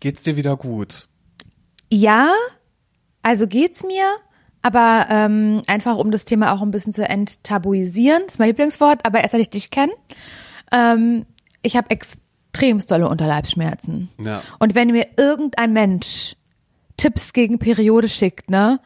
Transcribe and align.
Geht's 0.00 0.22
dir 0.22 0.36
wieder 0.36 0.56
gut? 0.56 1.08
Ja, 1.90 2.32
also 3.22 3.46
geht's 3.46 3.82
mir, 3.82 4.06
aber 4.62 5.06
ähm, 5.10 5.62
einfach 5.66 5.96
um 5.96 6.10
das 6.10 6.24
Thema 6.24 6.52
auch 6.52 6.62
ein 6.62 6.70
bisschen 6.70 6.92
zu 6.92 7.08
enttabuisieren, 7.08 8.22
das 8.24 8.34
ist 8.34 8.38
mein 8.38 8.48
Lieblingswort, 8.48 9.06
aber 9.06 9.20
erst 9.20 9.32
seit 9.32 9.40
ich 9.40 9.50
dich 9.50 9.70
kenne, 9.70 9.92
ähm, 10.72 11.26
ich 11.62 11.76
habe 11.76 11.90
extrem 11.90 12.78
dolle 12.78 13.08
Unterleibsschmerzen. 13.08 14.08
Ja. 14.22 14.42
Und 14.58 14.74
wenn 14.74 14.88
mir 14.88 15.06
irgendein 15.16 15.72
Mensch 15.72 16.36
Tipps 16.96 17.32
gegen 17.32 17.58
Periode 17.58 18.08
schickt, 18.08 18.50
ne, 18.50 18.80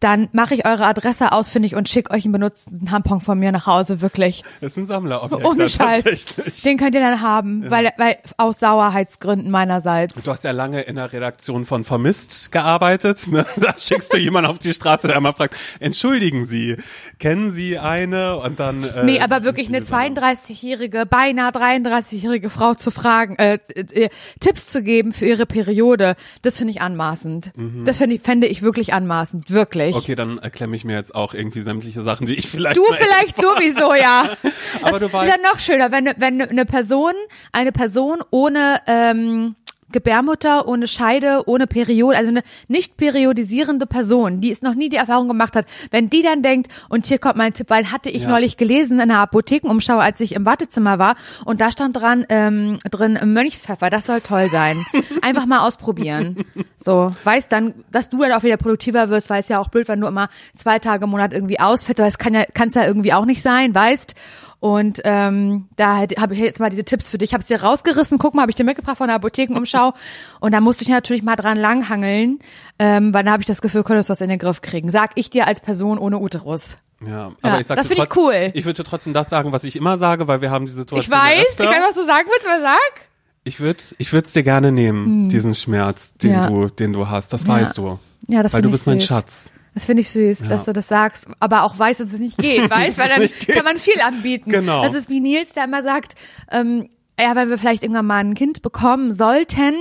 dann 0.00 0.28
mache 0.32 0.54
ich 0.54 0.66
eure 0.66 0.86
Adresse 0.86 1.32
ausfindig 1.32 1.74
und 1.76 1.88
schicke 1.88 2.12
euch 2.12 2.24
einen 2.24 2.32
benutzten 2.32 2.86
Tampon 2.86 3.20
von 3.20 3.38
mir 3.38 3.52
nach 3.52 3.66
Hause, 3.66 4.00
wirklich. 4.00 4.42
Das 4.60 4.72
ist 4.72 4.78
ein 4.78 4.86
Sammlerobjekt. 4.86 5.44
Ohne 5.44 5.68
Scheiß. 5.68 6.26
Den 6.64 6.78
könnt 6.78 6.94
ihr 6.94 7.00
dann 7.02 7.20
haben, 7.20 7.70
weil, 7.70 7.90
weil 7.98 8.16
aus 8.38 8.60
Sauerheitsgründen 8.60 9.50
meinerseits. 9.50 10.14
Du 10.22 10.30
hast 10.30 10.44
ja 10.44 10.52
lange 10.52 10.80
in 10.82 10.96
der 10.96 11.12
Redaktion 11.12 11.66
von 11.66 11.84
Vermisst 11.84 12.50
gearbeitet. 12.50 13.28
Ne? 13.28 13.44
Da 13.60 13.74
schickst 13.76 14.14
du 14.14 14.18
jemanden 14.18 14.50
auf 14.50 14.58
die 14.58 14.72
Straße, 14.72 15.06
der 15.06 15.16
einmal 15.16 15.34
fragt, 15.34 15.54
entschuldigen 15.80 16.46
Sie, 16.46 16.76
kennen 17.18 17.50
Sie 17.52 17.78
eine? 17.78 18.38
Und 18.38 18.58
dann. 18.58 18.84
Äh, 18.84 19.04
Nee, 19.04 19.20
aber 19.20 19.44
wirklich 19.44 19.68
eine 19.68 19.80
diese 19.80 19.90
Sammlung. 19.90 20.18
32-jährige, 20.18 21.04
beinahe 21.04 21.50
33-jährige 21.50 22.48
Frau 22.48 22.74
zu 22.74 22.90
fragen, 22.90 23.36
äh, 23.36 23.58
äh, 23.74 24.08
Tipps 24.40 24.66
zu 24.66 24.82
geben 24.82 25.12
für 25.12 25.26
ihre 25.26 25.46
Periode, 25.46 26.16
das 26.42 26.58
finde 26.58 26.72
ich 26.72 26.80
anmaßend. 26.80 27.52
Das 27.84 27.98
finde 27.98 28.16
ich, 28.16 28.22
fände 28.22 28.46
ich 28.46 28.62
wirklich 28.62 28.94
anmaßend, 28.94 29.50
wirklich. 29.50 29.89
Mhm. 29.94 30.00
Okay, 30.00 30.14
dann 30.14 30.38
erklemme 30.38 30.76
ich 30.76 30.84
mir 30.84 30.96
jetzt 30.96 31.14
auch 31.14 31.34
irgendwie 31.34 31.60
sämtliche 31.62 32.02
Sachen, 32.02 32.26
die 32.26 32.34
ich 32.34 32.48
vielleicht. 32.48 32.76
Du 32.76 32.84
vielleicht 32.84 33.36
sowieso, 33.36 33.94
ja. 33.94 34.30
Aber 34.82 34.98
das 34.98 35.00
du 35.00 35.06
ist 35.06 35.14
weißt- 35.14 35.26
ja 35.26 35.34
noch 35.52 35.58
schöner, 35.60 35.92
wenn, 35.92 36.10
wenn 36.16 36.40
eine 36.42 36.64
Person, 36.64 37.12
eine 37.52 37.72
Person 37.72 38.18
ohne 38.30 38.80
ähm, 38.86 39.56
Gebärmutter, 39.92 40.66
ohne 40.68 40.86
Scheide, 40.88 41.42
ohne 41.46 41.66
Periode, 41.66 42.16
also 42.16 42.28
eine 42.30 42.42
nicht 42.68 42.96
periodisierende 42.96 43.86
Person, 43.86 44.40
die 44.40 44.50
es 44.50 44.62
noch 44.62 44.74
nie 44.74 44.88
die 44.88 44.96
Erfahrung 44.96 45.28
gemacht 45.28 45.56
hat, 45.56 45.66
wenn 45.90 46.10
die 46.10 46.22
dann 46.22 46.42
denkt, 46.42 46.70
und 46.88 47.06
hier 47.06 47.18
kommt 47.18 47.36
mein 47.36 47.54
Tipp, 47.54 47.70
weil 47.70 47.90
hatte 47.92 48.10
ich 48.10 48.22
Ja. 48.22 48.28
neulich 48.30 48.56
gelesen 48.56 49.00
in 49.00 49.08
der 49.08 49.18
Apothekenumschau, 49.18 49.98
als 49.98 50.20
ich 50.20 50.34
im 50.34 50.44
Wartezimmer 50.46 50.98
war, 50.98 51.16
und 51.44 51.60
da 51.60 51.70
stand 51.72 51.96
dran, 51.96 52.24
ähm, 52.28 52.78
drin 52.90 53.18
Mönchspfeffer, 53.24 53.90
das 53.90 54.06
soll 54.06 54.20
toll 54.20 54.48
sein. 54.50 54.84
Einfach 55.22 55.46
mal 55.46 55.66
ausprobieren. 55.66 56.44
So, 56.82 57.14
weißt 57.24 57.50
dann, 57.52 57.74
dass 57.90 58.08
du 58.10 58.18
dann 58.18 58.32
auch 58.32 58.42
wieder 58.42 58.56
produktiver 58.56 59.08
wirst, 59.10 59.30
weil 59.30 59.40
es 59.40 59.48
ja 59.48 59.58
auch 59.58 59.68
blöd, 59.68 59.88
wenn 59.88 60.00
du 60.00 60.06
immer 60.06 60.28
zwei 60.56 60.78
Tage 60.78 61.04
im 61.04 61.10
Monat 61.10 61.32
irgendwie 61.32 61.60
ausfällst, 61.60 62.00
weil 62.00 62.08
es 62.08 62.18
kann 62.18 62.34
ja, 62.34 62.44
kann 62.54 62.68
es 62.68 62.74
ja 62.74 62.84
irgendwie 62.86 63.12
auch 63.12 63.24
nicht 63.24 63.42
sein, 63.42 63.74
weißt. 63.74 64.14
Und 64.60 65.00
ähm, 65.04 65.68
da 65.76 65.96
habe 66.18 66.34
ich 66.34 66.40
jetzt 66.40 66.60
mal 66.60 66.68
diese 66.70 66.84
Tipps 66.84 67.08
für 67.08 67.16
dich. 67.16 67.30
Ich 67.30 67.32
habe 67.34 67.40
es 67.40 67.46
dir 67.46 67.62
rausgerissen. 67.62 68.18
Guck 68.18 68.34
mal, 68.34 68.42
habe 68.42 68.50
ich 68.50 68.56
dir 68.56 68.64
mitgebracht 68.64 68.98
von 68.98 69.06
der 69.08 69.16
Apothekenumschau. 69.16 69.94
und 70.40 70.52
da 70.52 70.60
musste 70.60 70.82
ich 70.84 70.90
natürlich 70.90 71.22
mal 71.22 71.36
dran 71.36 71.56
langhangeln, 71.56 72.38
ähm, 72.78 73.14
weil 73.14 73.24
da 73.24 73.32
habe 73.32 73.42
ich 73.42 73.46
das 73.46 73.62
Gefühl, 73.62 73.82
könntest 73.84 74.08
du 74.08 74.12
was 74.12 74.20
in 74.20 74.28
den 74.28 74.38
Griff 74.38 74.60
kriegen. 74.60 74.90
Sag 74.90 75.12
ich 75.14 75.30
dir 75.30 75.46
als 75.46 75.60
Person 75.60 75.96
ohne 75.98 76.18
Uterus. 76.18 76.76
Ja, 77.06 77.32
aber 77.40 77.54
Ja, 77.54 77.60
ich 77.60 77.66
sag 77.66 77.76
das 77.76 77.88
dir 77.88 77.96
find 77.96 78.06
ich 78.10 78.16
cool. 78.16 78.50
Ich 78.52 78.66
würde 78.66 78.84
trotzdem 78.84 79.14
das 79.14 79.30
sagen, 79.30 79.52
was 79.52 79.64
ich 79.64 79.76
immer 79.76 79.96
sage, 79.96 80.28
weil 80.28 80.42
wir 80.42 80.50
haben 80.50 80.66
die 80.66 80.70
Ich 80.72 80.76
Situation. 80.76 81.10
weiß, 81.18 81.38
ich 81.38 81.48
öfter. 81.60 81.64
weiß, 81.64 81.80
was 81.88 81.94
du 81.94 82.04
sagen 82.04 82.28
willst, 82.30 82.46
was 82.46 82.60
sag. 82.60 83.06
Ich 83.44 83.58
würde, 83.60 83.82
ich 83.96 84.12
würde 84.12 84.26
es 84.26 84.32
dir 84.34 84.42
gerne 84.42 84.70
nehmen, 84.70 85.30
diesen 85.30 85.54
Schmerz, 85.54 86.12
den 86.14 86.34
Hm. 86.34 86.42
Ja. 86.42 86.46
du, 86.48 86.66
den 86.68 86.92
du 86.92 87.08
hast. 87.08 87.32
Das 87.32 87.48
weißt 87.48 87.78
du. 87.78 87.98
Ja, 88.28 88.42
das 88.42 88.52
weil 88.52 88.60
du 88.60 88.68
ich 88.68 88.72
bist 88.72 88.86
mein 88.86 89.00
süß. 89.00 89.08
Schatz. 89.08 89.50
Das 89.74 89.86
finde 89.86 90.02
ich 90.02 90.10
süß, 90.10 90.40
Ja. 90.40 90.48
dass 90.48 90.64
du 90.64 90.72
das 90.72 90.88
sagst, 90.88 91.28
aber 91.38 91.62
auch 91.64 91.78
weißt, 91.78 92.00
dass 92.00 92.12
es 92.12 92.18
nicht 92.18 92.38
geht, 92.38 92.68
weißt, 92.70 92.98
weil 92.98 93.08
dann 93.08 93.54
kann 93.54 93.64
man 93.64 93.78
viel 93.78 94.00
anbieten. 94.00 94.50
Genau. 94.50 94.82
Das 94.82 94.94
ist 94.94 95.08
wie 95.08 95.20
Nils, 95.20 95.52
der 95.54 95.64
immer 95.64 95.82
sagt, 95.82 96.14
ähm, 96.50 96.88
ja, 97.18 97.34
wenn 97.36 97.50
wir 97.50 97.58
vielleicht 97.58 97.82
irgendwann 97.82 98.06
mal 98.06 98.18
ein 98.24 98.34
Kind 98.34 98.62
bekommen 98.62 99.12
sollten, 99.12 99.74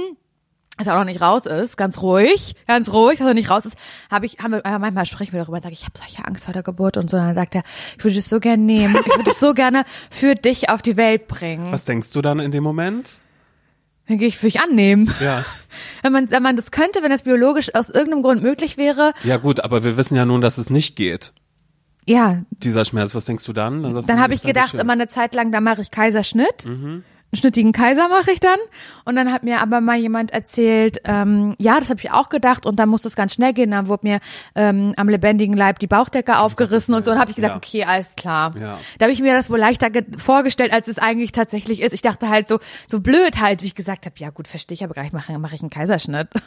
das 0.77 0.87
auch 0.87 0.95
noch 0.97 1.03
nicht 1.05 1.19
raus 1.21 1.45
ist, 1.45 1.75
ganz 1.75 2.01
ruhig, 2.01 2.55
ganz 2.67 2.91
ruhig, 2.93 3.19
er 3.19 3.27
noch 3.27 3.33
nicht 3.33 3.49
raus 3.49 3.65
ist, 3.65 3.75
habe 4.09 4.25
ich, 4.25 4.37
haben 4.41 4.51
wir, 4.51 4.61
manchmal 4.63 5.05
sprechen 5.05 5.33
wir 5.33 5.39
darüber 5.41 5.57
und 5.57 5.63
sage, 5.63 5.73
ich 5.73 5.83
habe 5.83 5.93
solche 5.97 6.23
Angst 6.25 6.45
vor 6.45 6.53
der 6.53 6.63
Geburt 6.63 6.95
und 6.95 7.09
so, 7.09 7.17
und 7.17 7.23
dann 7.23 7.35
sagt 7.35 7.55
er, 7.55 7.63
ich 7.97 8.03
würde 8.03 8.17
es 8.19 8.29
so 8.29 8.39
gerne 8.39 8.63
nehmen, 8.63 8.95
ich 9.05 9.15
würde 9.17 9.31
es 9.31 9.39
so 9.39 9.53
gerne 9.53 9.83
für 10.09 10.35
dich 10.35 10.69
auf 10.69 10.81
die 10.81 10.95
Welt 10.95 11.27
bringen. 11.27 11.71
Was 11.71 11.83
denkst 11.85 12.11
du 12.11 12.21
dann 12.21 12.39
in 12.39 12.51
dem 12.51 12.63
Moment? 12.63 13.19
Dann 14.09 14.17
gehe 14.17 14.27
ich, 14.27 14.37
würde 14.41 14.47
ich 14.49 14.59
annehmen. 14.61 15.13
Ja. 15.21 15.45
Wenn 16.01 16.11
man, 16.11 16.31
wenn 16.31 16.41
man 16.43 16.55
das 16.55 16.71
könnte, 16.71 17.03
wenn 17.03 17.09
das 17.11 17.23
biologisch 17.23 17.75
aus 17.75 17.89
irgendeinem 17.89 18.23
Grund 18.23 18.41
möglich 18.41 18.75
wäre, 18.77 19.13
Ja 19.23 19.37
gut, 19.37 19.59
aber 19.63 19.83
wir 19.83 19.97
wissen 19.97 20.15
ja 20.15 20.25
nun, 20.25 20.41
dass 20.41 20.57
es 20.57 20.69
nicht 20.69 20.95
geht. 20.95 21.31
ja, 22.05 22.39
Dieser 22.51 22.85
Schmerz, 22.85 23.13
was 23.13 23.25
denkst 23.25 23.45
du 23.45 23.53
dann? 23.53 23.83
du, 23.83 24.01
Dann 24.01 24.19
habe 24.21 24.33
ich 24.33 24.41
gedacht, 24.41 24.73
immer 24.73 24.93
eine 24.93 25.07
Zeit 25.09 25.35
lang, 25.35 25.51
da 25.51 25.61
mache 25.61 25.81
ich 25.81 25.91
Kaiserschnitt. 25.91 26.65
Mhm. 26.65 27.03
Einen 27.31 27.39
schnittigen 27.39 27.71
Kaiser 27.73 28.07
mache 28.09 28.31
ich 28.31 28.39
dann. 28.39 28.57
Und 29.05 29.15
dann 29.15 29.31
hat 29.31 29.43
mir 29.43 29.61
aber 29.61 29.81
mal 29.81 29.97
jemand 29.97 30.31
erzählt, 30.31 30.99
ähm, 31.05 31.55
ja, 31.59 31.79
das 31.79 31.89
habe 31.91 31.99
ich 31.99 32.11
auch 32.11 32.29
gedacht. 32.29 32.65
Und 32.65 32.77
dann 32.79 32.89
muss 32.89 33.03
das 33.03 33.15
ganz 33.15 33.33
schnell 33.35 33.53
gehen. 33.53 33.69
Dann 33.71 33.87
wurde 33.87 34.07
mir 34.07 34.19
ähm, 34.55 34.93
am 34.97 35.07
lebendigen 35.09 35.55
Leib 35.55 35.77
die 35.79 35.85
Bauchdecke 35.87 36.39
aufgerissen 36.39 36.93
und 36.95 37.05
so. 37.05 37.11
Und 37.11 37.19
habe 37.19 37.29
ich 37.29 37.35
gesagt, 37.35 37.53
Ja. 37.53 37.57
okay, 37.57 37.83
alles 37.89 38.15
klar. 38.15 38.53
Ja. 38.59 38.79
Da 38.97 39.03
habe 39.05 39.13
ich 39.13 39.21
mir 39.21 39.33
das 39.33 39.49
wohl 39.51 39.59
leichter 39.59 39.89
ge- 39.91 40.05
vorgestellt, 40.17 40.73
als 40.73 40.87
es 40.87 40.97
eigentlich 40.97 41.31
tatsächlich 41.31 41.81
ist. 41.81 41.93
Ich 41.93 42.01
dachte 42.01 42.29
halt 42.29 42.47
so, 42.49 42.57
so 42.87 42.99
blöd 42.99 43.39
halt, 43.39 43.61
wie 43.61 43.67
ich 43.67 43.75
gesagt 43.75 44.05
habe, 44.07 44.15
ja 44.17 44.31
gut, 44.31 44.47
verstehe 44.47 44.73
ich 44.75 44.83
aber 44.83 44.93
gleich 44.95 45.11
mache 45.11 45.37
mache 45.37 45.53
ich 45.55 45.61
einen 45.61 45.69
Kaiserschnitt. 45.69 46.29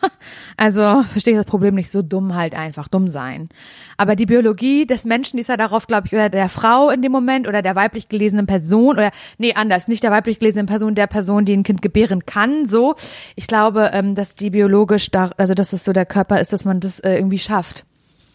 Also 0.56 1.02
verstehe 1.10 1.34
ich 1.34 1.38
das 1.38 1.46
Problem 1.46 1.74
nicht 1.74 1.90
so 1.90 2.02
dumm 2.02 2.34
halt 2.34 2.54
einfach, 2.54 2.88
dumm 2.88 3.08
sein. 3.08 3.48
Aber 3.96 4.16
die 4.16 4.26
Biologie 4.26 4.86
des 4.86 5.04
Menschen, 5.04 5.38
ist 5.38 5.48
ja 5.48 5.56
darauf, 5.56 5.86
glaube 5.86 6.06
ich, 6.06 6.12
oder 6.12 6.28
der 6.28 6.48
Frau 6.48 6.90
in 6.90 7.02
dem 7.02 7.12
Moment 7.12 7.48
oder 7.48 7.62
der 7.62 7.74
weiblich 7.74 8.08
gelesenen 8.08 8.46
Person 8.46 8.96
oder 8.96 9.10
nee, 9.38 9.54
anders, 9.54 9.88
nicht 9.88 10.02
der 10.02 10.10
weiblich 10.10 10.38
gelesenen 10.38 10.66
Person, 10.66 10.71
der 10.78 11.06
Person, 11.06 11.44
die 11.44 11.56
ein 11.56 11.62
Kind 11.62 11.82
gebären 11.82 12.26
kann, 12.26 12.66
so. 12.66 12.94
Ich 13.36 13.46
glaube, 13.46 13.90
ähm, 13.92 14.14
dass 14.14 14.36
die 14.36 14.50
biologisch 14.50 15.10
da, 15.10 15.30
also 15.36 15.54
dass 15.54 15.72
es 15.72 15.84
so 15.84 15.92
der 15.92 16.06
Körper 16.06 16.40
ist, 16.40 16.52
dass 16.52 16.64
man 16.64 16.80
das 16.80 17.00
äh, 17.00 17.14
irgendwie 17.14 17.38
schafft 17.38 17.84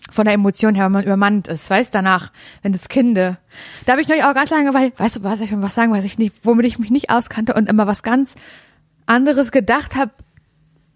von 0.10 0.26
der 0.26 0.34
Emotion 0.34 0.76
her, 0.76 0.86
wenn 0.86 0.92
man 0.94 1.04
übermannt 1.04 1.48
ist, 1.48 1.70
weißt 1.70 1.94
danach, 1.94 2.32
wenn 2.62 2.72
das 2.72 2.88
Kinde. 2.88 3.38
Da 3.86 3.94
habe 3.94 4.02
ich 4.02 4.08
neulich 4.08 4.24
auch 4.24 4.34
ganz 4.34 4.50
lange, 4.50 4.74
weil, 4.74 4.94
weißt 4.98 5.18
du, 5.18 5.24
was 5.24 5.42
ich 5.42 5.52
was 5.54 5.76
sagen, 5.76 5.92
was 5.92 6.06
ich 6.06 6.18
nicht, 6.18 6.34
womit 6.44 6.66
ich 6.66 6.80
mich 6.80 6.92
nicht 6.92 7.10
auskannte 7.10 7.54
und 7.54 7.68
immer 7.68 7.88
was 7.88 8.04
ganz 8.04 8.36
anderes 9.06 9.52
gedacht 9.52 9.96
habe, 9.96 10.12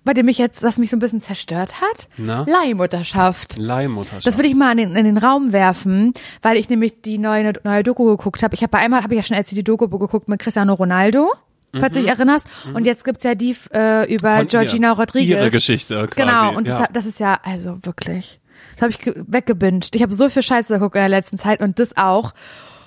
bei 0.03 0.13
dem 0.13 0.25
mich 0.25 0.37
jetzt, 0.37 0.63
das 0.63 0.77
mich 0.77 0.89
so 0.89 0.95
ein 0.97 0.99
bisschen 0.99 1.21
zerstört 1.21 1.79
hat. 1.81 2.07
Na? 2.17 2.45
Leihmutterschaft. 2.49 3.57
Leihmutterschaft. 3.57 4.25
Das 4.25 4.37
will 4.37 4.45
ich 4.45 4.55
mal 4.55 4.71
in 4.71 4.77
den, 4.77 4.95
in 4.95 5.05
den 5.05 5.17
Raum 5.17 5.51
werfen, 5.51 6.13
weil 6.41 6.57
ich 6.57 6.69
nämlich 6.69 7.01
die 7.01 7.17
neue, 7.17 7.53
neue 7.63 7.83
Doku 7.83 8.05
geguckt 8.05 8.41
habe. 8.43 8.55
Ich 8.55 8.61
habe 8.63 8.71
bei 8.71 8.79
einmal, 8.79 9.03
habe 9.03 9.13
ich 9.13 9.19
ja 9.19 9.23
schon 9.23 9.37
erzählt, 9.37 9.57
die 9.59 9.63
Doku 9.63 9.87
geguckt 9.87 10.27
mit 10.27 10.39
Cristiano 10.41 10.73
Ronaldo, 10.73 11.31
falls 11.77 11.93
du 11.95 12.01
dich 12.01 12.09
erinnerst. 12.09 12.47
Und 12.73 12.85
jetzt 12.85 13.03
gibt's 13.03 13.23
ja 13.23 13.35
die 13.35 13.55
äh, 13.73 14.13
über 14.13 14.31
Mhm. 14.33 14.37
Von 14.39 14.47
Georgina 14.47 14.89
ihr. 14.89 14.97
Rodriguez. 14.97 15.29
Ihre 15.39 15.51
Geschichte 15.51 16.07
quasi. 16.07 16.27
Genau, 16.27 16.57
und 16.57 16.67
ja. 16.67 16.79
das, 16.79 16.87
das 16.93 17.05
ist 17.05 17.19
ja, 17.19 17.39
also 17.43 17.77
wirklich, 17.83 18.39
das 18.73 18.81
habe 18.81 18.91
ich 18.91 18.99
ge- 18.99 19.13
weggebinged. 19.27 19.95
Ich 19.95 20.01
habe 20.01 20.13
so 20.13 20.29
viel 20.29 20.43
Scheiße 20.43 20.73
geguckt 20.73 20.95
in 20.95 21.01
der 21.01 21.09
letzten 21.09 21.37
Zeit 21.37 21.61
und 21.61 21.77
das 21.79 21.95
auch. 21.97 22.33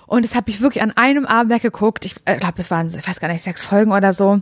Und 0.07 0.23
das 0.25 0.35
habe 0.35 0.51
ich 0.51 0.61
wirklich 0.61 0.83
an 0.83 0.93
einem 0.97 1.25
Abend 1.25 1.51
weggeguckt. 1.53 2.05
Ich 2.05 2.15
äh, 2.27 2.37
glaube, 2.37 2.57
es 2.59 2.71
waren, 2.71 2.89
ich 2.89 3.09
weiß 3.09 3.21
gar 3.21 3.29
nicht, 3.29 3.43
sechs 3.43 3.65
Folgen 3.65 3.91
oder 3.93 4.13
so. 4.13 4.41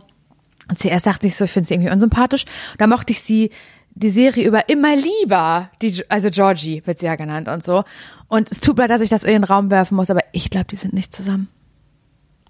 Und 0.69 0.79
zuerst 0.79 1.05
dachte 1.05 1.27
ich 1.27 1.35
so, 1.35 1.45
ich 1.45 1.51
finde 1.51 1.67
sie 1.67 1.73
irgendwie 1.73 1.91
unsympathisch. 1.91 2.45
Und 2.71 2.81
dann 2.81 2.89
mochte 2.89 3.11
ich 3.11 3.21
sie, 3.21 3.51
die 3.95 4.09
Serie 4.09 4.47
über 4.47 4.69
immer 4.69 4.95
lieber, 4.95 5.69
die, 5.81 6.03
also 6.09 6.29
Georgie 6.29 6.81
wird 6.85 6.99
sie 6.99 7.05
ja 7.05 7.15
genannt 7.15 7.47
und 7.47 7.63
so. 7.63 7.83
Und 8.27 8.51
es 8.51 8.59
tut 8.59 8.77
mir 8.77 8.83
leid, 8.83 8.91
dass 8.91 9.01
ich 9.01 9.09
das 9.09 9.23
in 9.23 9.33
den 9.33 9.43
Raum 9.43 9.69
werfen 9.69 9.95
muss, 9.95 10.09
aber 10.09 10.21
ich 10.31 10.49
glaube, 10.49 10.65
die 10.65 10.75
sind 10.75 10.93
nicht 10.93 11.13
zusammen. 11.13 11.47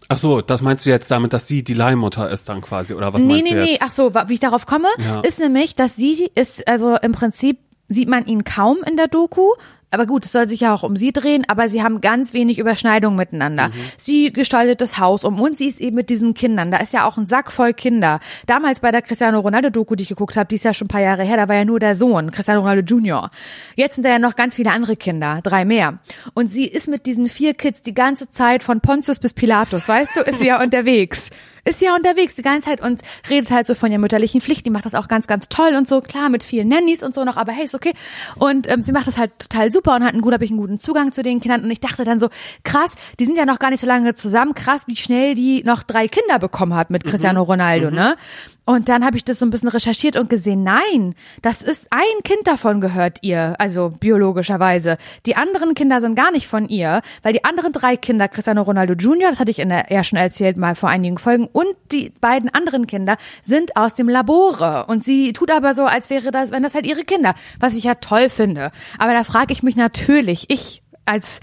Ach 0.09 0.17
so, 0.17 0.41
das 0.41 0.61
meinst 0.61 0.85
du 0.85 0.89
jetzt 0.89 1.09
damit, 1.11 1.33
dass 1.33 1.47
sie 1.47 1.63
die 1.63 1.73
Leihmutter 1.73 2.29
ist 2.29 2.49
dann 2.49 2.61
quasi, 2.61 2.93
oder 2.93 3.13
was 3.13 3.23
nee, 3.23 3.33
meinst 3.33 3.49
nee, 3.49 3.55
du 3.55 3.63
nee. 3.63 3.71
jetzt? 3.71 3.81
Ach 3.83 3.91
so, 3.91 4.13
wie 4.13 4.33
ich 4.33 4.39
darauf 4.39 4.65
komme, 4.65 4.87
Ja. 4.99 5.21
ist 5.21 5.39
nämlich, 5.39 5.75
dass 5.75 5.95
sie 5.95 6.29
ist, 6.35 6.67
also 6.67 6.97
im 6.97 7.13
Prinzip 7.13 7.59
sieht 7.87 8.09
man 8.09 8.25
ihn 8.25 8.43
kaum 8.43 8.77
in 8.85 8.97
der 8.97 9.07
Doku. 9.07 9.51
Aber 9.93 10.07
gut, 10.07 10.25
es 10.25 10.31
soll 10.31 10.49
sich 10.49 10.61
ja 10.61 10.73
auch 10.73 10.81
um 10.81 10.97
sie 10.97 11.11
drehen, 11.11 11.43
aber 11.47 11.69
sie 11.69 11.83
haben 11.83 12.01
ganz 12.01 12.33
wenig 12.33 12.57
Überschneidungen 12.57 13.15
miteinander. 13.15 13.67
Mhm. 13.67 13.73
Sie 13.95 14.33
gestaltet 14.33 14.81
das 14.81 14.97
Haus 14.97 15.23
um 15.23 15.39
und 15.39 15.55
sie 15.55 15.67
ist 15.67 15.79
eben 15.79 15.95
mit 15.95 16.09
diesen 16.09 16.33
Kindern. 16.33 16.71
Da 16.71 16.77
ist 16.77 16.93
ja 16.93 17.07
auch 17.07 17.17
ein 17.17 17.27
Sack 17.27 17.51
voll 17.51 17.73
Kinder. 17.73 18.19
Damals 18.47 18.79
bei 18.79 18.89
der 18.89 19.03
Cristiano 19.03 19.39
Ronaldo-Doku, 19.39 19.93
die 19.93 20.01
ich 20.01 20.09
geguckt 20.09 20.35
habe, 20.35 20.47
die 20.47 20.55
ist 20.55 20.65
ja 20.65 20.73
schon 20.73 20.85
ein 20.85 20.87
paar 20.87 21.01
Jahre 21.01 21.21
her, 21.21 21.37
da 21.37 21.47
war 21.47 21.57
ja 21.57 21.63
nur 21.63 21.79
der 21.79 21.95
Sohn, 21.95 22.31
Cristiano 22.31 22.61
Ronaldo 22.61 22.81
Junior. 22.81 23.29
Jetzt 23.75 23.93
sind 23.93 24.03
da 24.03 24.09
ja 24.09 24.17
noch 24.17 24.35
ganz 24.35 24.55
viele 24.55 24.71
andere 24.71 24.95
Kinder, 24.95 25.41
drei 25.43 25.63
mehr. 25.63 25.99
Und 26.33 26.49
sie 26.49 26.65
ist 26.65 26.87
mit 26.87 27.05
diesen 27.05 27.29
vier 27.29 27.53
Kids 27.53 27.83
die 27.83 27.93
ganze 27.93 28.31
Zeit 28.31 28.63
von 28.63 28.81
Pontius 28.81 29.19
bis 29.19 29.35
Pilatus, 29.35 29.87
weißt 29.87 30.15
du, 30.15 30.21
ist 30.21 30.39
sie 30.39 30.47
ja 30.47 30.59
unterwegs 30.63 31.29
ist 31.65 31.81
ja 31.81 31.95
unterwegs 31.95 32.35
die 32.35 32.41
ganze 32.41 32.69
Zeit 32.69 32.81
und 32.81 33.01
redet 33.29 33.51
halt 33.51 33.67
so 33.67 33.75
von 33.75 33.89
der 33.89 33.99
mütterlichen 33.99 34.41
Pflicht. 34.41 34.65
Die 34.65 34.69
macht 34.69 34.85
das 34.85 34.95
auch 34.95 35.07
ganz, 35.07 35.27
ganz 35.27 35.49
toll 35.49 35.75
und 35.75 35.87
so, 35.87 36.01
klar, 36.01 36.29
mit 36.29 36.43
vielen 36.43 36.67
Nannies 36.67 37.03
und 37.03 37.15
so 37.15 37.23
noch, 37.23 37.37
aber 37.37 37.51
hey, 37.51 37.65
ist 37.65 37.75
okay. 37.75 37.93
Und 38.35 38.69
ähm, 38.71 38.83
sie 38.83 38.91
macht 38.91 39.07
das 39.07 39.17
halt 39.17 39.31
total 39.39 39.71
super 39.71 39.95
und 39.95 40.03
hatten 40.03 40.21
gut, 40.21 40.33
habe 40.33 40.43
ich 40.43 40.51
einen 40.51 40.59
guten 40.59 40.79
Zugang 40.79 41.11
zu 41.11 41.23
den 41.23 41.39
Kindern 41.39 41.63
und 41.63 41.71
ich 41.71 41.79
dachte 41.79 42.03
dann 42.03 42.19
so, 42.19 42.29
krass, 42.63 42.95
die 43.19 43.25
sind 43.25 43.37
ja 43.37 43.45
noch 43.45 43.59
gar 43.59 43.69
nicht 43.69 43.79
so 43.79 43.87
lange 43.87 44.15
zusammen, 44.15 44.53
krass, 44.53 44.87
wie 44.87 44.95
schnell 44.95 45.35
die 45.35 45.63
noch 45.63 45.83
drei 45.83 46.07
Kinder 46.07 46.39
bekommen 46.39 46.75
hat 46.75 46.89
mit 46.89 47.03
Cristiano 47.03 47.43
Ronaldo, 47.43 47.91
ne? 47.91 48.15
Und 48.65 48.87
dann 48.87 49.03
habe 49.03 49.17
ich 49.17 49.25
das 49.25 49.39
so 49.39 49.45
ein 49.45 49.49
bisschen 49.49 49.69
recherchiert 49.69 50.15
und 50.15 50.29
gesehen, 50.29 50.63
nein, 50.63 51.15
das 51.41 51.61
ist 51.61 51.87
ein 51.89 52.23
Kind 52.23 52.47
davon 52.47 52.79
gehört 52.79 53.19
ihr, 53.21 53.55
also 53.59 53.89
biologischerweise. 53.99 54.97
Die 55.25 55.35
anderen 55.35 55.73
Kinder 55.73 55.99
sind 55.99 56.15
gar 56.15 56.31
nicht 56.31 56.47
von 56.47 56.69
ihr, 56.69 57.01
weil 57.23 57.33
die 57.33 57.43
anderen 57.43 57.73
drei 57.73 57.97
Kinder, 57.97 58.29
Cristiano 58.29 58.61
Ronaldo 58.61 58.93
Jr., 58.93 59.29
das 59.29 59.39
hatte 59.41 59.51
ich 59.51 59.59
in 59.59 59.67
der, 59.67 59.91
ja 59.91 60.03
schon 60.05 60.17
erzählt 60.17 60.55
mal 60.55 60.75
vor 60.75 60.87
einigen 60.87 61.17
Folgen, 61.17 61.47
und 61.51 61.75
die 61.91 62.13
beiden 62.21 62.49
anderen 62.53 62.87
Kinder 62.87 63.17
sind 63.43 63.75
aus 63.75 63.95
dem 63.95 64.07
Labore. 64.07 64.85
Und 64.87 65.03
sie 65.03 65.33
tut 65.33 65.51
aber 65.51 65.75
so, 65.75 65.83
als 65.83 66.09
wäre 66.09 66.31
das, 66.31 66.51
wenn 66.51 66.63
das 66.63 66.73
halt 66.73 66.85
ihre 66.85 67.03
Kinder, 67.03 67.35
was 67.59 67.75
ich 67.75 67.83
ja 67.83 67.95
toll 67.95 68.29
finde. 68.29 68.71
Aber 68.97 69.11
da 69.11 69.25
frage 69.25 69.51
ich 69.51 69.63
mich 69.63 69.75
natürlich, 69.75 70.49
ich 70.49 70.81
als 71.05 71.41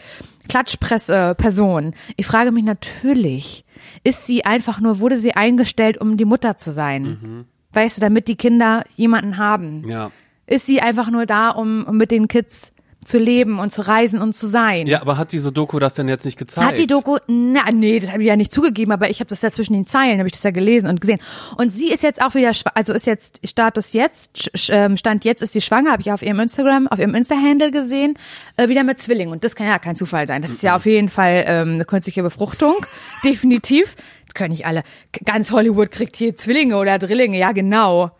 Klatschpresse-Person, 0.48 1.94
ich 2.16 2.26
frage 2.26 2.50
mich 2.50 2.64
natürlich, 2.64 3.64
ist 4.04 4.26
sie 4.26 4.44
einfach 4.44 4.80
nur, 4.80 4.98
wurde 4.98 5.18
sie 5.18 5.34
eingestellt, 5.34 5.98
um 5.98 6.16
die 6.16 6.24
Mutter 6.24 6.56
zu 6.56 6.72
sein? 6.72 7.46
Weißt 7.72 7.96
du, 7.96 8.00
damit 8.00 8.28
die 8.28 8.36
Kinder 8.36 8.84
jemanden 8.96 9.36
haben? 9.36 9.88
Ja. 9.88 10.10
Ist 10.46 10.66
sie 10.66 10.80
einfach 10.80 11.10
nur 11.10 11.26
da, 11.26 11.50
um, 11.50 11.84
um 11.84 11.96
mit 11.96 12.10
den 12.10 12.26
Kids 12.26 12.72
zu 13.04 13.18
leben 13.18 13.58
und 13.58 13.72
zu 13.72 13.86
reisen 13.86 14.20
und 14.20 14.36
zu 14.36 14.46
sein? 14.46 14.86
Ja, 14.86 15.00
aber 15.00 15.16
hat 15.16 15.32
diese 15.32 15.52
Doku 15.52 15.78
das 15.78 15.94
denn 15.94 16.08
jetzt 16.08 16.24
nicht 16.24 16.38
gezeigt? 16.38 16.66
Hat 16.66 16.78
die 16.78 16.86
Doku, 16.86 17.16
na, 17.26 17.70
nee, 17.72 17.98
das 17.98 18.12
habe 18.12 18.22
ich 18.22 18.28
ja 18.28 18.36
nicht 18.36 18.52
zugegeben, 18.52 18.92
aber 18.92 19.10
ich 19.10 19.20
habe 19.20 19.28
das 19.28 19.42
ja 19.42 19.50
zwischen 19.50 19.72
den 19.72 19.86
Zeilen, 19.86 20.18
habe 20.18 20.28
ich 20.28 20.32
das 20.32 20.42
ja 20.42 20.50
gelesen 20.50 20.88
und 20.88 21.00
gesehen. 21.00 21.20
Und 21.56 21.74
sie 21.74 21.90
ist 21.90 22.02
jetzt 22.02 22.22
auch 22.22 22.34
wieder, 22.34 22.52
also 22.74 22.92
ist 22.92 23.06
jetzt 23.06 23.40
Status 23.46 23.92
jetzt, 23.92 24.50
ähm, 24.68 24.96
Stand 24.96 25.24
jetzt 25.24 25.42
ist 25.42 25.52
sie 25.54 25.60
schwanger, 25.60 25.92
habe 25.92 26.02
ich 26.02 26.12
auf 26.12 26.22
ihrem 26.22 26.40
Instagram, 26.40 26.88
auf 26.88 26.98
ihrem 26.98 27.14
Insta-Handle 27.14 27.70
gesehen, 27.70 28.14
äh, 28.56 28.68
wieder 28.68 28.84
mit 28.84 28.98
Zwillingen. 28.98 29.32
Und 29.32 29.44
das 29.44 29.54
kann 29.54 29.66
ja 29.66 29.78
kein 29.78 29.96
Zufall 29.96 30.26
sein. 30.26 30.42
Das 30.42 30.50
ist 30.50 30.62
ja 30.62 30.76
auf 30.76 30.86
jeden 30.86 31.08
Fall 31.08 31.44
ähm, 31.46 31.74
eine 31.74 31.84
künstliche 31.84 32.22
Befruchtung, 32.22 32.74
definitiv. 33.24 33.96
Das 34.26 34.34
können 34.34 34.52
nicht 34.52 34.66
alle. 34.66 34.84
Ganz 35.24 35.50
Hollywood 35.50 35.90
kriegt 35.90 36.16
hier 36.16 36.36
Zwillinge 36.36 36.76
oder 36.76 36.98
Drillinge, 36.98 37.38
ja 37.38 37.52
genau. 37.52 38.12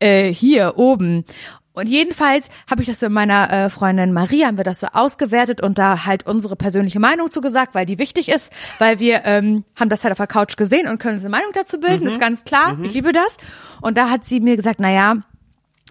Äh, 0.00 0.32
hier 0.32 0.74
oben. 0.76 1.24
Und 1.74 1.88
jedenfalls 1.88 2.50
habe 2.70 2.82
ich 2.82 2.88
das 2.88 3.00
mit 3.00 3.10
meiner 3.12 3.50
äh, 3.50 3.70
Freundin 3.70 4.12
Maria, 4.12 4.46
haben 4.46 4.58
wir 4.58 4.64
das 4.64 4.80
so 4.80 4.88
ausgewertet 4.92 5.62
und 5.62 5.78
da 5.78 6.04
halt 6.04 6.26
unsere 6.26 6.54
persönliche 6.54 7.00
Meinung 7.00 7.30
zugesagt, 7.30 7.74
weil 7.74 7.86
die 7.86 7.98
wichtig 7.98 8.28
ist, 8.28 8.52
weil 8.78 8.98
wir 8.98 9.22
ähm, 9.24 9.64
haben 9.78 9.88
das 9.88 10.04
halt 10.04 10.12
auf 10.12 10.18
der 10.18 10.26
Couch 10.26 10.56
gesehen 10.56 10.86
und 10.86 10.98
können 10.98 11.14
uns 11.14 11.22
eine 11.22 11.30
Meinung 11.30 11.50
dazu 11.54 11.80
bilden, 11.80 12.06
ist 12.06 12.20
ganz 12.20 12.44
klar, 12.44 12.76
ich 12.82 12.92
liebe 12.94 13.12
das. 13.12 13.38
Und 13.80 13.96
da 13.96 14.10
hat 14.10 14.26
sie 14.26 14.40
mir 14.40 14.56
gesagt, 14.56 14.80
na 14.80 14.90
ja, 14.92 15.16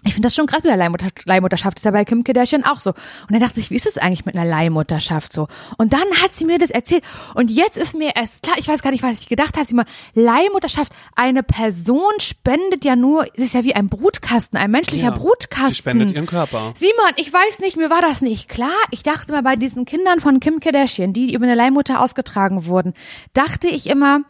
ich 0.04 0.14
finde 0.14 0.26
das 0.26 0.34
schon 0.34 0.46
krass 0.46 0.62
mit 0.62 0.70
der 0.70 0.76
Leihmutter 0.76 1.08
Leihmutterschaft. 1.24 1.78
ist 1.78 1.84
ja 1.84 1.90
bei 1.90 2.04
Kim 2.04 2.24
Kardashian 2.24 2.64
auch 2.64 2.80
so. 2.80 2.90
Und 2.90 3.30
dann 3.30 3.40
dachte 3.40 3.60
ich, 3.60 3.70
wie 3.70 3.76
ist 3.76 3.86
es 3.86 3.98
eigentlich 3.98 4.24
mit 4.26 4.34
einer 4.36 4.44
Leihmutterschaft 4.48 5.32
so? 5.32 5.48
Und 5.78 5.92
dann 5.92 6.08
hat 6.22 6.34
sie 6.34 6.44
mir 6.46 6.58
das 6.58 6.70
erzählt. 6.70 7.04
Und 7.34 7.50
jetzt 7.50 7.76
ist 7.76 7.94
mir 7.96 8.12
erst 8.16 8.42
klar, 8.42 8.56
ich 8.58 8.66
weiß 8.68 8.82
gar 8.82 8.90
nicht, 8.90 9.02
was 9.02 9.20
ich 9.20 9.28
gedacht 9.28 9.56
habe. 9.56 9.66
Sie 9.66 9.74
mal, 9.74 9.84
Leihmutterschaft, 10.14 10.92
eine 11.16 11.42
Person 11.42 12.12
spendet 12.20 12.84
ja 12.84 12.96
nur, 12.96 13.26
es 13.36 13.44
ist 13.44 13.54
ja 13.54 13.64
wie 13.64 13.74
ein 13.74 13.88
Brutkasten, 13.88 14.58
ein 14.58 14.70
menschlicher 14.70 15.04
Ja, 15.04 15.10
Brutkasten. 15.10 15.68
die 15.68 15.74
spendet 15.74 16.10
ihren 16.12 16.26
Körper. 16.26 16.72
Simon, 16.74 17.12
ich 17.16 17.32
weiß 17.32 17.60
nicht, 17.60 17.76
mir 17.76 17.90
war 17.90 18.00
das 18.00 18.22
nicht 18.22 18.48
klar. 18.48 18.70
Ich 18.90 19.02
dachte 19.02 19.32
immer 19.32 19.42
bei 19.42 19.56
diesen 19.56 19.84
Kindern 19.84 20.20
von 20.20 20.40
Kim 20.40 20.60
Kardashian, 20.60 21.12
die 21.12 21.32
über 21.34 21.44
eine 21.44 21.54
Leihmutter 21.54 22.00
ausgetragen 22.00 22.66
wurden, 22.66 22.94
dachte 23.34 23.68
ich 23.68 23.88
immer, 23.88 24.20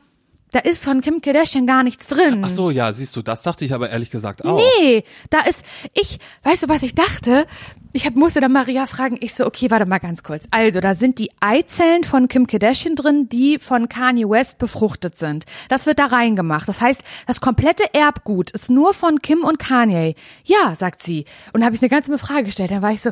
da 0.52 0.60
ist 0.60 0.84
von 0.84 1.00
Kim 1.00 1.20
Kardashian 1.20 1.66
gar 1.66 1.82
nichts 1.82 2.06
drin. 2.06 2.42
Ach 2.44 2.50
so, 2.50 2.70
ja, 2.70 2.92
siehst 2.92 3.16
du, 3.16 3.22
das 3.22 3.42
dachte 3.42 3.64
ich 3.64 3.74
aber 3.74 3.90
ehrlich 3.90 4.10
gesagt 4.10 4.44
auch. 4.44 4.62
Nee, 4.80 5.04
da 5.30 5.40
ist, 5.40 5.64
ich, 5.94 6.18
weißt 6.44 6.64
du, 6.64 6.68
was 6.68 6.82
ich 6.82 6.94
dachte? 6.94 7.46
Ich 7.94 8.06
hab, 8.06 8.14
musste 8.14 8.40
dann 8.40 8.52
Maria 8.52 8.86
fragen, 8.86 9.18
ich 9.20 9.34
so, 9.34 9.44
okay, 9.44 9.70
warte 9.70 9.84
mal 9.84 9.98
ganz 9.98 10.22
kurz. 10.22 10.44
Also, 10.50 10.80
da 10.80 10.94
sind 10.94 11.18
die 11.18 11.30
Eizellen 11.40 12.04
von 12.04 12.26
Kim 12.28 12.46
Kardashian 12.46 12.96
drin, 12.96 13.28
die 13.28 13.58
von 13.58 13.88
Kanye 13.88 14.28
West 14.28 14.58
befruchtet 14.58 15.18
sind. 15.18 15.44
Das 15.68 15.84
wird 15.84 15.98
da 15.98 16.06
reingemacht. 16.06 16.68
Das 16.68 16.80
heißt, 16.80 17.02
das 17.26 17.42
komplette 17.42 17.84
Erbgut 17.92 18.50
ist 18.52 18.70
nur 18.70 18.94
von 18.94 19.20
Kim 19.20 19.44
und 19.44 19.58
Kanye. 19.58 20.14
Ja, 20.44 20.74
sagt 20.74 21.02
sie. 21.02 21.26
Und 21.52 21.60
da 21.60 21.66
habe 21.66 21.76
ich 21.76 21.82
eine 21.82 21.90
ganze 21.90 22.16
Frage 22.16 22.44
gestellt. 22.44 22.70
Dann 22.70 22.80
war 22.80 22.92
ich 22.92 23.02
so, 23.02 23.10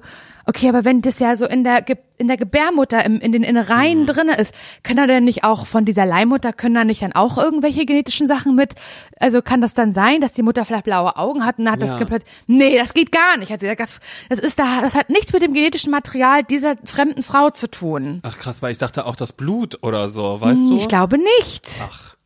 okay, 0.51 0.69
aber 0.69 0.85
wenn 0.85 1.01
das 1.01 1.19
ja 1.19 1.35
so 1.37 1.47
in 1.47 1.65
der, 1.65 1.81
Ge- 1.81 1.97
in 2.19 2.29
der 2.29 2.37
Gebärmutter, 2.37 3.03
im, 3.05 3.19
in 3.21 3.33
den 3.33 3.43
Innereien 3.43 4.05
drinne 4.05 4.37
ist, 4.37 4.55
kann 4.83 4.99
er 4.99 5.07
denn 5.07 5.25
nicht 5.25 5.45
auch 5.45 5.65
von 5.67 5.85
dieser 5.87 6.05
Leihmutter, 6.05 6.53
können 6.53 6.75
da 6.75 6.85
nicht 6.85 7.01
dann 7.01 7.13
auch 7.13 7.39
irgendwelche 7.39 7.87
genetischen 7.87 8.27
Sachen 8.27 8.55
mit, 8.55 8.75
also 9.19 9.41
kann 9.41 9.61
das 9.63 9.73
dann 9.75 9.93
sein, 9.95 10.21
dass 10.21 10.33
die 10.33 10.43
Mutter 10.43 10.65
vielleicht 10.67 10.85
blaue 10.85 11.17
Augen 11.17 11.47
hat 11.47 11.59
und 11.59 11.65
dann 11.65 11.73
hat 11.75 11.81
das 11.83 11.93
Ja. 11.93 11.97
komplett, 11.99 12.25
nee, 12.47 12.77
das 12.77 12.93
geht 12.93 13.11
gar 13.13 13.37
nicht. 13.39 13.49
Gesagt, 13.59 13.81
das, 13.81 14.01
das 14.29 14.39
ist 14.39 14.59
da, 14.59 14.81
das 14.83 14.95
hat 14.95 15.09
nichts 15.09 15.33
mit 15.33 15.41
dem 15.43 15.55
genetischen 15.55 15.91
Material 15.91 16.43
dieser 16.43 16.75
fremden 16.85 17.23
Frau 17.23 17.51
zu 17.51 17.71
tun. 17.71 18.21
Ach 18.23 18.37
krass, 18.37 18.61
weil 18.61 18.73
ich 18.73 18.79
dachte 18.79 19.07
auch 19.07 19.17
das 19.17 19.33
Blut 19.33 19.79
oder 19.83 20.09
so, 20.11 20.41
weißt 20.41 20.69
du? 20.69 20.77
Ich 20.77 20.89
glaube 20.89 21.17
nicht. 21.17 21.67
Ach. 21.91 22.17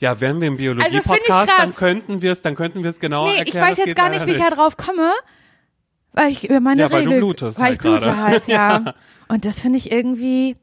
Ja, 0.00 0.20
wären 0.20 0.40
wir 0.40 0.48
im 0.48 0.54
Also 0.54 0.62
Biologie-Podcast, 0.64 1.48
krass. 1.50 1.56
dann 1.56 1.74
könnten 1.74 2.20
wir 2.20 2.32
es, 2.32 2.42
dann 2.42 2.56
könnten 2.56 2.82
wir 2.82 2.90
es 2.90 3.00
genauer 3.00 3.30
nee, 3.30 3.38
erklären. 3.38 3.64
ich 3.64 3.70
weiß 3.70 3.76
Das 3.78 3.86
jetzt 3.86 3.96
gar 3.96 4.10
nicht, 4.10 4.26
wie 4.26 4.32
ich 4.32 4.38
da 4.42 4.50
drauf 4.50 4.76
komme, 4.76 5.10
weil 6.14 6.32
ich 6.32 6.48
über 6.48 6.60
meine 6.60 6.80
Ja, 6.80 6.90
weil 6.90 7.04
du 7.04 7.10
Regel, 7.10 7.20
blutest 7.20 7.58
weil 7.58 7.64
halt 7.66 7.74
ich 7.74 7.78
blute 7.80 8.06
gerade. 8.06 8.22
halt, 8.22 8.46
ja. 8.48 8.82
Ja. 8.84 8.94
Und 9.28 9.44
das 9.44 9.60
finde 9.60 9.78
ich 9.78 9.92
irgendwie, 9.92 10.56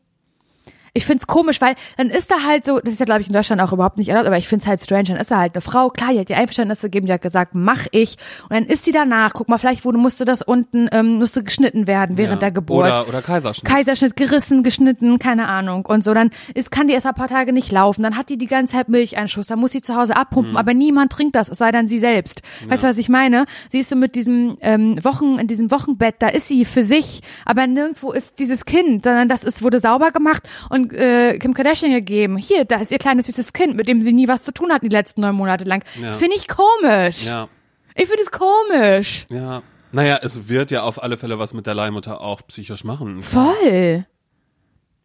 ich 0.93 1.05
find's 1.05 1.27
komisch, 1.27 1.61
weil 1.61 1.75
dann 1.97 2.09
ist 2.09 2.29
da 2.31 2.43
halt 2.45 2.65
so, 2.65 2.79
das 2.79 2.93
ist 2.93 2.99
ja 2.99 3.05
glaube 3.05 3.21
ich 3.21 3.27
in 3.27 3.33
Deutschland 3.33 3.61
auch 3.61 3.71
überhaupt 3.73 3.97
nicht 3.97 4.09
erlaubt, 4.09 4.27
aber 4.27 4.37
ich 4.37 4.47
find's 4.47 4.67
halt 4.67 4.81
strange, 4.83 5.05
dann 5.05 5.17
ist 5.17 5.31
da 5.31 5.37
halt 5.37 5.53
eine 5.55 5.61
Frau, 5.61 5.89
klar, 5.89 6.11
die 6.11 6.19
hat 6.19 6.29
die 6.29 6.35
Einverständnisse 6.35 6.87
gegeben, 6.87 7.07
die 7.07 7.13
hat 7.13 7.21
gesagt, 7.21 7.51
mach 7.53 7.87
ich. 7.91 8.17
Und 8.43 8.53
dann 8.53 8.65
ist 8.65 8.85
sie 8.85 8.91
danach, 8.91 9.33
guck 9.33 9.47
mal, 9.49 9.57
vielleicht 9.57 9.85
wurde, 9.85 9.97
musste 9.97 10.25
das 10.25 10.41
unten, 10.41 10.89
ähm, 10.91 11.15
musste 11.15 11.43
geschnitten 11.43 11.87
werden 11.87 12.17
während 12.17 12.41
Ja. 12.41 12.49
der 12.49 12.51
Geburt. 12.51 12.85
Oder, 12.87 13.07
oder 13.07 13.21
Kaiserschnitt. 13.21 13.65
Kaiserschnitt 13.71 14.15
gerissen, 14.15 14.63
geschnitten, 14.63 15.17
keine 15.19 15.47
Ahnung. 15.47 15.85
Und 15.85 16.03
so, 16.03 16.13
dann 16.13 16.29
ist, 16.53 16.71
kann 16.71 16.87
die 16.87 16.93
erst 16.93 17.05
ein 17.07 17.13
paar 17.13 17.27
Tage 17.29 17.53
nicht 17.53 17.71
laufen. 17.71 18.03
Dann 18.03 18.17
hat 18.17 18.29
die 18.29 18.37
die 18.37 18.47
ganze 18.47 18.75
Zeit 18.75 18.89
Milcheinschuss. 18.89 19.47
Dann 19.47 19.59
muss 19.59 19.71
sie 19.71 19.81
zu 19.81 19.95
Hause 19.95 20.13
Mhm. 20.13 20.19
abpumpen. 20.21 20.57
Aber 20.57 20.73
niemand 20.73 21.11
trinkt 21.13 21.35
das, 21.35 21.47
es 21.49 21.57
sei 21.57 21.71
denn 21.71 21.87
sie 21.87 21.99
selbst. 21.99 22.41
Weißt 22.67 22.83
du, 22.83 22.87
was 22.87 22.97
ich 22.97 23.07
meine? 23.09 23.45
Sie 23.71 23.79
ist 23.79 23.89
so 23.89 23.95
mit 23.95 24.15
diesem 24.15 24.57
ähm, 24.61 25.01
Wochen, 25.03 25.37
in 25.39 25.47
diesem 25.47 25.71
Wochenbett, 25.71 26.15
da 26.19 26.27
ist 26.27 26.47
sie 26.49 26.65
für 26.65 26.83
sich. 26.83 27.21
Aber 27.45 27.65
nirgendwo 27.67 28.11
ist 28.11 28.39
dieses 28.39 28.65
Kind, 28.65 29.05
sondern 29.05 29.29
das 29.29 29.43
ist, 29.43 29.63
wurde 29.63 29.79
sauber 29.79 30.11
gemacht 30.11 30.43
und 30.69 30.80
äh, 30.89 31.37
Kim 31.39 31.53
Kardashian 31.53 31.91
gegeben. 31.91 32.37
Hier, 32.37 32.65
da 32.65 32.77
ist 32.77 32.91
ihr 32.91 32.97
kleines 32.97 33.25
süßes 33.27 33.53
Kind, 33.53 33.75
mit 33.75 33.87
dem 33.87 34.01
sie 34.01 34.13
nie 34.13 34.27
was 34.27 34.43
zu 34.43 34.53
tun 34.53 34.71
hatten 34.71 34.89
die 34.89 34.95
letzten 34.95 35.21
neun 35.21 35.35
Monate 35.35 35.65
lang. 35.65 35.83
Ja. 36.01 36.11
Finde 36.11 36.35
ich 36.35 36.47
komisch. 36.47 37.25
ja, 37.25 37.47
Ich 37.95 38.07
finde 38.07 38.23
es 38.23 38.31
komisch. 38.31 39.25
ja. 39.29 39.61
Naja, 39.93 40.19
es 40.21 40.47
wird 40.47 40.71
ja 40.71 40.83
auf 40.83 41.03
alle 41.03 41.17
Fälle 41.17 41.37
was 41.37 41.53
mit 41.53 41.67
der 41.67 41.75
Leihmutter 41.75 42.21
auch 42.21 42.41
psychisch 42.47 42.85
machen. 42.85 43.21
Voll. 43.21 44.05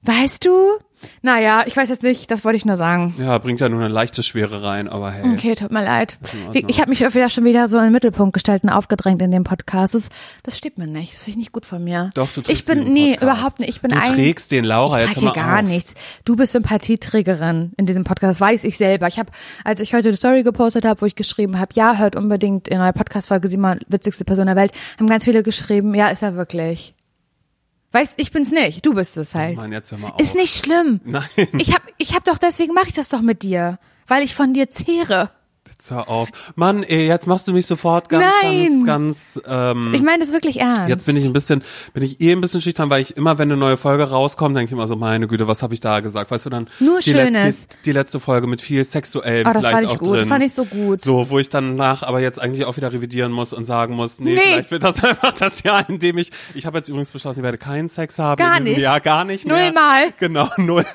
Weißt 0.02 0.46
du? 0.46 0.78
Naja, 1.22 1.64
ich 1.66 1.76
weiß 1.76 1.88
jetzt 1.88 2.02
nicht, 2.02 2.30
das 2.30 2.44
wollte 2.44 2.56
ich 2.56 2.64
nur 2.64 2.76
sagen. 2.76 3.14
Ja, 3.18 3.36
bringt 3.38 3.60
ja 3.60 3.68
nur 3.68 3.80
eine 3.80 3.88
leichte 3.92 4.22
Schwere 4.22 4.62
rein, 4.62 4.88
aber 4.88 5.10
hey. 5.10 5.30
Okay, 5.34 5.54
tut 5.54 5.70
mir 5.70 5.84
leid. 5.84 6.18
Ich 6.52 6.80
habe 6.80 6.90
mich 6.90 7.00
wieder 7.00 7.30
schon 7.30 7.44
wieder 7.44 7.68
so 7.68 7.76
in 7.78 7.84
den 7.84 7.92
Mittelpunkt 7.92 8.32
gestellt 8.32 8.64
und 8.64 8.70
aufgedrängt 8.70 9.20
in 9.22 9.30
dem 9.30 9.44
Podcast. 9.44 9.94
Das, 9.94 10.08
das 10.42 10.56
steht 10.58 10.78
mir 10.78 10.86
nicht. 10.86 11.12
Das 11.12 11.24
finde 11.24 11.30
ich 11.32 11.36
nicht 11.46 11.52
gut 11.52 11.66
von 11.66 11.84
mir. 11.84 12.10
Doch, 12.14 12.28
du 12.32 12.40
trägst 12.40 12.50
Ich 12.62 12.64
bin, 12.66 12.92
nee, 12.92 13.12
Podcast. 13.12 13.22
überhaupt 13.22 13.58
nicht. 13.60 13.68
Ich 13.70 13.80
bin 13.80 13.90
Du 13.90 13.98
ein, 14.00 14.14
trägst 14.14 14.50
den, 14.52 14.64
Laura, 14.64 15.00
ich 15.02 15.08
jetzt 15.10 15.20
mal 15.22 15.32
gar 15.32 15.58
auf. 15.60 15.64
nichts. 15.66 15.94
Du 16.24 16.34
bist 16.36 16.52
Sympathieträgerin 16.52 17.72
in 17.76 17.86
diesem 17.86 18.04
Podcast. 18.04 18.32
Das 18.32 18.40
weiß 18.40 18.64
ich 18.64 18.76
selber. 18.76 19.06
Ich 19.08 19.18
habe, 19.18 19.30
als 19.64 19.80
ich 19.80 19.94
heute 19.94 20.10
die 20.10 20.16
Story 20.16 20.42
gepostet 20.42 20.84
habe, 20.84 21.00
wo 21.00 21.06
ich 21.06 21.14
geschrieben 21.14 21.58
habe, 21.58 21.70
ja, 21.74 21.96
hört 21.96 22.16
unbedingt 22.16 22.68
in 22.68 22.78
neue 22.78 22.92
Podcast-Folge 22.92 23.48
Simon, 23.48 23.80
witzigste 23.88 24.24
Person 24.24 24.46
der 24.46 24.56
Welt, 24.56 24.72
haben 24.98 25.06
ganz 25.06 25.24
viele 25.24 25.42
geschrieben, 25.42 25.94
ja, 25.94 26.08
ist 26.08 26.22
er 26.22 26.36
wirklich. 26.36 26.94
Weißt, 27.96 28.14
ich 28.18 28.30
bin's 28.30 28.50
nicht. 28.50 28.84
Du 28.84 28.92
bist 28.92 29.16
es 29.16 29.34
halt. 29.34 29.56
Mann, 29.56 29.72
jetzt 29.72 29.90
hör 29.90 29.96
mal 29.96 30.10
auf. 30.10 30.20
Ist 30.20 30.34
nicht 30.34 30.54
schlimm. 30.54 31.00
Nein. 31.02 31.24
Ich 31.56 31.72
hab, 31.72 31.80
ich 31.96 32.14
hab 32.14 32.24
doch, 32.24 32.36
deswegen 32.36 32.74
mache 32.74 32.88
ich 32.88 32.92
das 32.92 33.08
doch 33.08 33.22
mit 33.22 33.42
dir. 33.42 33.78
Weil 34.06 34.22
ich 34.22 34.34
von 34.34 34.52
dir 34.52 34.68
zehre. 34.68 35.30
Jetzt 35.78 35.90
hör 35.90 36.08
auf. 36.08 36.28
Mann, 36.54 36.82
ey, 36.84 37.06
jetzt 37.06 37.26
machst 37.26 37.46
du 37.48 37.52
mich 37.52 37.66
sofort 37.66 38.08
ganz, 38.08 38.24
Nein. 38.42 38.84
ganz, 38.86 39.34
ganz, 39.34 39.40
ähm, 39.46 39.92
Ich 39.94 40.02
meine 40.02 40.20
das 40.24 40.32
wirklich 40.32 40.58
ernst. 40.58 40.88
Jetzt 40.88 41.04
bin 41.04 41.16
ich 41.16 41.26
ein 41.26 41.34
bisschen, 41.34 41.62
bin 41.92 42.02
ich 42.02 42.18
eh 42.22 42.32
ein 42.32 42.40
bisschen 42.40 42.62
schüchtern, 42.62 42.88
weil 42.88 43.02
ich 43.02 43.14
immer, 43.18 43.36
wenn 43.38 43.50
eine 43.52 43.58
neue 43.58 43.76
Folge 43.76 44.04
rauskommt, 44.04 44.56
denke 44.56 44.68
ich 44.70 44.72
immer 44.72 44.88
so, 44.88 44.96
meine 44.96 45.28
Güte, 45.28 45.46
was 45.48 45.62
habe 45.62 45.74
ich 45.74 45.80
da 45.80 46.00
gesagt? 46.00 46.30
Weißt 46.30 46.46
du, 46.46 46.50
dann 46.50 46.68
Nur 46.80 47.00
die, 47.00 47.12
le- 47.12 47.24
Schönes. 47.26 47.68
die, 47.68 47.76
die 47.84 47.92
letzte 47.92 48.20
Folge 48.20 48.46
mit 48.46 48.62
viel 48.62 48.84
sexuell 48.84 49.44
Oh, 49.46 49.52
das 49.52 49.58
vielleicht 49.66 49.74
fand 49.74 49.92
ich 49.92 49.98
gut. 49.98 50.08
drin. 50.08 50.18
Das 50.20 50.26
fand 50.28 50.44
ich 50.44 50.54
so 50.54 50.64
gut. 50.64 51.02
So, 51.04 51.28
wo 51.28 51.38
ich 51.38 51.50
dann 51.50 51.76
nach, 51.76 52.02
aber 52.02 52.20
jetzt 52.20 52.40
eigentlich 52.40 52.64
auch 52.64 52.78
wieder 52.78 52.90
revidieren 52.90 53.30
muss 53.30 53.52
und 53.52 53.64
sagen 53.64 53.94
muss, 53.96 54.18
nee, 54.18 54.34
Nee. 54.34 54.40
vielleicht 54.44 54.70
wird 54.70 54.82
das 54.82 55.04
einfach 55.04 55.34
das 55.34 55.62
Jahr, 55.62 55.86
in 55.90 55.98
dem 55.98 56.16
ich, 56.16 56.30
ich 56.54 56.64
habe 56.64 56.78
jetzt 56.78 56.88
übrigens 56.88 57.10
beschlossen, 57.10 57.40
ich 57.40 57.44
werde 57.44 57.58
keinen 57.58 57.88
Sex 57.88 58.18
haben 58.18 58.38
Gar 58.38 58.60
nicht. 58.60 58.78
Jahr, 58.78 59.00
gar 59.00 59.26
nicht 59.26 59.44
mehr. 59.46 59.66
Nullmal. 59.66 60.04
Genau, 60.18 60.48
null, 60.56 60.86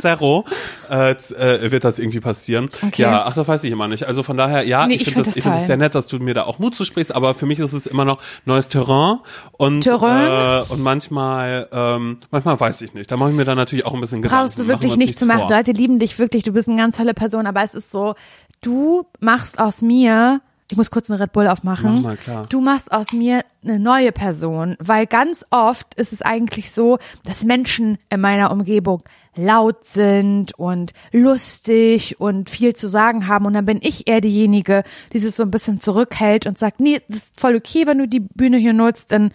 zero, 0.00 0.44
äh, 0.90 1.12
äh, 1.12 1.70
wird 1.70 1.84
das 1.84 2.00
irgendwie 2.00 2.18
passieren. 2.20 2.68
Okay. 2.82 3.02
Ja, 3.02 3.24
ach, 3.26 3.34
das 3.34 3.46
weiß 3.46 3.62
ich 3.62 3.70
immer 3.70 3.86
nicht. 3.86 4.04
Also 4.08 4.23
von 4.24 4.36
daher, 4.36 4.64
ja, 4.66 4.86
Nee, 4.86 4.94
ich 4.94 5.02
ich 5.02 5.08
finde 5.08 5.24
find 5.24 5.26
das, 5.26 5.34
das 5.34 5.36
ich 5.36 5.42
finde 5.44 5.56
toll. 5.56 5.62
es 5.62 5.66
sehr 5.68 5.76
nett, 5.76 5.94
dass 5.94 6.06
du 6.08 6.18
mir 6.18 6.34
da 6.34 6.44
auch 6.44 6.58
Mut 6.58 6.74
zusprichst, 6.74 7.14
aber 7.14 7.34
für 7.34 7.46
mich 7.46 7.58
ist 7.60 7.72
es 7.72 7.86
immer 7.86 8.04
noch 8.04 8.20
neues 8.44 8.68
Terrain 8.68 9.18
und 9.52 9.82
Terrain? 9.82 10.64
Äh, 10.68 10.72
und 10.72 10.80
manchmal, 10.82 11.68
ähm, 11.72 12.18
manchmal 12.30 12.58
weiß 12.58 12.80
ich 12.82 12.94
nicht. 12.94 13.10
Da 13.12 13.16
mache 13.16 13.30
ich 13.30 13.36
mir 13.36 13.44
dann 13.44 13.56
natürlich 13.56 13.86
auch 13.86 13.94
ein 13.94 14.00
bisschen 14.00 14.22
Gedanken. 14.22 14.44
Brauchst 14.44 14.58
du 14.58 14.66
wirklich 14.66 14.96
nicht 14.96 15.18
zu 15.18 15.26
machen. 15.26 15.40
vor. 15.40 15.50
Leute 15.50 15.72
lieben 15.72 15.98
dich 15.98 16.18
wirklich. 16.18 16.42
Du 16.42 16.52
bist 16.52 16.68
eine 16.68 16.76
ganz 16.78 16.96
tolle 16.96 17.14
Person, 17.14 17.46
aber 17.46 17.62
es 17.62 17.74
ist 17.74 17.90
so, 17.90 18.14
du 18.60 19.06
machst 19.20 19.58
aus 19.60 19.82
mir 19.82 20.40
Ich 20.70 20.76
muss 20.78 20.90
kurz 20.90 21.10
eine 21.10 21.20
Red 21.20 21.32
Bull 21.32 21.46
aufmachen. 21.46 21.94
Mach 21.94 22.00
mal, 22.00 22.16
klar. 22.16 22.46
Du 22.48 22.60
machst 22.60 22.90
aus 22.90 23.12
mir 23.12 23.42
eine 23.62 23.78
neue 23.78 24.12
Person, 24.12 24.76
weil 24.78 25.06
ganz 25.06 25.44
oft 25.50 25.94
ist 25.94 26.12
es 26.12 26.22
eigentlich 26.22 26.72
so, 26.72 26.98
dass 27.24 27.44
Menschen 27.44 27.98
in 28.08 28.20
meiner 28.20 28.50
Umgebung 28.50 29.02
laut 29.36 29.84
sind 29.84 30.58
und 30.58 30.92
lustig 31.12 32.18
und 32.20 32.48
viel 32.48 32.74
zu 32.74 32.88
sagen 32.88 33.26
haben 33.26 33.46
und 33.46 33.52
dann 33.52 33.66
bin 33.66 33.80
ich 33.82 34.08
eher 34.08 34.20
diejenige, 34.20 34.84
die 35.12 35.18
sich 35.18 35.34
so 35.34 35.42
ein 35.42 35.50
bisschen 35.50 35.80
zurückhält 35.80 36.46
und 36.46 36.58
sagt, 36.58 36.80
nee, 36.80 37.00
das 37.08 37.18
ist 37.18 37.40
voll 37.40 37.56
okay, 37.56 37.86
wenn 37.86 37.98
du 37.98 38.08
die 38.08 38.20
Bühne 38.20 38.56
hier 38.56 38.72
nutzt, 38.72 39.12
dann 39.12 39.32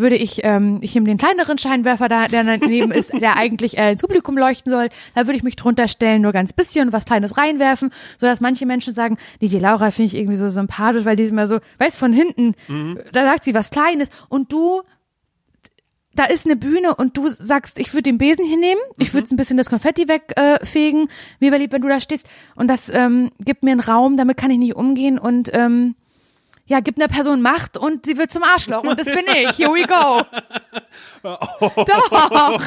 würde 0.00 0.16
ich, 0.16 0.40
ähm, 0.44 0.78
ich 0.82 0.94
nehme 0.94 1.06
den 1.06 1.18
kleineren 1.18 1.58
Scheinwerfer 1.58 2.08
da, 2.08 2.28
der 2.28 2.44
daneben 2.44 2.90
ist, 2.90 3.12
der 3.12 3.36
eigentlich 3.36 3.78
äh, 3.78 3.92
ins 3.92 4.02
Publikum 4.02 4.36
leuchten 4.36 4.70
soll, 4.70 4.88
da 5.14 5.26
würde 5.26 5.36
ich 5.36 5.42
mich 5.42 5.56
drunter 5.56 5.88
stellen, 5.88 6.22
nur 6.22 6.32
ganz 6.32 6.52
bisschen 6.52 6.92
was 6.92 7.04
Kleines 7.04 7.36
reinwerfen, 7.36 7.90
so 8.18 8.26
dass 8.26 8.40
manche 8.40 8.66
Menschen 8.66 8.94
sagen, 8.94 9.18
nee, 9.40 9.48
die 9.48 9.58
Laura 9.58 9.90
finde 9.90 10.08
ich 10.08 10.14
irgendwie 10.14 10.36
so 10.36 10.48
sympathisch, 10.48 11.04
weil 11.04 11.16
die 11.16 11.24
ist 11.24 11.30
immer 11.30 11.46
so, 11.46 11.58
weißt 11.78 11.96
von 11.96 12.12
hinten, 12.12 12.54
da 13.12 13.24
sagt 13.24 13.44
sie 13.44 13.54
was 13.54 13.70
Kleines 13.70 14.08
und 14.28 14.52
du 14.52 14.82
da 16.14 16.24
ist 16.24 16.44
eine 16.44 16.56
Bühne 16.56 16.94
und 16.96 17.16
du 17.16 17.28
sagst, 17.28 17.78
ich 17.78 17.92
würde 17.92 18.02
den 18.02 18.18
Besen 18.18 18.44
hier 18.44 18.56
nehmen, 18.56 18.80
ich 18.98 19.14
würde 19.14 19.28
ein 19.32 19.36
bisschen 19.36 19.56
das 19.56 19.70
Konfetti 19.70 20.08
wegfegen, 20.08 21.04
äh, 21.04 21.08
mir 21.38 21.56
lieb, 21.56 21.72
wenn 21.72 21.82
du 21.82 21.88
da 21.88 22.00
stehst. 22.00 22.28
Und 22.56 22.68
das 22.68 22.92
ähm, 22.92 23.30
gibt 23.38 23.62
mir 23.62 23.70
einen 23.70 23.80
Raum, 23.80 24.16
damit 24.16 24.36
kann 24.36 24.50
ich 24.50 24.58
nicht 24.58 24.74
umgehen 24.74 25.18
und 25.18 25.50
ähm, 25.54 25.94
ja, 26.70 26.78
gibt 26.78 27.00
einer 27.00 27.08
Person 27.08 27.42
Macht 27.42 27.76
und 27.76 28.06
sie 28.06 28.16
wird 28.16 28.30
zum 28.30 28.44
Arschloch 28.44 28.84
und 28.84 28.96
das 28.96 29.06
bin 29.06 29.24
ich. 29.26 29.58
Here 29.58 29.70
we 29.70 29.84
go. 29.88 30.22
Doch. 31.24 32.62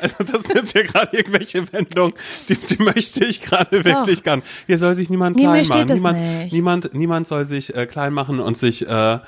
Also 0.00 0.24
das 0.24 0.48
nimmt 0.48 0.72
hier 0.72 0.82
gerade 0.82 1.16
irgendwelche 1.16 1.72
Wendungen, 1.72 2.14
die, 2.48 2.56
die 2.56 2.82
möchte 2.82 3.24
ich 3.24 3.42
gerade 3.42 3.84
wirklich 3.84 4.24
gar 4.24 4.36
nicht. 4.36 4.48
Hier 4.66 4.76
soll 4.78 4.96
sich 4.96 5.08
niemand 5.08 5.36
Nee, 5.36 5.44
klein 5.44 5.64
steht 5.64 6.00
machen. 6.00 6.16
Niemand, 6.16 6.52
niemand, 6.52 6.94
niemand 6.94 7.28
soll 7.28 7.44
sich 7.44 7.76
äh, 7.76 7.86
klein 7.86 8.12
machen 8.12 8.40
und 8.40 8.58
sich 8.58 8.88
äh, 8.88 9.20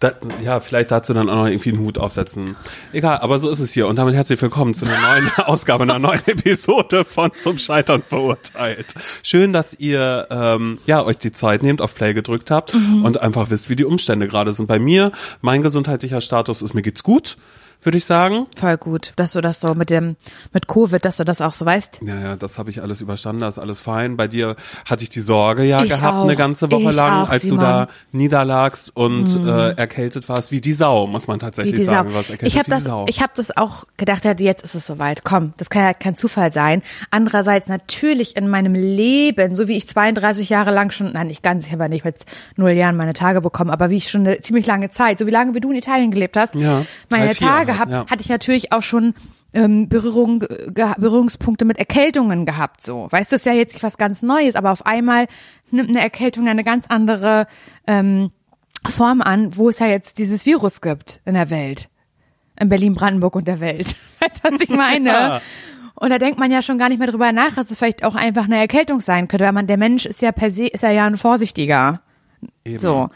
da, 0.00 0.12
ja, 0.42 0.60
vielleicht 0.60 0.92
dazu 0.92 1.12
dann 1.12 1.28
auch 1.28 1.34
noch 1.36 1.46
irgendwie 1.48 1.70
einen 1.70 1.80
Hut 1.80 1.98
aufsetzen. 1.98 2.54
Egal, 2.92 3.18
aber 3.18 3.38
so 3.38 3.50
ist 3.50 3.58
es 3.58 3.72
hier. 3.72 3.88
Und 3.88 3.96
damit 3.96 4.14
herzlich 4.14 4.40
willkommen 4.40 4.72
zu 4.72 4.84
einer 4.84 5.00
neuen 5.00 5.30
Ausgabe, 5.46 5.82
einer 5.82 5.98
neuen 5.98 6.22
Episode 6.26 7.04
von 7.04 7.32
Zum 7.34 7.58
Scheitern 7.58 8.02
verurteilt. 8.08 8.94
Schön, 9.24 9.52
dass 9.52 9.74
ihr 9.74 10.28
ähm, 10.30 10.78
ja 10.86 11.02
euch 11.04 11.18
die 11.18 11.32
Zeit 11.32 11.64
nehmt, 11.64 11.82
auf 11.82 11.94
Play 11.96 12.14
gedrückt 12.14 12.50
habt 12.50 12.74
Mhm. 12.74 13.04
und 13.04 13.20
einfach 13.20 13.50
wisst, 13.50 13.70
wie 13.70 13.76
die 13.76 13.84
Umstände 13.84 14.28
gerade 14.28 14.52
sind. 14.52 14.66
Bei 14.66 14.78
mir, 14.78 15.10
mein 15.40 15.62
gesundheitlicher 15.62 16.20
Status 16.20 16.62
ist, 16.62 16.74
mir 16.74 16.82
geht's 16.82 17.02
gut, 17.02 17.36
würde 17.82 17.98
ich 17.98 18.04
sagen. 18.04 18.46
Voll 18.56 18.76
gut, 18.76 19.12
dass 19.16 19.32
du 19.32 19.40
das 19.40 19.60
so 19.60 19.74
mit 19.74 19.88
dem 19.90 20.16
mit 20.52 20.66
Covid, 20.68 21.04
dass 21.04 21.16
du 21.18 21.24
das 21.24 21.40
auch 21.40 21.52
so 21.52 21.64
weißt. 21.64 22.00
Ja, 22.02 22.18
ja, 22.20 22.36
das 22.36 22.58
habe 22.58 22.70
ich 22.70 22.82
alles 22.82 23.00
überstanden, 23.00 23.40
das 23.40 23.56
ist 23.56 23.62
alles 23.62 23.80
fein. 23.80 24.16
Bei 24.16 24.26
dir 24.28 24.56
hatte 24.84 25.04
ich 25.04 25.10
die 25.10 25.20
Sorge 25.20 25.62
ja 25.64 25.82
Ich 25.84 25.90
gehabt 25.90 26.14
auch. 26.16 26.24
eine 26.24 26.36
ganze 26.36 26.70
Woche 26.70 26.90
Ich 26.90 26.96
lang, 26.96 27.22
auch, 27.24 27.30
als 27.30 27.42
Simon. 27.44 27.58
Mhm. 27.58 27.62
du 27.62 27.66
da 27.66 27.86
niederlagst 28.12 28.94
und 28.96 29.34
äh, 29.46 29.70
erkältet 29.76 30.28
warst, 30.28 30.50
wie 30.52 30.60
die 30.60 30.72
Sau, 30.72 31.06
muss 31.06 31.26
man 31.28 31.38
tatsächlich 31.38 31.84
sagen. 31.86 32.10
Was 32.12 32.30
erkältet 32.30 32.48
Ich 32.48 32.58
habe 32.58 32.70
das, 32.70 32.84
Sau. 32.84 33.06
ich 33.08 33.22
habe 33.22 33.32
das 33.36 33.56
auch 33.56 33.84
gedacht, 33.96 34.24
ja, 34.24 34.32
jetzt 34.36 34.64
ist 34.64 34.74
es 34.74 34.86
soweit. 34.86 35.24
Komm, 35.24 35.52
das 35.56 35.70
kann 35.70 35.82
ja 35.82 35.94
kein 35.94 36.14
Zufall 36.14 36.52
sein. 36.52 36.82
Andererseits 37.10 37.68
natürlich 37.68 38.36
in 38.36 38.48
meinem 38.48 38.74
Leben, 38.74 39.56
so 39.56 39.68
wie 39.68 39.76
ich 39.76 39.88
32 39.88 40.48
Jahre 40.50 40.72
lang 40.72 40.90
schon, 40.90 41.12
nein, 41.12 41.28
nicht 41.28 41.42
ganz, 41.42 41.66
ich 41.66 41.72
habe 41.72 41.84
ja 41.84 41.88
nicht 41.88 42.04
mit 42.04 42.16
null 42.56 42.70
Jahren 42.72 42.96
meine 42.96 43.12
Tage 43.12 43.40
bekommen, 43.40 43.70
aber 43.70 43.90
wie 43.90 43.96
ich 43.96 44.10
schon 44.10 44.26
eine 44.26 44.40
ziemlich 44.40 44.66
lange 44.66 44.90
Zeit, 44.90 45.18
so 45.18 45.26
wie 45.26 45.30
lange 45.30 45.54
wie 45.54 45.60
du 45.60 45.70
in 45.70 45.76
Italien 45.78 46.10
gelebt 46.10 46.36
hast, 46.36 46.54
Ja, 46.54 46.84
meine 47.08 47.34
Tage 47.34 47.67
halt, 47.72 47.80
hab, 47.80 47.90
ja. 47.90 48.06
hatte 48.10 48.22
ich 48.22 48.28
natürlich 48.28 48.72
auch 48.72 48.82
schon 48.82 49.14
ähm, 49.54 49.88
Berührung, 49.88 50.40
ge 50.40 50.92
Berührungspunkte 50.98 51.64
mit 51.64 51.78
Erkältungen 51.78 52.46
gehabt. 52.46 52.84
So, 52.84 53.08
weißt 53.10 53.32
du, 53.32 53.36
ist 53.36 53.46
ja 53.46 53.52
jetzt 53.52 53.74
nicht 53.74 53.82
was 53.82 53.96
ganz 53.96 54.22
Neues, 54.22 54.56
aber 54.56 54.72
auf 54.72 54.86
einmal 54.86 55.26
nimmt 55.70 55.88
eine 55.88 56.00
Erkältung 56.00 56.48
eine 56.48 56.64
ganz 56.64 56.86
andere 56.88 57.46
ähm, 57.86 58.30
Form 58.86 59.22
an, 59.22 59.56
wo 59.56 59.68
es 59.68 59.78
ja 59.78 59.86
jetzt 59.86 60.18
dieses 60.18 60.46
Virus 60.46 60.80
gibt 60.80 61.20
in 61.24 61.34
der 61.34 61.50
Welt. 61.50 61.88
In 62.60 62.68
Berlin, 62.68 62.94
Brandenburg 62.94 63.36
und 63.36 63.48
der 63.48 63.60
Welt. 63.60 63.96
Weißt 64.20 64.44
du, 64.44 64.50
was 64.50 64.60
ich 64.60 64.70
meine? 64.70 65.10
Ja. 65.10 65.40
Und 65.94 66.10
da 66.10 66.18
denkt 66.18 66.38
man 66.38 66.50
ja 66.50 66.62
schon 66.62 66.78
gar 66.78 66.88
nicht 66.88 66.98
mehr 66.98 67.08
drüber 67.08 67.32
nach, 67.32 67.54
dass 67.54 67.70
es 67.70 67.78
vielleicht 67.78 68.04
auch 68.04 68.14
einfach 68.14 68.44
eine 68.44 68.58
Erkältung 68.58 69.00
sein 69.00 69.26
könnte, 69.26 69.44
weil 69.44 69.52
man, 69.52 69.66
der 69.66 69.78
Mensch 69.78 70.06
ist 70.06 70.22
ja 70.22 70.30
per 70.30 70.52
se, 70.52 70.66
ist 70.66 70.82
ja 70.82 70.90
ja 70.90 71.06
ein 71.06 71.16
Vorsichtiger. 71.16 72.02
Eben. 72.64 72.78
So. 72.78 73.10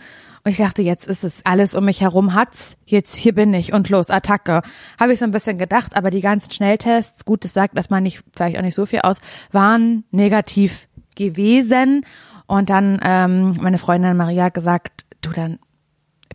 Und 0.45 0.51
ich 0.51 0.57
dachte, 0.57 0.83
jetzt 0.83 1.07
ist 1.07 1.23
es 1.23 1.35
alles 1.45 1.75
um 1.75 1.85
mich 1.85 2.01
herum 2.01 2.35
hat's, 2.35 2.77
jetzt 2.85 3.15
hier 3.15 3.33
bin 3.33 3.55
ich 3.55 3.73
und 3.73 3.89
los, 3.91 4.11
Attacke. 4.11 4.63
Habe 4.99 5.13
ich 5.13 5.21
so 5.21 5.25
ein 5.25 5.31
bisschen 5.31 5.57
gedacht, 5.57 5.97
aber 5.97 6.11
die 6.11 6.21
ganzen 6.21 6.51
Schnelltests, 6.51 7.25
gut, 7.25 7.45
das 7.45 7.53
sagt, 7.53 7.79
dass 7.79 7.91
man 7.91 8.03
nicht, 8.03 8.25
vielleicht 8.35 8.59
auch 8.59 8.63
nicht 8.63 8.75
so 8.75 8.87
viel 8.87 9.01
aus, 9.01 9.19
waren 9.53 10.05
negativ 10.11 10.89
gewesen. 11.15 12.05
Und 12.47 12.71
dann, 12.71 12.99
ähm, 13.05 13.55
meine 13.61 13.79
Freundin 13.79 14.17
Maria 14.17 14.45
hat 14.45 14.55
gesagt, 14.55 15.05
du 15.21 15.31
dann 15.31 15.59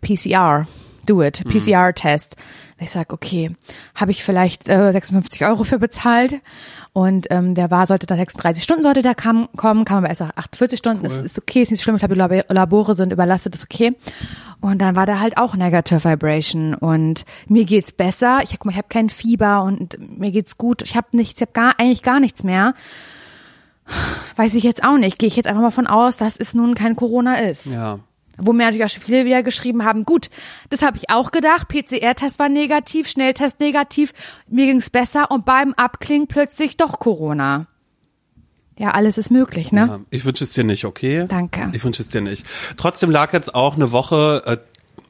PCR, 0.00 0.66
do 1.04 1.22
it, 1.22 1.44
PCR-Test. 1.44 2.36
Ich 2.80 2.90
sag, 2.92 3.12
okay, 3.12 3.56
habe 3.96 4.12
ich 4.12 4.22
vielleicht 4.22 4.68
äh, 4.68 4.92
56 4.92 5.44
Euro 5.46 5.64
für 5.64 5.78
bezahlt 5.80 6.36
und 6.92 7.26
ähm, 7.30 7.54
der 7.54 7.70
war, 7.72 7.86
sollte 7.88 8.06
da 8.06 8.14
36 8.14 8.62
Stunden 8.62 8.84
sollte 8.84 9.02
der 9.02 9.16
kam, 9.16 9.48
kommen, 9.56 9.84
kam 9.84 9.98
aber 9.98 10.08
erst 10.08 10.20
nach 10.20 10.36
48 10.36 10.78
Stunden, 10.78 11.02
das 11.02 11.14
ist 11.18 11.38
okay, 11.38 11.62
ist 11.62 11.70
nicht 11.72 11.82
schlimm, 11.82 11.96
ich 11.96 12.00
glaube, 12.00 12.14
die 12.14 12.18
Lab- 12.20 12.52
Labore 12.52 12.94
sind 12.94 13.12
überlastet, 13.12 13.56
ist 13.56 13.64
okay. 13.64 13.96
Und 14.60 14.78
dann 14.80 14.94
war 14.96 15.06
der 15.06 15.18
halt 15.20 15.38
auch 15.38 15.54
Negative 15.56 16.04
Vibration 16.04 16.74
und 16.74 17.24
mir 17.48 17.64
geht's 17.64 17.92
besser, 17.92 18.40
ich, 18.42 18.50
guck 18.52 18.66
mal, 18.66 18.70
ich 18.72 18.78
habe 18.78 18.88
kein 18.88 19.10
Fieber 19.10 19.62
und 19.64 19.98
mir 20.18 20.30
geht's 20.30 20.56
gut, 20.56 20.82
ich 20.82 20.96
habe 20.96 21.08
nichts, 21.12 21.40
ich 21.40 21.46
habe 21.48 21.52
gar, 21.52 21.78
eigentlich 21.78 22.02
gar 22.02 22.20
nichts 22.20 22.44
mehr. 22.44 22.74
Weiß 24.36 24.54
ich 24.54 24.64
jetzt 24.64 24.84
auch 24.84 24.98
nicht, 24.98 25.18
gehe 25.18 25.28
ich 25.28 25.36
jetzt 25.36 25.46
einfach 25.46 25.62
mal 25.62 25.70
von 25.70 25.86
aus, 25.86 26.16
dass 26.18 26.36
es 26.36 26.54
nun 26.54 26.74
kein 26.74 26.94
Corona 26.94 27.36
ist. 27.36 27.66
Ja. 27.66 27.98
Wo 28.38 28.52
mir 28.52 28.64
natürlich 28.64 28.84
auch 28.84 29.02
viele 29.04 29.24
wieder 29.24 29.42
geschrieben 29.42 29.84
haben, 29.84 30.04
gut, 30.04 30.30
das 30.70 30.82
habe 30.82 30.96
ich 30.96 31.10
auch 31.10 31.30
gedacht, 31.32 31.68
PCR-Test 31.68 32.38
war 32.38 32.48
negativ, 32.48 33.08
Schnelltest 33.08 33.60
negativ, 33.60 34.12
mir 34.48 34.66
ging's 34.66 34.90
besser 34.90 35.30
und 35.30 35.44
beim 35.44 35.74
Abklingen 35.74 36.28
plötzlich 36.28 36.76
doch 36.76 36.98
Corona. 36.98 37.66
Ja, 38.78 38.90
alles 38.90 39.18
ist 39.18 39.32
möglich, 39.32 39.72
ne? 39.72 39.86
Ja, 39.88 40.00
ich 40.10 40.24
wünsche 40.24 40.44
es 40.44 40.52
dir 40.52 40.62
nicht, 40.62 40.84
okay? 40.84 41.26
Danke. 41.28 41.68
Ich 41.72 41.82
wünsche 41.82 42.00
es 42.00 42.10
dir 42.10 42.20
nicht. 42.20 42.46
Trotzdem 42.76 43.10
lag 43.10 43.32
jetzt 43.32 43.52
auch 43.52 43.74
eine 43.74 43.90
Woche 43.90 44.42
äh, 44.46 44.56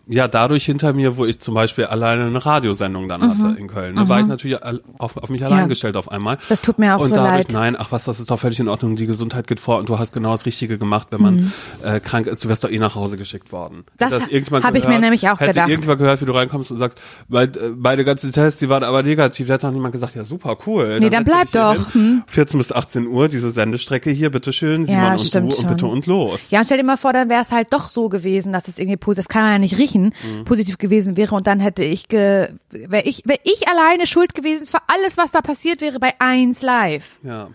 ja 0.08 0.26
dadurch 0.28 0.64
hinter 0.64 0.92
mir, 0.94 1.16
wo 1.16 1.24
ich 1.26 1.38
zum 1.40 1.54
Beispiel 1.54 1.84
alleine 1.86 2.24
eine 2.26 2.44
Radiosendung 2.44 3.08
dann 3.08 3.22
hatte 3.22 3.58
in 3.58 3.68
Köln. 3.68 3.94
Da 3.96 4.08
war 4.08 4.20
ich 4.20 4.26
natürlich 4.26 4.62
all- 4.62 4.80
auf, 4.98 5.16
auf 5.16 5.28
mich 5.28 5.44
allein 5.44 5.58
Mhm. 5.58 5.62
Ja. 5.62 5.66
gestellt 5.68 5.96
auf 5.96 6.10
einmal. 6.10 6.38
Das 6.48 6.60
tut 6.62 6.78
mir 6.78 6.96
auch 6.96 7.00
und 7.00 7.08
so 7.10 7.14
dadurch, 7.14 7.32
leid. 7.48 7.52
Nein, 7.52 7.76
ach 7.78 7.88
was, 7.90 8.04
das 8.04 8.18
ist 8.20 8.30
doch 8.30 8.38
völlig 8.40 8.58
in 8.60 8.68
Ordnung. 8.68 8.96
Die 8.96 9.06
Gesundheit 9.06 9.46
geht 9.46 9.60
vor 9.60 9.78
und 9.78 9.88
du 9.88 9.98
hast 9.98 10.12
genau 10.12 10.32
das 10.32 10.46
Richtige 10.46 10.78
gemacht, 10.78 11.08
wenn 11.10 11.20
man 11.22 11.34
Mhm. 11.36 11.52
äh, 11.84 12.00
krank 12.00 12.26
ist. 12.26 12.44
Du 12.44 12.48
wärst 12.48 12.64
doch 12.64 12.70
eh 12.70 12.78
nach 12.78 12.94
Hause 12.94 13.16
geschickt 13.18 13.52
worden. 13.52 13.84
Das 13.98 14.12
Hätte 14.12 14.30
irgendjemand 14.30 14.64
hab 14.64 14.74
ich 14.74 14.86
mir 14.88 14.98
nämlich 14.98 15.28
auch 15.28 15.40
hätte 15.40 15.52
gedacht. 15.52 15.68
irgendwann 15.68 15.98
gehört, 15.98 16.20
wie 16.20 16.24
du 16.26 16.32
reinkommst 16.32 16.70
und 16.70 16.78
sagst, 16.78 16.98
weil, 17.28 17.48
äh, 17.48 17.70
beide 17.76 18.04
ganzen 18.04 18.32
Tests, 18.32 18.60
die 18.60 18.68
waren 18.68 18.84
aber 18.84 19.02
negativ. 19.02 19.46
Da 19.48 19.54
hat 19.54 19.62
noch 19.62 19.72
niemand 19.72 19.92
gesagt, 19.92 20.14
ja 20.14 20.24
super, 20.24 20.56
cool. 20.66 20.98
Nee, 21.00 21.10
dann 21.10 21.24
dich 21.24 21.34
bleib 21.34 21.52
doch. 21.52 21.92
Hm. 21.94 22.00
hin. 22.00 22.22
14 22.26 22.58
bis 22.58 22.72
18 22.72 23.06
Uhr, 23.06 23.28
diese 23.28 23.50
Sendestrecke 23.50 24.10
hier, 24.10 24.30
bitteschön, 24.30 24.86
Simon 24.86 25.02
Ja, 25.02 25.12
und 25.12 25.34
du 25.34 25.38
und 25.38 25.68
bitte 25.68 25.86
und 25.86 26.06
los. 26.06 26.50
Ja, 26.50 26.60
und 26.60 26.64
stell 26.66 26.78
dir 26.78 26.84
mal 26.84 26.96
vor, 26.96 27.12
dann 27.12 27.28
wäre 27.28 27.42
es 27.42 27.50
halt 27.50 27.68
doch 27.72 27.88
so 27.88 28.08
gewesen, 28.08 28.52
dass 28.52 28.68
es 28.68 28.78
irgendwie 28.78 28.96
positiv, 28.96 29.18
das 29.18 29.28
kann 29.28 29.42
man 29.42 29.52
ja 29.52 29.58
nicht 29.58 29.78
riechen, 29.78 29.97
Mhm. 30.06 30.44
positiv 30.44 30.78
gewesen 30.78 31.16
wäre 31.16 31.34
und 31.34 31.46
dann 31.46 31.60
hätte 31.60 31.84
ich, 31.84 32.08
ge, 32.08 32.48
wäre 32.70 33.04
ich, 33.04 33.22
wäre 33.26 33.40
ich 33.44 33.68
alleine 33.68 34.06
schuld 34.06 34.34
gewesen 34.34 34.66
für 34.66 34.78
alles, 34.86 35.16
was 35.16 35.30
da 35.30 35.40
passiert 35.40 35.80
wäre 35.80 36.00
bei 36.00 36.14
1 36.18 36.62
Live. 36.62 37.18
Ja. 37.22 37.48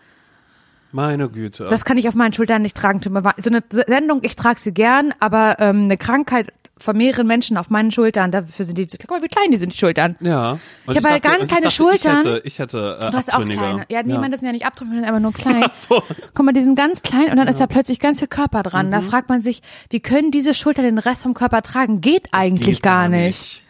Meine 0.91 1.27
Güte. 1.27 1.65
Das 1.69 1.85
kann 1.85 1.97
ich 1.97 2.07
auf 2.07 2.13
meinen 2.13 2.33
Schultern 2.33 2.61
nicht 2.61 2.77
tragen. 2.77 3.01
Tut 3.01 3.11
mir 3.11 3.23
wahr. 3.23 3.33
So 3.41 3.49
eine 3.49 3.63
Sendung, 3.71 4.19
ich 4.21 4.35
trage 4.35 4.59
sie 4.59 4.73
gern, 4.73 5.11
aber 5.19 5.57
ähm, 5.59 5.85
eine 5.85 5.97
Krankheit 5.97 6.53
von 6.83 6.97
mehreren 6.97 7.25
Menschen 7.25 7.55
auf 7.55 7.69
meinen 7.69 7.91
Schultern, 7.91 8.31
dafür 8.31 8.65
sind 8.65 8.77
die, 8.77 8.85
guck 8.85 9.09
mal, 9.09 9.23
wie 9.23 9.29
klein 9.29 9.51
die 9.51 9.57
sind, 9.57 9.71
die 9.71 9.77
Schultern. 9.77 10.17
ja. 10.19 10.59
Und 10.85 10.91
Ich 10.91 10.97
habe 10.97 11.09
halt 11.13 11.23
ganz 11.23 11.47
kleine 11.47 11.63
dachte, 11.63 11.71
Schultern. 11.75 12.19
Ich 12.19 12.25
hätte, 12.25 12.41
ich 12.43 12.59
hätte 12.59 12.99
äh, 13.01 13.09
Du 13.11 13.17
hast 13.17 13.33
auch 13.33 13.47
kleine. 13.47 13.85
Ja, 13.89 14.03
nee, 14.03 14.17
man, 14.17 14.31
das 14.31 14.41
sind 14.41 14.47
ja 14.47 14.51
nicht 14.51 14.65
Abtrünnige, 14.65 14.97
die 14.97 14.99
sind 15.05 15.07
einfach 15.07 15.21
nur 15.21 15.33
klein. 15.33 15.63
Ach 15.65 15.71
so. 15.71 16.03
Guck 16.33 16.45
mal, 16.45 16.51
die 16.51 16.61
sind 16.61 16.75
ganz 16.75 17.01
klein 17.01 17.31
und 17.31 17.37
dann 17.37 17.47
ist 17.47 17.61
da 17.61 17.67
plötzlich 17.67 17.99
ganz 18.01 18.19
viel 18.19 18.27
Körper 18.27 18.63
dran. 18.63 18.87
Mhm. 18.87 18.91
Da 18.91 19.01
fragt 19.01 19.29
man 19.29 19.41
sich, 19.41 19.61
wie 19.91 20.01
können 20.01 20.31
diese 20.31 20.53
Schultern 20.53 20.83
den 20.83 20.97
Rest 20.97 21.23
vom 21.23 21.33
Körper 21.33 21.61
tragen? 21.61 22.01
Geht 22.01 22.27
eigentlich 22.33 22.77
Geht 22.77 22.83
gar 22.83 23.07
nicht. 23.07 23.63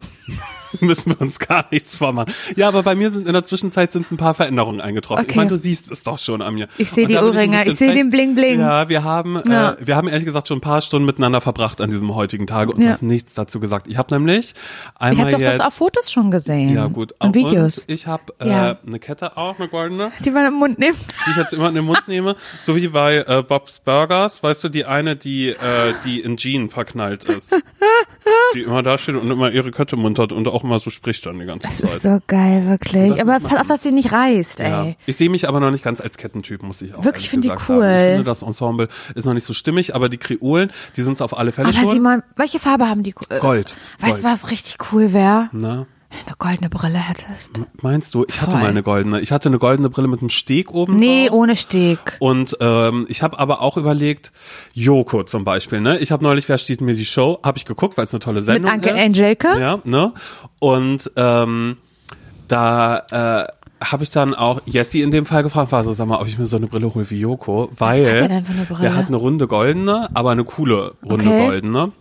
Müssen 0.80 1.10
wir 1.10 1.20
uns 1.20 1.38
gar 1.38 1.66
nichts 1.70 1.96
vormachen. 1.96 2.32
Ja, 2.56 2.68
aber 2.68 2.82
bei 2.82 2.94
mir 2.94 3.10
sind 3.10 3.26
in 3.26 3.32
der 3.32 3.44
Zwischenzeit 3.44 3.92
sind 3.92 4.10
ein 4.10 4.16
paar 4.16 4.34
Veränderungen 4.34 4.80
eingetroffen. 4.80 5.24
Ich 5.24 5.30
Okay. 5.30 5.38
meine, 5.38 5.50
du 5.50 5.56
siehst 5.56 5.90
es 5.90 6.02
doch 6.04 6.18
schon 6.18 6.42
an 6.42 6.54
mir. 6.54 6.68
Ich 6.78 6.90
seh 6.90 7.02
Und 7.02 7.08
die 7.08 7.16
Ohrringe, 7.16 7.62
ich 7.66 7.76
seh 7.76 7.86
frech. 7.86 7.96
den 7.98 8.10
Bling 8.10 8.34
Bling. 8.34 8.60
Ja, 8.60 8.88
wir 8.88 9.04
haben, 9.04 9.40
Ja. 9.48 9.72
Äh, 9.72 9.86
wir 9.86 9.96
haben 9.96 10.08
ehrlich 10.08 10.24
gesagt 10.24 10.48
schon 10.48 10.58
ein 10.58 10.62
paar 10.62 10.80
Stunden 10.80 11.06
miteinander 11.06 11.40
verbracht 11.40 11.80
an 11.80 11.90
diesem 11.90 12.14
heutigen 12.14 12.46
Tage 12.46 12.72
und 12.72 12.80
Ja. 12.82 12.90
hast 12.90 13.02
nichts 13.02 13.34
dazu 13.34 13.60
gesagt. 13.60 13.86
Ich 13.88 13.96
habe 13.98 14.12
nämlich 14.14 14.54
Ich 14.54 15.00
einmal 15.00 15.26
habe 15.26 15.32
doch 15.32 15.40
jetzt 15.40 15.58
das 15.58 15.66
auf 15.66 15.74
Fotos 15.74 16.10
schon 16.10 16.30
gesehen. 16.30 16.74
ja 16.74 16.86
gut 16.86 17.14
Und 17.18 17.34
Videos. 17.34 17.78
Und 17.78 17.84
ich 17.90 18.06
habe 18.06 18.22
äh, 18.40 18.48
Ja. 18.48 18.78
eine 18.86 18.98
Kette 18.98 19.36
auch, 19.36 19.58
eine 19.58 19.68
goldene. 19.68 20.12
die 20.24 20.30
man 20.30 20.46
im 20.46 20.54
Mund 20.54 20.78
nimmt. 20.78 20.96
die 21.26 21.30
ich 21.30 21.36
jetzt 21.36 21.52
immer 21.52 21.68
in 21.68 21.74
den 21.74 21.84
Mund 21.84 22.02
nehme, 22.08 22.36
so 22.62 22.76
wie 22.76 22.88
bei 22.88 23.18
äh, 23.18 23.42
Bob's 23.46 23.78
Burgers, 23.80 24.42
weißt 24.42 24.64
du, 24.64 24.68
die 24.68 24.84
eine, 24.84 25.16
die 25.16 25.48
äh, 25.50 25.94
die 26.04 26.20
in 26.20 26.36
Jean 26.36 26.70
verknallt 26.70 27.24
ist. 27.24 27.56
Die 28.54 28.60
immer 28.62 28.82
da 28.82 28.98
steht 28.98 29.16
und 29.16 29.30
immer 29.30 29.50
ihre 29.50 29.70
Kötte 29.70 29.96
muntert 29.96 30.32
und 30.32 30.46
auch 30.46 30.61
immer 30.62 30.78
so 30.78 30.90
spricht 30.90 31.24
dann 31.26 31.38
die 31.38 31.46
ganze 31.46 31.68
Das 31.68 31.78
Zeit. 31.78 31.90
ist 31.96 32.02
so 32.02 32.18
geil, 32.26 32.66
wirklich. 32.66 33.20
Aber 33.20 33.40
pass 33.40 33.60
auf, 33.60 33.66
dass 33.66 33.82
sie 33.82 33.92
nicht 33.92 34.12
reißt, 34.12 34.60
ey. 34.60 34.70
Ja. 34.70 34.92
Ich 35.06 35.16
sehe 35.16 35.28
mich 35.30 35.48
aber 35.48 35.60
noch 35.60 35.70
nicht 35.70 35.84
ganz 35.84 36.00
als 36.00 36.16
Kettentyp, 36.16 36.62
muss 36.62 36.82
ich 36.82 36.94
auch 36.94 37.04
Wirklich, 37.04 37.30
finde 37.30 37.48
die 37.48 37.54
cool. 37.68 37.80
Sagen. 37.80 37.98
Ich 38.00 38.08
finde, 38.10 38.24
das 38.24 38.42
Ensemble 38.42 38.88
ist 39.14 39.24
noch 39.24 39.34
nicht 39.34 39.44
so 39.46 39.52
stimmig, 39.54 39.94
aber 39.94 40.08
die 40.08 40.18
Kreolen, 40.18 40.70
die 40.96 41.02
sind 41.02 41.14
es 41.14 41.22
auf 41.22 41.36
alle 41.38 41.52
Fälle 41.52 41.68
Aber 41.68 41.76
schon. 41.76 41.90
Simon, 41.90 42.22
welche 42.36 42.58
Farbe 42.58 42.88
haben 42.88 43.02
die? 43.02 43.14
Äh, 43.28 43.38
Gold. 43.40 43.76
Weißt 44.00 44.20
du, 44.20 44.24
was 44.24 44.50
richtig 44.50 44.76
cool 44.92 45.12
wäre? 45.12 45.48
Na, 45.52 45.86
Wenn 46.12 46.20
du 46.20 46.26
eine 46.26 46.36
goldene 46.38 46.68
Brille 46.70 46.98
hättest. 46.98 47.52
meinst 47.82 48.14
du? 48.14 48.24
Ich 48.28 48.40
hatte 48.40 48.52
Voll. 48.52 48.60
mal 48.60 48.68
eine 48.68 48.82
goldene. 48.82 49.20
Ich 49.20 49.32
hatte 49.32 49.48
eine 49.48 49.58
goldene 49.58 49.88
Brille 49.90 50.08
mit 50.08 50.20
einem 50.20 50.28
Steg 50.30 50.70
oben 50.72 50.96
Nee, 50.98 51.28
drauf. 51.28 51.38
ohne 51.38 51.56
Steg. 51.56 51.98
Und 52.20 52.56
ähm, 52.60 53.06
ich 53.08 53.22
habe 53.22 53.38
aber 53.38 53.62
auch 53.62 53.76
überlegt, 53.76 54.30
Joko 54.74 55.24
zum 55.24 55.44
Beispiel, 55.44 55.80
ne? 55.80 55.98
Ich 55.98 56.12
habe 56.12 56.22
neulich, 56.22 56.48
wer 56.48 56.58
steht 56.58 56.80
mir 56.80 56.94
die 56.94 57.04
Show, 57.04 57.38
habe 57.42 57.58
ich 57.58 57.64
geguckt, 57.64 57.96
weil 57.96 58.04
es 58.04 58.12
eine 58.14 58.20
tolle 58.20 58.42
Sendung 58.42 58.70
Anke 58.70 58.90
ist. 58.90 59.00
Angelika? 59.00 59.58
Ja, 59.58 59.78
ne? 59.84 60.12
Und 60.58 61.10
ähm, 61.16 61.76
da 62.48 62.98
äh, 63.44 63.46
habe 63.84 64.04
ich 64.04 64.10
dann 64.10 64.34
auch 64.34 64.60
Jessie 64.66 65.02
in 65.02 65.10
dem 65.10 65.26
Fall 65.26 65.42
gefragt, 65.42 65.72
war 65.72 65.82
so, 65.84 65.92
sag 65.94 66.06
mal, 66.06 66.20
ob 66.20 66.28
ich 66.28 66.38
mir 66.38 66.46
so 66.46 66.56
eine 66.56 66.66
Brille 66.68 66.94
hole 66.94 67.08
wie 67.10 67.18
Joko, 67.18 67.70
weil 67.76 68.06
hat 68.12 68.20
er 68.20 68.28
denn 68.28 68.44
für 68.44 68.52
eine 68.52 68.64
Brille? 68.64 68.80
der 68.80 68.94
hat 68.96 69.06
eine 69.08 69.16
runde 69.16 69.46
goldene, 69.48 70.08
aber 70.14 70.30
eine 70.30 70.44
coole 70.44 70.94
runde 71.02 71.26
Okay. 71.28 71.46
goldene. 71.46 71.92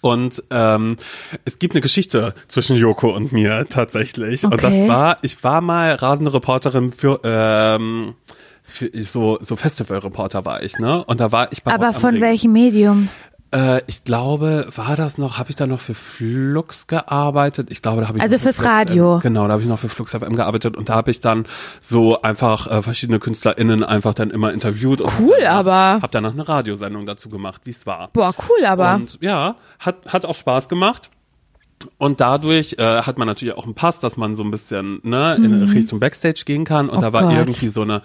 Und 0.00 0.42
ähm, 0.50 0.96
es 1.44 1.58
gibt 1.58 1.74
eine 1.74 1.80
Geschichte 1.80 2.34
zwischen 2.46 2.76
Joko 2.76 3.10
und 3.14 3.32
mir 3.32 3.66
tatsächlich. 3.68 4.44
Und 4.44 4.52
das 4.62 4.74
Okay. 4.74 4.88
war, 4.88 5.16
ich 5.22 5.42
war 5.42 5.60
mal 5.60 5.92
rasende 5.94 6.32
Reporterin 6.32 6.92
für, 6.92 7.20
ähm, 7.24 8.14
für 8.62 8.90
so, 9.04 9.38
so 9.40 9.56
Festivalreporter 9.56 10.44
war 10.44 10.62
ich, 10.62 10.78
ne? 10.78 11.02
Und 11.04 11.20
da 11.20 11.32
war 11.32 11.50
ich 11.52 11.62
bei 11.62 11.72
Aber 11.72 11.92
von 11.94 12.10
Ring. 12.14 12.20
welchem 12.20 12.52
Medium? 12.52 13.08
Äh, 13.50 13.80
ich 13.86 14.04
glaube, 14.04 14.68
war 14.76 14.94
das 14.96 15.16
noch, 15.16 15.38
habe 15.38 15.48
ich 15.48 15.56
da 15.56 15.66
noch 15.66 15.80
für 15.80 15.94
Flux 15.94 16.86
gearbeitet? 16.86 17.68
Ich 17.70 17.80
glaube, 17.80 18.02
da 18.02 18.08
habe 18.08 18.18
ich 18.18 18.22
Also 18.22 18.36
für 18.36 18.42
fürs 18.52 18.56
Flux 18.56 18.68
Radio. 18.68 19.16
FM, 19.18 19.22
genau, 19.22 19.46
da 19.46 19.54
habe 19.54 19.62
ich 19.62 19.68
noch 19.68 19.78
für 19.78 19.88
Flux 19.88 20.10
FM 20.12 20.36
gearbeitet 20.36 20.76
und 20.76 20.90
da 20.90 20.94
habe 20.96 21.10
ich 21.10 21.20
dann 21.20 21.46
so 21.80 22.20
einfach 22.20 22.66
äh, 22.70 22.82
verschiedene 22.82 23.18
KünstlerInnen 23.18 23.84
einfach 23.84 24.12
dann 24.12 24.30
immer 24.30 24.52
interviewt. 24.52 25.00
und 25.00 25.10
Cool, 25.18 25.36
dann, 25.40 25.46
aber- 25.54 26.00
Hab 26.02 26.10
dann 26.10 26.24
noch 26.24 26.34
eine 26.34 26.46
Radiosendung 26.46 27.06
dazu 27.06 27.30
gemacht, 27.30 27.62
wie 27.64 27.70
es 27.70 27.86
war. 27.86 28.10
Boah, 28.12 28.34
cool, 28.50 28.66
aber. 28.66 28.96
Und 28.96 29.16
ja, 29.22 29.56
hat, 29.78 29.96
hat 30.12 30.26
auch 30.26 30.36
Spaß 30.36 30.68
gemacht. 30.68 31.10
Und 31.96 32.20
dadurch 32.20 32.74
äh, 32.78 33.02
hat 33.02 33.18
man 33.18 33.28
natürlich 33.28 33.54
auch 33.56 33.64
einen 33.64 33.74
Pass, 33.74 34.00
dass 34.00 34.16
man 34.16 34.34
so 34.34 34.42
ein 34.42 34.50
bisschen 34.50 34.98
ne, 35.04 35.36
in 35.36 35.62
Richtung 35.70 36.00
Backstage 36.00 36.42
gehen 36.44 36.64
kann. 36.64 36.88
Und 36.90 36.96
Mhm. 36.96 36.98
Oh 36.98 37.02
da 37.02 37.12
war 37.12 37.22
Gott. 37.22 37.32
irgendwie 37.34 37.68
so 37.68 37.82
eine 37.82 38.02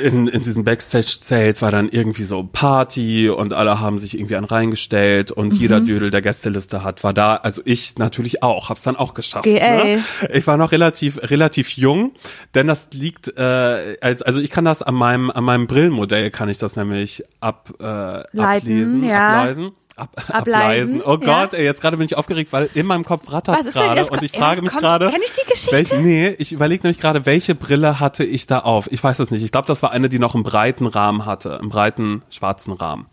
in, 0.00 0.26
in 0.28 0.42
diesem 0.42 0.64
Backstage-Zelt 0.64 1.62
war 1.62 1.70
dann 1.70 1.88
irgendwie 1.88 2.24
so 2.24 2.42
Party 2.42 3.28
und 3.28 3.52
alle 3.52 3.80
haben 3.80 3.98
sich 3.98 4.14
irgendwie 4.16 4.36
an 4.36 4.44
reingestellt 4.44 5.30
und 5.30 5.52
Mhm. 5.54 5.58
jeder 5.58 5.80
Dödel, 5.80 6.10
der 6.10 6.22
Gästeliste 6.22 6.82
hat, 6.82 7.04
war 7.04 7.12
da. 7.14 7.36
Also 7.36 7.62
ich 7.64 7.98
natürlich 7.98 8.42
auch, 8.42 8.68
hab's 8.68 8.82
dann 8.82 8.96
auch 8.96 9.14
geschafft. 9.14 9.46
Ne? 9.46 10.02
Ich 10.32 10.46
war 10.46 10.56
noch 10.56 10.72
relativ 10.72 11.18
relativ 11.30 11.70
jung, 11.76 12.12
denn 12.54 12.66
das 12.66 12.88
liegt 12.92 13.28
äh, 13.36 13.96
als 14.00 14.22
also 14.22 14.40
ich 14.40 14.50
kann 14.50 14.64
das 14.64 14.82
an 14.82 14.94
meinem 14.94 15.30
an 15.30 15.44
meinem 15.44 15.66
Brillenmodell 15.66 16.30
kann 16.30 16.48
ich 16.48 16.58
das 16.58 16.76
nämlich 16.76 17.22
ab 17.40 17.72
äh, 17.80 17.84
Leiten, 17.84 18.40
ablesen, 18.40 19.04
ja. 19.04 19.40
ableisen. 19.40 19.72
Ab, 20.00 20.08
Ableisen, 20.28 21.00
ableisen. 21.00 21.02
Oh 21.04 21.18
ja. 21.20 21.42
Gott, 21.42 21.54
ey, 21.54 21.64
jetzt 21.64 21.80
gerade 21.80 21.96
bin 21.96 22.06
ich 22.06 22.16
aufgeregt, 22.16 22.52
weil 22.52 22.70
in 22.74 22.86
meinem 22.86 23.04
Kopf 23.04 23.30
rattert 23.32 23.62
gerade 23.72 24.06
und 24.10 24.22
ich 24.22 24.32
Ja, 24.32 24.38
frage 24.38 24.62
mich 24.62 24.72
gerade. 24.72 25.08
Kenn 25.08 25.20
ich 25.22 25.32
die 25.32 25.50
Geschichte? 25.50 25.72
Welch, 25.72 25.92
nee, 25.92 26.28
ich 26.38 26.52
überlege 26.52 26.84
nämlich 26.84 27.00
gerade, 27.00 27.26
welche 27.26 27.54
Brille 27.54 28.00
hatte 28.00 28.24
ich 28.24 28.46
da 28.46 28.60
auf? 28.60 28.90
Ich 28.90 29.02
weiß 29.02 29.18
es 29.18 29.30
nicht. 29.30 29.44
Ich 29.44 29.52
glaube, 29.52 29.66
das 29.66 29.82
war 29.82 29.90
eine, 29.90 30.08
die 30.08 30.18
noch 30.18 30.34
einen 30.34 30.44
breiten 30.44 30.86
Rahmen 30.86 31.26
hatte, 31.26 31.58
einen 31.58 31.68
breiten 31.68 32.22
schwarzen 32.30 32.72
Rahmen. 32.72 33.06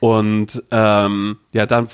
Und 0.00 0.62
ähm, 0.70 1.38
ja, 1.52 1.66
dann 1.66 1.88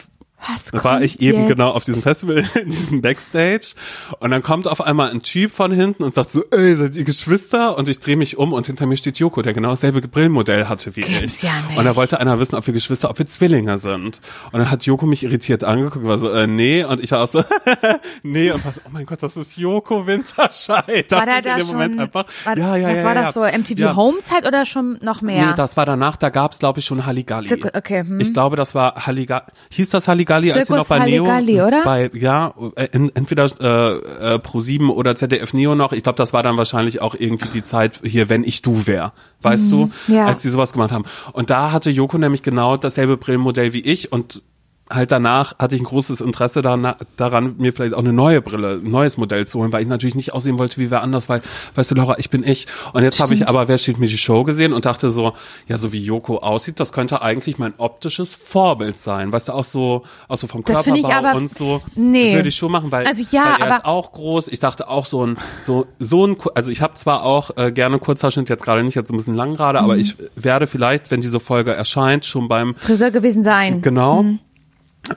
Was 0.46 0.72
war 0.72 0.80
kommt 0.80 1.04
ich 1.04 1.20
eben 1.20 1.40
jetzt? 1.40 1.48
genau 1.48 1.70
auf 1.70 1.84
diesem 1.84 2.02
Festival, 2.02 2.44
in 2.54 2.68
diesem 2.68 3.02
Backstage. 3.02 3.74
Und 4.20 4.30
dann 4.30 4.42
kommt 4.42 4.68
auf 4.68 4.80
einmal 4.80 5.10
ein 5.10 5.22
Typ 5.22 5.52
von 5.52 5.72
hinten 5.72 6.04
und 6.04 6.14
sagt 6.14 6.30
so, 6.30 6.44
ey, 6.50 6.76
seid 6.76 6.96
ihr 6.96 7.04
Geschwister? 7.04 7.76
Und 7.76 7.88
ich 7.88 7.98
drehe 7.98 8.16
mich 8.16 8.38
um 8.38 8.52
und 8.52 8.66
hinter 8.66 8.86
mir 8.86 8.96
steht 8.96 9.18
Joko, 9.18 9.42
der 9.42 9.52
genau 9.52 9.70
dasselbe 9.70 10.00
Brillenmodell 10.00 10.66
hatte 10.66 10.94
wie 10.94 11.00
Gibt's 11.00 11.38
ich. 11.38 11.42
ja 11.42 11.52
nicht. 11.68 11.76
Und 11.76 11.84
da 11.84 11.96
wollte 11.96 12.20
einer 12.20 12.38
wissen, 12.38 12.54
ob 12.54 12.66
wir 12.66 12.72
Geschwister, 12.74 13.10
ob 13.10 13.18
wir 13.18 13.26
Zwillinge 13.26 13.78
sind. 13.78 14.20
Und 14.52 14.58
dann 14.60 14.70
hat 14.70 14.84
Joko 14.84 15.06
mich 15.06 15.24
irritiert 15.24 15.64
angeguckt, 15.64 16.06
war 16.06 16.18
so, 16.18 16.30
äh, 16.30 16.46
nee. 16.46 16.84
Und 16.84 17.02
ich 17.02 17.10
war 17.10 17.24
auch 17.24 17.28
so, 17.28 17.42
nee. 18.22 18.52
Und 18.52 18.64
war 18.64 18.72
so, 18.72 18.80
oh 18.84 18.90
mein 18.92 19.06
Gott, 19.06 19.22
das 19.22 19.36
ist 19.36 19.56
Joko 19.56 20.06
Winterscheid. 20.06 21.10
War 21.10 21.26
ich 21.26 21.44
da 21.44 21.50
in 21.50 21.56
dem 21.58 21.66
schon? 21.66 21.76
Moment 21.76 22.00
einfach. 22.00 22.26
war, 22.44 22.56
ja, 22.56 22.76
ja, 22.76 22.88
was 22.88 22.96
ja, 22.98 23.04
war 23.04 23.14
ja. 23.14 23.22
das 23.22 23.34
so? 23.34 23.42
MTV 23.42 23.78
Ja. 23.78 23.96
Home-Zeit 23.96 24.46
oder 24.46 24.66
schon 24.66 24.98
noch 25.02 25.20
mehr? 25.20 25.46
Nee, 25.46 25.52
das 25.56 25.76
war 25.76 25.84
danach, 25.84 26.16
da 26.16 26.28
gab's 26.28 26.60
glaube 26.60 26.78
ich 26.78 26.84
schon 26.84 27.06
Halligalli. 27.06 27.48
Okay, 27.74 28.04
hm. 28.06 28.20
Ich 28.20 28.32
glaube, 28.32 28.56
das 28.56 28.74
war 28.74 29.06
Halligalli. 29.06 29.42
Hieß 29.70 29.90
das 29.90 30.06
Halligalli, 30.06 30.27
als 30.36 30.68
sie 30.68 30.74
noch 30.74 30.84
Zirkus 30.84 30.88
bei 30.88 30.98
Neo? 31.10 31.26
Halligalli, 31.26 31.62
oder? 31.62 31.84
Bei, 31.84 32.10
ja, 32.14 32.54
äh, 32.76 32.88
entweder 32.92 33.50
äh, 33.60 34.34
äh, 34.34 34.38
Pro 34.38 34.60
7 34.60 34.90
oder 34.90 35.16
ZDF 35.16 35.52
Neo 35.52 35.74
noch. 35.74 35.92
Ich 35.92 36.02
glaube, 36.02 36.16
das 36.16 36.32
war 36.32 36.42
dann 36.42 36.56
wahrscheinlich 36.56 37.00
auch 37.00 37.14
irgendwie 37.18 37.48
die 37.48 37.62
Zeit 37.62 38.00
hier, 38.04 38.28
wenn 38.28 38.44
ich 38.44 38.62
du 38.62 38.86
wär. 38.86 39.12
Weißt 39.42 39.70
du? 39.70 39.90
Mhm. 40.06 40.14
ja. 40.14 40.26
Als 40.26 40.42
die 40.42 40.50
sowas 40.50 40.72
gemacht 40.72 40.90
haben. 40.90 41.04
Und 41.32 41.50
da 41.50 41.72
hatte 41.72 41.90
Joko 41.90 42.18
nämlich 42.18 42.42
genau 42.42 42.76
dasselbe 42.76 43.16
Brillenmodell 43.16 43.72
wie 43.72 43.80
ich 43.80 44.12
und 44.12 44.42
halt 44.90 45.10
danach 45.12 45.58
hatte 45.58 45.74
ich 45.76 45.82
ein 45.82 45.84
großes 45.84 46.20
Interesse 46.20 46.62
daran, 46.62 46.94
daran, 47.16 47.54
mir 47.58 47.72
vielleicht 47.72 47.94
auch 47.94 47.98
eine 47.98 48.12
neue 48.12 48.40
Brille, 48.42 48.80
ein 48.84 48.90
neues 48.90 49.16
Modell 49.18 49.46
zu 49.46 49.58
holen, 49.58 49.72
weil 49.72 49.82
ich 49.82 49.88
natürlich 49.88 50.14
nicht 50.14 50.32
aussehen 50.32 50.58
wollte 50.58 50.78
wie 50.78 50.90
wer 50.90 51.02
anders, 51.02 51.28
weil, 51.28 51.42
weißt 51.74 51.90
du, 51.90 51.94
Laura, 51.94 52.18
ich 52.18 52.30
bin 52.30 52.42
ich. 52.42 52.66
Und 52.92 53.02
jetzt 53.02 53.20
habe 53.20 53.34
ich 53.34 53.48
aber, 53.48 53.68
wer 53.68 53.78
steht 53.78 53.98
mir 53.98 54.06
die 54.08 54.18
Show 54.18 54.44
gesehen 54.44 54.72
und 54.72 54.84
dachte 54.84 55.10
so, 55.10 55.32
ja, 55.66 55.78
so 55.78 55.92
wie 55.92 56.02
Joko 56.02 56.38
aussieht, 56.38 56.80
das 56.80 56.92
könnte 56.92 57.22
eigentlich 57.22 57.58
mein 57.58 57.74
optisches 57.78 58.34
Vorbild 58.34 58.98
sein. 58.98 59.32
Weißt 59.32 59.48
du, 59.48 59.52
auch 59.52 59.64
so, 59.64 60.04
auch 60.28 60.36
so 60.36 60.46
vom 60.46 60.62
Das 60.64 60.84
Körperbau 60.84 61.08
ich 61.08 61.14
aber- 61.14 61.34
und 61.36 61.50
so. 61.50 61.80
nee. 61.94 62.34
Würde 62.34 62.48
ich 62.48 62.56
schon 62.56 62.72
machen, 62.72 62.90
weil, 62.90 63.06
Also 63.06 63.24
ja, 63.30 63.44
weil 63.44 63.50
er 63.50 63.66
ist 63.76 63.84
aber- 63.84 63.86
auch 63.86 64.12
groß. 64.12 64.48
Ich 64.48 64.60
dachte 64.60 64.88
auch 64.88 65.06
so 65.06 65.26
ein, 65.26 65.36
so, 65.64 65.86
so 65.98 66.26
ein, 66.26 66.36
also 66.54 66.70
ich 66.70 66.80
habe 66.80 66.94
zwar 66.94 67.22
auch 67.24 67.50
äh, 67.56 67.72
gerne 67.72 67.98
Kurzhaarschnitt, 67.98 68.48
jetzt 68.48 68.64
gerade 68.64 68.82
nicht, 68.82 68.94
jetzt 68.94 69.10
ein 69.10 69.16
bisschen 69.16 69.34
lang 69.34 69.54
gerade, 69.54 69.78
Mhm. 69.80 69.84
aber 69.84 69.96
ich 69.96 70.16
werde 70.36 70.66
vielleicht, 70.66 71.10
wenn 71.10 71.20
diese 71.20 71.40
Folge 71.40 71.72
erscheint, 71.72 72.24
schon 72.24 72.48
beim 72.48 72.74
Friseur 72.76 73.10
gewesen 73.10 73.42
sein. 73.44 73.80
Genau. 73.82 74.22
Mhm. 74.22 74.38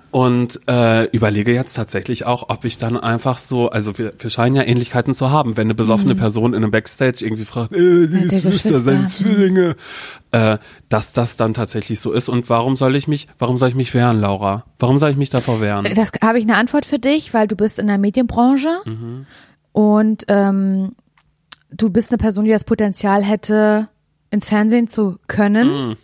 Und 0.09 0.59
äh, 0.69 1.05
überlege 1.09 1.53
jetzt 1.53 1.73
tatsächlich 1.73 2.25
auch, 2.25 2.47
ob 2.49 2.63
ich 2.63 2.77
dann 2.77 2.95
einfach 2.97 3.37
so, 3.37 3.69
also 3.69 3.97
wir, 3.97 4.13
wir 4.19 4.29
scheinen 4.29 4.55
ja 4.55 4.63
Ähnlichkeiten 4.63 5.13
zu 5.13 5.31
haben, 5.31 5.57
wenn 5.57 5.67
eine 5.67 5.75
besoffene 5.75 6.15
Person 6.15 6.53
in 6.53 6.63
einem 6.63 6.71
Backstage 6.71 7.25
irgendwie 7.25 7.43
fragt, 7.43 7.73
äh, 7.73 8.07
die 8.07 8.15
Mhm. 8.15 8.29
Geschwister. 8.29 8.79
seine 8.79 9.07
Zwillinge, 9.09 9.75
äh, 10.31 10.59
dass 10.87 11.11
das 11.11 11.35
dann 11.35 11.53
tatsächlich 11.53 11.99
so 11.99 12.13
ist. 12.13 12.29
Und 12.29 12.49
warum 12.49 12.77
soll 12.77 12.95
ich 12.95 13.09
mich, 13.09 13.27
warum 13.37 13.57
soll 13.57 13.67
ich 13.69 13.75
mich 13.75 13.93
wehren, 13.93 14.21
Laura? 14.21 14.63
Warum 14.79 14.97
soll 14.97 15.09
ich 15.11 15.17
mich 15.17 15.29
davor 15.29 15.59
wehren? 15.59 15.85
Das 15.93 16.11
habe 16.23 16.39
ich 16.39 16.45
eine 16.45 16.55
Antwort 16.55 16.85
für 16.85 16.99
dich, 16.99 17.33
weil 17.33 17.47
du 17.47 17.57
bist 17.57 17.77
in 17.77 17.87
der 17.87 17.97
Medienbranche 17.97 18.69
und 19.73 20.23
ähm, 20.29 20.95
du 21.69 21.89
bist 21.89 22.11
eine 22.11 22.17
Person, 22.17 22.45
die 22.45 22.51
das 22.51 22.63
Potenzial 22.63 23.23
hätte, 23.23 23.89
ins 24.29 24.45
Fernsehen 24.47 24.87
zu 24.87 25.17
können. 25.27 25.97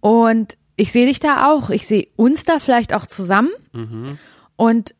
Und 0.00 0.56
ich 0.76 0.92
sehe 0.92 1.06
dich 1.06 1.20
da 1.20 1.52
auch. 1.52 1.70
Ich 1.70 1.86
sehe 1.86 2.08
uns 2.16 2.44
da 2.44 2.58
vielleicht 2.58 2.94
auch 2.94 3.06
zusammen. 3.06 3.50
Und 4.56 4.94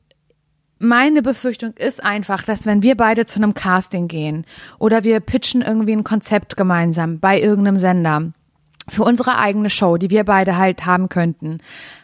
meine 0.78 1.22
Befürchtung 1.22 1.72
ist 1.74 2.04
einfach, 2.04 2.42
dass 2.42 2.66
wenn 2.66 2.82
wir 2.82 2.96
beide 2.96 3.26
zu 3.26 3.38
einem 3.38 3.54
Casting 3.54 4.08
gehen 4.08 4.44
oder 4.78 5.04
wir 5.04 5.20
pitchen 5.20 5.62
irgendwie 5.62 5.92
ein 5.92 6.04
Konzept 6.04 6.56
gemeinsam 6.56 7.20
bei 7.20 7.40
irgendeinem 7.40 7.76
Sender 7.78 8.32
für 8.88 9.04
unsere 9.04 9.38
eigene 9.38 9.70
Show, 9.70 9.96
die 9.96 10.10
wir 10.10 10.24
beide 10.24 10.58
halt 10.58 10.84
haben 10.84 11.08
könnten, 11.08 11.58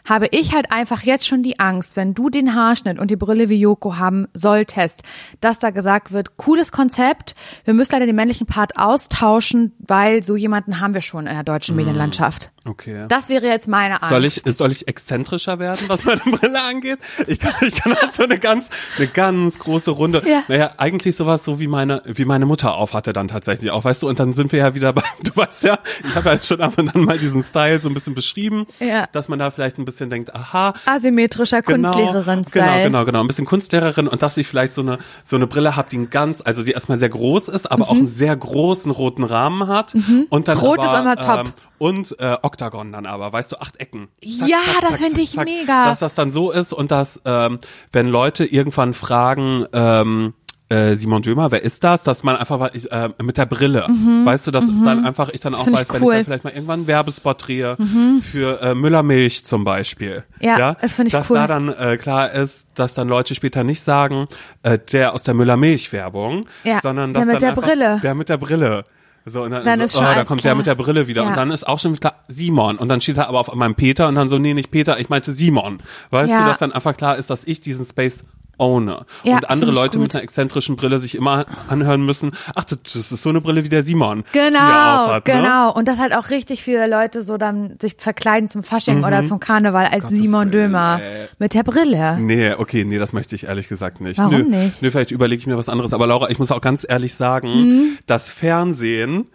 habe 0.07 0.27
ich 0.31 0.53
halt 0.53 0.71
einfach 0.71 1.01
jetzt 1.03 1.27
schon 1.27 1.43
die 1.43 1.59
Angst, 1.59 1.95
wenn 1.97 2.13
du 2.13 2.29
den 2.29 2.55
Haarschnitt 2.55 2.99
und 2.99 3.11
die 3.11 3.15
Brille 3.15 3.49
wie 3.49 3.59
Yoko 3.59 3.97
haben 3.97 4.27
solltest, 4.33 5.01
dass 5.41 5.59
da 5.59 5.69
gesagt 5.69 6.11
wird, 6.11 6.37
cooles 6.37 6.71
Konzept, 6.71 7.35
wir 7.65 7.73
müssen 7.73 7.91
leider 7.93 8.05
den 8.05 8.15
männlichen 8.15 8.47
Part 8.47 8.77
austauschen, 8.77 9.73
weil 9.79 10.23
so 10.23 10.35
jemanden 10.35 10.79
haben 10.79 10.93
wir 10.93 11.01
schon 11.01 11.27
in 11.27 11.33
der 11.33 11.43
deutschen 11.43 11.75
Medienlandschaft. 11.75 12.51
Okay. 12.63 13.05
Das 13.07 13.29
wäre 13.29 13.47
jetzt 13.47 13.67
meine 13.67 13.95
Angst. 13.95 14.09
Soll 14.09 14.23
ich, 14.25 14.35
soll 14.35 14.71
ich 14.71 14.87
exzentrischer 14.87 15.57
werden, 15.57 15.79
was 15.87 16.03
meine 16.05 16.21
Brille 16.21 16.61
angeht? 16.61 16.99
Ich 17.25 17.39
kann, 17.39 17.53
ich 17.61 17.73
kann 17.75 17.93
auch 17.93 18.11
so 18.11 18.23
eine 18.23 18.37
ganz, 18.37 18.69
eine 18.97 19.07
ganz 19.07 19.57
große 19.57 19.89
Runde. 19.89 20.21
Ja. 20.27 20.43
Naja, 20.47 20.69
eigentlich 20.77 21.15
sowas 21.15 21.43
so 21.43 21.59
wie 21.59 21.65
meine, 21.67 22.03
wie 22.05 22.25
meine 22.25 22.45
Mutter 22.45 22.75
auf 22.75 22.93
hatte 22.93 23.13
dann 23.13 23.27
tatsächlich 23.27 23.71
auch, 23.71 23.83
weißt 23.83 24.03
du? 24.03 24.07
Und 24.09 24.19
dann 24.19 24.33
sind 24.33 24.51
wir 24.51 24.59
ja 24.59 24.75
wieder 24.75 24.93
bei, 24.93 25.01
du 25.23 25.35
weißt 25.35 25.63
ja, 25.63 25.79
ich 26.07 26.13
habe 26.15 26.29
ja 26.29 26.39
schon 26.39 26.61
ab 26.61 26.77
und 26.77 26.93
an 26.93 27.03
mal 27.03 27.17
diesen 27.17 27.41
Style 27.43 27.79
so 27.79 27.89
ein 27.89 27.95
bisschen 27.95 28.13
beschrieben, 28.13 28.67
Ja. 28.79 29.07
dass 29.11 29.27
man 29.27 29.39
da 29.39 29.49
vielleicht 29.49 29.79
ein 29.79 29.85
bisschen 29.85 29.90
denkt, 29.99 30.33
aha, 30.35 30.73
Asymmetrischer 30.85 31.61
Kunstlehrerin-Style. 31.61 32.65
Genau, 32.65 32.83
genau, 32.83 33.05
genau. 33.05 33.19
Ein 33.21 33.27
bisschen 33.27 33.45
Kunstlehrerin 33.45 34.07
und 34.07 34.21
dass 34.21 34.37
ich 34.37 34.47
vielleicht 34.47 34.73
so 34.73 34.81
eine, 34.81 34.99
so 35.23 35.35
eine 35.35 35.47
Brille 35.47 35.75
habe, 35.75 35.89
die 35.89 35.97
ein 35.97 36.09
ganz, 36.09 36.41
also 36.41 36.63
die 36.63 36.71
erstmal 36.71 36.97
sehr 36.97 37.09
groß 37.09 37.47
ist, 37.49 37.71
aber 37.71 37.89
auch 37.89 37.95
einen 37.95 38.07
sehr 38.07 38.35
großen 38.35 38.91
roten 38.91 39.23
Rahmen 39.23 39.67
hat. 39.67 39.93
Und 40.29 40.47
dann 40.47 40.57
Mhm. 40.57 40.63
Rot 40.63 40.79
aber, 40.79 40.93
ist 40.93 40.99
immer 40.99 41.15
top. 41.15 41.45
Ähm, 41.47 41.53
und 41.77 42.15
äh, 42.19 42.37
Oktagon 42.43 42.91
dann 42.91 43.07
aber, 43.07 43.33
weißt 43.33 43.53
du, 43.53 43.59
acht 43.59 43.77
Ecken. 43.77 44.07
Ja, 44.21 44.59
das 44.81 44.97
finde 44.97 45.21
ich 45.21 45.35
mega. 45.35 45.85
Dass 45.85 45.99
das 45.99 46.13
dann 46.13 46.29
so 46.29 46.51
ist 46.51 46.73
und 46.73 46.91
dass, 46.91 47.19
ähm, 47.25 47.59
wenn 47.91 48.07
Leute 48.07 48.45
irgendwann 48.45 48.93
fragen, 48.93 49.65
ähm, 49.73 50.33
äh, 50.71 50.95
Simon 50.95 51.21
Dömer, 51.21 51.51
wer 51.51 51.61
ist 51.63 51.83
das? 51.83 52.03
Dass 52.03 52.23
man 52.23 52.37
einfach 52.37 52.73
ich, 52.73 52.91
äh, 52.91 53.09
mit 53.21 53.37
der 53.37 53.45
Brille, 53.45 53.85
weißt 54.23 54.47
du, 54.47 54.51
dass 54.51 54.65
dann 54.65 55.05
einfach 55.05 55.29
ich 55.29 55.41
dann 55.41 55.53
auch 55.53 55.63
find 55.65 55.75
weiß, 55.75 55.89
ich 55.89 55.93
wenn 55.93 56.01
ich 56.01 56.07
cool. 56.07 56.13
dann 56.15 56.25
vielleicht 56.25 56.43
mal 56.45 56.53
irgendwann 56.53 56.79
einen 56.79 56.87
Werbespot 56.87 57.47
drehe 57.47 57.77
für 58.21 58.61
äh, 58.61 58.73
Müller 58.73 59.03
Milch 59.03 59.43
zum 59.45 59.63
Beispiel. 59.63 60.23
Ja, 60.39 60.75
das 60.81 60.95
find 60.95 61.07
ich 61.07 61.11
dass 61.11 61.29
cool. 61.29 61.37
da 61.37 61.47
dann 61.47 61.69
äh, 61.69 61.97
klar 61.97 62.31
ist, 62.31 62.67
dass 62.75 62.93
dann 62.93 63.09
Leute 63.09 63.35
später 63.35 63.63
nicht 63.63 63.81
sagen, 63.81 64.27
äh, 64.63 64.79
der 64.91 65.13
aus 65.13 65.23
der 65.23 65.33
Müller 65.33 65.57
Milch 65.57 65.91
Werbung, 65.91 66.45
Ja, 66.63 66.79
sondern 66.81 67.13
der 67.13 67.25
dass 67.25 67.33
mit 67.33 67.43
dann 67.43 67.55
der 67.55 67.61
Brille. 67.61 67.99
Der 68.01 68.15
mit 68.15 68.29
der 68.29 68.37
Brille. 68.37 68.83
So, 69.25 69.43
und 69.43 69.51
dann, 69.51 69.63
Dann 69.63 69.77
so, 69.79 69.85
ist 69.85 69.93
schon 69.93 70.03
oh, 70.03 70.15
da 70.15 70.23
kommt 70.23 70.41
klar. 70.41 70.53
der 70.53 70.55
mit 70.55 70.65
der 70.65 70.75
Brille 70.75 71.07
wieder. 71.07 71.21
Ja. 71.21 71.29
Und 71.29 71.37
dann 71.37 71.51
ist 71.51 71.67
auch 71.67 71.77
schon 71.77 71.95
klar 71.99 72.15
Simon. 72.27 72.77
Und 72.77 72.89
dann 72.89 73.01
steht 73.01 73.17
da 73.17 73.25
aber 73.25 73.39
auf 73.39 73.53
meinem 73.53 73.75
Peter 73.75 74.07
und 74.07 74.15
dann 74.15 74.29
so, 74.29 74.39
nee, 74.39 74.55
nicht 74.55 74.71
Peter, 74.71 74.99
ich 74.99 75.09
meinte 75.09 75.31
Simon. 75.31 75.83
Weißt 76.09 76.31
Ja. 76.31 76.39
du, 76.39 76.45
dass 76.45 76.57
dann 76.57 76.71
einfach 76.71 76.97
klar 76.97 77.17
ist, 77.17 77.29
dass 77.29 77.43
ich 77.43 77.61
diesen 77.61 77.85
Space 77.85 78.23
owne. 78.61 79.05
Ja, 79.23 79.35
und 79.35 79.49
andere 79.49 79.71
Leute 79.71 79.97
gut. 79.97 80.03
mit 80.03 80.15
einer 80.15 80.23
exzentrischen 80.23 80.75
Brille 80.75 80.99
sich 80.99 81.15
immer 81.15 81.45
anhören 81.67 82.05
müssen, 82.05 82.31
ach, 82.55 82.63
das, 82.63 82.95
ist 82.95 83.09
so 83.23 83.29
eine 83.29 83.41
Brille 83.41 83.63
wie 83.63 83.69
der 83.69 83.83
Simon. 83.83 84.23
Genau, 84.31 84.59
aufhat, 84.59 85.27
Ne? 85.27 85.33
genau. 85.33 85.73
Und 85.73 85.87
das 85.87 85.99
halt 85.99 86.15
auch 86.15 86.29
richtig 86.29 86.61
viele 86.63 86.87
Leute 86.87 87.23
so 87.23 87.37
dann 87.37 87.75
sich 87.81 87.95
verkleiden 87.97 88.47
zum 88.47 88.63
Fasching 88.63 89.03
oder 89.03 89.25
zum 89.25 89.39
Karneval 89.39 89.85
als 89.85 89.95
Mhm. 89.95 90.01
Gottes 90.01 90.17
Simon 90.19 90.51
Dömer. 90.51 90.99
ey. 91.01 91.27
Mit 91.39 91.53
der 91.53 91.63
Brille. 91.63 92.17
Nee, 92.19 92.53
okay, 92.53 92.85
nee, 92.85 92.97
das 92.99 93.11
möchte 93.13 93.33
ich 93.35 93.45
ehrlich 93.45 93.67
gesagt 93.67 93.99
nicht. 94.01 94.19
Warum 94.19 94.31
Nö, 94.31 94.43
nicht? 94.43 94.81
Nö, 94.81 94.91
vielleicht 94.91 95.11
überlege 95.11 95.39
ich 95.39 95.47
mir 95.47 95.57
was 95.57 95.67
anderes. 95.69 95.91
Aber 95.93 96.05
Laura, 96.07 96.29
ich 96.29 96.37
muss 96.39 96.51
auch 96.51 96.61
ganz 96.61 96.85
ehrlich 96.87 97.15
sagen, 97.15 97.49
Mhm. 97.49 97.97
das 98.05 98.29
Fernsehen 98.29 99.27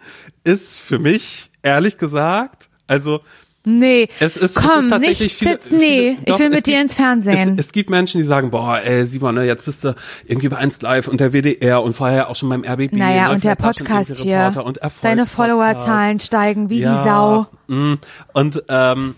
ist 0.43 0.79
für 0.79 0.99
mich, 0.99 1.51
ehrlich 1.63 1.97
gesagt, 1.97 2.69
also 2.87 3.19
Nee, 3.67 4.07
Es 4.19 4.37
ist, 4.37 4.55
komm, 4.55 4.79
es 4.79 4.83
ist 4.85 4.89
tatsächlich 4.91 5.19
nicht 5.19 5.35
viele, 5.37 5.51
sitzen, 5.51 5.77
nee, 5.77 6.11
viele, 6.11 6.23
doch, 6.25 6.35
ich 6.35 6.39
will 6.39 6.49
mit 6.49 6.65
dir 6.67 6.71
gibt- 6.73 6.83
ins 6.83 6.95
Fernsehen. 6.95 7.55
Es, 7.59 7.65
es 7.67 7.71
gibt 7.71 7.89
Menschen, 7.89 8.21
die 8.21 8.25
sagen, 8.27 8.49
boah, 8.51 8.79
ey, 8.83 9.05
Simon, 9.05 9.35
ne, 9.35 9.43
jetzt 9.45 9.65
bist 9.65 9.83
du 9.83 9.93
irgendwie 10.25 10.49
bei 10.49 10.57
1 10.57 10.81
Live 10.81 11.07
und 11.07 11.19
der 11.19 11.33
WDR 11.33 11.83
und 11.83 11.93
vorher 11.93 12.29
auch 12.29 12.35
schon 12.35 12.49
beim 12.49 12.63
RBB. 12.63 12.93
naja, 12.93 13.31
und 13.31 13.43
der 13.43 13.55
Podcast 13.55 14.17
hier. 14.17 14.53
Und 14.63 14.79
Deine. 15.01 15.25
Followerzahlen 15.25 16.19
steigen 16.19 16.69
wie 16.69 16.79
ja, 16.79 16.97
die 16.97 17.03
Sau. 17.03 17.47
mh. 17.67 17.97
Und 18.33 18.63
ähm, 18.69 19.15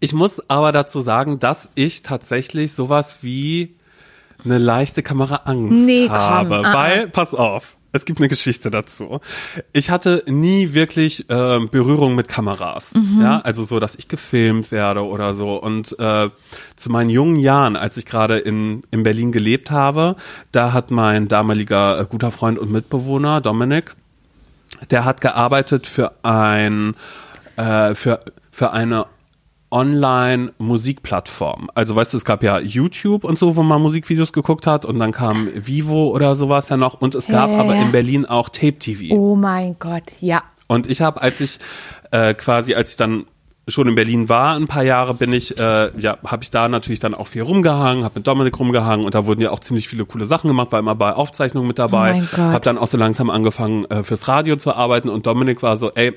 ich 0.00 0.12
muss 0.12 0.48
aber 0.48 0.72
dazu 0.72 1.00
sagen, 1.00 1.38
dass 1.38 1.68
ich 1.74 2.02
tatsächlich 2.02 2.72
sowas 2.72 3.18
wie 3.22 3.74
eine 4.44 4.58
leichte 4.58 5.02
Kameraangst 5.02 5.72
Nee, 5.72 6.06
komm, 6.08 6.16
habe. 6.16 6.62
ah, 6.64 6.74
weil, 6.74 7.08
pass 7.08 7.34
auf, 7.34 7.76
es 7.92 8.04
gibt 8.04 8.18
eine 8.18 8.28
Geschichte 8.28 8.70
dazu. 8.70 9.20
Ich 9.72 9.90
hatte 9.90 10.24
nie 10.26 10.72
wirklich 10.72 11.26
ähm, 11.28 11.68
Berührung 11.70 12.14
mit 12.14 12.26
Kameras. 12.26 12.94
Mhm. 12.94 13.20
Ja, 13.20 13.40
also 13.40 13.64
so, 13.64 13.80
dass 13.80 13.94
ich 13.94 14.08
gefilmt 14.08 14.72
werde 14.72 15.04
oder 15.04 15.34
so. 15.34 15.56
Und 15.56 15.98
äh, 15.98 16.30
zu 16.76 16.90
meinen 16.90 17.10
jungen 17.10 17.36
Jahren, 17.36 17.76
als 17.76 17.96
ich 17.98 18.06
gerade 18.06 18.38
in, 18.38 18.82
in 18.90 19.02
Berlin 19.02 19.30
gelebt 19.30 19.70
habe, 19.70 20.16
da 20.52 20.72
hat 20.72 20.90
mein 20.90 21.28
damaliger 21.28 22.00
äh, 22.00 22.06
guter 22.08 22.30
Freund 22.30 22.58
und 22.58 22.72
Mitbewohner, 22.72 23.40
Dominik, 23.40 23.94
der 24.90 25.04
hat 25.04 25.20
gearbeitet 25.20 25.86
für 25.86 26.12
ein 26.24 26.94
äh, 27.56 27.94
für 27.94 28.20
für 28.50 28.72
eine 28.72 29.06
Online-Musikplattform. 29.72 31.70
Also 31.74 31.96
weißt 31.96 32.12
du, 32.12 32.18
es 32.18 32.24
gab 32.24 32.42
ja 32.42 32.60
YouTube 32.60 33.24
und 33.24 33.38
so, 33.38 33.56
wo 33.56 33.62
man 33.62 33.80
Musikvideos 33.82 34.32
geguckt 34.32 34.66
hat 34.66 34.84
und 34.84 34.98
dann 34.98 35.12
kam 35.12 35.48
Vivo 35.54 36.08
oder 36.10 36.34
sowas 36.34 36.68
ja 36.68 36.76
noch 36.76 37.00
und 37.00 37.14
es 37.14 37.26
gab 37.26 37.50
Ja, 37.50 37.58
aber 37.58 37.74
in 37.74 37.90
Berlin 37.90 38.26
auch 38.26 38.48
Tape 38.48 38.78
TV. 38.78 39.14
Oh 39.14 39.34
mein 39.34 39.76
Gott, 39.78 40.04
ja. 40.20 40.42
Und 40.68 40.88
ich 40.88 41.00
habe, 41.00 41.20
als 41.20 41.40
ich 41.40 41.58
äh, 42.12 42.34
quasi, 42.34 42.74
als 42.74 42.90
ich 42.90 42.96
dann 42.96 43.26
schon 43.68 43.88
in 43.88 43.94
Berlin 43.94 44.28
war, 44.28 44.56
ein 44.56 44.66
paar 44.66 44.82
Jahre 44.82 45.14
bin 45.14 45.32
ich, 45.32 45.56
äh, 45.58 45.90
ja, 45.98 46.18
habe 46.24 46.42
ich 46.42 46.50
da 46.50 46.68
natürlich 46.68 46.98
dann 47.00 47.14
auch 47.14 47.28
viel 47.28 47.42
rumgehangen, 47.42 48.04
habe 48.04 48.14
mit 48.16 48.26
Dominik 48.26 48.58
rumgehangen 48.58 49.06
und 49.06 49.14
da 49.14 49.24
wurden 49.24 49.40
ja 49.40 49.50
auch 49.50 49.60
ziemlich 49.60 49.88
viele 49.88 50.04
coole 50.04 50.24
Sachen 50.24 50.48
gemacht, 50.48 50.72
war 50.72 50.80
immer 50.80 50.96
bei 50.96 51.12
Aufzeichnungen 51.12 51.68
mit 51.68 51.78
dabei, 51.78 52.22
Oh 52.32 52.38
habe 52.38 52.60
dann 52.60 52.76
auch 52.76 52.88
so 52.88 52.98
langsam 52.98 53.30
angefangen 53.30 53.84
äh, 53.86 54.02
fürs 54.02 54.26
Radio 54.26 54.56
zu 54.56 54.74
arbeiten 54.74 55.08
und 55.08 55.26
Dominik 55.26 55.62
war 55.62 55.76
so, 55.76 55.92
ey, 55.92 56.12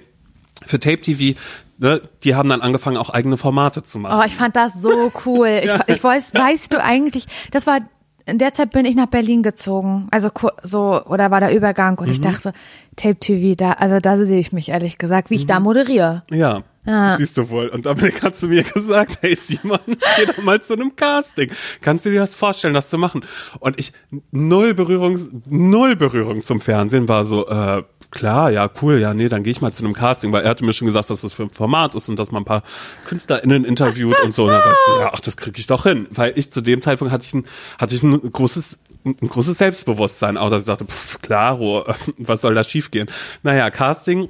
für 0.66 0.80
Tape 0.80 1.02
TV, 1.02 1.38
ne, 1.78 2.02
die 2.24 2.36
haben 2.36 2.50
dann 2.50 2.62
angefangen 2.62 2.98
auch 2.98 3.10
eigene 3.10 3.38
Formate 3.38 3.84
zu 3.84 4.00
machen. 4.00 4.20
Oh, 4.22 4.26
ich 4.26 4.36
fand 4.36 4.56
das 4.56 4.74
so 4.82 5.12
cool. 5.26 5.48
Ich, 5.64 5.72
ich 5.96 6.04
weiß, 6.04 6.34
weißt 6.34 6.74
du 6.74 6.82
eigentlich, 6.84 7.26
das 7.52 7.68
war, 7.68 7.80
in 8.26 8.38
der 8.40 8.52
Zeit 8.54 8.72
bin 8.72 8.86
ich 8.86 8.96
nach 8.96 9.06
Berlin 9.08 9.44
gezogen. 9.44 10.08
Also 10.12 10.30
so, 10.64 11.04
oder 11.06 11.30
war 11.32 11.40
der 11.42 11.56
Übergang 11.56 11.98
und 12.00 12.10
ich 12.10 12.20
Mhm. 12.20 12.24
dachte, 12.24 12.54
Tape 12.96 13.18
TV, 13.20 13.56
da, 13.56 13.74
also 13.74 14.00
da 14.00 14.18
sehe 14.18 14.40
ich 14.40 14.52
mich 14.52 14.70
ehrlich 14.70 14.98
gesagt, 14.98 15.30
wie 15.30 15.36
ich 15.36 15.44
Mhm. 15.44 15.48
da 15.48 15.60
moderiere. 15.60 16.24
Ja, 16.32 16.64
Ah. 16.88 17.18
siehst 17.18 17.36
du 17.38 17.50
wohl. 17.50 17.68
Und 17.70 17.88
Dominik 17.88 18.24
hat 18.24 18.38
zu 18.38 18.48
mir 18.48 18.64
gesagt, 18.64 19.18
hey 19.22 19.36
Simon, 19.36 19.80
geh 19.88 20.26
doch 20.28 20.38
mal 20.44 20.62
zu 20.62 20.74
einem 20.74 20.96
Casting. 20.96 21.50
Kannst 21.82 22.06
du 22.06 22.12
dir 22.12 22.20
das 22.20 22.36
vorstellen, 22.36 22.76
das 22.76 22.90
zu 22.90 22.98
machen? 23.00 23.26
Und 23.60 23.80
ich, 23.80 23.92
null 24.32 24.74
Berührung, 24.76 25.42
null 25.48 25.96
Berührung 25.96 26.42
zum 26.44 26.62
Fernsehen 26.62 27.08
war 27.08 27.24
so, 27.26 27.48
äh, 27.48 27.84
klar, 28.16 28.50
ja, 28.50 28.68
cool, 28.82 29.00
ja, 29.00 29.14
nee, 29.14 29.30
dann 29.30 29.44
gehe 29.44 29.52
ich 29.52 29.62
mal 29.62 29.72
zu 29.72 29.84
einem 29.84 29.94
Casting, 29.94 30.32
weil 30.32 30.44
er 30.44 30.50
hatte 30.50 30.66
mir 30.66 30.74
schon 30.74 30.88
gesagt, 30.88 31.12
was 31.12 31.22
das 31.22 31.34
für 31.34 31.44
ein 31.44 31.52
Format 31.52 31.94
ist 31.94 32.10
und 32.10 32.18
dass 32.18 32.32
man 32.32 32.42
ein 32.42 32.46
paar 32.46 32.64
KünstlerInnen 33.06 33.64
interviewt 33.64 34.20
und 34.24 34.34
so. 34.34 34.46
Und 34.46 34.52
dann 34.52 34.62
ich 34.62 34.78
so, 34.88 35.02
ja, 35.02 35.12
ach, 35.14 35.20
das 35.20 35.38
kriege 35.38 35.60
ich 35.60 35.68
doch 35.68 35.84
hin. 35.84 36.08
Weil 36.10 36.34
ich 36.36 36.52
zu 36.52 36.62
dem 36.62 36.82
Zeitpunkt 36.82 37.14
hatte 37.14 37.26
ich 37.26 37.34
ein, 37.34 37.46
hatte 37.78 37.94
ich 37.94 38.02
ein 38.02 38.32
großes 38.32 38.80
ein 39.06 39.30
großes 39.30 39.60
Selbstbewusstsein, 39.60 40.36
auch 40.36 40.50
dass 40.50 40.62
ich 40.62 40.66
dachte, 40.66 40.86
pff, 40.86 41.22
klaro, 41.22 41.86
was 42.18 42.42
soll 42.42 42.56
da 42.56 42.64
schiefgehen? 42.64 43.08
Naja, 43.44 43.70
Casting 43.70 44.30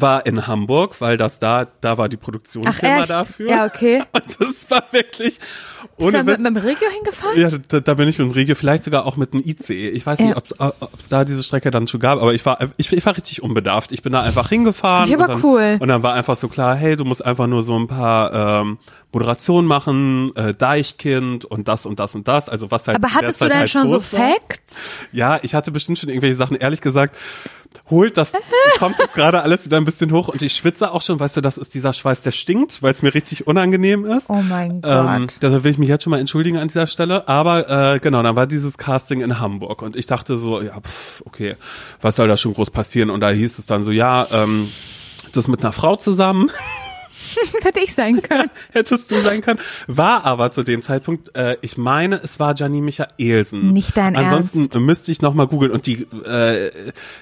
war 0.00 0.26
in 0.26 0.46
Hamburg, 0.46 1.00
weil 1.00 1.16
das 1.16 1.38
da, 1.38 1.66
da 1.80 1.98
war 1.98 2.08
die 2.08 2.16
Produktionsfirma 2.16 3.06
dafür. 3.06 3.48
Ja, 3.48 3.64
okay. 3.66 4.02
Und 4.12 4.24
das 4.40 4.70
war 4.70 4.84
wirklich 4.90 5.38
Bist 5.96 6.08
du 6.08 6.10
da 6.10 6.22
mit, 6.22 6.38
mit 6.40 6.46
dem 6.46 6.56
Regio 6.56 6.88
hingefahren? 6.90 7.40
Ja, 7.40 7.50
da, 7.68 7.80
da 7.80 7.94
bin 7.94 8.08
ich 8.08 8.18
mit 8.18 8.28
dem 8.28 8.32
Regio, 8.32 8.54
vielleicht 8.54 8.84
sogar 8.84 9.06
auch 9.06 9.16
mit 9.16 9.32
einem 9.32 9.42
ICE. 9.44 9.90
Ich 9.90 10.06
weiß 10.06 10.18
nicht, 10.20 10.30
Ja. 10.30 10.36
ob 10.36 10.98
es 10.98 11.08
da 11.08 11.24
diese 11.24 11.42
Strecke 11.42 11.70
dann 11.70 11.88
schon 11.88 12.00
gab, 12.00 12.20
aber 12.20 12.34
ich 12.34 12.44
war, 12.46 12.58
ich, 12.76 12.92
ich 12.92 13.06
war 13.06 13.16
richtig 13.16 13.42
unbedarft. 13.42 13.92
Ich 13.92 14.02
bin 14.02 14.12
da 14.12 14.22
einfach 14.22 14.48
hingefahren. 14.48 15.06
Find 15.06 15.16
ich 15.18 15.22
aber 15.22 15.34
und 15.34 15.42
dann, 15.42 15.50
cool. 15.50 15.76
Und 15.80 15.88
dann 15.88 16.02
war 16.02 16.14
einfach 16.14 16.36
so 16.36 16.48
klar, 16.48 16.74
hey, 16.74 16.96
du 16.96 17.04
musst 17.04 17.24
einfach 17.24 17.46
nur 17.46 17.62
so 17.62 17.78
ein 17.78 17.86
paar 17.86 18.60
ähm, 18.60 18.78
Moderationen 19.12 19.66
machen, 19.66 20.32
äh, 20.36 20.54
Deichkind 20.54 21.44
und 21.44 21.68
das 21.68 21.86
und 21.86 21.98
das 21.98 22.14
und 22.14 22.28
das. 22.28 22.48
Also 22.48 22.70
was 22.70 22.86
halt 22.86 22.96
Aber 22.96 23.14
hattest 23.14 23.40
du 23.40 23.48
denn 23.48 23.58
halt 23.58 23.70
schon 23.70 23.88
so 23.88 23.96
groß 23.96 24.12
war. 24.12 24.20
Facts? 24.20 24.76
Ja, 25.12 25.38
ich 25.42 25.54
hatte 25.54 25.70
bestimmt 25.70 25.98
schon 25.98 26.10
irgendwelche 26.10 26.36
Sachen. 26.36 26.56
Ehrlich 26.56 26.80
gesagt, 26.80 27.16
holt 27.90 28.16
das, 28.18 28.32
kommt 28.78 28.98
jetzt 28.98 29.14
gerade 29.14 29.42
alles 29.42 29.64
wieder 29.64 29.76
ein 29.78 29.84
bisschen 29.84 30.12
hoch 30.12 30.28
und 30.28 30.42
ich 30.42 30.52
schwitze 30.54 30.90
auch 30.92 31.00
schon. 31.02 31.18
Weißt 31.20 31.36
du, 31.36 31.40
das 31.40 31.56
ist 31.58 31.72
dieser 31.74 31.92
Schweiß, 31.92 32.20
der 32.22 32.32
stinkt, 32.32 32.82
weil 32.82 32.92
es 32.92 33.02
mir 33.02 33.14
richtig 33.14 33.46
unangenehm 33.46 34.04
ist. 34.04 34.28
Oh 34.28 34.42
mein 34.48 34.82
Ähm, 34.84 35.26
Gott. 35.26 35.36
da 35.40 35.64
will 35.64 35.70
ich 35.70 35.78
mich 35.78 35.88
jetzt 35.88 36.04
schon 36.04 36.10
mal 36.10 36.20
entschuldigen 36.20 36.58
an 36.58 36.68
dieser 36.68 36.86
Stelle. 36.86 37.26
Aber 37.28 37.94
äh, 37.94 37.98
genau, 37.98 38.22
dann 38.22 38.36
war 38.36 38.46
dieses 38.46 38.76
Casting 38.78 39.20
in 39.22 39.38
Hamburg 39.40 39.80
und 39.82 39.96
ich 39.96 40.06
dachte 40.06 40.36
so, 40.36 40.60
ja, 40.60 40.80
pff, 40.80 41.22
okay, 41.24 41.56
was 42.02 42.16
soll 42.16 42.28
da 42.28 42.36
schon 42.36 42.52
groß 42.54 42.70
passieren? 42.70 43.10
Und 43.10 43.20
da 43.20 43.30
hieß 43.30 43.58
es 43.58 43.66
dann 43.66 43.84
so, 43.84 43.92
ja, 43.92 44.26
ähm, 44.30 44.68
das 45.32 45.48
mit 45.48 45.62
einer 45.62 45.72
Frau 45.72 45.96
zusammen. 45.96 46.50
Hätte 47.62 47.80
ich 47.80 47.94
sein 47.94 48.22
können. 48.22 48.50
hättest 48.72 49.10
du 49.10 49.20
sein 49.20 49.40
können. 49.40 49.58
War 49.86 50.24
aber 50.24 50.50
zu 50.50 50.62
dem 50.62 50.82
Zeitpunkt, 50.82 51.36
äh, 51.36 51.56
ich 51.60 51.76
meine, 51.76 52.20
es 52.22 52.40
war 52.40 52.54
Janine 52.54 52.84
Michaelsen. 52.84 53.72
Nicht 53.72 53.96
dein 53.96 54.16
Ansonsten 54.16 54.68
müsste 54.84 55.12
ich 55.12 55.22
nochmal 55.22 55.46
googeln 55.46 55.72
und 55.72 55.86
die, 55.86 56.02
äh, 56.24 56.70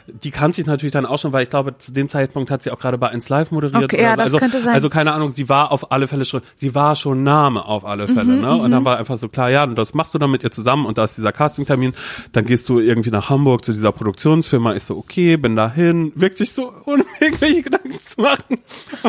die 0.06 0.30
kannte 0.30 0.60
ich 0.60 0.66
natürlich 0.66 0.92
dann 0.92 1.06
auch 1.06 1.18
schon, 1.18 1.32
weil 1.32 1.42
ich 1.42 1.50
glaube, 1.50 1.78
zu 1.78 1.92
dem 1.92 2.08
Zeitpunkt 2.08 2.50
hat 2.50 2.62
sie 2.62 2.70
auch 2.70 2.78
gerade 2.78 2.98
bei 2.98 3.08
1 3.08 3.28
Live 3.28 3.50
moderiert. 3.50 3.84
Okay, 3.84 4.02
ja, 4.02 4.12
so. 4.12 4.16
das 4.16 4.24
also, 4.24 4.38
könnte 4.38 4.60
sein. 4.60 4.74
Also 4.74 4.90
keine 4.90 5.12
Ahnung, 5.12 5.30
sie 5.30 5.48
war 5.48 5.72
auf 5.72 5.92
alle 5.92 6.08
Fälle 6.08 6.24
schon, 6.24 6.42
sie 6.56 6.74
war 6.74 6.96
schon 6.96 7.22
Name 7.22 7.64
auf 7.64 7.84
alle 7.84 8.06
Fälle, 8.08 8.36
Mhm, 8.36 8.40
ne? 8.40 8.56
Und 8.56 8.70
dann 8.70 8.84
war 8.84 8.98
einfach 8.98 9.16
so 9.16 9.28
klar, 9.28 9.50
ja, 9.50 9.64
und 9.64 9.76
das 9.76 9.94
machst 9.94 10.14
du 10.14 10.18
dann 10.18 10.30
mit 10.30 10.42
ihr 10.44 10.50
zusammen 10.50 10.86
und 10.86 10.98
da 10.98 11.04
ist 11.04 11.16
dieser 11.16 11.32
Castingtermin, 11.32 11.94
dann 12.32 12.44
gehst 12.44 12.68
du 12.68 12.78
irgendwie 12.78 13.10
nach 13.10 13.30
Hamburg 13.30 13.64
zu 13.64 13.72
dieser 13.72 13.92
Produktionsfirma, 13.92 14.74
ich 14.74 14.84
so, 14.84 14.96
okay, 14.96 15.36
bin 15.36 15.56
dahin, 15.56 16.12
wirklich 16.14 16.52
so, 16.52 16.72
ohne 16.84 17.04
irgendwelche 17.20 17.62
Gedanken 17.62 17.98
zu 17.98 18.20
machen. 18.20 18.60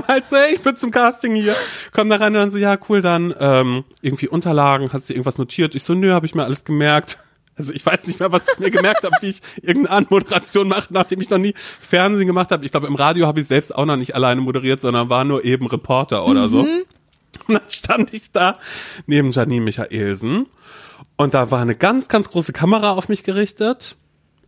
Halt 0.08 0.28
so, 0.28 0.36
hey, 0.38 0.56
ich 0.56 0.62
bin 0.62 0.76
zum 0.88 0.92
Casting 0.92 1.36
hier, 1.36 1.56
komm 1.92 2.10
da 2.10 2.18
rein 2.18 2.34
und 2.34 2.40
dann 2.40 2.52
so, 2.52 2.58
ja, 2.58 2.78
cool, 2.90 3.02
dann 3.02 3.34
ähm, 3.40 3.84
irgendwie 4.02 4.28
Unterlagen, 4.28 4.92
hast 4.94 5.10
du 5.10 5.14
irgendwas 5.14 5.38
notiert? 5.38 5.76
Ich 5.76 5.84
so, 5.84 5.94
nö, 5.94 6.12
habe 6.12 6.26
ich 6.26 6.36
mir 6.36 6.44
alles 6.44 6.64
gemerkt. 6.64 7.20
Also 7.56 7.74
ich 7.74 7.86
weiß 7.86 8.06
nicht 8.06 8.20
mehr, 8.20 8.32
was 8.32 8.48
ich 8.54 8.60
mir 8.60 8.70
gemerkt 8.70 9.04
habe, 9.04 9.16
wie 9.22 9.30
ich 9.30 9.42
irgendeine 9.62 9.98
Anmoderation 9.98 10.68
mache, 10.68 10.94
nachdem 10.94 11.20
ich 11.22 11.30
noch 11.30 11.40
nie 11.40 11.54
Fernsehen 11.56 12.28
gemacht 12.28 12.52
habe. 12.52 12.64
Ich 12.64 12.72
glaube, 12.72 12.88
im 12.88 12.96
Radio 12.96 13.26
habe 13.26 13.40
ich 13.40 13.48
selbst 13.48 13.74
auch 13.74 13.86
noch 13.86 13.96
nicht 13.96 14.14
alleine 14.14 14.42
moderiert, 14.42 14.80
sondern 14.80 15.10
war 15.10 15.24
nur 15.24 15.44
eben 15.44 15.66
Reporter 15.66 16.26
oder 16.26 16.50
so. 16.50 16.62
Und 17.48 17.54
dann 17.54 17.68
stand 17.68 18.14
ich 18.14 18.32
da 18.32 18.58
neben 19.06 19.32
Janine 19.32 19.64
Michaelsen 19.64 20.46
und 21.18 21.34
da 21.34 21.52
war 21.52 21.62
eine 21.62 21.76
ganz, 21.76 22.08
ganz 22.08 22.30
große 22.30 22.54
Kamera 22.54 22.92
auf 22.92 23.10
mich 23.10 23.24
gerichtet 23.24 23.96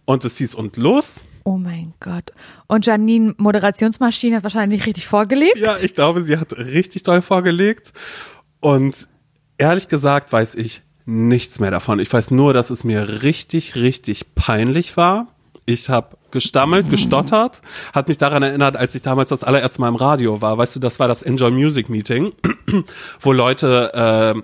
und 0.05 0.23
es 0.23 0.37
hieß 0.37 0.55
und 0.55 0.77
los. 0.77 1.23
Oh 1.49 1.57
mein 1.57 1.95
Gott. 1.99 2.31
Und 2.67 2.85
Janine, 2.85 3.33
Moderationsmaschine, 3.37 4.35
hat 4.35 4.43
wahrscheinlich 4.43 4.85
richtig 4.85 5.07
vorgelegt. 5.07 5.57
Ja, 5.57 5.77
ich 5.81 5.95
glaube, 5.95 6.21
sie 6.21 6.37
hat 6.37 6.55
richtig 6.55 7.01
toll 7.01 7.23
vorgelegt 7.23 7.91
und 8.59 9.07
ehrlich 9.57 9.87
gesagt 9.87 10.31
weiß 10.31 10.53
ich 10.53 10.83
nichts 11.05 11.59
mehr 11.59 11.71
davon. 11.71 11.97
Ich 11.97 12.13
weiß 12.13 12.29
nur, 12.29 12.53
dass 12.53 12.69
es 12.69 12.83
mir 12.83 13.23
richtig, 13.23 13.73
richtig 13.73 14.35
peinlich 14.35 14.95
war. 14.95 15.25
Ich 15.65 15.89
habe 15.89 16.17
gestammelt, 16.29 16.91
gestottert, 16.91 17.63
hat 17.93 18.09
mich 18.09 18.19
daran 18.19 18.43
erinnert, 18.43 18.77
als 18.77 18.93
ich 18.93 19.01
damals 19.01 19.29
das 19.29 19.43
allererste 19.43 19.81
Mal 19.81 19.87
im 19.87 19.95
Radio 19.95 20.41
war. 20.41 20.55
Weißt 20.59 20.75
du, 20.75 20.79
das 20.79 20.99
war 20.99 21.07
das 21.07 21.23
Enjoy 21.23 21.49
Music 21.49 21.89
Meeting, 21.89 22.31
wo 23.21 23.31
Leute 23.31 24.35
äh, 24.35 24.41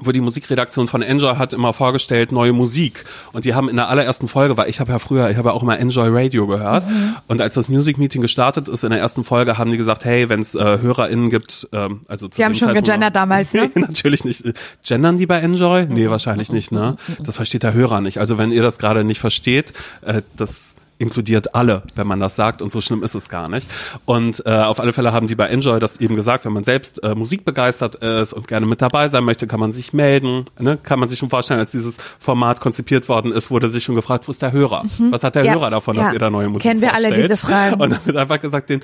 wo 0.00 0.12
die 0.12 0.20
Musikredaktion 0.20 0.88
von 0.88 1.02
Enjoy 1.02 1.36
hat 1.36 1.52
immer 1.52 1.72
vorgestellt 1.72 2.32
neue 2.32 2.52
Musik 2.52 3.04
und 3.32 3.44
die 3.44 3.54
haben 3.54 3.68
in 3.68 3.76
der 3.76 3.88
allerersten 3.88 4.28
Folge, 4.28 4.56
weil 4.56 4.68
ich 4.68 4.80
habe 4.80 4.92
ja 4.92 4.98
früher, 4.98 5.30
ich 5.30 5.36
habe 5.36 5.50
ja 5.50 5.54
auch 5.54 5.62
immer 5.62 5.78
Enjoy 5.78 6.08
Radio 6.10 6.46
gehört 6.46 6.88
Mhm. 6.88 7.16
und 7.28 7.40
als 7.40 7.54
das 7.54 7.68
Music 7.68 7.98
Meeting 7.98 8.22
gestartet 8.22 8.68
ist 8.68 8.84
in 8.84 8.90
der 8.90 8.98
ersten 9.00 9.24
Folge 9.24 9.58
haben 9.58 9.70
die 9.70 9.76
gesagt, 9.76 10.04
hey, 10.04 10.28
wenn 10.28 10.40
es 10.40 10.54
äh, 10.54 10.78
HörerInnen 10.80 11.30
gibt, 11.30 11.68
ähm, 11.72 12.00
also 12.08 12.28
zu 12.28 12.36
Die 12.38 12.44
haben 12.44 12.54
schon 12.54 12.68
Zeitpunkt 12.68 12.86
gegendert 12.86 13.14
noch- 13.14 13.20
damals, 13.20 13.52
ne? 13.54 13.70
Nee, 13.74 13.80
natürlich 13.82 14.24
nicht. 14.24 14.42
Gendern 14.84 15.18
die 15.18 15.26
bei 15.26 15.38
Enjoy? 15.40 15.86
Nee, 15.88 16.08
wahrscheinlich 16.10 16.50
nicht, 16.50 16.72
ne? 16.72 16.96
Das 17.20 17.36
versteht 17.36 17.62
der 17.62 17.74
Hörer 17.74 18.00
nicht. 18.00 18.18
Also 18.18 18.38
wenn 18.38 18.52
ihr 18.52 18.62
das 18.62 18.78
gerade 18.78 19.04
nicht 19.04 19.20
versteht, 19.20 19.72
äh, 20.02 20.22
das 20.36 20.69
inkludiert 21.00 21.54
alle, 21.54 21.82
wenn 21.96 22.06
man 22.06 22.20
das 22.20 22.36
sagt 22.36 22.60
und 22.62 22.70
so 22.70 22.80
schlimm 22.80 23.02
ist 23.02 23.14
es 23.14 23.28
gar 23.28 23.48
nicht. 23.48 23.68
Und 24.04 24.42
äh, 24.46 24.50
auf 24.50 24.78
alle 24.80 24.92
Fälle 24.92 25.12
haben 25.12 25.26
die 25.26 25.34
bei 25.34 25.46
Enjoy 25.48 25.80
das 25.80 25.98
eben 25.98 26.14
gesagt, 26.14 26.44
wenn 26.44 26.52
man 26.52 26.62
selbst 26.64 27.02
äh, 27.02 27.14
musikbegeistert 27.14 27.96
ist 27.96 28.32
und 28.34 28.46
gerne 28.46 28.66
mit 28.66 28.82
dabei 28.82 29.08
sein 29.08 29.24
möchte, 29.24 29.46
kann 29.46 29.58
man 29.60 29.72
sich 29.72 29.92
melden. 29.92 30.44
Ne? 30.58 30.78
Kann 30.82 31.00
man 31.00 31.08
sich 31.08 31.18
schon 31.18 31.30
vorstellen, 31.30 31.58
als 31.58 31.70
dieses 31.70 31.96
Format 32.18 32.60
konzipiert 32.60 33.08
worden 33.08 33.32
ist, 33.32 33.50
wurde 33.50 33.68
sich 33.68 33.82
schon 33.82 33.94
gefragt, 33.94 34.28
wo 34.28 34.30
ist 34.30 34.42
der 34.42 34.52
Hörer? 34.52 34.84
Was 35.10 35.24
hat 35.24 35.34
der 35.34 35.42
Mhm. 35.42 35.46
Ja, 35.46 35.54
Hörer 35.54 35.70
davon, 35.70 35.96
ja. 35.96 36.04
dass 36.04 36.12
ihr 36.12 36.18
da 36.18 36.28
neue 36.28 36.48
Musik 36.50 36.68
Kennen 36.68 36.80
wir 36.82 36.92
alle 36.92 37.08
vorstellt? 37.08 37.30
diese 37.30 37.38
Fragen. 37.38 37.80
Und 37.80 37.90
dann 37.92 38.00
wird 38.04 38.16
einfach 38.18 38.40
gesagt, 38.40 38.68
den, 38.68 38.82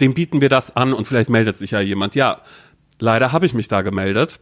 dem 0.00 0.14
bieten 0.14 0.40
wir 0.40 0.48
das 0.48 0.76
an 0.76 0.92
und 0.92 1.08
vielleicht 1.08 1.28
meldet 1.28 1.56
sich 1.58 1.72
ja 1.72 1.80
jemand. 1.80 2.14
Ja, 2.14 2.38
leider 3.00 3.32
habe 3.32 3.46
ich 3.46 3.52
mich 3.54 3.66
da 3.66 3.82
gemeldet 3.82 4.38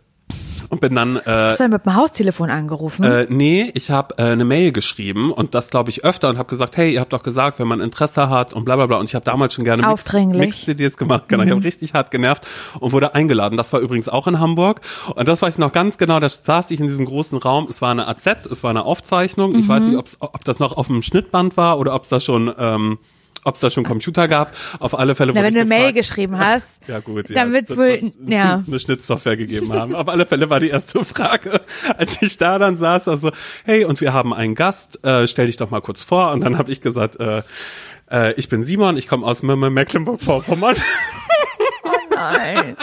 und 0.69 0.81
bin 0.81 0.95
dann 0.95 1.17
äh, 1.17 1.21
Hast 1.27 1.61
du 1.61 1.65
denn 1.65 1.73
mit 1.73 1.85
dem 1.85 1.95
Haustelefon 1.95 2.51
angerufen? 2.51 3.05
äh, 3.05 3.27
nee, 3.29 3.71
ich 3.75 3.91
habe 3.91 4.15
äh, 4.19 4.23
eine 4.23 4.45
Mail 4.45 4.73
geschrieben 4.73 5.33
und 5.33 5.55
das 5.55 5.71
glaube 5.71 5.91
ich 5.91 6.05
öfter 6.05 6.29
und 6.29 6.39
habe 6.39 6.49
gesagt, 6.49 6.77
hey, 6.77 6.93
ihr 6.93 7.01
habt 7.01 7.13
doch 7.13 7.23
gesagt, 7.23 7.59
wenn 7.59 7.69
man 7.69 7.81
Interesse 7.81 8.29
hat 8.31 8.53
und 8.53 8.65
bla 8.65 8.77
bla 8.77 8.87
bla. 8.87 8.99
Und 8.99 9.07
ich 9.07 9.15
habe 9.15 9.25
damals 9.25 9.55
schon 9.55 9.65
gerne. 9.65 9.87
Mix-CDs 10.39 10.97
gemacht, 10.97 11.25
genau, 11.29 11.45
ich 11.45 11.51
habe 11.51 11.65
richtig 11.65 11.95
hart 11.95 12.11
genervt 12.11 12.47
und 12.81 12.93
wurde 12.93 13.15
eingeladen. 13.15 13.57
Das 13.57 13.73
war 13.73 13.81
übrigens 13.81 14.09
auch 14.09 14.27
in 14.27 14.41
Hamburg. 14.41 14.81
Und 15.15 15.29
das 15.29 15.43
weiß 15.43 15.55
ich 15.55 15.59
noch 15.59 15.73
ganz 15.73 15.99
genau, 15.99 16.21
da 16.21 16.29
saß 16.29 16.71
ich 16.71 16.81
in 16.81 16.87
diesem 16.87 17.05
großen 17.05 17.39
Raum, 17.39 17.67
es 17.69 17.83
war 17.83 17.91
eine 17.91 18.09
AZ, 18.09 18.27
es 18.51 18.63
war 18.63 18.71
eine 18.71 18.85
Aufzeichnung, 18.85 19.55
ich 19.59 19.69
weiß 19.69 19.85
nicht, 19.85 19.97
ob's, 19.97 20.17
ob 20.21 20.45
das 20.45 20.59
noch 20.59 20.77
auf 20.77 20.87
dem 20.89 21.03
Schnittband 21.03 21.57
war 21.57 21.79
oder 21.79 21.95
ob 21.95 22.05
es 22.05 22.09
da 22.09 22.21
schon... 22.21 22.53
Ähm, 22.59 22.99
ob 23.47 23.55
es 23.55 23.61
da 23.61 23.71
schon 23.71 23.85
Computer 23.85 24.27
gab, 24.27 24.53
auf 24.81 24.99
alle 24.99 25.15
Fälle 25.15 25.33
Na, 25.33 25.43
wenn 25.43 25.55
du 25.55 25.61
eine 25.61 25.69
Mail 25.69 25.93
geschrieben 25.93 26.37
hast, 26.39 26.81
ja 26.89 26.99
gut, 26.99 27.31
dann 27.31 27.49
ja, 27.49 27.53
wird's 27.53 27.69
das 27.69 27.79
wohl, 27.79 28.13
ja. 28.27 28.65
eine 28.67 28.81
Schnittsoftware 28.81 29.37
gegeben 29.37 29.73
haben. 29.73 29.95
Auf 29.95 30.09
alle 30.09 30.27
Fälle 30.27 30.51
war 30.51 30.59
die 30.59 30.69
erste 30.69 31.05
Frage, 31.05 31.61
als 31.97 32.21
ich 32.21 32.37
da 32.37 32.59
dann 32.59 32.77
saß, 32.77 33.07
also, 33.07 33.31
hey, 33.65 33.85
und 33.85 34.01
wir 34.01 34.13
haben 34.13 34.35
einen 34.35 34.57
Gast, 34.57 35.05
äh, 35.05 35.29
stell 35.29 35.47
dich 35.47 35.57
doch 35.57 35.71
mal 35.71 35.81
kurz 35.81 36.03
vor. 36.03 36.33
Und 36.33 36.43
dann 36.43 36.59
habe 36.59 36.73
ich 36.73 36.81
gesagt, 36.81 37.21
äh, 37.21 37.43
äh, 38.11 38.33
ich 38.35 38.49
bin 38.49 38.65
Simon, 38.65 38.97
ich 38.97 39.07
komme 39.07 39.25
aus 39.25 39.43
Mecklenburg-Vorpommern. 39.43 40.77
Nein. 42.15 42.77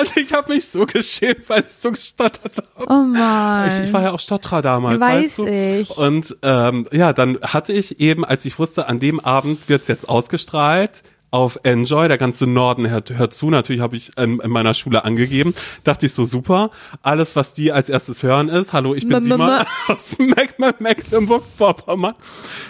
Und 0.00 0.16
ich 0.16 0.32
habe 0.32 0.52
mich 0.52 0.66
so 0.66 0.86
geschämt, 0.86 1.48
weil 1.48 1.64
ich 1.66 1.72
so 1.72 1.90
gestottert 1.90 2.56
habe. 2.56 2.86
Oh 2.88 3.04
Mann. 3.04 3.68
Ich, 3.68 3.78
ich 3.78 3.92
war 3.92 4.02
ja 4.02 4.12
auch 4.12 4.20
Stotterer 4.20 4.62
damals, 4.62 5.00
Weiß 5.00 5.24
weißt 5.24 5.38
du? 5.38 5.46
ich. 5.46 5.90
Und 5.90 6.36
ähm, 6.42 6.86
ja, 6.92 7.12
dann 7.12 7.38
hatte 7.42 7.72
ich 7.72 8.00
eben, 8.00 8.24
als 8.24 8.44
ich 8.44 8.58
wusste, 8.58 8.88
an 8.88 9.00
dem 9.00 9.20
Abend 9.20 9.68
wird's 9.68 9.88
jetzt 9.88 10.08
ausgestrahlt 10.08 11.02
auf 11.32 11.58
Enjoy, 11.62 12.08
der 12.08 12.18
ganze 12.18 12.46
Norden 12.46 12.88
hört, 12.90 13.10
hört 13.10 13.34
zu, 13.34 13.50
natürlich 13.50 13.80
habe 13.80 13.96
ich 13.96 14.16
in, 14.18 14.40
in 14.40 14.50
meiner 14.50 14.74
Schule 14.74 15.04
angegeben, 15.04 15.54
dachte 15.84 16.06
ich 16.06 16.12
so 16.12 16.24
super, 16.24 16.70
alles 17.02 17.36
was 17.36 17.54
die 17.54 17.70
als 17.72 17.88
erstes 17.88 18.22
hören 18.22 18.48
ist, 18.48 18.72
hallo, 18.72 18.94
ich 18.94 19.04
bin 19.06 19.16
M- 19.16 19.22
Simon 19.22 19.64
aus 19.88 20.16
Meck 20.18 20.56
Mecklenburg-Vorpommern. 20.80 22.14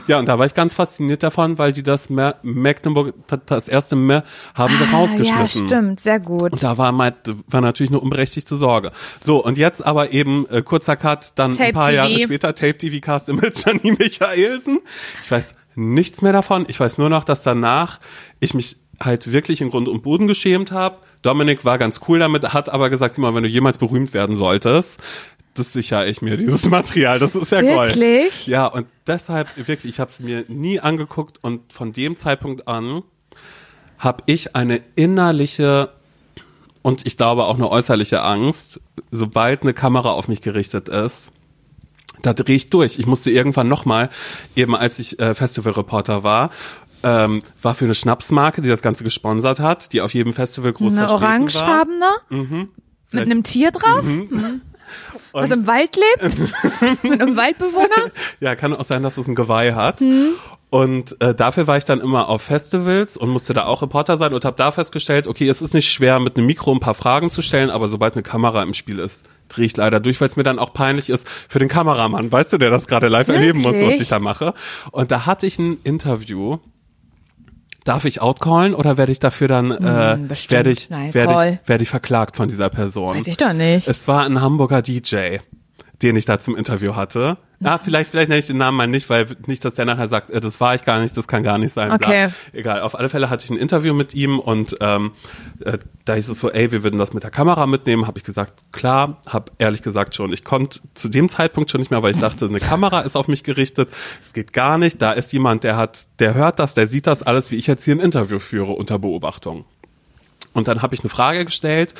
Ja, 0.07 0.19
und 0.19 0.27
da 0.27 0.39
war 0.39 0.47
ich 0.47 0.55
ganz 0.55 0.75
fasziniert 0.75 1.23
davon, 1.23 1.59
weil 1.59 1.73
die 1.73 1.83
das 1.83 2.11
Me 2.11 2.35
Mecklenburg, 2.43 3.15
das 3.47 3.69
erste 3.69 3.97
Me 3.97 4.25
haben 4.55 4.75
sie 4.77 4.85
Ah, 4.93 4.97
rausgeschnitten. 4.97 5.39
ja, 5.41 5.49
stimmt, 5.49 6.01
sehr 6.01 6.21
gut. 6.21 6.53
Und 6.53 6.63
da 6.63 6.77
war, 6.79 6.93
mein, 6.93 7.15
war 7.49 7.61
natürlich 7.61 7.91
eine 7.91 8.01
unberechtigte 8.01 8.57
Sorge. 8.57 8.93
So, 9.21 9.45
und 9.45 9.59
jetzt 9.59 9.85
aber 9.87 10.13
eben 10.13 10.47
äh, 10.51 10.63
kurzer 10.63 10.97
Cut, 10.97 11.33
dann 11.37 11.53
Tape 11.53 11.65
ein 11.69 11.73
paar 11.75 11.91
TV. 11.91 11.97
Jahre 11.97 12.21
später 12.21 12.55
Tape 12.55 12.77
TV 12.79 13.01
Cast 13.01 13.29
mit 13.33 13.65
Janine 13.65 13.97
Michaelsen. 13.99 14.81
Ich 15.25 15.31
weiß 15.31 15.53
nichts 15.75 16.23
mehr 16.23 16.33
davon. 16.33 16.65
Ich 16.69 16.79
weiß 16.81 16.99
nur 16.99 17.09
noch, 17.09 17.25
dass 17.25 17.43
danach 17.43 18.01
ich 18.41 18.55
mich 18.55 18.77
halt 19.03 19.33
wirklich 19.33 19.61
in 19.61 19.71
Grund 19.71 19.89
und 19.89 20.03
Boden 20.03 20.27
geschämt 20.27 20.73
habe. 20.73 20.99
Dominik 21.23 21.65
war 21.65 21.79
ganz 21.79 22.01
cool 22.09 22.19
damit, 22.19 22.53
hat 22.53 22.69
aber 22.69 22.91
gesagt, 22.91 23.15
Simon, 23.15 23.35
wenn 23.35 23.43
du 23.43 23.49
jemals 23.49 23.79
berühmt 23.79 24.15
werden 24.15 24.37
solltest, 24.37 24.99
das 25.55 25.73
sichere 25.73 26.07
ich 26.07 26.23
mir, 26.23 26.37
dieses 26.37 26.65
Material. 26.71 27.19
Das 27.19 27.35
ist 27.35 27.53
ja 27.53 27.61
Gold. 27.61 27.97
Wirklich? 27.97 28.47
Ja, 28.47 28.67
und 28.67 28.87
deshalb 29.07 29.49
wirklich, 29.57 29.95
ich 29.95 30.01
habe 30.01 30.11
es 30.11 30.21
mir 30.21 30.45
nie 30.49 30.81
angeguckt 30.81 31.43
und 31.43 31.73
von 31.73 31.93
dem 31.93 32.17
Zeitpunkt 32.17 32.69
an 32.69 33.03
habe 33.99 34.23
ich 34.27 34.57
eine 34.57 34.81
innerliche 34.97 35.91
und 36.83 37.07
ich 37.07 37.19
glaube 37.19 37.45
auch 37.45 37.57
eine 37.57 37.71
äußerliche 37.71 38.23
Angst, 38.23 38.81
sobald 39.11 39.63
eine 39.63 39.75
Kamera 39.75 40.11
auf 40.11 40.29
mich 40.29 40.41
gerichtet 40.41 40.89
ist, 40.89 41.33
da 42.23 42.33
drehe 42.33 42.57
ich 42.57 42.71
durch. 42.71 42.99
Ich 42.99 43.07
musste 43.07 43.31
irgendwann 43.31 43.69
nochmal, 43.69 44.11
eben 44.57 44.77
als 44.77 44.99
ich 44.99 45.19
äh, 45.19 45.35
Festivalreporter 45.35 46.23
war, 46.23 46.51
ähm, 47.03 47.43
war 47.63 47.75
für 47.75 47.87
eine 47.87 47.95
Schnapsmarke, 47.95 48.61
die 48.63 48.69
das 48.69 48.83
Ganze 48.83 49.05
gesponsert 49.05 49.59
hat, 49.61 49.93
die 49.93 50.01
auf 50.01 50.13
jedem 50.15 50.35
Festival 50.35 50.73
groß 50.73 50.93
Eine 50.97 51.09
vertreten 51.09 51.23
war. 51.23 51.29
orangefarbene? 51.31 52.69
Mit 53.13 53.25
einem 53.25 53.43
Tier 53.43 53.71
drauf? 53.71 54.03
Mhm. 54.03 54.61
Was 55.33 55.51
im 55.51 55.67
Wald 55.67 55.97
lebt? 55.97 56.39
Mit 57.05 57.21
einem 57.21 57.37
Waldbewohner? 57.37 58.11
Ja, 58.41 58.57
kann 58.57 58.75
auch 58.75 58.85
sein, 58.85 59.03
dass 59.05 59.17
es 59.17 59.29
ein 59.29 59.37
Geweih 59.37 59.75
hat. 59.75 60.01
Mhm. 60.01 60.31
Und 60.71 61.21
äh, 61.21 61.35
dafür 61.35 61.67
war 61.67 61.79
ich 61.79 61.85
dann 61.85 62.01
immer 62.01 62.29
auf 62.29 62.43
Festivals 62.43 63.17
und 63.17 63.29
musste 63.29 63.53
da 63.55 63.65
auch 63.65 63.83
Reporter 63.83 64.17
sein 64.17 64.33
und 64.33 64.45
habe 64.45 64.57
da 64.57 64.71
festgestellt, 64.71 65.27
okay, 65.27 65.49
es 65.49 65.63
ist 65.63 65.75
nicht 65.75 65.91
schwer, 65.91 66.21
mit 66.21 66.37
einem 66.37 66.47
Mikro 66.47 66.73
ein 66.73 66.79
paar 66.79 66.95
Fragen 66.95 67.31
zu 67.33 67.43
stellen, 67.43 67.71
aber 67.71 67.89
sobald 67.89 68.15
eine 68.15 68.23
Kamera 68.23 68.63
im 68.63 68.73
Spiel 68.73 69.01
ist, 69.01 69.27
drehe 69.49 69.67
ich 69.67 69.77
leider 69.77 69.99
durch, 69.99 70.21
weil 70.21 70.29
es 70.29 70.37
mir 70.37 70.45
dann 70.45 70.61
auch 70.61 70.73
peinlich 70.73 71.11
ist 71.11 71.29
für 71.29 71.59
den 71.59 71.67
Kameramann, 71.69 72.31
weißt 72.31 72.53
du, 72.53 72.59
der 72.59 72.71
das 72.71 72.87
gerade 72.87 73.09
live 73.09 73.27
erleben 73.29 73.63
muss, 73.63 73.73
was 73.75 73.81
Wirklich? 73.81 74.03
ich 74.03 74.09
da 74.09 74.21
mache. 74.21 74.55
Und 74.93 75.11
da 75.11 75.27
hatte 75.27 75.45
ich 75.49 75.59
ein 75.59 75.79
Interview. 75.83 76.59
Darf 77.85 78.05
ich 78.05 78.21
outcallen 78.21 78.75
oder 78.75 78.97
werde 78.99 79.11
ich 79.11 79.19
dafür 79.19 79.49
dann 79.49 79.71
äh, 79.73 80.15
Hm, 80.15 80.29
werde 80.51 80.71
ich 80.71 80.89
Nein, 80.91 81.15
werde 81.15 81.33
call. 81.33 81.59
ich 81.63 81.69
werde 81.69 81.83
ich 81.83 81.89
verklagt 81.89 82.37
von 82.37 82.49
dieser 82.49 82.69
Person? 82.69 83.17
Weiß 83.19 83.27
ich 83.27 83.39
doch 83.39 83.55
nicht. 83.55 83.89
Es 83.89 84.07
war 84.07 84.25
ein 84.25 84.41
Hamburger 84.41 84.83
DJ, 84.83 85.39
den 86.03 86.17
ich 86.17 86.25
da 86.25 86.41
zum 86.41 86.57
Interview 86.57 86.97
hatte. 86.97 87.37
Ah, 87.63 87.77
vielleicht, 87.77 88.11
vielleicht 88.11 88.31
nenne 88.31 88.41
ich 88.41 88.47
den 88.47 88.57
Namen 88.57 88.77
mal 88.79 88.87
nicht, 88.87 89.11
weil 89.11 89.27
nicht, 89.47 89.63
dass 89.67 89.75
der 89.75 89.85
nachher 89.85 90.09
sagt, 90.09 90.31
äh, 90.31 90.41
das 90.41 90.61
war 90.61 90.75
ich 90.75 90.85
gar 90.85 90.99
nicht, 90.99 91.15
das 91.15 91.29
kann 91.29 91.43
gar 91.43 91.59
nicht 91.59 91.75
sein. 91.75 91.93
Okay. 91.93 92.29
Bla. 92.29 92.59
Egal. 92.59 92.81
Auf 92.81 92.99
alle 92.99 93.11
Fälle 93.11 93.29
hatte 93.29 93.45
ich 93.45 93.51
ein 93.51 93.59
Interview 93.59 93.93
mit 93.93 94.15
ihm 94.15 94.39
und 94.39 94.77
ähm, 94.81 95.13
äh, 95.63 95.77
da 96.07 96.15
hieß 96.15 96.31
es 96.31 96.41
so, 96.41 96.51
ey, 96.51 96.73
wir 96.73 96.83
würden 96.83 96.99
das 96.99 97.13
mit 97.13 97.23
der 97.23 97.31
Kamera 97.31 97.67
mitnehmen. 97.67 98.07
Habe 98.07 98.19
ich 98.19 98.25
gesagt, 98.25 98.73
klar. 98.73 99.21
Habe 99.29 99.53
ehrlich 99.59 99.83
gesagt 99.83 100.15
schon, 100.15 100.33
ich 100.33 100.43
konnte 100.43 100.81
zu 100.95 101.11
dem 101.11 101.29
Zeitpunkt 101.29 101.71
schon 101.71 101.81
nicht 101.81 101.91
mehr, 101.91 102.03
weil 102.03 102.15
ich 102.15 102.21
dachte, 102.21 102.47
eine 102.47 102.61
Kamera 102.61 103.01
ist 103.01 103.15
auf 103.15 103.29
mich 103.29 103.45
gerichtet. 103.45 103.91
Es 104.23 104.33
geht 104.33 104.55
gar 104.55 104.79
nicht. 104.79 105.03
Da 105.03 105.13
ist 105.13 105.31
jemand, 105.35 105.63
der 105.63 105.77
hat, 105.77 106.07
der 106.19 106.33
hört 106.33 106.59
das, 106.59 106.73
der 106.73 106.87
sieht 106.87 107.07
das 107.07 107.23
alles, 107.23 107.51
wie 107.51 107.57
ich 107.57 107.67
jetzt 107.67 107.85
hier 107.85 107.95
ein 107.95 108.01
Interview 108.01 108.39
führe 108.39 108.73
unter 108.73 108.99
Beobachtung. 108.99 109.67
Und 110.55 110.67
dann 110.67 110.81
habe 110.81 110.95
ich 110.95 111.03
eine 111.03 111.11
Frage 111.11 111.45
gestellt, 111.45 111.95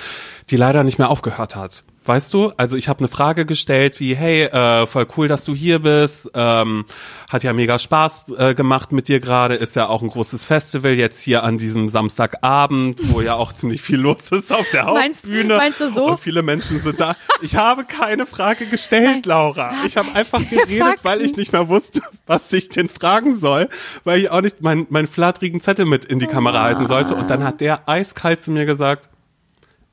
die 0.49 0.57
leider 0.57 0.85
nicht 0.85 0.99
mehr 0.99 1.11
aufgehört 1.11 1.55
hat. 1.55 1.85
Weißt 2.07 2.33
du? 2.33 2.51
Also 2.57 2.79
ich 2.79 2.89
habe 2.89 3.01
eine 3.01 3.09
Frage 3.09 3.45
gestellt 3.45 4.01
wie, 4.01 4.17
hey, 4.17 4.45
äh, 4.45 4.87
voll 4.87 5.07
cool, 5.19 5.29
dass 5.29 5.45
du 5.45 5.55
hier 5.55 5.81
bist. 5.81 6.31
Ähm, 6.35 6.87
hat 7.31 7.43
ja 7.43 7.53
mega 7.53 7.79
Spaß 7.79 8.25
äh, 8.39 8.55
gemacht 8.55 8.91
mit 8.91 9.07
dir 9.09 9.21
gerade. 9.21 9.55
Ist 9.55 9.77
ja 9.77 9.87
auch 9.87 10.01
ein 10.01 10.09
großes 10.09 10.47
Festival 10.47 10.93
jetzt 10.95 11.23
hier 11.23 11.45
an 11.45 11.59
diesem 11.59 11.91
Samstagabend, 11.91 12.99
wo 13.13 13.21
ja 13.21 13.35
auch 13.35 13.53
ziemlich 13.53 13.83
viel 13.83 13.99
los 14.01 14.33
ist 14.33 14.51
auf 14.51 14.67
der 14.71 14.85
Meinst- 14.87 15.25
Hauptbühne. 15.25 15.57
meinst 15.59 15.81
du 15.83 15.91
so? 15.91 16.07
Und 16.13 16.21
viele 16.21 16.43
Menschen 16.43 16.81
sind 16.81 16.99
da. 16.99 17.17
Ich 17.43 17.57
habe 17.57 17.85
keine 17.85 18.25
Frage 18.25 18.65
gestellt, 18.67 19.27
Laura. 19.27 19.75
Ich 19.87 19.99
habe 19.99 20.09
einfach 20.15 20.41
geredet, 20.49 21.01
weil 21.03 21.21
ich 21.21 21.37
nicht 21.37 21.53
mehr 21.53 21.69
wusste, 21.69 22.01
was 22.27 22.51
ich 22.55 22.71
denn 22.71 22.89
fragen 22.89 23.37
soll, 23.37 23.69
weil 24.05 24.21
ich 24.21 24.31
auch 24.31 24.41
nicht 24.41 24.63
meinen 24.63 24.87
meinen 24.89 25.07
flatterigen 25.07 25.61
Zettel 25.61 25.85
mit 25.85 26.07
in 26.07 26.19
die 26.19 26.27
Kamera 26.27 26.63
halten 26.63 26.87
sollte. 26.87 27.15
Und 27.15 27.29
dann 27.29 27.45
hat 27.45 27.61
der 27.61 27.89
eiskalt 27.91 28.41
zu 28.41 28.51
mir 28.53 28.65
gesagt, 28.65 29.11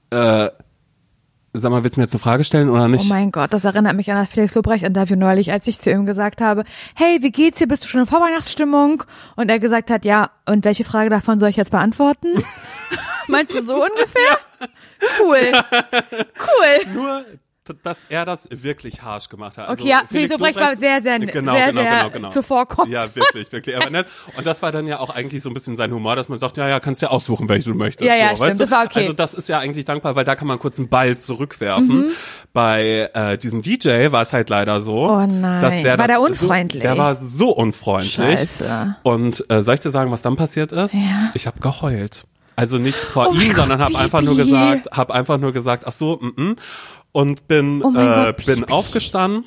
äh, 0.09 0.49
sag 1.53 1.71
mal, 1.71 1.83
willst 1.83 1.97
du 1.97 2.01
mir 2.01 2.05
jetzt 2.05 2.13
eine 2.13 2.19
Frage 2.21 2.43
stellen 2.43 2.69
oder 2.69 2.83
Oh 2.85 2.87
nicht? 2.87 3.09
mein 3.09 3.31
Gott, 3.31 3.53
das 3.53 3.63
erinnert 3.63 3.95
mich 3.95 4.11
an 4.11 4.17
das 4.17 4.27
Felix 4.27 4.53
Lobrecht-Interview 4.55 5.15
neulich, 5.15 5.51
als 5.51 5.67
ich 5.67 5.79
zu 5.79 5.89
ihm 5.89 6.05
gesagt 6.05 6.41
habe, 6.41 6.63
hey, 6.95 7.19
wie 7.21 7.31
geht's 7.31 7.57
dir, 7.59 7.67
bist 7.67 7.83
du 7.83 7.87
schon 7.87 8.01
in 8.01 8.07
Vorweihnachtsstimmung? 8.07 9.03
Und 9.35 9.49
er 9.49 9.59
gesagt 9.59 9.89
hat, 9.89 10.05
ja, 10.05 10.29
und 10.45 10.65
welche 10.65 10.83
Frage 10.83 11.09
davon 11.09 11.39
soll 11.39 11.49
ich 11.49 11.55
jetzt 11.57 11.71
beantworten? 11.71 12.27
Meinst 13.27 13.55
du 13.55 13.61
so 13.61 13.75
ungefähr? 13.75 14.37
Cool. 15.19 15.37
Cool. 16.39 16.93
Nur, 16.93 17.25
dass 17.83 17.99
er 18.09 18.25
das 18.25 18.47
wirklich 18.51 19.01
harsch 19.01 19.29
gemacht 19.29 19.57
hat. 19.57 19.69
Also 19.69 19.83
Okay, 19.83 19.91
ja, 19.91 20.01
Felix 20.09 20.31
Lobrecht 20.31 20.55
war 20.59 20.75
sehr, 20.75 21.01
sehr, 21.01 21.19
genau, 21.19 21.53
sehr, 21.53 21.67
genau, 21.67 21.81
sehr 21.81 21.91
genau, 21.93 22.09
genau. 22.09 22.29
zuvorkommend. 22.29 22.93
Ja, 22.93 23.03
wirklich, 23.15 23.51
wirklich. 23.51 23.75
Aber 23.77 23.89
nett. 23.89 24.07
Und 24.35 24.45
das 24.45 24.61
war 24.61 24.71
dann 24.71 24.87
ja 24.87 24.99
auch 24.99 25.09
eigentlich 25.09 25.43
so 25.43 25.49
ein 25.49 25.53
bisschen 25.53 25.75
sein 25.75 25.91
Humor, 25.91 26.15
dass 26.15 26.29
man 26.29 26.39
sagt, 26.39 26.57
ja, 26.57 26.67
ja, 26.67 26.79
kannst 26.79 27.01
ja 27.01 27.09
aussuchen, 27.09 27.49
welche 27.49 27.69
du 27.69 27.75
möchtest. 27.75 28.07
Ja, 28.07 28.15
ja, 28.15 28.35
so, 28.35 28.45
stimmt, 28.45 28.59
das 28.59 28.71
war 28.71 28.85
okay. 28.85 28.99
Also 28.99 29.13
das 29.13 29.33
ist 29.33 29.49
ja 29.49 29.59
eigentlich 29.59 29.85
dankbar, 29.85 30.15
weil 30.15 30.25
da 30.25 30.35
kann 30.35 30.47
man 30.47 30.59
kurz 30.59 30.79
einen 30.79 30.89
Ball 30.89 31.17
zurückwerfen. 31.17 32.07
Mhm. 32.07 32.11
Bei 32.53 33.09
äh, 33.13 33.37
diesem 33.37 33.61
DJ 33.61 34.11
war 34.11 34.21
es 34.23 34.33
halt 34.33 34.49
leider 34.49 34.79
so, 34.81 35.09
Oh 35.09 35.25
nein. 35.25 35.61
dass 35.61 35.73
der 35.81 35.97
War 35.97 35.97
das 35.97 36.07
der 36.07 36.21
unfreundlich? 36.21 36.83
So, 36.83 36.87
der 36.89 36.97
war 36.97 37.15
so 37.15 37.49
unfreundlich. 37.51 38.13
Scheiße. 38.13 38.95
Und 39.03 39.45
äh, 39.49 39.61
soll 39.61 39.75
ich 39.75 39.81
dir 39.81 39.91
sagen, 39.91 40.11
was 40.11 40.21
dann 40.21 40.35
passiert 40.35 40.71
ist? 40.71 40.93
Ja. 40.93 41.31
Ich 41.33 41.47
habe 41.47 41.59
geheult. 41.59 42.25
Also 42.55 42.79
nicht 42.79 42.97
vor 42.97 43.29
Oh 43.29 43.33
ihm, 43.33 43.53
sondern 43.53 43.81
habe 43.81 43.95
einfach 43.99 44.23
nur 44.23 44.35
gesagt, 44.35 44.87
habe 44.91 45.13
einfach 45.13 45.37
nur 45.37 45.53
gesagt, 45.53 45.83
ach 45.85 45.93
so, 45.93 46.17
mm, 46.19 46.41
mm. 46.41 46.55
Und 47.17 47.47
bin, 47.47 47.81
Oh 47.83 47.89
äh, 47.89 47.93
Gott. 48.33 48.45
bin 48.45 48.63
aufgestanden. 48.65 49.45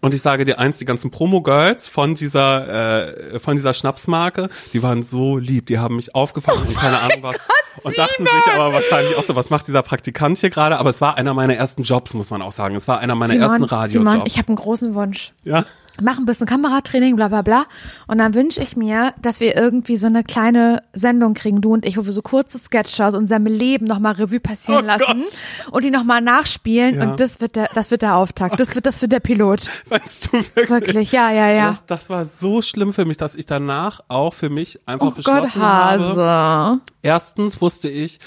Und 0.00 0.12
ich 0.12 0.22
sage 0.22 0.44
dir 0.44 0.58
eins, 0.58 0.78
die 0.78 0.84
ganzen 0.84 1.10
Promo-Girls 1.12 1.86
von 1.88 2.16
dieser, 2.16 3.34
äh, 3.34 3.38
von 3.40 3.54
dieser 3.56 3.74
Schnapsmarke, 3.74 4.48
die 4.72 4.82
waren 4.82 5.02
so 5.04 5.36
lieb, 5.36 5.66
die 5.66 5.78
haben 5.78 5.96
mich 5.96 6.14
aufgefangen 6.16 6.62
und 6.66 6.76
keine 6.76 6.98
Ahnung 7.00 7.18
was. 7.22 7.36
und 7.84 7.96
dachten 7.96 8.24
sich 8.24 8.54
aber 8.54 8.72
wahrscheinlich 8.72 9.16
auch 9.16 9.22
so, 9.22 9.36
was 9.36 9.50
macht 9.50 9.68
dieser 9.68 9.82
Praktikant 9.82 10.38
hier 10.38 10.50
gerade? 10.50 10.78
Aber 10.78 10.90
es 10.90 11.00
war 11.00 11.16
einer 11.16 11.32
meiner 11.34 11.54
ersten 11.54 11.82
Jobs, 11.84 12.12
muss 12.14 12.30
man 12.30 12.42
auch 12.42 12.52
sagen. 12.52 12.74
Es 12.74 12.88
war 12.88 12.98
einer 12.98 13.14
meiner 13.14 13.34
ersten 13.36 13.62
Radiojobs. 13.64 14.10
Simon, 14.12 14.26
ich 14.26 14.38
habe 14.38 14.48
einen 14.48 14.56
großen 14.56 14.94
Wunsch. 14.94 15.32
ja. 15.44 15.64
Mach 16.02 16.18
ein 16.18 16.24
bisschen 16.24 16.46
Kameratraining, 16.46 17.16
bla 17.16 17.28
bla 17.28 17.42
bla. 17.42 17.64
Und 18.06 18.18
dann 18.18 18.34
wünsche 18.34 18.62
ich 18.62 18.76
mir, 18.76 19.14
dass 19.20 19.40
wir 19.40 19.56
irgendwie 19.56 19.96
so 19.96 20.06
eine 20.06 20.24
kleine 20.24 20.82
Sendung 20.92 21.34
kriegen, 21.34 21.60
du 21.60 21.72
und 21.72 21.84
ich, 21.84 21.96
wo 21.96 22.04
wir 22.04 22.12
so 22.12 22.22
kurze 22.22 22.58
Sketche 22.58 23.04
aus 23.06 23.14
unserem 23.14 23.46
Leben 23.46 23.86
nochmal 23.86 24.14
Revue 24.14 24.40
passieren 24.40 24.84
Oh 24.84 24.86
lassen 24.86 25.24
und 25.70 25.84
die 25.84 25.90
nochmal 25.90 26.20
nachspielen. 26.20 26.96
Ja. 26.96 27.10
Und 27.10 27.20
das 27.20 27.40
wird 27.40 27.56
der, 27.56 27.68
das 27.74 27.90
wird 27.90 28.02
der 28.02 28.16
Auftakt. 28.16 28.58
Das 28.58 28.74
wird, 28.74 28.86
das 28.86 29.00
wird 29.02 29.12
der 29.12 29.20
Pilot. 29.20 29.62
Weißt 29.88 30.26
du 30.26 30.38
wirklich? 30.38 30.68
Wirklich, 30.68 31.12
ja, 31.12 31.30
ja, 31.30 31.50
ja. 31.50 31.68
Das, 31.68 31.86
das 31.86 32.10
war 32.10 32.24
so 32.24 32.62
schlimm 32.62 32.92
für 32.92 33.04
mich, 33.04 33.16
dass 33.16 33.34
ich 33.34 33.46
danach 33.46 34.00
auch 34.08 34.34
für 34.34 34.50
mich 34.50 34.80
einfach 34.86 35.08
Oh 35.08 35.10
beschlossen 35.10 35.52
Gott, 35.54 35.62
habe. 35.62 36.16
Hase. 36.16 36.80
Erstens 37.02 37.60
wusste 37.60 37.88
ich, 37.88 38.18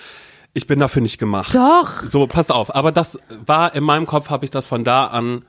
ich 0.53 0.67
bin 0.67 0.79
dafür 0.79 1.01
nicht 1.01 1.17
gemacht. 1.17 1.55
Doch. 1.55 2.03
So, 2.03 2.27
pass 2.27 2.51
auf. 2.51 2.75
Aber 2.75 2.91
das 2.91 3.17
war 3.45 3.73
in 3.75 3.83
meinem 3.83 4.05
Kopf, 4.05 4.29
habe 4.29 4.45
ich 4.45 4.51
das 4.51 4.67
von 4.67 4.83
da 4.83 5.07
an 5.07 5.45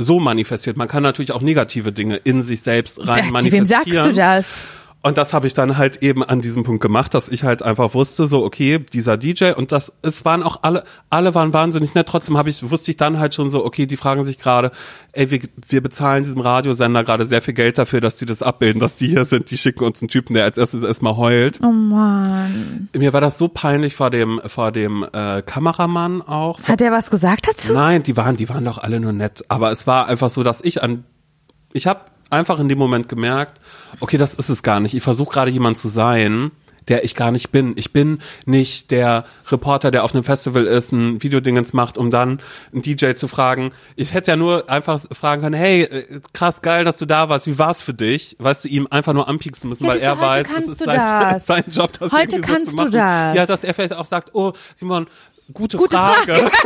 so 0.00 0.20
manifestiert. 0.20 0.76
Man 0.76 0.88
kann 0.88 1.02
natürlich 1.02 1.32
auch 1.32 1.42
negative 1.42 1.92
Dinge 1.92 2.16
in 2.16 2.42
sich 2.42 2.62
selbst 2.62 2.98
rein 3.06 3.26
Wem 3.26 3.32
manifestieren. 3.32 3.66
sagst 3.66 4.06
du 4.06 4.12
das? 4.12 4.54
Und 5.02 5.16
das 5.16 5.32
habe 5.32 5.46
ich 5.46 5.54
dann 5.54 5.78
halt 5.78 6.02
eben 6.02 6.22
an 6.22 6.42
diesem 6.42 6.62
Punkt 6.62 6.82
gemacht, 6.82 7.14
dass 7.14 7.30
ich 7.30 7.42
halt 7.42 7.62
einfach 7.62 7.94
wusste, 7.94 8.26
so 8.26 8.44
okay, 8.44 8.78
dieser 8.78 9.16
DJ 9.16 9.52
und 9.52 9.72
das, 9.72 9.94
es 10.02 10.26
waren 10.26 10.42
auch 10.42 10.58
alle, 10.62 10.84
alle 11.08 11.34
waren 11.34 11.54
wahnsinnig 11.54 11.94
nett. 11.94 12.06
Trotzdem 12.06 12.36
habe 12.36 12.50
ich 12.50 12.70
wusste 12.70 12.90
ich 12.90 12.98
dann 12.98 13.18
halt 13.18 13.34
schon 13.34 13.48
so, 13.48 13.64
okay, 13.64 13.86
die 13.86 13.96
fragen 13.96 14.26
sich 14.26 14.38
gerade, 14.38 14.72
ey, 15.12 15.30
wir, 15.30 15.40
wir 15.68 15.82
bezahlen 15.82 16.24
diesem 16.24 16.42
Radiosender 16.42 17.02
gerade 17.02 17.24
sehr 17.24 17.40
viel 17.40 17.54
Geld 17.54 17.78
dafür, 17.78 18.02
dass 18.02 18.18
die 18.18 18.26
das 18.26 18.42
abbilden, 18.42 18.78
dass 18.78 18.96
die 18.96 19.08
hier 19.08 19.24
sind. 19.24 19.50
Die 19.50 19.56
schicken 19.56 19.84
uns 19.84 20.02
einen 20.02 20.10
Typen, 20.10 20.34
der 20.34 20.44
als 20.44 20.58
erstes 20.58 20.82
erstmal 20.82 21.16
heult. 21.16 21.60
Oh 21.62 21.72
Mann. 21.72 22.90
Mir 22.94 23.14
war 23.14 23.22
das 23.22 23.38
so 23.38 23.48
peinlich 23.48 23.94
vor 23.94 24.10
dem 24.10 24.38
vor 24.46 24.70
dem 24.70 25.06
äh, 25.14 25.40
Kameramann 25.40 26.20
auch. 26.20 26.60
Hat 26.64 26.82
er 26.82 26.92
was 26.92 27.08
gesagt 27.08 27.48
dazu? 27.48 27.72
Nein, 27.72 28.02
die 28.02 28.18
waren, 28.18 28.36
die 28.36 28.50
waren 28.50 28.66
doch 28.66 28.76
alle 28.76 29.00
nur 29.00 29.14
nett. 29.14 29.44
Aber 29.48 29.70
es 29.70 29.86
war 29.86 30.08
einfach 30.08 30.28
so, 30.28 30.42
dass 30.42 30.60
ich 30.60 30.82
an, 30.82 31.04
ich 31.72 31.86
habe 31.86 32.00
einfach 32.30 32.58
in 32.58 32.68
dem 32.68 32.78
Moment 32.78 33.08
gemerkt, 33.08 33.60
okay, 34.00 34.16
das 34.16 34.34
ist 34.34 34.48
es 34.48 34.62
gar 34.62 34.80
nicht. 34.80 34.94
Ich 34.94 35.02
versuche 35.02 35.32
gerade 35.32 35.50
jemand 35.50 35.78
zu 35.78 35.88
sein, 35.88 36.52
der 36.88 37.04
ich 37.04 37.14
gar 37.14 37.30
nicht 37.30 37.50
bin. 37.50 37.74
Ich 37.76 37.92
bin 37.92 38.18
nicht 38.46 38.90
der 38.90 39.24
Reporter, 39.50 39.90
der 39.90 40.04
auf 40.04 40.14
einem 40.14 40.24
Festival 40.24 40.66
ist, 40.66 40.92
ein 40.92 41.22
Videodingens 41.22 41.72
macht, 41.72 41.98
um 41.98 42.10
dann 42.10 42.40
einen 42.72 42.82
DJ 42.82 43.12
zu 43.12 43.28
fragen. 43.28 43.72
Ich 43.96 44.12
hätte 44.12 44.32
ja 44.32 44.36
nur 44.36 44.68
einfach 44.68 45.00
fragen 45.12 45.42
können, 45.42 45.54
hey, 45.54 45.82
äh, 45.82 46.20
krass 46.32 46.62
geil, 46.62 46.84
dass 46.84 46.98
du 46.98 47.06
da 47.06 47.28
warst. 47.28 47.46
Wie 47.46 47.58
war's 47.58 47.82
für 47.82 47.94
dich? 47.94 48.36
Weißt 48.38 48.64
du, 48.64 48.68
ihm 48.68 48.88
einfach 48.90 49.12
nur 49.12 49.28
anpieksen 49.28 49.68
müssen, 49.68 49.86
weil 49.86 49.98
er 49.98 50.18
weiß, 50.18 50.46
es 50.46 50.52
kannst 50.52 50.68
ist 50.68 50.78
sein, 50.78 50.96
das. 50.96 51.46
sein 51.46 51.64
Job, 51.70 51.92
das 51.98 52.12
Heute 52.12 52.36
so 52.36 52.42
kannst 52.42 52.70
zu 52.70 52.76
du 52.76 52.84
das. 52.86 53.36
Ja, 53.36 53.46
dass 53.46 53.64
er 53.64 53.74
vielleicht 53.74 53.94
auch 53.94 54.06
sagt, 54.06 54.30
oh, 54.34 54.52
Simon, 54.74 55.06
gute, 55.52 55.76
Gute 55.76 55.96
Frage. 55.96 56.50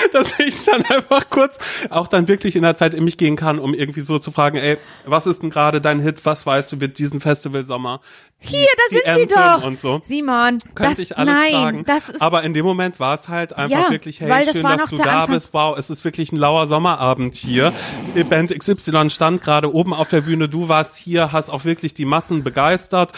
dass 0.12 0.38
ich 0.38 0.64
dann 0.64 0.82
einfach 0.84 1.30
kurz 1.30 1.58
auch 1.90 2.08
dann 2.08 2.28
wirklich 2.28 2.56
in 2.56 2.62
der 2.62 2.74
Zeit 2.74 2.94
in 2.94 3.04
mich 3.04 3.16
gehen 3.16 3.36
kann, 3.36 3.58
um 3.58 3.74
irgendwie 3.74 4.00
so 4.00 4.18
zu 4.18 4.30
fragen, 4.30 4.56
ey, 4.56 4.78
was 5.04 5.26
ist 5.26 5.42
denn 5.42 5.50
gerade 5.50 5.80
dein 5.80 6.00
Hit? 6.00 6.24
Was 6.24 6.46
weißt 6.46 6.72
du 6.72 6.80
wird 6.80 6.98
diesen 6.98 7.20
Festivalsommer? 7.20 8.00
Hier, 8.42 8.66
da 8.76 9.12
sind 9.14 9.28
sie 9.28 9.34
doch. 9.34 9.64
Und 9.66 9.78
so. 9.78 10.00
Simon, 10.02 10.58
Könnte 10.74 10.92
das, 10.92 10.98
ich 10.98 11.18
alles 11.18 11.34
nein, 11.34 11.52
fragen. 11.52 11.84
das 11.84 12.08
ist, 12.08 12.22
Aber 12.22 12.42
in 12.42 12.54
dem 12.54 12.64
Moment 12.64 12.98
war 12.98 13.14
es 13.14 13.28
halt 13.28 13.52
einfach 13.52 13.84
Ja, 13.86 13.90
wirklich, 13.90 14.20
hey, 14.20 14.30
weil 14.30 14.44
das 14.46 14.54
schön, 14.54 14.62
dass 14.62 14.88
du 14.88 14.96
da 14.96 15.04
Anfang- 15.22 15.34
bist. 15.34 15.48
Wow, 15.52 15.78
es 15.78 15.90
ist 15.90 16.04
wirklich 16.04 16.32
ein 16.32 16.36
lauer 16.38 16.66
Sommerabend 16.66 17.34
hier. 17.34 17.72
Band 18.30 18.58
XY 18.58 19.10
stand 19.10 19.42
gerade 19.42 19.72
oben 19.74 19.92
auf 19.92 20.08
der 20.08 20.22
Bühne. 20.22 20.48
Du 20.48 20.68
warst 20.68 20.96
hier, 20.96 21.32
hast 21.32 21.50
auch 21.50 21.66
wirklich 21.66 21.92
die 21.92 22.06
Massen 22.06 22.42
begeistert. 22.42 23.12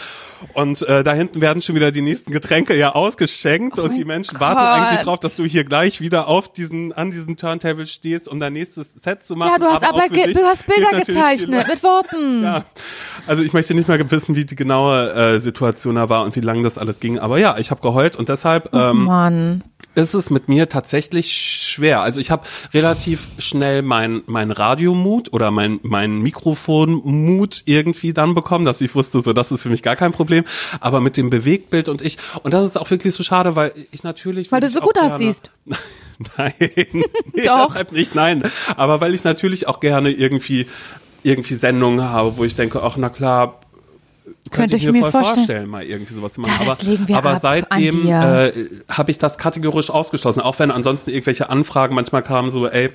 Und 0.53 0.81
äh, 0.81 1.03
da 1.05 1.13
hinten 1.13 1.39
werden 1.39 1.61
schon 1.61 1.75
wieder 1.75 1.91
die 1.93 2.01
nächsten 2.01 2.31
Getränke 2.31 2.75
ja 2.75 2.93
ausgeschenkt. 2.93 3.79
und 3.79 3.85
Oh 3.85 3.87
mein 3.87 3.95
die 3.95 4.05
Menschen 4.05 4.39
warten 4.41 4.59
Gott. 4.59 4.89
eigentlich 4.89 5.05
drauf, 5.05 5.19
dass 5.19 5.37
du 5.37 5.45
hier 5.45 5.63
gleich 5.63 6.01
wieder 6.01 6.27
auf 6.27 6.51
diesen, 6.51 6.91
an 6.91 7.11
diesem 7.11 7.37
Turntable 7.37 7.87
stehst, 7.87 8.27
um 8.27 8.39
dein 8.41 8.51
nächstes 8.53 8.93
Set 8.93 9.23
zu 9.23 9.37
machen. 9.37 9.51
ja, 9.53 9.57
du 9.59 9.65
hast 9.67 9.87
aber, 9.87 10.09
dich 10.09 10.33
du 10.33 10.43
hast 10.43 10.65
Bilder 10.67 10.99
gezeichnet 10.99 11.67
mit 11.69 11.81
Worten. 11.81 12.43
ja. 12.43 12.65
Also 13.25 13.41
ich 13.41 13.53
möchte 13.53 13.73
nicht 13.73 13.87
mehr 13.87 14.11
wissen, 14.11 14.35
wie 14.35 14.43
die 14.43 14.55
genaue 14.55 15.12
äh, 15.15 15.39
Situation 15.39 15.95
da 15.95 16.09
war 16.09 16.23
und 16.23 16.35
wie 16.35 16.41
lange 16.41 16.63
das 16.63 16.77
alles 16.77 16.99
ging. 16.99 17.19
Aber 17.19 17.37
ja, 17.37 17.57
ich 17.57 17.71
habe 17.71 17.81
geheult 17.81 18.15
und 18.15 18.29
deshalb 18.29 18.73
ähm, 18.73 19.05
Mann. 19.05 19.63
ist 19.95 20.13
es 20.13 20.29
mit 20.29 20.49
mir 20.49 20.69
tatsächlich 20.69 21.31
schwer. 21.33 22.01
Also 22.01 22.19
ich 22.19 22.31
habe 22.31 22.43
relativ 22.73 23.27
schnell 23.37 23.81
mein 23.81 24.23
mein 24.25 24.51
Radiomut 24.51 25.31
oder 25.33 25.51
mein 25.51 25.79
mein 25.83 26.19
Mikrofonmut 26.19 27.63
irgendwie 27.65 28.13
dann 28.13 28.35
bekommen, 28.35 28.65
dass 28.65 28.81
ich 28.81 28.95
wusste, 28.95 29.21
so 29.21 29.33
das 29.33 29.51
ist 29.51 29.61
für 29.61 29.69
mich 29.69 29.83
gar 29.83 29.95
kein 29.95 30.11
Problem. 30.11 30.43
Aber 30.79 31.01
mit 31.01 31.17
dem 31.17 31.29
Bewegtbild 31.29 31.89
und 31.89 32.01
ich 32.01 32.17
und 32.43 32.53
das 32.53 32.65
ist 32.65 32.77
auch 32.77 32.89
wirklich 32.89 33.13
so 33.13 33.23
schade, 33.23 33.55
weil 33.55 33.73
ich 33.91 34.03
natürlich 34.03 34.51
Weil 34.51 34.61
du 34.61 34.69
so 34.69 34.81
gut 34.81 34.97
aussiehst. 34.99 35.51
Nein, 36.37 36.53
nee, 37.33 37.45
Doch. 37.45 37.67
deshalb 37.67 37.91
nicht, 37.91 38.15
nein. 38.15 38.43
Aber 38.75 39.01
weil 39.01 39.13
ich 39.13 39.23
natürlich 39.23 39.67
auch 39.67 39.79
gerne 39.79 40.11
irgendwie, 40.11 40.67
irgendwie 41.23 41.55
Sendungen 41.55 42.03
habe, 42.09 42.37
wo 42.37 42.43
ich 42.43 42.55
denke, 42.55 42.81
ach, 42.83 42.97
na 42.97 43.09
klar, 43.09 43.59
könnte 44.51 44.77
ich 44.77 44.89
mir, 44.89 45.01
voll 45.05 45.23
vorstellen. 45.23 45.69
mal 45.69 45.83
irgendwie 45.83 46.13
sowas 46.13 46.33
zu 46.33 46.41
machen. 46.41 46.65
Das 46.65 46.79
aber 46.79 46.89
legen 46.89 47.07
wir 47.07 47.17
aber 47.17 47.31
ab 47.31 47.39
seitdem 47.41 48.07
äh, 48.07 48.51
habe 48.89 49.11
ich 49.11 49.17
das 49.17 49.37
kategorisch 49.37 49.89
ausgeschlossen, 49.89 50.41
auch 50.41 50.59
wenn 50.59 50.71
ansonsten 50.71 51.09
irgendwelche 51.09 51.49
Anfragen 51.49 51.95
manchmal 51.95 52.23
kamen, 52.23 52.51
so, 52.51 52.67
ey, 52.67 52.91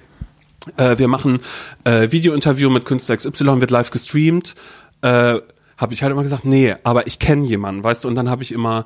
äh, 0.77 0.99
wir 0.99 1.09
machen 1.09 1.41
äh, 1.85 2.11
Videointerview 2.11 2.71
mit 2.71 2.85
Künstler 2.85 3.17
XY, 3.17 3.61
wird 3.61 3.71
live 3.71 3.91
gestreamt, 3.91 4.55
äh, 5.03 5.37
habe 5.77 5.95
ich 5.95 6.03
halt 6.03 6.13
immer 6.13 6.23
gesagt, 6.23 6.45
nee, 6.45 6.75
aber 6.83 7.07
ich 7.07 7.19
kenne 7.19 7.45
jemanden, 7.45 7.85
weißt 7.85 8.05
du, 8.05 8.09
und 8.09 8.15
dann 8.15 8.29
habe 8.29 8.43
ich 8.43 8.53
immer 8.53 8.85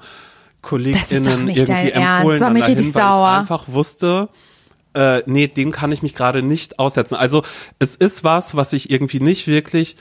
KollegInnen 0.60 1.48
irgendwie 1.48 1.90
empfohlen 1.90 2.40
dann 2.40 2.54
dahin, 2.54 2.78
weil 2.78 2.78
ich 2.78 2.96
einfach 2.96 3.64
wusste, 3.68 4.28
äh, 4.94 5.22
nee, 5.26 5.48
dem 5.48 5.72
kann 5.72 5.92
ich 5.92 6.02
mich 6.02 6.14
gerade 6.14 6.42
nicht 6.42 6.78
aussetzen. 6.78 7.14
Also 7.14 7.42
es 7.78 7.96
ist 7.96 8.24
was, 8.24 8.56
was 8.56 8.72
ich 8.72 8.90
irgendwie 8.90 9.20
nicht 9.20 9.48
wirklich 9.48 9.96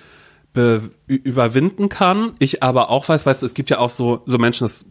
überwinden 1.07 1.89
kann. 1.89 2.33
Ich 2.39 2.61
aber 2.61 2.89
auch 2.89 3.07
weiß, 3.07 3.25
weißt 3.25 3.41
du, 3.41 3.45
es 3.45 3.53
gibt 3.53 3.69
ja 3.69 3.79
auch 3.79 3.89
so, 3.89 4.21
so 4.25 4.37
Menschen, 4.37 4.65
das 4.65 4.85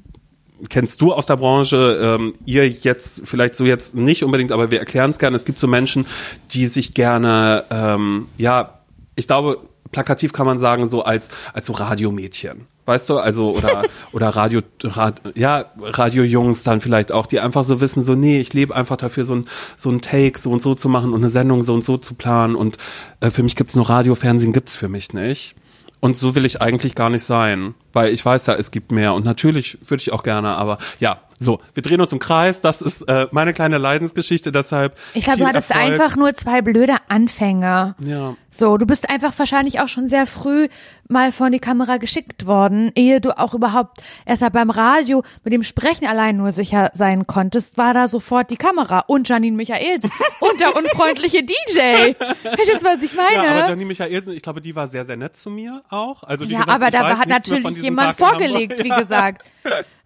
kennst 0.69 1.01
du 1.01 1.13
aus 1.13 1.27
der 1.27 1.37
Branche, 1.37 1.99
ähm, 2.03 2.35
ihr 2.45 2.69
jetzt 2.69 3.23
vielleicht 3.25 3.57
so 3.57 3.65
jetzt 3.65 3.95
nicht 3.95 4.25
unbedingt, 4.25 4.53
aber 4.53 4.71
wir 4.71 4.79
erklären 4.79 5.11
es 5.11 5.19
gerne. 5.19 5.37
Es 5.37 5.45
gibt 5.45 5.59
so 5.59 5.67
Menschen, 5.67 6.07
die 6.53 6.67
sich 6.67 6.95
gerne, 6.95 7.65
ähm, 7.71 8.29
ja, 8.37 8.81
ich 9.17 9.27
glaube, 9.27 9.59
plakativ 9.93 10.33
kann 10.33 10.47
man 10.47 10.59
sagen, 10.59 10.87
so 10.87 11.03
als, 11.03 11.29
als 11.53 11.67
so 11.67 11.73
Radiomädchen. 11.73 12.67
Weißt 12.87 13.09
du, 13.09 13.19
also, 13.19 13.57
oder, 13.57 13.85
oder 14.13 14.29
Radio, 14.31 14.63
Rad, 14.83 15.23
ja, 15.37 15.67
Radiojungs 15.81 16.63
dann 16.63 16.81
vielleicht 16.81 17.13
auch, 17.13 17.27
die 17.27 17.41
einfach 17.41 17.65
so 17.65 17.81
wissen, 17.81 18.03
so, 18.03 18.15
nee, 18.15 18.41
ich 18.41 18.53
lebe 18.53 18.75
einfach 18.75 18.97
dafür, 18.97 19.25
so 19.25 19.35
ein, 19.35 19.47
so 19.77 19.91
ein 19.91 20.01
Take 20.01 20.39
so 20.39 20.51
und 20.51 20.61
so 20.61 20.75
zu 20.75 20.89
machen 20.89 21.13
und 21.13 21.21
eine 21.21 21.31
Sendung 21.31 21.63
so 21.63 21.75
und 21.75 21.85
so 21.85 21.97
zu 21.97 22.15
planen 22.15 22.57
und 22.57 22.79
äh, 23.21 23.31
für 23.31 23.43
mich 23.43 23.57
gibt's 23.57 23.77
nur 23.77 23.89
Radio, 23.89 24.15
Fernsehen 24.15 24.53
gibt's 24.53 24.77
für 24.77 24.89
mich 24.89 25.13
nicht. 25.13 25.55
Und 26.01 26.17
so 26.17 26.35
will 26.35 26.47
ich 26.47 26.63
eigentlich 26.63 26.95
gar 26.95 27.11
nicht 27.11 27.25
sein, 27.25 27.75
weil 27.93 28.11
ich 28.13 28.25
weiß 28.25 28.47
ja, 28.47 28.55
es 28.55 28.71
gibt 28.71 28.91
mehr 28.91 29.13
und 29.13 29.25
natürlich 29.25 29.79
würde 29.87 30.01
ich 30.01 30.13
auch 30.13 30.23
gerne, 30.23 30.57
aber 30.57 30.79
ja, 30.99 31.21
so, 31.43 31.59
wir 31.73 31.83
drehen 31.83 32.01
uns 32.03 32.13
im 32.13 32.19
Kreis, 32.19 32.61
das 32.61 32.83
ist 32.83 33.01
äh, 33.09 33.27
meine 33.33 33.55
kleine 33.55 33.79
Leidensgeschichte, 33.79 34.53
deshalb. 34.53 34.97
Ich 35.15 35.25
glaube, 35.25 35.39
du 35.41 35.47
hattest 35.47 35.71
Erfolg. 35.71 35.93
einfach 35.93 36.17
nur 36.17 36.35
zwei 36.35 36.61
blöde 36.61 36.97
Anfänge. 37.09 37.95
Ja. 37.99 38.37
So, 38.51 38.77
du 38.77 38.85
bist 38.85 39.09
einfach 39.09 39.33
wahrscheinlich 39.39 39.81
auch 39.81 39.89
schon 39.89 40.07
sehr 40.07 40.27
früh 40.27 40.69
mal 41.09 41.33
vor 41.33 41.51
die 41.51 41.59
Kamera 41.59 41.97
geschickt 41.97 42.47
worden, 42.47 42.93
ehe 42.95 43.21
du 43.21 43.37
auch 43.39 43.55
überhaupt 43.55 44.01
erst 44.27 44.43
mal 44.43 44.51
beim 44.51 44.71
Radio 44.71 45.23
mit 45.43 45.53
dem 45.53 45.63
Sprechen 45.63 46.07
allein 46.07 46.37
nur 46.37 46.53
sicher 46.53 46.91
sein 46.95 47.27
konntest, 47.27 47.79
war 47.79 47.95
da 47.95 48.07
sofort 48.07 48.51
die 48.51 48.57
Kamera 48.57 49.01
und 49.07 49.29
Janine 49.29 49.57
Michaels 49.57 50.03
und 50.41 50.61
der 50.61 50.77
unfreundliche 50.77 51.43
DJ. 51.43 52.13
Verstehst 52.43 52.83
du, 52.83 52.87
was 52.87 53.03
ich 53.03 53.15
meine? 53.15 53.45
Ja, 53.47 53.51
aber 53.53 53.69
Janine 53.69 53.87
Michaelsen, 53.87 54.35
ich 54.35 54.43
glaube, 54.43 54.61
die 54.61 54.75
war 54.77 54.89
sehr, 54.89 55.07
sehr 55.07 55.17
nett 55.17 55.37
zu 55.37 55.49
mir 55.51 55.83
auch. 55.89 56.23
Also 56.25 56.47
wie 56.49 56.53
Ja, 56.53 56.61
gesagt, 56.61 56.75
aber 56.75 56.91
da 56.91 57.19
hat 57.19 57.29
natürlich 57.29 57.79
jemand 57.79 58.15
vorgelegt, 58.17 58.83
wie 58.85 58.89
gesagt. 59.03 59.45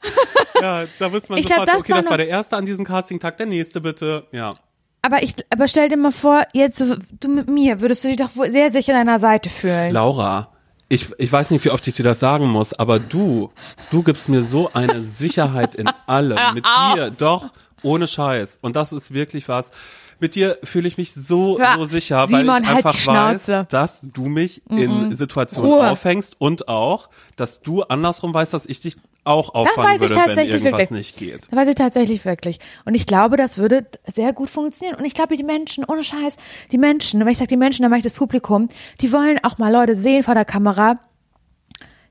Ja, 0.61 0.85
da 0.99 1.13
wusste 1.13 1.33
man 1.33 1.41
Ich 1.41 1.47
glaub, 1.47 1.61
sofort, 1.61 1.69
das 1.69 1.81
okay, 1.81 1.93
war 1.93 1.99
das 2.01 2.11
war 2.11 2.17
der 2.17 2.29
erste 2.29 2.57
an 2.57 2.65
diesem 2.65 2.85
Castingtag, 2.85 3.37
der 3.37 3.47
nächste 3.47 3.81
bitte. 3.81 4.27
Ja. 4.33 4.55
Aber 5.03 5.23
ich, 5.23 5.35
aber 5.51 5.69
stell 5.69 5.89
dir 5.89 5.97
mal 5.99 6.13
vor, 6.13 6.43
jetzt 6.55 6.79
so, 6.79 6.95
du 7.21 7.29
mit 7.29 7.49
mir, 7.51 7.81
würdest 7.81 8.05
du 8.05 8.09
dich 8.09 8.17
doch 8.17 8.35
wohl 8.37 8.51
sehr 8.51 8.71
sicher 8.71 8.93
an 8.95 9.07
deiner 9.07 9.21
Seite 9.21 9.51
fühlen. 9.51 9.93
Laura, 9.93 10.49
ich, 10.89 11.09
ich 11.19 11.31
weiß 11.31 11.51
nicht, 11.51 11.65
wie 11.65 11.71
oft 11.71 11.87
ich 11.87 11.95
dir 11.95 12.05
das 12.05 12.21
sagen 12.21 12.47
muss, 12.47 12.73
aber 12.73 12.99
du, 12.99 13.51
du 13.91 14.03
gibst 14.03 14.29
mir 14.29 14.43
so 14.43 14.71
eine 14.73 15.03
Sicherheit 15.03 15.75
in 15.75 15.89
allem. 16.07 16.39
Mit 16.55 16.65
dir, 16.65 17.11
doch, 17.11 17.53
ohne 17.83 18.07
Scheiß. 18.07 18.59
Und 18.63 18.77
das 18.77 18.93
ist 18.93 19.13
wirklich 19.13 19.49
was. 19.49 19.71
Mit 20.21 20.37
dir 20.37 20.59
fühle 20.63 20.89
ich 20.89 20.97
mich 20.97 21.13
so, 21.13 21.59
so 21.77 21.85
sicher, 21.85 22.27
Simon, 22.29 22.47
weil 22.49 22.63
ich 22.63 22.69
halt 22.69 22.77
einfach 22.87 22.95
die 22.95 23.07
weiß, 23.07 23.67
dass 23.69 24.01
du 24.03 24.27
mich 24.27 24.63
in 24.71 25.15
Situationen 25.15 25.73
Ruhe. 25.73 25.91
auffängst 25.91 26.37
und 26.39 26.69
auch, 26.69 27.11
dass 27.37 27.61
du 27.61 27.83
andersrum 27.83 28.33
weißt, 28.33 28.55
dass 28.55 28.65
ich 28.65 28.81
dich 28.81 28.97
auch 29.25 29.55
auffangen 29.55 29.91
weiß 29.91 30.03
ich 30.03 30.11
würde, 30.11 30.15
wenn 30.17 30.27
tatsächlich 30.27 30.55
irgendwas 30.57 30.79
wirklich. 30.81 30.99
nicht 30.99 31.17
geht. 31.17 31.49
Das 31.51 31.59
weiß 31.59 31.69
ich 31.69 31.75
tatsächlich 31.75 32.25
wirklich. 32.25 32.59
Und 32.85 32.95
ich 32.95 33.07
glaube, 33.07 33.37
das 33.37 33.59
würde 33.59 33.87
sehr 34.13 34.33
gut 34.33 34.51
funktionieren. 34.51 34.97
Und 34.99 35.05
ich 35.05 35.15
glaube, 35.15 35.37
die 35.37 35.43
Menschen, 35.43 35.85
ohne 35.85 36.05
Scheiß, 36.05 36.37
die 36.73 36.79
Menschen, 36.79 37.21
wenn 37.21 37.29
ich 37.29 37.39
sage 37.39 37.49
die 37.49 37.57
Menschen, 37.57 37.83
dann 37.83 37.91
meine 37.91 38.01
ich 38.01 38.05
das 38.05 38.17
Publikum, 38.17 38.69
die 39.01 39.13
wollen 39.13 39.39
auch 39.43 39.59
mal 39.59 39.73
Leute 39.73 39.95
sehen 39.95 40.23
vor 40.23 40.35
der 40.35 40.45
Kamera, 40.45 40.99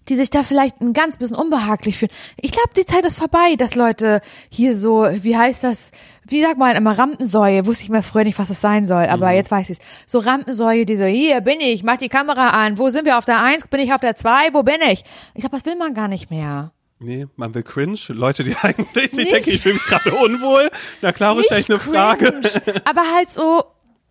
die 0.09 0.15
sich 0.15 0.29
da 0.29 0.43
vielleicht 0.43 0.81
ein 0.81 0.93
ganz 0.93 1.17
bisschen 1.17 1.37
unbehaglich 1.37 1.97
fühlen. 1.97 2.11
Ich 2.41 2.51
glaube, 2.51 2.71
die 2.75 2.85
Zeit 2.85 3.05
ist 3.05 3.17
vorbei, 3.17 3.55
dass 3.57 3.75
Leute 3.75 4.21
hier 4.49 4.75
so, 4.75 5.07
wie 5.09 5.37
heißt 5.37 5.63
das, 5.63 5.91
wie 6.27 6.41
sagt 6.41 6.57
man 6.57 6.75
immer, 6.75 6.97
Rampensäue, 6.97 7.65
wusste 7.65 7.85
ich 7.85 7.89
mal 7.89 8.03
früher 8.03 8.23
nicht, 8.23 8.39
was 8.39 8.49
es 8.49 8.59
sein 8.59 8.85
soll, 8.85 9.05
aber 9.05 9.31
jetzt 9.31 9.51
weiß 9.51 9.69
ich 9.69 9.79
es. 9.79 9.85
So 10.05 10.19
Rampensäue, 10.19 10.85
die 10.85 10.95
so, 10.95 11.05
hier 11.05 11.41
bin 11.41 11.61
ich, 11.61 11.83
mach 11.83 11.97
die 11.97 12.09
Kamera 12.09 12.49
an, 12.49 12.77
wo 12.77 12.89
sind 12.89 13.05
wir 13.05 13.17
auf 13.17 13.25
der 13.25 13.41
Eins, 13.41 13.67
bin 13.67 13.79
ich 13.79 13.93
auf 13.93 14.01
der 14.01 14.15
Zwei, 14.15 14.53
wo 14.53 14.63
bin 14.63 14.81
ich? 14.81 15.03
Ich 15.35 15.41
glaube, 15.41 15.55
das 15.55 15.65
will 15.65 15.75
man 15.75 15.93
gar 15.93 16.07
nicht 16.07 16.29
mehr. 16.29 16.71
Nee, 16.99 17.27
man 17.35 17.53
will 17.53 17.63
cringe. 17.63 17.99
Leute, 18.09 18.43
die 18.43 18.55
eigentlich 18.61 19.09
sich 19.09 19.13
Nicht- 19.13 19.31
denken, 19.31 19.49
ich 19.51 19.61
fühle 19.61 19.75
mich 19.75 19.83
gerade 19.85 20.13
unwohl. 20.13 20.69
Na 21.01 21.11
klar, 21.11 21.35
stelle 21.43 21.61
ich 21.61 21.69
eine 21.69 21.79
Frage. 21.79 22.31
cringe, 22.31 22.81
aber 22.85 23.01
halt 23.15 23.29
so, 23.31 23.63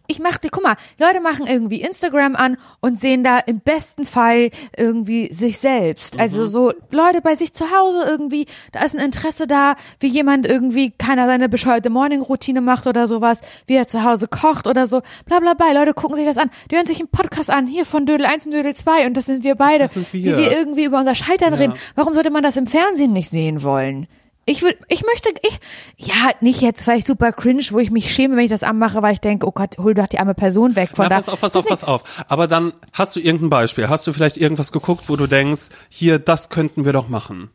ich 0.09 0.19
mach 0.21 0.37
die, 0.39 0.49
guck 0.49 0.63
mal, 0.63 0.77
Leute 0.99 1.21
machen 1.21 1.47
irgendwie 1.47 1.81
Instagram 1.81 2.37
an 2.37 2.57
und 2.81 3.01
sehen 3.01 3.25
da 3.25 3.39
im 3.39 3.61
besten 3.61 4.05
Fall 4.05 4.51
irgendwie 4.77 5.33
sich 5.33 5.59
selbst. 5.59 6.15
Mhm. 6.17 6.21
Also 6.21 6.47
so 6.47 6.73
Leute 6.91 7.21
bei 7.23 7.35
sich 7.37 7.55
zu 7.55 7.71
Hause 7.71 8.05
irgendwie, 8.07 8.47
da 8.73 8.83
ist 8.83 8.95
ein 8.97 9.05
Interesse 9.05 9.47
da, 9.47 9.75
wie 10.01 10.09
jemand 10.09 10.47
irgendwie 10.47 10.91
keiner 10.91 11.27
seine 11.27 11.49
bescheuerte 11.49 11.89
Morning-Routine 11.91 12.61
macht 12.61 12.87
oder 12.87 13.07
sowas, 13.07 13.41
wie 13.67 13.75
er 13.77 13.87
zu 13.87 14.05
Hause 14.05 14.29
kocht 14.29 14.67
oder 14.67 14.87
so, 14.87 15.01
bla 15.25 15.41
bla 15.41 15.55
bla. 15.55 15.73
Leute 15.73 15.95
gucken 15.95 16.17
sich 16.17 16.27
das 16.27 16.37
an, 16.39 16.51
die 16.71 16.77
hören 16.77 16.87
sich 16.87 16.99
einen 16.99 17.09
Podcast 17.09 17.51
an, 17.51 17.67
hier 17.67 17.85
von 17.87 18.05
Dödel 18.07 18.27
1 18.27 18.47
und 18.47 18.53
Dödel 18.53 18.75
2 18.75 19.07
und 19.07 19.17
das 19.17 19.27
sind 19.27 19.45
wir 19.45 19.55
beide, 19.55 19.85
Das 19.85 19.95
sind 19.95 20.13
wir. 20.13 20.37
wie 20.37 20.43
wir 20.43 20.53
irgendwie 20.53 20.85
über 20.85 20.99
unser 20.99 21.15
Scheitern 21.15 21.53
Ja. 21.55 21.59
reden. 21.59 21.75
Warum 21.95 22.15
sollte 22.15 22.31
man 22.31 22.43
das 22.43 22.57
im 22.57 22.67
Fernsehen 22.67 23.13
nicht 23.13 23.31
sehen 23.31 23.63
wollen? 23.63 24.07
Ich 24.45 24.63
will, 24.63 24.75
ich 24.89 25.05
möchte, 25.05 25.29
ich, 25.43 25.61
ja, 25.97 26.31
nicht 26.41 26.61
jetzt 26.63 26.83
vielleicht 26.83 27.07
super 27.07 27.31
cringe, 27.33 27.63
wo 27.71 27.79
ich 27.79 27.93
mich 27.93 28.13
schäme, 28.13 28.37
wenn 28.37 28.45
ich 28.45 28.51
das 28.51 28.65
anmache, 28.65 29.01
weil 29.01 29.13
ich 29.15 29.21
denke, 29.21 29.47
oh 29.47 29.53
Gott, 29.53 29.79
hol 29.79 29.95
doch 29.95 30.09
die 30.09 30.19
arme 30.19 30.35
Person 30.35 30.75
weg 30.75 30.91
von 30.95 31.05
Na, 31.05 31.11
da. 31.11 31.17
pass 31.17 31.29
auf, 31.29 31.41
pass 31.41 31.55
auf, 31.55 31.65
pass 31.65 31.85
auf. 31.85 32.03
Aber 32.29 32.49
dann 32.49 32.73
hast 32.93 33.15
du 33.15 33.21
irgendein 33.21 33.51
Beispiel. 33.51 33.89
Hast 33.89 34.05
du 34.07 34.13
vielleicht 34.13 34.37
irgendwas 34.37 34.73
geguckt, 34.73 35.05
wo 35.09 35.15
du 35.15 35.29
denkst, 35.29 35.69
hier, 35.89 36.19
das 36.19 36.49
könnten 36.49 36.85
wir 36.85 36.93
doch 36.93 37.09
machen? 37.09 37.51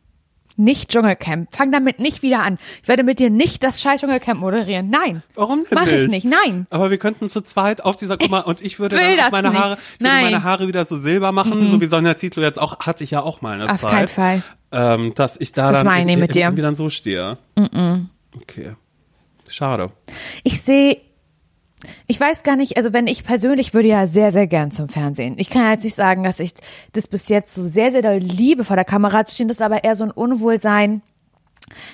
Nicht 0.60 0.90
Dschungelcamp. 0.90 1.54
Fang 1.54 1.70
damit 1.70 2.00
nicht 2.00 2.22
wieder 2.22 2.40
an. 2.42 2.56
Ich 2.82 2.88
werde 2.88 3.04
mit 3.04 3.20
dir 3.20 3.30
nicht 3.30 3.62
das 3.62 3.80
scheiß 3.80 4.00
Dschungelcamp 4.00 4.40
moderieren. 4.40 4.90
Nein. 4.90 5.22
Warum 5.34 5.60
denn 5.60 5.68
Mach 5.70 5.84
nicht? 5.84 5.94
ich 5.94 6.08
nicht. 6.08 6.24
Nein. 6.24 6.66
Aber 6.70 6.90
wir 6.90 6.98
könnten 6.98 7.28
zu 7.28 7.42
zweit 7.42 7.84
auf 7.84 7.94
dieser, 7.94 8.16
guck 8.16 8.28
mal, 8.30 8.40
und 8.40 8.60
ich 8.60 8.80
würde 8.80 8.96
dann 8.96 9.20
auch 9.20 9.30
meine 9.30 9.50
nicht. 9.50 9.58
Haare, 9.60 9.78
ich 9.98 10.00
würde 10.00 10.20
meine 10.22 10.42
Haare 10.42 10.66
wieder 10.66 10.84
so 10.84 10.96
silber 10.96 11.30
machen, 11.32 11.64
so 11.68 11.80
wie 11.80 11.86
Sonja 11.86 12.16
Zietlow 12.16 12.42
jetzt 12.42 12.58
auch, 12.58 12.80
hatte 12.80 13.04
ich 13.04 13.12
ja 13.12 13.20
auch 13.22 13.40
mal 13.40 13.60
eine 13.60 13.70
Auf 13.72 13.82
Zeit. 13.82 13.90
keinen 13.90 14.08
Fall. 14.08 14.42
Ähm, 14.70 15.14
dass 15.14 15.40
ich 15.40 15.52
da 15.52 15.72
Das 15.72 15.84
dann 15.84 16.08
ich 16.08 16.18
mit 16.18 16.34
dir. 16.34 16.42
irgendwie 16.42 16.62
dann 16.62 16.74
so 16.74 16.90
stehe. 16.90 17.38
Okay. 18.36 18.74
Schade. 19.48 19.90
Ich 20.44 20.60
sehe, 20.60 20.98
ich 22.06 22.20
weiß 22.20 22.42
gar 22.42 22.56
nicht, 22.56 22.76
also 22.76 22.92
wenn 22.92 23.06
ich 23.06 23.24
persönlich 23.24 23.72
würde 23.72 23.88
ja 23.88 24.06
sehr, 24.06 24.32
sehr 24.32 24.46
gern 24.46 24.70
zum 24.70 24.88
Fernsehen. 24.88 25.36
Ich 25.38 25.48
kann 25.48 25.70
jetzt 25.70 25.84
nicht 25.84 25.96
sagen, 25.96 26.22
dass 26.22 26.40
ich 26.40 26.52
das 26.92 27.06
bis 27.06 27.28
jetzt 27.28 27.54
so 27.54 27.62
sehr, 27.62 27.92
sehr 27.92 28.02
doll 28.02 28.18
liebe, 28.18 28.64
vor 28.64 28.76
der 28.76 28.84
Kamera 28.84 29.24
zu 29.24 29.34
stehen. 29.34 29.48
Das 29.48 29.58
ist 29.58 29.62
aber 29.62 29.84
eher 29.84 29.96
so 29.96 30.04
ein 30.04 30.10
Unwohlsein, 30.10 31.02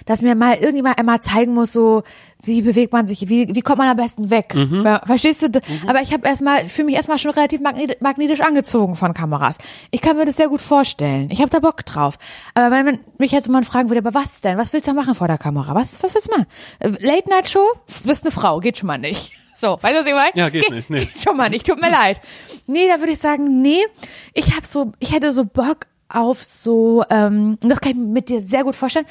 dass 0.07 0.23
mir 0.23 0.35
mal 0.35 0.57
irgendjemand 0.57 0.99
einmal 0.99 1.21
zeigen 1.21 1.55
muss, 1.55 1.73
so 1.73 2.03
wie 2.47 2.63
bewegt 2.63 2.93
man 2.93 3.07
sich, 3.07 3.29
wie, 3.29 3.55
wie 3.55 3.63
kommt 3.63 3.79
man 3.79 3.89
am 3.89 3.97
besten 3.97 4.31
weg. 4.31 4.55
Ja, 4.55 5.01
verstehst 5.07 5.43
du? 5.43 5.61
Aber 5.87 6.03
ich 6.03 6.13
habe 6.13 6.27
erstmal, 6.27 6.69
fühle 6.69 6.87
mich 6.87 6.97
erstmal 6.97 7.19
schon 7.19 7.31
relativ 7.31 7.61
magnetisch, 7.61 8.41
angezogen 8.41 8.97
von 8.97 9.15
Kameras. 9.15 9.59
Ich 9.91 10.01
kann 10.01 10.17
mir 10.17 10.27
das 10.27 10.37
sehr 10.37 10.49
gut 10.49 10.61
vorstellen. 10.61 11.31
Ich 11.31 11.41
habe 11.41 11.51
da 11.51 11.59
Bock 11.59 11.85
drauf. 11.87 12.19
Aber 12.55 12.71
wenn 12.71 12.85
man 12.85 12.99
mich 13.19 13.33
jetzt 13.33 13.49
mal 13.49 13.65
fragen 13.65 13.89
würde, 13.89 14.07
aber 14.07 14.15
was 14.15 14.41
denn? 14.41 14.59
Was 14.59 14.73
willst 14.73 14.87
du 14.87 14.93
da 14.93 14.95
machen 14.95 15.15
vor 15.15 15.29
der 15.29 15.39
Kamera? 15.39 15.75
Was, 15.75 16.03
was 16.03 16.15
willst 16.15 16.29
du 16.29 16.33
machen? 16.33 16.47
Äh, 16.81 16.89
Late 17.01 17.31
Night 17.31 17.49
Show? 17.49 17.67
Du 18.03 18.09
bist 18.09 18.25
eine 18.25 18.31
Frau, 18.31 18.61
geht 18.61 18.79
schon 18.79 18.87
mal 18.87 18.99
nicht. 18.99 19.33
So, 19.57 19.79
weißt 19.81 19.95
du, 19.95 20.01
was 20.01 20.07
ich 20.09 20.15
meine? 20.15 20.31
Ja, 20.35 20.49
geht 20.49 20.69
nicht, 20.69 20.91
nee. 20.91 21.05
Geht 21.05 21.23
schon 21.23 21.37
mal 21.37 21.49
nicht, 21.49 21.65
tut 21.65 21.81
mir 21.81 21.89
leid. 21.89 22.21
Nee, 22.67 22.89
da 22.89 22.99
würde 22.99 23.13
ich 23.13 23.21
sagen, 23.21 23.63
nee, 23.63 23.87
ich 24.33 24.57
habe 24.57 24.67
so, 24.67 24.91
ich 24.99 25.13
hätte 25.13 25.33
so 25.33 25.45
Bock 25.45 25.87
auf 26.09 26.43
so, 26.43 27.05
ähm, 27.09 27.57
und 27.63 27.69
das 27.69 27.81
kann 27.81 27.93
ich 27.93 27.99
mit 27.99 28.29
dir 28.31 28.41
sehr 28.41 28.65
gut 28.65 28.75
vorstellen, 28.75 29.07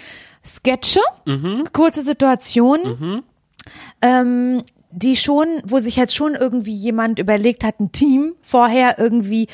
Sketche, 0.46 1.00
Mhm. 1.26 1.64
kurze 1.74 2.02
Situationen, 2.02 3.24
ähm, 4.02 4.64
die 4.92 5.16
schon, 5.16 5.48
wo 5.66 5.80
sich 5.80 5.96
jetzt 5.96 6.14
schon 6.16 6.36
irgendwie 6.36 6.74
jemand 6.76 7.18
überlegt 7.20 7.64
hat, 7.64 7.80
ein 7.80 7.92
Team 7.92 8.34
vorher 8.42 9.00
irgendwie, 9.00 9.48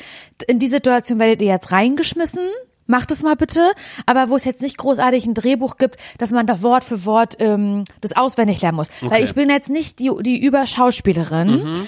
in 0.46 0.58
die 0.58 0.68
Situation 0.68 1.18
werdet 1.18 1.40
ihr 1.40 1.48
jetzt 1.48 1.72
reingeschmissen, 1.72 2.42
macht 2.86 3.10
es 3.12 3.22
mal 3.22 3.36
bitte, 3.36 3.70
aber 4.04 4.28
wo 4.28 4.36
es 4.36 4.44
jetzt 4.44 4.60
nicht 4.62 4.76
großartig 4.76 5.24
ein 5.24 5.34
Drehbuch 5.34 5.76
gibt, 5.78 5.96
dass 6.18 6.30
man 6.32 6.46
da 6.46 6.60
Wort 6.60 6.82
für 6.84 7.04
Wort 7.06 7.36
ähm, 7.38 7.84
das 8.00 8.16
auswendig 8.16 8.60
lernen 8.60 8.76
muss. 8.76 8.88
Weil 9.00 9.12
Okay. 9.12 9.24
ich 9.24 9.34
bin 9.34 9.48
jetzt 9.48 9.70
nicht 9.70 9.98
die, 10.00 10.10
die 10.20 10.42
Überschauspielerin, 10.44 11.86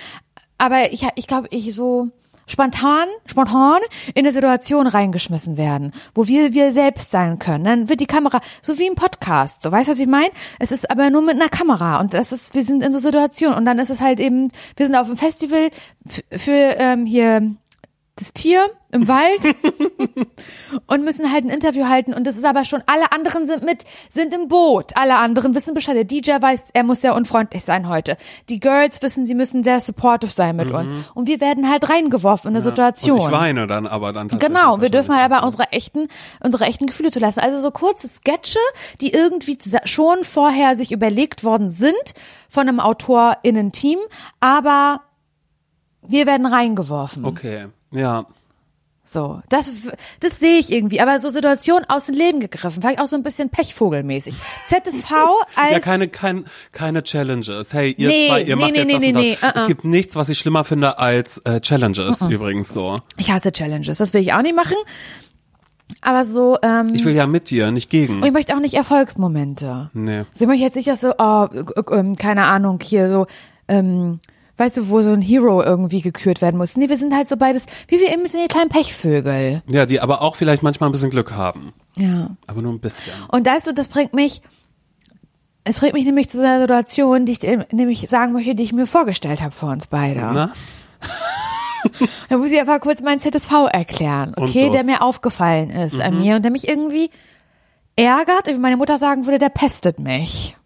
aber 0.59 0.93
ich, 0.93 1.07
ich 1.17 1.27
glaube, 1.27 1.49
ich 1.51 1.75
so 1.75 2.09
spontan, 2.47 3.07
spontan 3.27 3.81
in 4.15 4.25
eine 4.25 4.33
Situation 4.33 4.87
reingeschmissen 4.87 5.57
werden, 5.57 5.93
wo 6.15 6.27
wir 6.27 6.53
wir 6.53 6.73
selbst 6.73 7.11
sein 7.11 7.39
können. 7.39 7.65
Dann 7.65 7.89
wird 7.89 8.01
die 8.01 8.07
Kamera, 8.07 8.41
so 8.61 8.79
wie 8.79 8.87
im 8.87 8.95
Podcast, 8.95 9.63
so 9.63 9.73
weißt 9.73 9.89
du, 9.89 9.93
was 9.93 9.99
ich 9.99 10.07
meine? 10.07 10.31
Es 10.59 10.73
ist 10.73 10.91
aber 10.91 11.11
nur 11.11 11.23
mit 11.23 11.37
einer 11.37 11.49
Kamera 11.49 12.01
und 12.01 12.15
das 12.15 12.33
ist, 12.33 12.55
wir 12.55 12.63
sind 12.63 12.83
in 12.85 12.93
so 12.93 12.99
Situationen 12.99 13.57
und 13.59 13.65
dann 13.65 13.79
ist 13.79 13.91
es 13.91 14.01
halt 14.01 14.21
eben, 14.21 14.49
wir 14.77 14.87
sind 14.87 14.97
auf 14.97 15.07
dem 15.07 15.17
Festival 15.17 15.71
f- 16.09 16.25
für 16.43 16.53
ähm, 16.79 17.07
hier 17.07 17.55
das 18.17 18.35
Tier 18.35 18.71
im 18.91 19.09
Wald 19.09 19.57
und 20.87 21.03
müssen 21.03 21.33
halt 21.33 21.47
ein 21.47 21.49
Interview 21.49 21.89
halten 21.89 22.13
und 22.13 22.27
das 22.27 22.37
ist 22.37 22.45
aber 22.45 22.67
schon, 22.67 22.83
alle 22.85 23.11
anderen 23.11 23.47
sind 23.47 23.65
mit, 23.65 23.85
sind 24.11 24.35
im 24.35 24.49
Boot, 24.49 24.93
alle 24.97 25.17
anderen 25.17 25.55
wissen 25.55 25.73
Bescheid, 25.73 25.97
der 25.97 26.05
DJ 26.05 26.33
weiß, 26.39 26.65
er 26.75 26.85
muss 26.85 27.01
sehr 27.01 27.15
unfreundlich 27.15 27.65
sein 27.65 27.89
heute. 27.89 28.19
Die 28.51 28.61
Girls 28.61 29.01
wissen, 29.01 29.27
sie 29.27 29.35
müssen 29.35 29.65
sehr 29.65 29.81
supportive 29.81 30.31
sein 30.31 30.57
mit 30.57 30.71
uns 30.71 30.93
und 31.15 31.27
wir 31.27 31.41
werden 31.41 31.71
halt 31.71 31.89
reingeworfen 31.89 32.51
in 32.51 32.57
eine 32.57 32.63
Situation. 32.63 33.19
Und 33.19 33.27
ich 33.27 33.33
weine 33.33 33.67
dann 33.67 33.87
aber 33.87 34.13
dann 34.13 34.29
Genau, 34.29 34.83
wir 34.83 34.91
dürfen 34.91 35.17
halt 35.17 35.33
aber 35.33 35.47
unsere 35.47 35.73
echten, 35.73 36.09
unsere 36.45 36.65
echten 36.65 36.87
Gefühle 36.87 37.11
zulassen. 37.11 37.41
Also 37.41 37.61
so 37.61 37.71
kurze 37.71 38.09
Sketche, 38.09 38.59
die 39.01 39.13
irgendwie 39.15 39.57
schon 39.85 40.23
vorher 40.23 40.77
sich 40.77 40.93
überlegt 40.93 41.45
worden 41.45 41.71
sind 41.71 41.95
von 42.51 42.69
einem 42.69 42.79
AutorInnen-Team, 42.79 43.99
aber 44.41 45.01
wir 46.03 46.27
werden 46.27 46.47
reingeworfen. 46.47 47.25
Okay, 47.25 47.69
ja. 47.93 48.27
So, 49.05 49.43
das, 49.49 49.69
das 50.21 50.39
sehe 50.39 50.59
ich 50.59 50.71
irgendwie. 50.73 51.01
Aber 51.01 51.19
so 51.19 51.29
Situationen 51.29 51.85
aus 51.91 52.07
dem 52.07 52.15
Leben 52.15 52.39
gegriffen, 52.39 52.81
vielleicht 52.83 53.01
auch 53.01 53.09
so 53.09 53.17
ein 53.17 53.25
bisschen 53.25 53.51
Pechvogelmäßig. 53.51 54.35
ZSV 54.69 55.11
als 55.57 55.73
Ja, 55.73 55.81
keine, 55.81 56.07
kein, 56.09 56.45
keine 56.71 57.03
Challenges. 57.03 57.75
Hey, 57.75 57.95
ihr 57.99 58.09
Nee, 58.09 58.29
zwei, 58.29 58.43
ihr 58.43 58.55
nee, 58.57 58.63
macht 58.63 58.73
nee, 58.73 58.79
jetzt 58.79 58.87
nee, 58.87 58.93
das 58.93 59.01
nee, 59.01 59.09
und 59.09 59.15
das. 59.15 59.23
nee, 59.23 59.37
uh-uh. 59.43 59.63
Es 59.63 59.67
gibt 59.67 59.85
nichts, 59.85 60.15
was 60.15 60.29
ich 60.29 60.39
schlimmer 60.39 60.63
finde 60.65 60.99
als 60.99 61.39
äh, 61.39 61.61
Challenges 61.61 62.21
übrigens 62.23 62.73
so. 62.73 63.01
ich 63.19 63.31
hasse 63.33 63.51
Challenges, 63.51 63.99
das 63.99 64.15
will 64.15 64.23
ich 64.23 64.33
auch 64.35 64.43
nicht 64.43 64.55
machen. 64.55 64.77
Aber 66.01 66.25
so, 66.25 66.57
ähm, 66.63 66.95
Ich 66.95 67.05
will 67.05 67.15
ja 67.15 67.27
mit 67.27 67.51
dir, 67.51 67.71
nicht 67.71 67.91
gegen. 67.91 68.19
und 68.19 68.25
ich 68.27 68.33
möchte 68.33 68.55
auch 68.57 68.61
nicht 68.61 68.75
Erfolgsmomente. 68.75 69.91
Nee. 69.93 70.19
Also 70.19 70.29
ich 70.43 70.47
möchte 70.47 70.63
jetzt 70.65 70.77
nicht, 70.77 70.89
dass 70.89 71.01
so, 71.01 71.13
oh, 71.19 71.49
äh, 71.53 71.59
äh, 71.59 71.99
ähm, 71.99 72.17
keine 72.17 72.45
Ahnung, 72.45 72.79
hier 72.83 73.11
so, 73.11 73.27
ähm, 73.69 74.21
weißt 74.59 74.77
du, 74.77 74.89
wo 74.89 75.03
so 75.03 75.11
ein 75.13 75.23
Hero 75.23 75.63
irgendwie 75.63 76.01
gekürt 76.03 76.41
werden 76.43 76.57
muss. 76.59 76.77
Nee, 76.77 76.89
wir 76.89 76.99
sind 76.99 77.15
halt 77.15 77.29
so 77.29 77.37
beides, 77.37 77.65
wie 77.89 77.99
wir 77.99 78.13
eben 78.13 78.27
sind 78.29 78.43
die 78.43 78.49
kleinen 78.49 78.69
Pechvögel. 78.69 79.63
Ja, 79.69 79.87
die 79.87 80.01
aber 80.01 80.23
auch 80.23 80.37
vielleicht 80.37 80.63
manchmal 80.63 80.89
ein 80.89 80.93
bisschen 80.93 81.11
Glück 81.11 81.33
haben. 81.33 81.73
Ja. 81.97 82.31
Aber 82.47 82.63
nur 82.63 82.73
ein 82.73 82.81
bisschen. 82.81 83.13
Und 83.29 83.47
weißt 83.47 83.67
du, 83.67 83.73
das 83.75 83.89
bringt 83.89 84.15
mich, 84.15 84.43
es 85.65 85.79
bringt 85.81 85.95
mich 85.95 86.05
nämlich 86.05 86.29
zu 86.29 86.39
so 86.39 86.45
einer 86.45 86.61
Situation, 86.61 87.25
die 87.27 87.33
ich 87.33 87.41
nämlich 87.73 88.09
sagen 88.09 88.33
möchte, 88.33 88.55
die 88.55 88.63
ich 88.65 88.73
mir 88.73 88.87
vorgestellt 88.87 89.41
habe 89.41 89.53
für 89.53 89.67
uns 89.67 89.87
beide. 89.87 90.21
Na? 90.21 90.53
Da 92.29 92.37
muss 92.39 92.53
ich 92.53 92.61
aber 92.61 92.79
kurz 92.79 93.03
meinen 93.03 93.19
ZSV 93.19 93.53
erklären, 93.73 94.35
okay, 94.37 94.71
der 94.71 94.85
mir 94.85 95.03
aufgefallen 95.03 95.71
ist 95.71 95.95
Mhm. 95.95 96.01
an 96.01 96.19
mir 96.21 96.37
und 96.37 96.43
der 96.43 96.53
mich 96.53 96.69
irgendwie 96.69 97.11
ärgert, 97.97 98.47
wie 98.47 98.55
meine 98.59 98.77
Mutter 98.77 98.99
sagen 98.99 99.27
würde, 99.27 99.39
der 99.41 99.49
pestet 99.49 99.99
mich. 99.99 100.57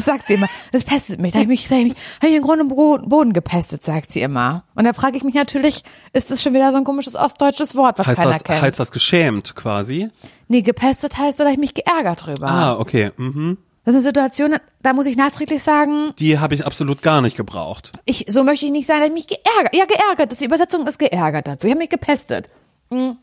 Das 0.00 0.06
sagt 0.06 0.26
sie 0.28 0.34
immer, 0.34 0.48
das 0.72 0.84
pestet 0.84 1.20
mich. 1.20 1.32
Da 1.34 1.40
habe 1.40 1.52
ich 1.52 1.60
mich, 1.60 1.68
da 1.68 1.74
hab 1.76 1.82
ich 1.82 1.88
mich 1.92 1.96
hab 2.22 2.28
ich 2.30 2.34
im 2.36 2.42
Grunde 2.42 2.62
im 2.62 2.68
Bo- 2.68 2.98
Boden 2.98 3.32
gepestet, 3.32 3.84
sagt 3.84 4.10
sie 4.10 4.22
immer. 4.22 4.64
Und 4.74 4.84
da 4.84 4.92
frage 4.92 5.16
ich 5.16 5.24
mich 5.24 5.34
natürlich, 5.34 5.82
ist 6.12 6.30
das 6.30 6.42
schon 6.42 6.54
wieder 6.54 6.72
so 6.72 6.78
ein 6.78 6.84
komisches 6.84 7.14
ostdeutsches 7.16 7.76
Wort, 7.76 7.98
was 7.98 8.06
Heißt 8.06 8.18
keiner 8.20 8.32
das, 8.32 8.44
kennt? 8.44 8.62
heißt 8.62 8.80
das 8.80 8.92
geschämt 8.92 9.54
quasi? 9.54 10.08
nee, 10.48 10.62
gepestet 10.62 11.18
heißt, 11.18 11.40
oder 11.40 11.50
ich 11.50 11.58
mich 11.58 11.74
geärgert 11.74 12.26
drüber. 12.26 12.48
Ah, 12.48 12.76
okay. 12.78 13.12
Mhm. 13.16 13.58
Das 13.84 13.94
ist 13.94 14.00
eine 14.00 14.02
Situation, 14.02 14.56
da 14.82 14.92
muss 14.92 15.06
ich 15.06 15.16
nachträglich 15.16 15.62
sagen, 15.62 16.12
Die 16.18 16.38
habe 16.38 16.54
ich 16.54 16.66
absolut 16.66 17.02
gar 17.02 17.20
nicht 17.22 17.36
gebraucht. 17.36 17.92
ich, 18.04 18.26
so 18.28 18.44
möchte 18.44 18.66
ich 18.66 18.72
nicht 18.72 18.86
sagen, 18.86 19.00
dass 19.00 19.08
ich 19.08 19.14
mich 19.14 19.26
geärgert, 19.26 19.74
ja, 19.74 19.84
geärgert, 19.86 20.30
das 20.32 20.38
die 20.38 20.44
Übersetzung 20.44 20.86
ist 20.86 20.98
geärgert 20.98 21.46
dazu. 21.46 21.66
Ich 21.66 21.72
habe 21.72 21.78
mich 21.80 21.88
gepestet. 21.90 22.48
Hm. 22.92 23.16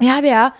Ich 0.00 0.10
habe 0.10 0.26
ja 0.28 0.52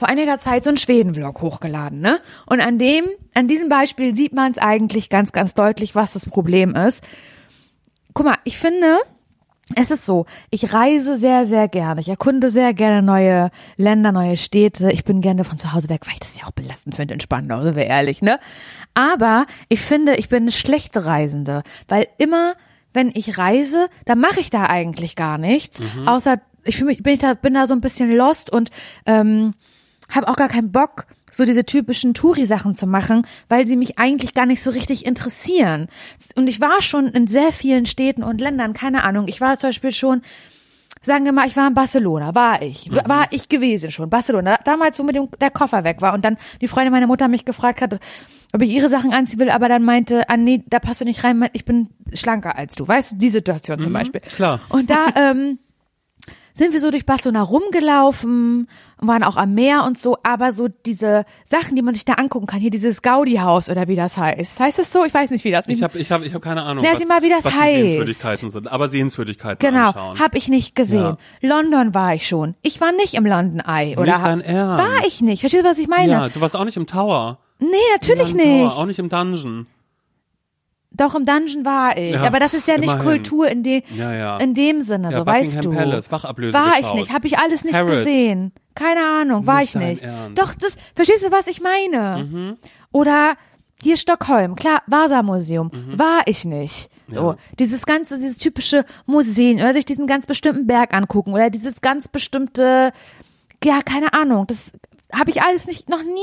vor 0.00 0.08
einiger 0.08 0.38
Zeit 0.38 0.64
so 0.64 0.70
einen 0.70 0.78
Schweden-Vlog 0.78 1.42
hochgeladen, 1.42 2.00
ne? 2.00 2.20
Und 2.46 2.60
an 2.60 2.78
dem, 2.78 3.04
an 3.34 3.48
diesem 3.48 3.68
Beispiel 3.68 4.14
sieht 4.14 4.32
man 4.32 4.50
es 4.50 4.58
eigentlich 4.58 5.10
ganz, 5.10 5.30
ganz 5.30 5.52
deutlich, 5.52 5.94
was 5.94 6.14
das 6.14 6.24
Problem 6.24 6.74
ist. 6.74 7.04
Guck 8.14 8.24
mal, 8.24 8.38
ich 8.44 8.58
finde, 8.58 8.96
es 9.76 9.90
ist 9.90 10.06
so, 10.06 10.24
ich 10.50 10.72
reise 10.72 11.16
sehr, 11.16 11.44
sehr 11.44 11.68
gerne. 11.68 12.00
Ich 12.00 12.08
erkunde 12.08 12.50
sehr 12.50 12.72
gerne 12.72 13.02
neue 13.02 13.50
Länder, 13.76 14.10
neue 14.10 14.38
Städte. 14.38 14.90
Ich 14.90 15.04
bin 15.04 15.20
gerne 15.20 15.44
von 15.44 15.58
zu 15.58 15.74
Hause 15.74 15.90
weg, 15.90 16.06
weil 16.06 16.14
ich 16.14 16.20
das 16.20 16.40
ja 16.40 16.46
auch 16.46 16.52
belastend 16.52 16.96
finde 16.96 17.12
in 17.12 17.20
Spandau, 17.20 17.60
sind 17.60 17.76
wir 17.76 17.84
ehrlich, 17.86 18.22
ne? 18.22 18.40
Aber 18.94 19.44
ich 19.68 19.82
finde, 19.82 20.16
ich 20.16 20.30
bin 20.30 20.44
eine 20.44 20.52
schlechte 20.52 21.04
Reisende, 21.04 21.62
weil 21.88 22.08
immer, 22.16 22.54
wenn 22.94 23.12
ich 23.14 23.36
reise, 23.36 23.88
dann 24.06 24.18
mache 24.18 24.40
ich 24.40 24.48
da 24.48 24.64
eigentlich 24.64 25.14
gar 25.14 25.36
nichts, 25.36 25.80
außer 26.06 26.40
ich 26.64 26.76
fühle 26.76 26.90
mich, 26.90 27.02
bin 27.02 27.12
ich 27.12 27.18
da, 27.20 27.34
bin 27.34 27.54
da 27.54 27.66
so 27.66 27.74
ein 27.74 27.80
bisschen 27.80 28.10
lost 28.14 28.50
und 28.50 28.70
ähm, 29.06 29.52
habe 30.10 30.28
auch 30.28 30.36
gar 30.36 30.48
keinen 30.48 30.72
Bock, 30.72 31.06
so 31.30 31.44
diese 31.44 31.64
typischen 31.64 32.14
Touri-Sachen 32.14 32.74
zu 32.74 32.86
machen, 32.86 33.26
weil 33.48 33.66
sie 33.66 33.76
mich 33.76 33.98
eigentlich 33.98 34.34
gar 34.34 34.46
nicht 34.46 34.62
so 34.62 34.70
richtig 34.70 35.06
interessieren. 35.06 35.88
Und 36.34 36.48
ich 36.48 36.60
war 36.60 36.82
schon 36.82 37.06
in 37.08 37.26
sehr 37.26 37.52
vielen 37.52 37.86
Städten 37.86 38.22
und 38.22 38.40
Ländern, 38.40 38.72
keine 38.72 39.04
Ahnung. 39.04 39.28
Ich 39.28 39.40
war 39.40 39.58
zum 39.58 39.68
Beispiel 39.70 39.92
schon, 39.92 40.22
sagen 41.02 41.24
wir 41.24 41.32
mal, 41.32 41.46
ich 41.46 41.56
war 41.56 41.66
in 41.68 41.74
Barcelona, 41.74 42.34
war 42.34 42.62
ich, 42.62 42.90
war 42.90 43.26
ich 43.30 43.48
gewesen 43.48 43.90
schon, 43.90 44.10
Barcelona. 44.10 44.56
Damals, 44.64 44.98
wo 44.98 45.02
mit 45.02 45.14
dem 45.14 45.28
der 45.40 45.50
Koffer 45.50 45.84
weg 45.84 46.02
war 46.02 46.14
und 46.14 46.24
dann 46.24 46.36
die 46.60 46.68
Freundin 46.68 46.92
meiner 46.92 47.06
Mutter 47.06 47.28
mich 47.28 47.44
gefragt 47.44 47.80
hat, 47.80 48.00
ob 48.52 48.62
ich 48.62 48.70
ihre 48.70 48.88
Sachen 48.88 49.12
anziehen 49.12 49.38
will, 49.38 49.50
aber 49.50 49.68
dann 49.68 49.84
meinte, 49.84 50.28
ah 50.28 50.36
nee, 50.36 50.62
da 50.68 50.80
passt 50.80 51.00
du 51.00 51.04
nicht 51.04 51.22
rein, 51.22 51.48
ich 51.52 51.64
bin 51.64 51.88
schlanker 52.12 52.56
als 52.58 52.74
du, 52.74 52.86
weißt 52.86 53.12
du, 53.12 53.16
die 53.16 53.28
Situation 53.28 53.78
zum 53.78 53.92
Beispiel. 53.92 54.20
klar. 54.20 54.60
Und 54.68 54.90
da 54.90 55.06
ähm, 55.16 55.58
sind 56.60 56.74
wir 56.74 56.80
so 56.80 56.90
durch 56.90 57.06
Barcelona 57.06 57.40
rumgelaufen, 57.42 58.68
waren 58.98 59.22
auch 59.22 59.36
am 59.36 59.54
Meer 59.54 59.84
und 59.86 59.98
so, 59.98 60.18
aber 60.22 60.52
so 60.52 60.68
diese 60.84 61.24
Sachen, 61.46 61.74
die 61.74 61.80
man 61.80 61.94
sich 61.94 62.04
da 62.04 62.14
angucken 62.14 62.46
kann, 62.46 62.60
hier 62.60 62.70
dieses 62.70 63.00
Gaudi-Haus 63.00 63.70
oder 63.70 63.88
wie 63.88 63.96
das 63.96 64.18
heißt. 64.18 64.60
Heißt 64.60 64.78
das 64.78 64.92
so? 64.92 65.02
Ich 65.06 65.14
weiß 65.14 65.30
nicht, 65.30 65.42
wie 65.44 65.50
das 65.50 65.66
Ich 65.68 65.82
habe 65.82 65.98
ich 65.98 66.12
hab, 66.12 66.22
ich 66.22 66.34
hab 66.34 66.42
keine 66.42 66.62
Ahnung, 66.64 66.84
Ja, 66.84 66.92
was, 66.92 66.98
sieh 66.98 67.06
mal, 67.06 67.22
wie 67.22 67.30
das 67.30 67.44
was 67.44 67.54
heißt. 67.54 67.76
die 67.76 67.80
Sehenswürdigkeiten 67.80 68.50
sind. 68.50 68.70
Aber 68.70 68.88
Sehenswürdigkeiten 68.90 69.58
Genau, 69.66 69.88
anschauen. 69.88 70.18
habe 70.20 70.36
ich 70.36 70.48
nicht 70.48 70.74
gesehen. 70.74 71.16
Ja. 71.40 71.48
London 71.56 71.94
war 71.94 72.14
ich 72.14 72.28
schon. 72.28 72.54
Ich 72.60 72.78
war 72.82 72.92
nicht 72.92 73.14
im 73.14 73.24
London 73.24 73.60
Eye 73.66 73.96
oder 73.96 74.12
Nicht 74.12 74.24
dein 74.24 74.40
Ernst? 74.42 74.84
war 74.84 75.06
ich 75.06 75.20
nicht. 75.22 75.40
Verstehst 75.40 75.64
du, 75.64 75.68
was 75.68 75.78
ich 75.78 75.88
meine? 75.88 76.12
ja, 76.12 76.28
du 76.28 76.40
warst 76.42 76.54
auch 76.54 76.64
nicht 76.66 76.76
im 76.76 76.86
Tower. 76.86 77.38
Nee, 77.58 77.68
natürlich 77.94 78.34
nicht. 78.34 78.44
Tower, 78.70 78.76
auch 78.76 78.86
nicht 78.86 78.98
im 78.98 79.08
Dungeon. 79.08 79.66
Doch 80.92 81.14
im 81.14 81.24
Dungeon 81.24 81.64
war 81.64 81.96
ich, 81.96 82.12
Ja, 82.12 82.22
aber 82.24 82.40
das 82.40 82.52
ist 82.52 82.66
ja 82.66 82.76
nicht 82.76 82.90
immerhin. 82.92 83.04
Kultur 83.22 83.48
in 83.48 83.62
dem 83.62 83.82
Ja, 83.94 84.12
ja. 84.12 84.36
in 84.38 84.54
dem 84.54 84.80
Sinne, 84.80 85.12
so 85.12 85.24
weißt 85.24 85.64
du. 85.64 85.70
Palace, 85.70 86.10
Wachablöse 86.10 86.52
war 86.52 86.72
ich 86.72 86.78
geschaut. 86.78 86.94
nicht, 86.96 87.12
habe 87.12 87.26
ich 87.28 87.38
alles 87.38 87.64
nicht 87.64 87.74
Harrods. 87.74 87.98
gesehen. 87.98 88.52
Keine 88.74 89.00
Ahnung, 89.04 89.46
war 89.46 89.60
Nicht 89.60 89.74
ich 89.76 89.80
nicht. 89.80 90.02
Ernst. 90.02 90.30
Mhm. 90.30 90.34
Doch, 90.34 90.54
das 90.54 90.76
verstehst 90.94 91.24
du, 91.24 91.30
was 91.30 91.46
ich 91.46 91.60
meine? 91.60 92.56
Oder 92.92 93.34
hier 93.82 93.96
Stockholm, 93.96 94.56
klar, 94.56 94.82
Vasa-Museum, 94.88 95.70
Mhm. 95.72 95.98
war 95.98 96.20
ich 96.26 96.44
nicht. 96.44 96.90
So, 97.08 97.34
dieses 97.58 97.86
ganze, 97.86 98.18
dieses 98.18 98.36
typische 98.36 98.84
Museen 99.06 99.58
oder 99.58 99.72
sich 99.72 99.84
diesen 99.84 100.06
ganz 100.06 100.26
bestimmten 100.26 100.66
Berg 100.66 100.92
angucken 100.94 101.32
oder 101.32 101.50
dieses 101.50 101.80
ganz 101.80 102.08
bestimmte, 102.08 102.92
ja, 103.64 103.80
keine 103.82 104.12
Ahnung, 104.12 104.46
das 104.46 104.58
habe 105.12 105.30
ich 105.30 105.42
alles 105.42 105.66
nicht, 105.66 105.88
noch 105.88 106.02
nie, 106.04 106.20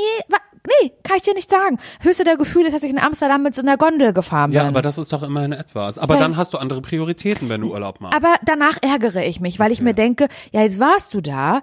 nee, 0.68 0.92
kann 1.04 1.18
ich 1.18 1.24
dir 1.24 1.34
nicht 1.34 1.50
sagen. 1.50 1.78
Höchste 2.02 2.24
der 2.24 2.38
Gefühle 2.38 2.68
ist, 2.68 2.74
dass 2.74 2.84
ich 2.84 2.92
in 2.92 3.00
Amsterdam 3.00 3.44
mit 3.44 3.56
so 3.56 3.62
einer 3.62 3.78
Gondel 3.78 4.14
gefahren 4.14 4.52
bin. 4.52 4.58
Ja, 4.58 4.68
aber 4.68 4.82
das 4.82 4.98
ist 4.98 5.12
doch 5.12 5.24
immerhin 5.24 5.54
etwas. 5.54 5.98
Aber 5.98 6.14
Weil- 6.14 6.22
dann 6.22 6.38
hast 6.38 6.54
du 6.54 6.58
andere 6.58 6.82
Prioritäten, 6.82 7.50
wenn 7.50 7.62
du 7.62 7.72
Urlaub 7.74 8.02
machst. 8.02 8.16
Aber 8.16 8.36
danach 8.46 8.78
ärgere 8.82 9.26
ich 9.26 9.40
mich, 9.40 9.60
weil 9.60 9.72
ich 9.72 9.82
mir 9.82 9.94
denke, 9.94 10.28
ja, 10.52 10.62
jetzt 10.62 10.80
warst 10.80 11.14
du 11.14 11.22
da 11.22 11.62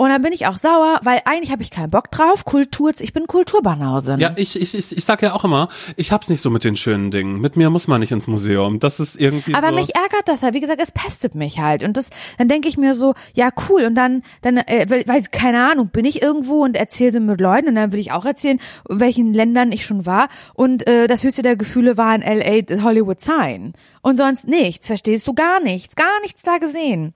und 0.00 0.08
dann 0.08 0.22
bin 0.22 0.32
ich 0.32 0.46
auch 0.46 0.56
sauer, 0.56 0.98
weil 1.02 1.20
eigentlich 1.26 1.52
habe 1.52 1.60
ich 1.60 1.70
keinen 1.70 1.90
Bock 1.90 2.10
drauf. 2.10 2.46
Kultur, 2.46 2.90
ich 2.98 3.12
bin 3.12 3.26
Kulturbanausin. 3.26 4.18
ja, 4.18 4.32
ich, 4.36 4.58
ich, 4.58 4.72
ich, 4.72 4.96
ich 4.96 5.04
sag 5.04 5.20
ja 5.20 5.34
auch 5.34 5.44
immer, 5.44 5.68
ich 5.96 6.10
hab's 6.10 6.30
nicht 6.30 6.40
so 6.40 6.48
mit 6.48 6.64
den 6.64 6.74
schönen 6.74 7.10
Dingen. 7.10 7.38
Mit 7.38 7.58
mir 7.58 7.68
muss 7.68 7.86
man 7.86 8.00
nicht 8.00 8.10
ins 8.10 8.26
Museum. 8.26 8.78
Das 8.78 8.98
ist 8.98 9.20
irgendwie 9.20 9.54
aber 9.54 9.68
so. 9.68 9.74
mich 9.74 9.94
ärgert 9.94 10.26
das 10.26 10.42
halt. 10.42 10.54
Wie 10.54 10.60
gesagt, 10.60 10.80
es 10.80 10.90
pestet 10.90 11.34
mich 11.34 11.58
halt. 11.58 11.82
Und 11.82 11.98
das, 11.98 12.08
dann 12.38 12.48
denke 12.48 12.66
ich 12.66 12.78
mir 12.78 12.94
so, 12.94 13.12
ja 13.34 13.50
cool. 13.68 13.84
Und 13.84 13.94
dann, 13.94 14.22
dann, 14.40 14.56
äh, 14.56 15.04
weiß 15.06 15.32
keine 15.32 15.70
Ahnung, 15.70 15.88
bin 15.88 16.06
ich 16.06 16.22
irgendwo 16.22 16.64
und 16.64 16.78
erzähle 16.78 17.12
so 17.12 17.20
mit 17.20 17.38
Leuten 17.38 17.68
und 17.68 17.74
dann 17.74 17.92
will 17.92 18.00
ich 18.00 18.12
auch 18.12 18.24
erzählen, 18.24 18.58
in 18.88 19.00
welchen 19.00 19.34
Ländern 19.34 19.70
ich 19.70 19.84
schon 19.84 20.06
war. 20.06 20.30
Und 20.54 20.88
äh, 20.88 21.08
das 21.08 21.24
höchste 21.24 21.42
der 21.42 21.56
Gefühle 21.56 21.98
war 21.98 22.14
in 22.14 22.22
LA 22.22 22.82
Hollywood 22.82 23.20
Sign. 23.20 23.74
Und 24.00 24.16
sonst 24.16 24.48
nichts. 24.48 24.86
Verstehst 24.86 25.26
du 25.26 25.34
gar 25.34 25.60
nichts, 25.60 25.94
gar 25.94 26.22
nichts 26.22 26.40
da 26.40 26.56
gesehen. 26.56 27.12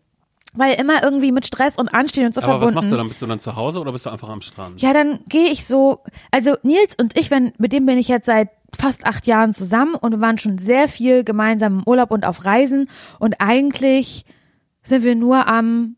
Weil 0.57 0.81
immer 0.81 1.03
irgendwie 1.03 1.33
mit 1.33 1.47
Stress 1.47 1.77
und 1.77 1.89
Anstehen 1.89 2.27
und 2.27 2.35
so 2.35 2.41
aber 2.41 2.55
was 2.55 2.59
verbunden. 2.59 2.75
machst 2.77 2.93
du 2.93 2.97
dann? 2.97 3.09
Bist 3.09 3.23
du 3.23 3.27
dann 3.27 3.41
zu 3.41 3.57
Hause 3.57 3.81
oder 3.81 3.93
bist 3.93 4.07
du 4.07 4.11
einfach 4.11 4.29
am 4.29 4.41
Strand? 4.41 4.81
Ja, 4.81 4.93
dann 4.93 5.21
gehe 5.29 5.49
ich 5.49 5.67
so, 5.67 6.01
also 6.31 6.55
Nils 6.63 6.95
und 7.01 7.19
ich, 7.19 7.31
wenn, 7.31 7.53
mit 7.59 7.73
dem 7.73 7.87
bin 7.87 7.99
ich 7.99 8.09
jetzt 8.09 8.27
seit 8.27 8.51
fast 8.77 9.07
acht 9.07 9.27
Jahren 9.27 9.53
zusammen 9.53 9.95
und 9.95 10.13
wir 10.13 10.21
waren 10.21 10.39
schon 10.39 10.59
sehr 10.59 10.89
viel 10.89 11.25
gemeinsam 11.25 11.81
im 11.81 11.83
Urlaub 11.87 12.11
und 12.11 12.25
auf 12.25 12.45
Reisen 12.45 12.89
und 13.19 13.41
eigentlich 13.41 14.25
sind 14.83 15.03
wir 15.03 15.15
nur 15.15 15.49
am 15.49 15.97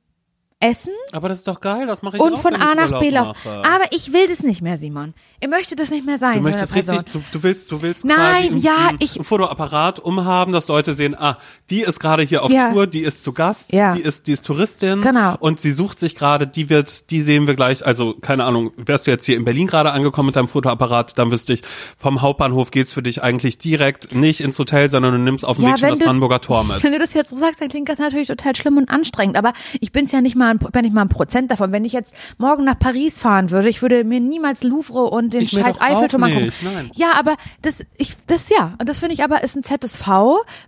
Essen 0.59 0.93
Aber 1.13 1.29
das 1.29 1.39
ist 1.39 1.49
doch 1.49 1.61
geil, 1.61 1.87
das 1.87 2.01
mache 2.01 2.17
ich 2.17 2.23
und 2.23 2.33
auch, 2.33 2.41
von 2.41 2.55
A 2.55 2.75
nach 2.75 2.87
Urlaub 2.87 3.01
B 3.01 3.11
laufen. 3.11 3.37
Aber 3.47 3.85
ich 3.91 4.15
will 4.15 4.27
das 4.27 4.43
nicht 4.43 4.63
mehr, 4.63 4.79
Simon. 4.79 5.13
Ich 5.39 5.49
möchte 5.49 5.77
das 5.77 5.91
nicht 5.91 6.07
mehr 6.07 6.17
sein. 6.17 6.37
Du 6.37 6.41
möchtest 6.45 6.75
richtig, 6.75 7.03
du, 7.13 7.23
du 7.31 7.43
willst, 7.43 7.71
du 7.71 7.83
willst 7.83 8.07
Nein, 8.07 8.53
quasi 8.53 8.67
ja, 8.67 8.89
ein, 8.89 8.97
ich- 9.01 9.17
ein 9.19 9.25
Fotoapparat 9.25 9.99
umhaben, 9.99 10.55
dass 10.55 10.69
Leute 10.69 10.95
sehen, 10.95 11.15
ah, 11.15 11.37
die 11.69 11.83
ist 11.83 12.01
gerade 12.01 12.23
hier 12.23 12.43
auf 12.43 12.51
Ja. 12.51 12.73
Tour, 12.73 12.87
die 12.87 13.01
ist 13.01 13.23
zu 13.23 13.35
Gast, 13.35 13.71
Ja. 13.75 13.95
die 13.95 14.01
ist, 14.01 14.29
die 14.29 14.33
ist 14.33 14.47
Touristin 14.47 15.03
Genau. 15.03 15.37
und 15.41 15.61
sie 15.61 15.73
sucht 15.73 15.99
sich 15.99 16.15
gerade, 16.15 16.47
die 16.47 16.71
wird, 16.71 17.11
die 17.11 17.21
sehen 17.21 17.47
wir 17.47 17.55
gleich, 17.55 17.85
also 17.85 18.15
keine 18.15 18.45
Ahnung, 18.45 18.73
wärst 18.79 19.07
du 19.07 19.11
jetzt 19.11 19.27
hier 19.27 19.37
in 19.37 19.45
Berlin 19.45 19.67
gerade 19.67 19.93
angekommen 19.93 20.29
mit 20.29 20.37
deinem 20.37 20.49
Fotoapparat, 20.49 21.19
dann 21.19 21.31
wüsste 21.31 21.53
ich, 21.53 21.61
vom 21.99 22.23
Hauptbahnhof 22.23 22.71
geht's 22.71 22.95
für 22.95 23.03
dich 23.03 23.23
eigentlich 23.23 23.59
direkt 23.59 24.15
nicht 24.15 24.41
ins 24.41 24.59
Hotel, 24.59 24.89
sondern 24.89 25.13
du 25.13 25.19
nimmst 25.19 25.45
auf 25.45 25.59
dem 25.59 25.67
Weg 25.67 25.79
schon 25.79 25.91
das 25.91 25.99
Brandenburger 25.99 26.41
Tor 26.41 26.65
mit. 26.65 26.83
Wenn 26.83 26.93
du 26.93 26.99
das 26.99 27.13
jetzt 27.13 27.29
so 27.29 27.37
sagst, 27.37 27.61
dann 27.61 27.69
klingt 27.69 27.91
das 27.91 27.99
natürlich 27.99 28.29
total 28.29 28.57
schlimm 28.57 28.79
und 28.79 28.89
anstrengend. 28.89 29.37
Aber 29.37 29.53
ich 29.81 29.93
bin's 29.93 30.13
ja 30.13 30.23
nicht 30.23 30.35
mal, 30.35 30.46
ein, 30.51 30.59
bin 30.59 30.83
nicht 30.83 30.95
mal 30.95 31.03
ein 31.03 31.09
Prozent 31.09 31.51
davon. 31.51 31.73
Wenn 31.73 31.85
ich 31.85 31.93
jetzt 31.93 32.15
morgen 32.39 32.65
nach 32.65 32.79
Paris 32.79 33.19
fahren 33.19 33.51
würde, 33.51 33.69
ich 33.69 33.83
würde 33.83 34.05
mir 34.05 34.21
niemals 34.21 34.63
Louvre 34.63 35.05
und 35.05 35.35
den 35.35 35.43
Ich 35.43 35.51
scheiß 35.51 35.81
Eiffelturm 35.81 36.25
angucken. 36.25 36.53
nein. 36.63 36.91
Ja, 36.95 37.13
aber 37.19 37.37
das, 37.63 37.85
ich, 37.97 38.17
das 38.27 38.49
ja. 38.49 38.75
Und 38.79 38.89
das 38.89 38.99
finde 38.99 39.15
ich 39.15 39.25
aber 39.25 39.43
ist 39.43 39.57
ein 39.57 39.63
ZSV, 39.63 40.07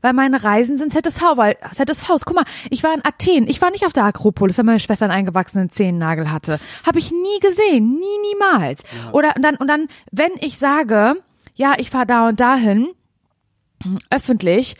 weil 0.02 0.12
meine 0.12 0.42
Reisen 0.42 0.78
sind 0.78 0.92
ZSV, 0.92 1.22
weil 1.36 1.56
ZSVs. 1.72 2.24
Guck 2.24 2.36
mal, 2.36 2.44
ich 2.70 2.82
war 2.82 2.94
in 2.94 3.04
Athen. 3.04 3.48
Ich 3.48 3.60
war 3.60 3.70
nicht 3.70 3.86
auf 3.86 3.92
der 3.92 4.04
Akropolis, 4.04 4.58
weil 4.58 4.64
meine 4.64 4.80
Schwester 4.80 5.04
einen 5.04 5.14
eingewachsenen 5.14 5.70
Zehennagel 5.70 6.30
hatte. 6.30 6.58
Habe 6.86 6.98
ich 6.98 7.10
nie 7.10 7.40
gesehen. 7.40 7.98
Nie, 7.98 8.32
niemals. 8.32 8.82
Oder 9.12 9.34
und 9.36 9.42
dann, 9.42 9.56
und 9.56 9.68
dann, 9.68 9.88
wenn 10.10 10.32
ich 10.40 10.58
sage, 10.58 11.16
ja, 11.54 11.74
ich 11.78 11.90
fahre 11.90 12.06
da 12.06 12.28
und 12.28 12.40
dahin, 12.40 12.88
öffentlich 14.10 14.76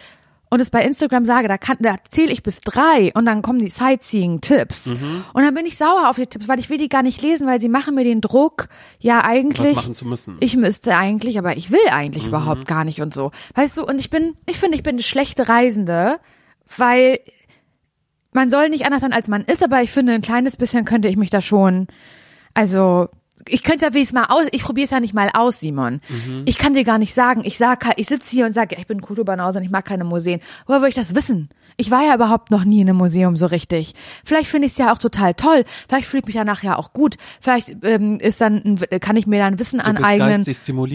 und 0.50 0.60
es 0.60 0.70
bei 0.70 0.82
Instagram 0.82 1.24
sage, 1.24 1.48
da 1.48 1.58
kann, 1.58 1.76
da 1.80 1.96
zähle 2.08 2.32
ich 2.32 2.42
bis 2.42 2.60
drei 2.60 3.12
und 3.14 3.26
dann 3.26 3.42
kommen 3.42 3.58
die 3.58 3.70
Sightseeing-Tipps. 3.70 4.86
Mhm. 4.86 5.24
Und 5.32 5.42
dann 5.42 5.54
bin 5.54 5.66
ich 5.66 5.76
sauer 5.76 6.08
auf 6.08 6.16
die 6.16 6.26
Tipps, 6.26 6.48
weil 6.48 6.58
ich 6.58 6.70
will 6.70 6.78
die 6.78 6.88
gar 6.88 7.02
nicht 7.02 7.20
lesen, 7.22 7.46
weil 7.46 7.60
sie 7.60 7.68
machen 7.68 7.94
mir 7.94 8.04
den 8.04 8.20
Druck, 8.20 8.68
ja 8.98 9.24
eigentlich. 9.24 9.70
Was 9.76 9.84
machen 9.84 9.94
zu 9.94 10.06
müssen. 10.06 10.36
Ich 10.40 10.56
müsste 10.56 10.96
eigentlich, 10.96 11.38
aber 11.38 11.56
ich 11.56 11.70
will 11.70 11.78
eigentlich 11.90 12.24
Mhm. 12.24 12.28
überhaupt 12.30 12.66
gar 12.66 12.84
nicht 12.84 13.00
und 13.00 13.12
so. 13.14 13.30
Weißt 13.54 13.76
du, 13.76 13.84
und 13.84 13.98
ich 13.98 14.10
bin, 14.10 14.34
ich 14.46 14.58
finde, 14.58 14.76
ich 14.76 14.82
bin 14.82 14.94
eine 14.96 15.02
schlechte 15.02 15.48
Reisende, 15.48 16.18
weil 16.76 17.18
man 18.32 18.50
soll 18.50 18.68
nicht 18.68 18.84
anders 18.86 19.00
sein, 19.02 19.12
als 19.12 19.28
man 19.28 19.42
ist, 19.42 19.62
aber 19.62 19.82
ich 19.82 19.90
finde, 19.90 20.12
ein 20.12 20.20
kleines 20.20 20.56
bisschen 20.56 20.84
könnte 20.84 21.08
ich 21.08 21.16
mich 21.16 21.30
da 21.30 21.40
schon, 21.40 21.88
also, 22.54 23.08
ich 23.50 23.62
könnte 23.62 23.84
ja 23.86 23.94
wenigstens 23.94 24.20
mal 24.20 24.26
aus, 24.34 24.46
ich 24.52 24.62
probiere 24.62 24.84
es 24.86 24.90
ja 24.90 25.00
nicht 25.00 25.14
mal 25.14 25.30
aus, 25.34 25.60
Simon. 25.60 26.00
Mhm. 26.08 26.42
Ich 26.46 26.58
kann 26.58 26.74
dir 26.74 26.84
gar 26.84 26.98
nicht 26.98 27.14
sagen, 27.14 27.42
ich 27.44 27.58
sag, 27.58 27.84
halt- 27.84 27.98
ich 27.98 28.06
sitze 28.06 28.30
hier 28.30 28.46
und 28.46 28.54
sage, 28.54 28.76
ich 28.78 28.86
bin 28.86 29.00
Kulturbanause 29.00 29.58
und 29.58 29.64
ich 29.64 29.70
mag 29.70 29.84
keine 29.84 30.04
Museen. 30.04 30.40
Woher 30.66 30.82
will 30.82 30.88
ich 30.88 30.94
das 30.94 31.14
wissen? 31.14 31.48
Ich 31.76 31.90
war 31.92 32.02
ja 32.04 32.14
überhaupt 32.14 32.50
noch 32.50 32.64
nie 32.64 32.80
in 32.80 32.88
einem 32.88 32.98
Museum 32.98 33.36
so 33.36 33.46
richtig. 33.46 33.94
Vielleicht 34.24 34.48
finde 34.50 34.66
ich 34.66 34.72
es 34.72 34.78
ja 34.78 34.92
auch 34.92 34.98
total 34.98 35.34
toll. 35.34 35.64
Vielleicht 35.88 36.08
fühle 36.08 36.22
ich 36.22 36.26
mich 36.26 36.34
danach 36.34 36.62
ja 36.64 36.76
auch 36.76 36.92
gut. 36.92 37.14
Vielleicht 37.40 37.76
ähm, 37.84 38.18
ist 38.18 38.40
dann, 38.40 38.56
ein, 38.64 39.00
kann 39.00 39.14
ich 39.14 39.28
mir 39.28 39.38
dann 39.38 39.58
Wissen 39.60 39.78
bist 39.78 39.86
aneignen. 39.88 40.28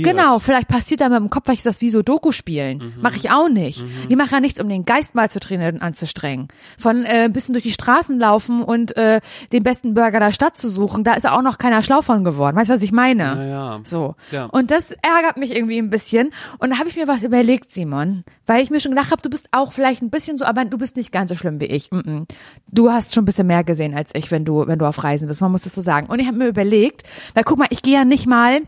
Genau, 0.03 0.39
vielleicht 0.39 0.67
passiert 0.67 0.99
da 0.99 1.07
mit 1.07 1.19
dem 1.19 1.29
Kopf, 1.29 1.47
weil 1.47 1.55
ich 1.55 1.63
das 1.63 1.79
wie 1.79 1.89
so 1.89 2.01
Doku 2.01 2.31
spielen. 2.33 2.79
Mhm. 2.79 3.01
Mache 3.01 3.15
ich 3.15 3.31
auch 3.31 3.47
nicht. 3.47 3.85
Die 4.09 4.15
machen 4.17 4.29
ja 4.33 4.39
nichts, 4.41 4.59
um 4.59 4.67
den 4.67 4.83
Geist 4.83 5.15
mal 5.15 5.29
zu 5.29 5.39
trainieren 5.39 5.75
und 5.75 5.81
anzustrengen. 5.83 6.49
Von 6.77 7.05
äh, 7.05 7.25
ein 7.25 7.33
bisschen 7.33 7.53
durch 7.53 7.63
die 7.63 7.71
Straßen 7.71 8.19
laufen 8.19 8.61
und 8.61 8.97
äh, 8.97 9.21
den 9.53 9.63
besten 9.63 9.93
Burger 9.93 10.19
der 10.19 10.33
Stadt 10.33 10.57
zu 10.57 10.69
suchen, 10.69 11.03
da 11.05 11.13
ist 11.13 11.29
auch 11.29 11.41
noch 11.41 11.59
keiner 11.59 11.81
schlau 11.83 12.01
von 12.01 12.25
geworden. 12.25 12.42
Weißt 12.43 12.69
du, 12.69 12.73
was 12.73 12.83
ich 12.83 12.91
meine? 12.91 13.23
Ja, 13.23 13.43
ja. 13.43 13.79
So. 13.83 14.15
Ja. 14.31 14.45
Und 14.45 14.71
das 14.71 14.91
ärgert 15.01 15.37
mich 15.37 15.55
irgendwie 15.55 15.77
ein 15.77 15.89
bisschen. 15.89 16.31
Und 16.59 16.71
da 16.71 16.79
habe 16.79 16.89
ich 16.89 16.95
mir 16.95 17.07
was 17.07 17.23
überlegt, 17.23 17.71
Simon, 17.71 18.23
weil 18.45 18.63
ich 18.63 18.69
mir 18.69 18.79
schon 18.79 18.91
gedacht 18.91 19.11
habe, 19.11 19.21
du 19.21 19.29
bist 19.29 19.49
auch 19.51 19.71
vielleicht 19.71 20.01
ein 20.01 20.09
bisschen 20.09 20.37
so, 20.37 20.45
aber 20.45 20.65
du 20.65 20.77
bist 20.77 20.95
nicht 20.95 21.11
ganz 21.11 21.29
so 21.29 21.35
schlimm 21.35 21.59
wie 21.59 21.65
ich. 21.65 21.91
Mm 21.91 21.97
-mm. 21.97 22.25
Du 22.67 22.91
hast 22.91 23.13
schon 23.13 23.23
ein 23.23 23.25
bisschen 23.25 23.47
mehr 23.47 23.63
gesehen 23.63 23.93
als 23.93 24.11
ich, 24.15 24.31
wenn 24.31 24.45
du, 24.45 24.67
wenn 24.67 24.79
du 24.79 24.85
auf 24.85 25.03
Reisen 25.03 25.27
bist. 25.27 25.41
Man 25.41 25.51
muss 25.51 25.61
das 25.61 25.75
so 25.75 25.81
sagen. 25.81 26.07
Und 26.07 26.19
ich 26.19 26.27
habe 26.27 26.37
mir 26.37 26.47
überlegt, 26.47 27.03
weil 27.33 27.43
guck 27.43 27.59
mal, 27.59 27.67
ich 27.69 27.81
gehe 27.81 27.93
ja 27.93 28.05
nicht 28.05 28.27
mal 28.27 28.61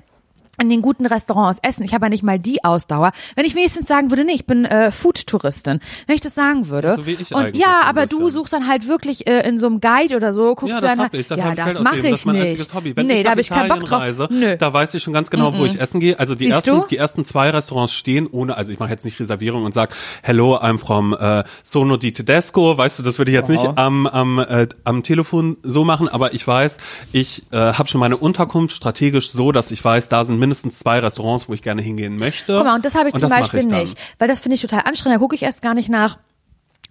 in 0.62 0.70
den 0.70 0.82
guten 0.82 1.06
Restaurants 1.06 1.60
essen. 1.64 1.84
Ich 1.84 1.94
habe 1.94 2.06
ja 2.06 2.10
nicht 2.10 2.24
mal 2.24 2.40
die 2.40 2.64
Ausdauer. 2.64 3.12
Wenn 3.36 3.46
ich 3.46 3.56
wenigstens 3.56 3.88
sagen 3.88 4.10
würde, 4.10 4.24
nee, 4.24 4.34
ich 4.34 4.46
bin 4.46 4.66
äh, 4.66 4.92
Food-Touristin, 4.92 5.80
wenn 6.08 6.16
ich 6.16 6.22
das 6.22 6.36
sagen 6.36 6.68
würde. 6.68 6.96
So 6.96 7.06
wie 7.06 7.14
ich 7.14 7.34
und 7.34 7.56
ja, 7.56 7.82
aber 7.86 8.06
du 8.06 8.30
suchst 8.30 8.54
dann 8.54 8.68
halt 8.68 8.88
wirklich 8.88 9.28
äh, 9.28 9.48
in 9.48 9.60
so 9.60 9.68
einem 9.68 9.82
Guide 9.82 10.16
oder 10.16 10.34
so, 10.34 10.56
guckst 10.56 10.76
Ja, 10.76 10.80
du 10.80 10.82
das 10.88 10.96
dann 10.96 11.06
hab 11.06 11.14
ich. 11.14 11.28
Das 11.28 11.38
ja, 11.38 11.56
das 11.56 11.82
mache. 11.82 12.02
Das 12.02 12.06
ich 12.06 12.26
mein 12.26 12.36
nicht. 12.36 12.74
Hobby. 12.74 12.96
Wenn 12.96 13.08
nee, 13.08 13.24
da 13.24 13.32
habe 13.32 13.42
ich 13.42 13.50
keinen 13.50 13.70
Bock 13.70 13.84
drauf. 13.84 14.02
reise, 14.02 14.28
Nö. 14.32 14.58
da 14.58 14.74
weiß 14.74 14.94
ich 14.94 15.04
schon 15.04 15.14
ganz 15.14 15.30
genau, 15.30 15.58
wo 15.58 15.66
ich 15.66 15.80
essen 15.80 16.00
gehe. 16.00 16.18
Also 16.20 16.36
die 16.36 16.46
Siehst 16.46 16.68
ersten, 16.68 16.82
du? 16.82 16.88
die 16.90 16.98
ersten 16.98 17.26
zwei 17.26 17.50
Restaurants 17.50 17.94
stehen 17.94 18.28
ohne, 18.28 18.56
also 18.58 18.72
ich 18.72 18.80
mache 18.80 18.92
jetzt 18.92 19.06
nicht 19.06 19.20
Reservierung 19.20 19.64
und 19.64 19.74
sag, 19.74 19.96
hello, 20.24 20.58
I'm 20.58 20.78
from 20.78 21.14
äh, 21.14 21.44
Sono 21.64 21.98
di 21.98 22.12
Tedesco. 22.12 22.78
Weißt 22.78 23.00
du, 23.00 23.04
das 23.04 23.18
würde 23.18 23.32
ich 23.32 23.36
jetzt 23.36 23.50
nicht 23.50 23.66
am, 23.78 24.08
am, 24.08 24.40
äh, 24.40 24.68
am 24.84 25.04
Telefon 25.04 25.58
so 25.64 25.84
machen, 25.84 26.08
aber 26.08 26.34
ich 26.34 26.46
weiß, 26.48 26.78
ich 27.12 27.44
äh, 27.52 27.58
habe 27.58 27.88
schon 27.88 28.00
meine 28.00 28.18
Unterkunft 28.18 28.76
strategisch 28.76 29.32
so, 29.32 29.52
dass 29.52 29.72
ich 29.72 29.84
weiß, 29.84 30.10
da 30.10 30.24
sind 30.24 30.38
mindestens 30.46 30.80
zwei 30.80 31.00
Restaurants, 31.00 31.50
wo 31.50 31.54
ich 31.54 31.62
gerne 31.62 31.82
hingehen 31.82 32.18
möchte. 32.18 32.56
Guck 32.56 32.66
mal, 32.66 32.76
und 32.76 32.86
das 32.86 32.96
habe 32.96 33.10
ich 33.10 33.14
Und 33.16 33.20
zum 33.22 33.30
Beispiel 33.30 33.62
ich 33.62 33.66
nicht, 33.68 33.98
weil 34.20 34.28
das 34.28 34.40
finde 34.40 34.56
ich 34.56 34.62
total 34.62 34.82
anstrengend, 34.86 35.18
da 35.18 35.20
gucke 35.20 35.36
ich 35.36 35.44
erst 35.44 35.62
gar 35.62 35.74
nicht 35.74 35.90
nach. 35.90 36.18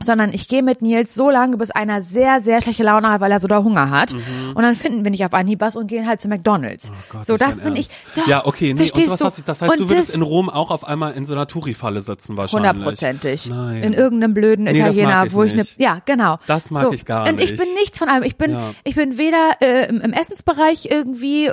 Sondern 0.03 0.35
ich 0.35 0.49
gehe 0.49 0.65
mit 0.65 0.83
Nils 0.83 1.15
so 1.15 1.31
lange, 1.31 1.57
bis 1.57 1.71
einer 1.71 2.03
sehr, 2.03 2.41
sehr 2.41 2.61
schlechte 2.61 2.83
Laune 2.83 3.11
hat, 3.11 3.21
weil 3.21 3.31
er 3.31 3.39
so 3.39 3.47
da 3.47 3.63
Hunger 3.63 3.91
hat. 3.91 4.13
Und 4.13 4.61
dann 4.61 4.75
finden 4.75 5.05
wir 5.05 5.13
nicht 5.13 5.25
auf 5.25 5.33
Anhieb 5.33 5.61
was 5.61 5.77
und 5.77 5.87
gehen 5.87 6.09
halt 6.09 6.21
zu 6.21 6.27
McDonalds. 6.27 6.91
Mhm. 6.91 6.97
Oh 6.97 7.13
Gott, 7.13 7.27
so, 7.27 7.33
nicht 7.35 7.43
das 7.45 7.59
bin 7.61 7.77
ich. 7.77 7.89
Ernst. 7.91 8.17
Doch, 8.17 8.27
ja, 8.27 8.45
okay, 8.45 8.65
nee, 8.65 8.71
und 8.73 8.77
verstehst 8.79 9.19
sowas, 9.19 9.37
du? 9.37 9.39
ich, 9.43 9.45
das 9.45 9.63
heißt, 9.63 9.73
und 9.73 9.79
du 9.79 9.91
würdest 9.91 10.13
in 10.13 10.23
Rom 10.23 10.51
auch 10.51 10.73
auf 10.73 10.83
einmal 10.83 11.13
in 11.13 11.25
so 11.25 11.33
einer 11.33 11.47
Touri-Falle 11.47 12.01
sitzen 12.01 12.37
wahrscheinlich. 12.37 12.71
Hundertprozentig. 12.73 13.47
Nein. 13.49 13.85
In 13.85 13.93
irgendeinem 13.93 14.35
blöden 14.35 14.65
Nee, 14.65 14.73
das 14.73 14.81
mag 14.81 14.89
Italiener, 14.97 15.27
ich 15.27 15.33
wo 15.33 15.45
ich 15.45 15.53
eine, 15.53 15.63
nicht. 15.63 15.79
ja, 15.81 16.01
genau. 16.05 16.39
Das 16.49 16.73
mag 16.73 16.93
ich 16.93 17.05
gar 17.05 17.29
Und 17.29 17.41
ich 17.41 17.53
nicht. 17.53 17.63
bin 17.63 17.73
nichts 17.75 17.97
von 17.97 18.09
allem. 18.09 18.25
Ich 18.25 18.37
bin, 18.37 18.51
Ja. 18.51 18.71
ich 18.83 18.97
bin 18.97 19.17
weder 19.17 19.53
äh, 19.61 19.89
im, 19.89 20.01
im 20.01 20.13
Essensbereich 20.13 20.89
irgendwie 20.91 21.53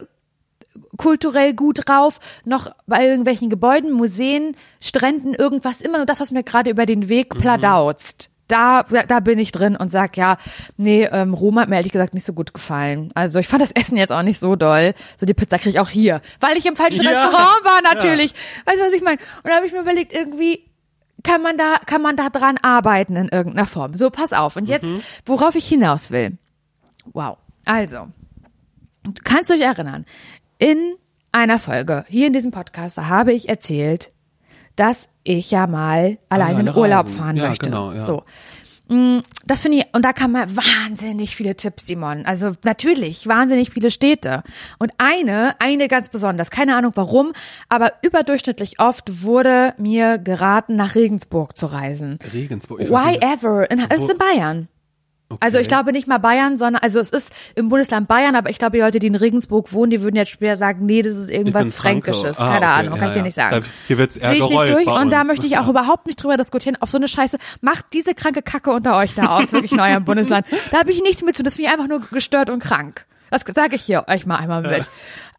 kulturell 0.97 1.53
gut 1.53 1.81
drauf, 1.87 2.19
noch 2.45 2.73
bei 2.87 3.05
irgendwelchen 3.05 3.49
Gebäuden, 3.49 3.91
Museen, 3.91 4.55
Stränden, 4.79 5.33
irgendwas, 5.33 5.81
immer 5.81 5.97
nur 5.97 6.05
das, 6.05 6.19
was 6.19 6.31
mir 6.31 6.43
gerade 6.43 6.69
über 6.69 6.85
den 6.85 7.09
Weg 7.09 7.33
Mhm. 7.35 7.39
pladauzt. 7.39 8.29
Da, 8.47 8.83
da 8.83 9.21
bin 9.21 9.39
ich 9.39 9.53
drin 9.53 9.77
und 9.77 9.89
sag 9.89 10.17
ja, 10.17 10.35
nee, 10.75 11.07
ähm, 11.09 11.33
Rom 11.33 11.57
hat 11.57 11.69
mir 11.69 11.77
ehrlich 11.77 11.93
gesagt 11.93 12.13
nicht 12.13 12.25
so 12.25 12.33
gut 12.33 12.53
gefallen. 12.53 13.09
Also 13.15 13.39
ich 13.39 13.47
fand 13.47 13.61
das 13.61 13.71
Essen 13.71 13.95
jetzt 13.95 14.11
auch 14.11 14.23
nicht 14.23 14.39
so 14.39 14.57
doll. 14.57 14.93
So 15.15 15.25
die 15.25 15.33
Pizza 15.33 15.57
kriege 15.57 15.69
ich 15.69 15.79
auch 15.79 15.87
hier, 15.87 16.19
weil 16.41 16.57
ich 16.57 16.65
im 16.65 16.75
falschen 16.75 17.01
Ja. 17.01 17.11
Restaurant 17.11 17.61
war 17.63 17.93
natürlich. 17.93 18.33
Weißt 18.65 18.77
du, 18.77 18.83
was 18.83 18.91
ich 18.91 19.01
meine? 19.03 19.19
Und 19.43 19.49
da 19.49 19.55
habe 19.55 19.65
ich 19.67 19.71
mir 19.71 19.79
überlegt, 19.79 20.11
irgendwie 20.11 20.65
kann 21.23 21.41
man 21.41 21.55
da, 21.57 21.75
kann 21.85 22.01
man 22.01 22.17
da 22.17 22.29
dran 22.29 22.57
arbeiten 22.61 23.15
in 23.15 23.29
irgendeiner 23.29 23.67
Form. 23.67 23.95
So, 23.95 24.09
pass 24.09 24.33
auf. 24.33 24.57
Und 24.57 24.65
jetzt, 24.67 24.83
Mhm. 24.85 25.01
worauf 25.25 25.55
ich 25.55 25.65
hinaus 25.67 26.11
will. 26.11 26.37
Wow. 27.13 27.37
Also, 27.63 28.07
du 29.03 29.13
kannst 29.23 29.49
dich 29.49 29.61
erinnern, 29.61 30.05
in 30.61 30.95
einer 31.31 31.59
Folge 31.59 32.05
hier 32.07 32.27
in 32.27 32.33
diesem 32.33 32.51
Podcast 32.51 32.97
habe 32.97 33.33
ich 33.33 33.49
erzählt, 33.49 34.11
dass 34.75 35.07
ich 35.23 35.49
ja 35.51 35.65
mal 35.67 36.17
alleine 36.29 36.59
in 36.61 36.69
Urlaub 36.69 37.07
reisen. 37.07 37.17
fahren 37.17 37.35
Ja, 37.37 37.49
möchte. 37.49 37.65
genau, 37.65 37.91
ja. 37.91 38.05
So. 38.05 38.23
Mm, 38.89 39.19
Das 39.45 39.61
finde 39.63 39.79
ich, 39.79 39.85
und 39.93 40.03
da 40.05 40.13
kann 40.13 40.31
man 40.31 40.55
wahnsinnig 40.55 41.35
viele 41.35 41.55
Tipps, 41.55 41.87
Simon. 41.87 42.25
Also 42.25 42.51
natürlich, 42.63 43.25
wahnsinnig 43.27 43.71
viele 43.71 43.89
Städte. 43.89 44.43
Und 44.77 44.91
eine, 44.97 45.55
eine 45.59 45.87
ganz 45.87 46.09
besonders, 46.09 46.51
keine 46.51 46.75
Ahnung 46.75 46.91
warum, 46.95 47.33
aber 47.69 47.93
überdurchschnittlich 48.03 48.79
oft 48.79 49.23
wurde 49.23 49.73
mir 49.77 50.17
geraten, 50.19 50.75
nach 50.75 50.93
Regensburg 50.95 51.57
zu 51.57 51.65
reisen. 51.67 52.19
Regensburg. 52.33 52.81
ich 52.81 52.89
Why 52.89 53.17
ever? 53.21 53.69
In, 53.71 53.79
es 53.89 54.01
ist 54.01 54.11
in 54.11 54.17
Bayern. 54.17 54.67
Also 55.39 55.57
ich 55.57 55.61
Okay. 55.67 55.75
glaube 55.75 55.91
nicht 55.93 56.07
mal 56.07 56.17
Bayern, 56.17 56.57
sondern, 56.57 56.81
also 56.83 56.99
es 56.99 57.09
ist 57.09 57.31
im 57.55 57.69
Bundesland 57.69 58.07
Bayern, 58.07 58.35
aber 58.35 58.49
ich 58.49 58.57
glaube, 58.59 58.77
die 58.77 58.81
Leute, 58.81 58.99
die 58.99 59.07
in 59.07 59.15
Regensburg 59.15 59.71
wohnen, 59.73 59.89
die 59.91 60.01
würden 60.01 60.15
jetzt 60.15 60.31
schwer 60.31 60.57
sagen, 60.57 60.85
nee, 60.85 61.01
das 61.01 61.13
ist 61.15 61.29
irgendwas. 61.29 61.75
Fränkisches. 61.75 62.37
Ah, 62.37 62.53
Keine 62.53 62.57
okay, 62.57 62.65
Ahnung, 62.65 62.93
ja, 62.93 62.99
kann 62.99 63.07
ich 63.07 63.13
dir 63.13 63.19
ja. 63.19 63.23
nicht 63.25 63.35
sagen. 63.35 63.61
Da- 63.61 63.67
hier 63.87 63.97
wird's 63.97 64.17
eher 64.17 64.31
Sehe 64.31 64.39
ich 64.39 64.49
nicht 64.49 64.69
durch 64.73 64.87
und 64.87 65.09
da 65.11 65.23
möchte 65.23 65.45
ich 65.45 65.57
auch 65.57 65.67
überhaupt 65.69 66.07
nicht 66.07 66.21
drüber 66.21 66.37
diskutieren. 66.37 66.77
Auf 66.79 66.89
so 66.89 66.97
eine 66.97 67.07
Scheiße, 67.07 67.37
macht 67.61 67.85
diese 67.93 68.13
kranke 68.13 68.41
Kacke 68.41 68.71
unter 68.71 68.97
euch 68.97 69.15
da 69.15 69.37
aus, 69.37 69.51
wirklich 69.53 69.71
in 69.71 69.79
eurem 69.79 70.03
Bundesland. 70.05 70.45
Da 70.71 70.79
habe 70.79 70.91
ich 70.91 71.01
nichts 71.01 71.23
mit 71.23 71.35
zu, 71.35 71.43
das 71.43 71.55
finde 71.55 71.69
ich 71.69 71.73
einfach 71.73 71.87
nur 71.87 72.01
gestört 72.01 72.49
und 72.49 72.61
krank. 72.61 73.05
Das 73.29 73.41
sage 73.47 73.75
ich 73.75 73.81
hier 73.83 74.05
euch 74.07 74.25
mal 74.25 74.37
einmal 74.37 74.61
mit. 74.61 74.89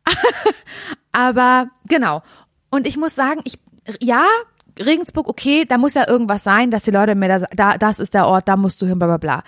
Aber 1.13 1.69
genau. 1.89 2.23
Und 2.71 2.87
ich 2.87 2.97
muss 2.97 3.15
sagen, 3.15 3.41
ich, 3.45 3.59
ja, 4.01 4.25
Regensburg, 4.79 5.29
okay, 5.29 5.65
da 5.67 5.77
muss 5.79 5.95
ja 5.95 6.09
irgendwas 6.09 6.43
sein, 6.45 6.71
dass 6.71 6.83
die 6.85 6.91
Leute 6.91 7.15
mir 7.15 7.29
da, 7.29 7.41
da 7.55 7.79
das 7.79 7.99
ist 7.99 8.15
der 8.15 8.27
Ort, 8.27 8.49
da 8.49 8.57
musst 8.57 8.81
du 8.81 8.87
hin, 8.87 8.99
bla 8.99 9.07
bla 9.07 9.17
bla. 9.19 9.45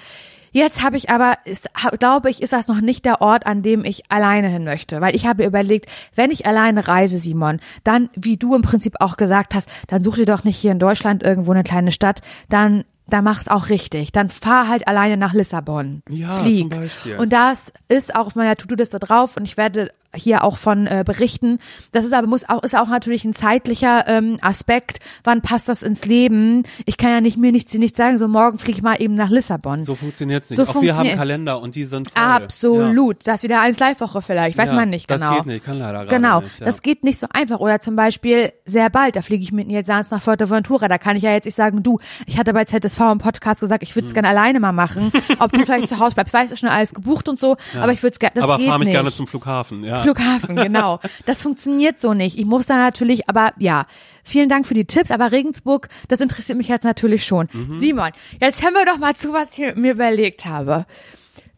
Jetzt 0.55 0.85
habe 0.85 0.97
ich 0.97 1.11
aber, 1.11 1.39
ist, 1.45 1.69
glaube 1.99 2.31
ich, 2.31 2.41
ist 2.41 2.53
das 2.53 2.69
noch 2.69 2.81
nicht 2.81 3.05
der 3.05 3.21
Ort, 3.21 3.45
an 3.45 3.63
dem 3.63 3.85
ich 3.85 4.09
alleine 4.09 4.47
hin 4.47 4.63
möchte. 4.63 5.01
Weil 5.01 5.17
ich 5.17 5.27
habe 5.27 5.45
überlegt, 5.45 5.91
wenn 6.15 6.31
ich 6.31 6.47
alleine 6.47 6.87
reise, 6.87 7.19
Simon, 7.19 7.59
dann, 7.83 8.09
wie 8.15 8.37
du 8.37 8.55
im 8.55 8.63
Prinzip 8.63 8.95
auch 9.01 9.17
gesagt 9.17 9.53
hast, 9.57 9.69
dann 9.89 10.05
such 10.05 10.15
dir 10.15 10.27
doch 10.27 10.45
nicht 10.45 10.57
hier 10.57 10.71
in 10.71 10.79
Deutschland 10.79 11.25
irgendwo 11.25 11.51
eine 11.51 11.65
kleine 11.65 11.91
Stadt, 11.91 12.21
dann, 12.49 12.85
da 13.09 13.21
mach's 13.21 13.49
auch 13.49 13.69
richtig. 13.69 14.13
Dann 14.13 14.31
fahr 14.31 14.69
halt 14.69 14.87
alleine 14.87 15.17
nach 15.17 15.35
Lissabon. 15.35 16.03
Ja, 16.09 16.31
Flieg. 16.35 16.71
zum 16.71 16.81
Beispiel. 16.81 17.17
Und 17.17 17.33
das 17.33 17.73
ist 17.89 18.15
auch 18.15 18.29
auf 18.29 18.37
meiner 18.37 18.55
To-Do-Liste 18.55 19.01
drauf 19.01 19.37
und 19.37 19.45
ich 19.47 19.57
werde 19.57 19.91
hier 20.15 20.45
auch 20.45 20.57
von 20.57 20.87
äh, 20.87 21.03
berichten. 21.07 21.59
Das 21.93 22.05
ist 22.05 22.13
aber 22.13 22.27
muss 22.27 22.49
auch 22.49 22.63
ist 22.63 22.77
auch 22.77 22.89
natürlich 22.89 23.25
ein 23.25 23.35
zeitlicher 23.35 24.05
ähm, 24.09 24.37
Aspekt. 24.41 24.99
Wann 25.25 25.41
passt 25.43 25.69
das 25.69 25.83
ins 25.83 26.05
Leben? 26.05 26.63
Ich 26.87 26.97
kann 26.97 27.11
ja 27.11 27.21
nicht 27.21 27.37
mir 27.37 27.53
nichts 27.53 27.75
nicht 27.75 27.97
sagen. 27.97 28.19
So 28.19 28.29
morgen 28.29 28.59
fliege 28.59 28.79
ich 28.79 28.83
mal 28.83 28.97
eben 29.01 29.15
nach 29.15 29.31
Lissabon. 29.31 29.81
So 29.81 29.95
funktioniert's 29.95 30.51
nicht. 30.51 30.57
So 30.59 30.65
auch 30.67 30.81
wir 30.81 30.97
haben 30.97 31.09
Kalender 31.17 31.61
und 31.61 31.75
die 31.75 31.85
sind 31.85 32.11
voll. 32.11 32.23
Absolut. 32.25 33.27
Das 33.27 33.37
ist 33.37 33.43
wieder 33.45 33.61
eins 33.61 33.79
Live-Woche 33.79 34.23
vielleicht. 34.23 34.57
Weiß 34.59 34.69
Ja, 34.69 34.75
man 34.75 34.91
nicht 34.91 35.11
das 35.11 35.21
genau. 35.21 35.37
geht 35.37 35.47
nicht, 35.47 35.65
kann 35.65 35.79
leider 35.79 36.07
Genau. 36.07 36.41
nicht, 36.41 36.61
ja. 36.61 36.67
Das 36.67 36.83
geht 36.83 37.05
nicht 37.05 37.19
so 37.19 37.27
einfach. 37.33 37.61
Oder 37.61 37.81
zum 37.81 37.97
Beispiel 37.97 38.53
sehr 38.65 38.91
bald, 38.91 39.17
da 39.17 39.23
fliege 39.23 39.43
ich 39.43 39.53
mit 39.53 39.67
Nils 39.67 39.87
Sanz 39.87 40.11
nach 40.11 40.23
Fuerteventura. 40.23 40.89
Da 40.89 40.99
kann 40.99 41.17
ich 41.17 41.23
ja 41.23 41.33
jetzt 41.33 41.45
nicht 41.45 41.55
sagen, 41.55 41.83
du, 41.83 41.99
ich 42.27 42.39
hatte 42.39 42.53
bei 42.53 42.65
ZSV 42.65 43.01
im 43.13 43.19
Podcast 43.19 43.61
gesagt, 43.61 43.83
ich 43.83 43.95
würde 43.95 44.07
es 44.07 44.13
Hm. 44.13 44.23
gerne 44.23 44.29
alleine 44.29 44.61
mal 44.61 44.73
machen. 44.73 45.13
Ob 45.41 45.53
du 45.53 45.65
vielleicht 45.65 45.89
zu 45.89 45.99
Hause 45.99 46.15
bleibst. 46.15 46.33
Weiß, 46.35 46.53
ist 46.53 46.61
schon 46.61 46.69
alles 46.69 46.95
gebucht 46.95 47.29
und 47.29 47.39
so. 47.41 47.57
Aber 47.81 47.93
ich 47.93 48.03
würde 48.03 48.13
es 48.13 48.19
gerne, 48.19 48.33
das 48.35 48.45
Aber 48.45 48.59
fahr 48.59 48.79
mich 48.79 48.87
nicht. 48.87 48.95
gerne 48.95 49.11
zum 49.13 49.27
Flughafen. 49.27 49.83
Ja. 49.85 50.03
Flughafen, 50.05 50.57
genau. 50.57 51.01
Das 51.27 51.43
funktioniert 51.43 52.01
so 52.01 52.15
nicht. 52.15 52.39
Ich 52.39 52.47
muss 52.47 52.67
da 52.67 52.77
natürlich, 52.77 53.29
aber 53.29 53.53
ja, 53.59 53.87
vielen 54.23 54.49
Dank 54.49 54.67
für 54.67 54.75
die 54.75 54.85
Tipps, 54.85 55.11
aber 55.11 55.33
Regensburg, 55.33 55.89
das 56.09 56.21
interessiert 56.21 56.59
mich 56.59 56.69
jetzt 56.69 56.85
natürlich 56.85 57.25
schon. 57.25 57.49
Mhm. 57.53 57.81
Simon, 57.81 58.11
jetzt 58.41 58.63
hören 58.63 58.75
wir 58.75 58.85
doch 58.87 58.99
mal 58.99 59.15
zu, 59.15 59.33
was 59.33 59.59
ich 59.59 59.75
mir 59.77 59.93
überlegt 59.93 60.47
habe. 60.47 60.87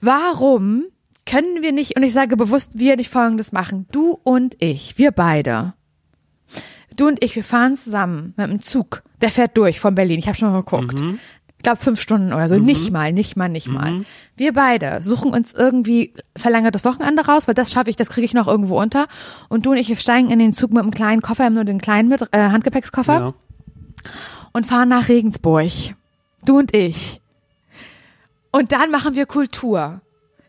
Warum 0.01 0.85
können 1.27 1.63
wir 1.63 1.73
nicht, 1.73 1.97
und 1.97 2.03
ich 2.03 2.13
sage 2.13 2.37
bewusst, 2.37 2.79
wir 2.79 2.97
nicht 2.97 3.11
Folgendes 3.11 3.53
machen, 3.53 3.87
du 3.91 4.19
und 4.23 4.57
ich, 4.61 4.97
wir 4.97 5.11
beide. 5.11 5.75
Du 6.97 7.09
und 7.09 7.23
ich, 7.23 7.37
wir 7.37 7.45
fahren 7.45 7.77
zusammen 7.77 8.33
mit 8.37 8.49
dem 8.49 8.63
Zug. 8.63 9.03
Der 9.21 9.31
fährt 9.31 9.57
durch 9.59 9.81
von 9.81 9.95
Berlin. 9.95 10.19
Ich 10.19 10.29
habe 10.29 10.37
schon 10.37 10.51
mal 10.51 10.61
geguckt. 10.63 11.01
Ich 11.46 11.46
glaube 11.67 11.83
fünf 11.83 12.01
Stunden 12.01 12.33
oder 12.33 12.49
so. 12.49 12.57
Nicht 12.59 12.93
mal, 12.93 13.13
nicht 13.13 13.37
mal, 13.37 13.49
nicht 13.49 13.67
mal. 13.67 14.05
Wir 14.37 14.53
beide 14.53 15.03
suchen 15.03 15.33
uns 15.33 15.53
irgendwie 15.53 16.15
verlängertes 16.37 16.85
Wochenende 16.85 17.27
raus, 17.27 17.49
weil 17.49 17.55
das 17.55 17.73
schaffe 17.73 17.91
ich, 17.91 17.97
das 17.97 18.09
kriege 18.09 18.25
ich 18.25 18.35
noch 18.35 18.47
irgendwo 18.47 18.81
unter. 18.81 19.07
Und 19.49 19.67
du 19.67 19.73
und 19.73 19.77
ich, 19.77 20.01
steigen 20.01 20.31
in 20.31 20.39
den 20.39 20.53
Zug 20.53 20.73
mit 20.73 20.83
einem 20.83 20.93
kleinen 20.93 21.23
Koffer, 21.23 21.45
haben 21.45 21.55
nur 21.55 21.65
den 21.65 21.81
kleinen 21.81 22.09
mit, 22.09 22.23
äh, 22.31 22.39
Handgepäckskoffer 22.51 23.19
Ja. 23.19 23.35
und 24.53 24.67
fahren 24.67 24.89
nach 24.89 25.09
Regensburg. 25.09 25.73
Du 26.45 26.57
und 26.59 26.75
ich. 26.77 27.21
Und 28.53 28.71
dann 28.71 28.93
machen 28.93 29.17
wir 29.17 29.27
Kultur. 29.27 30.01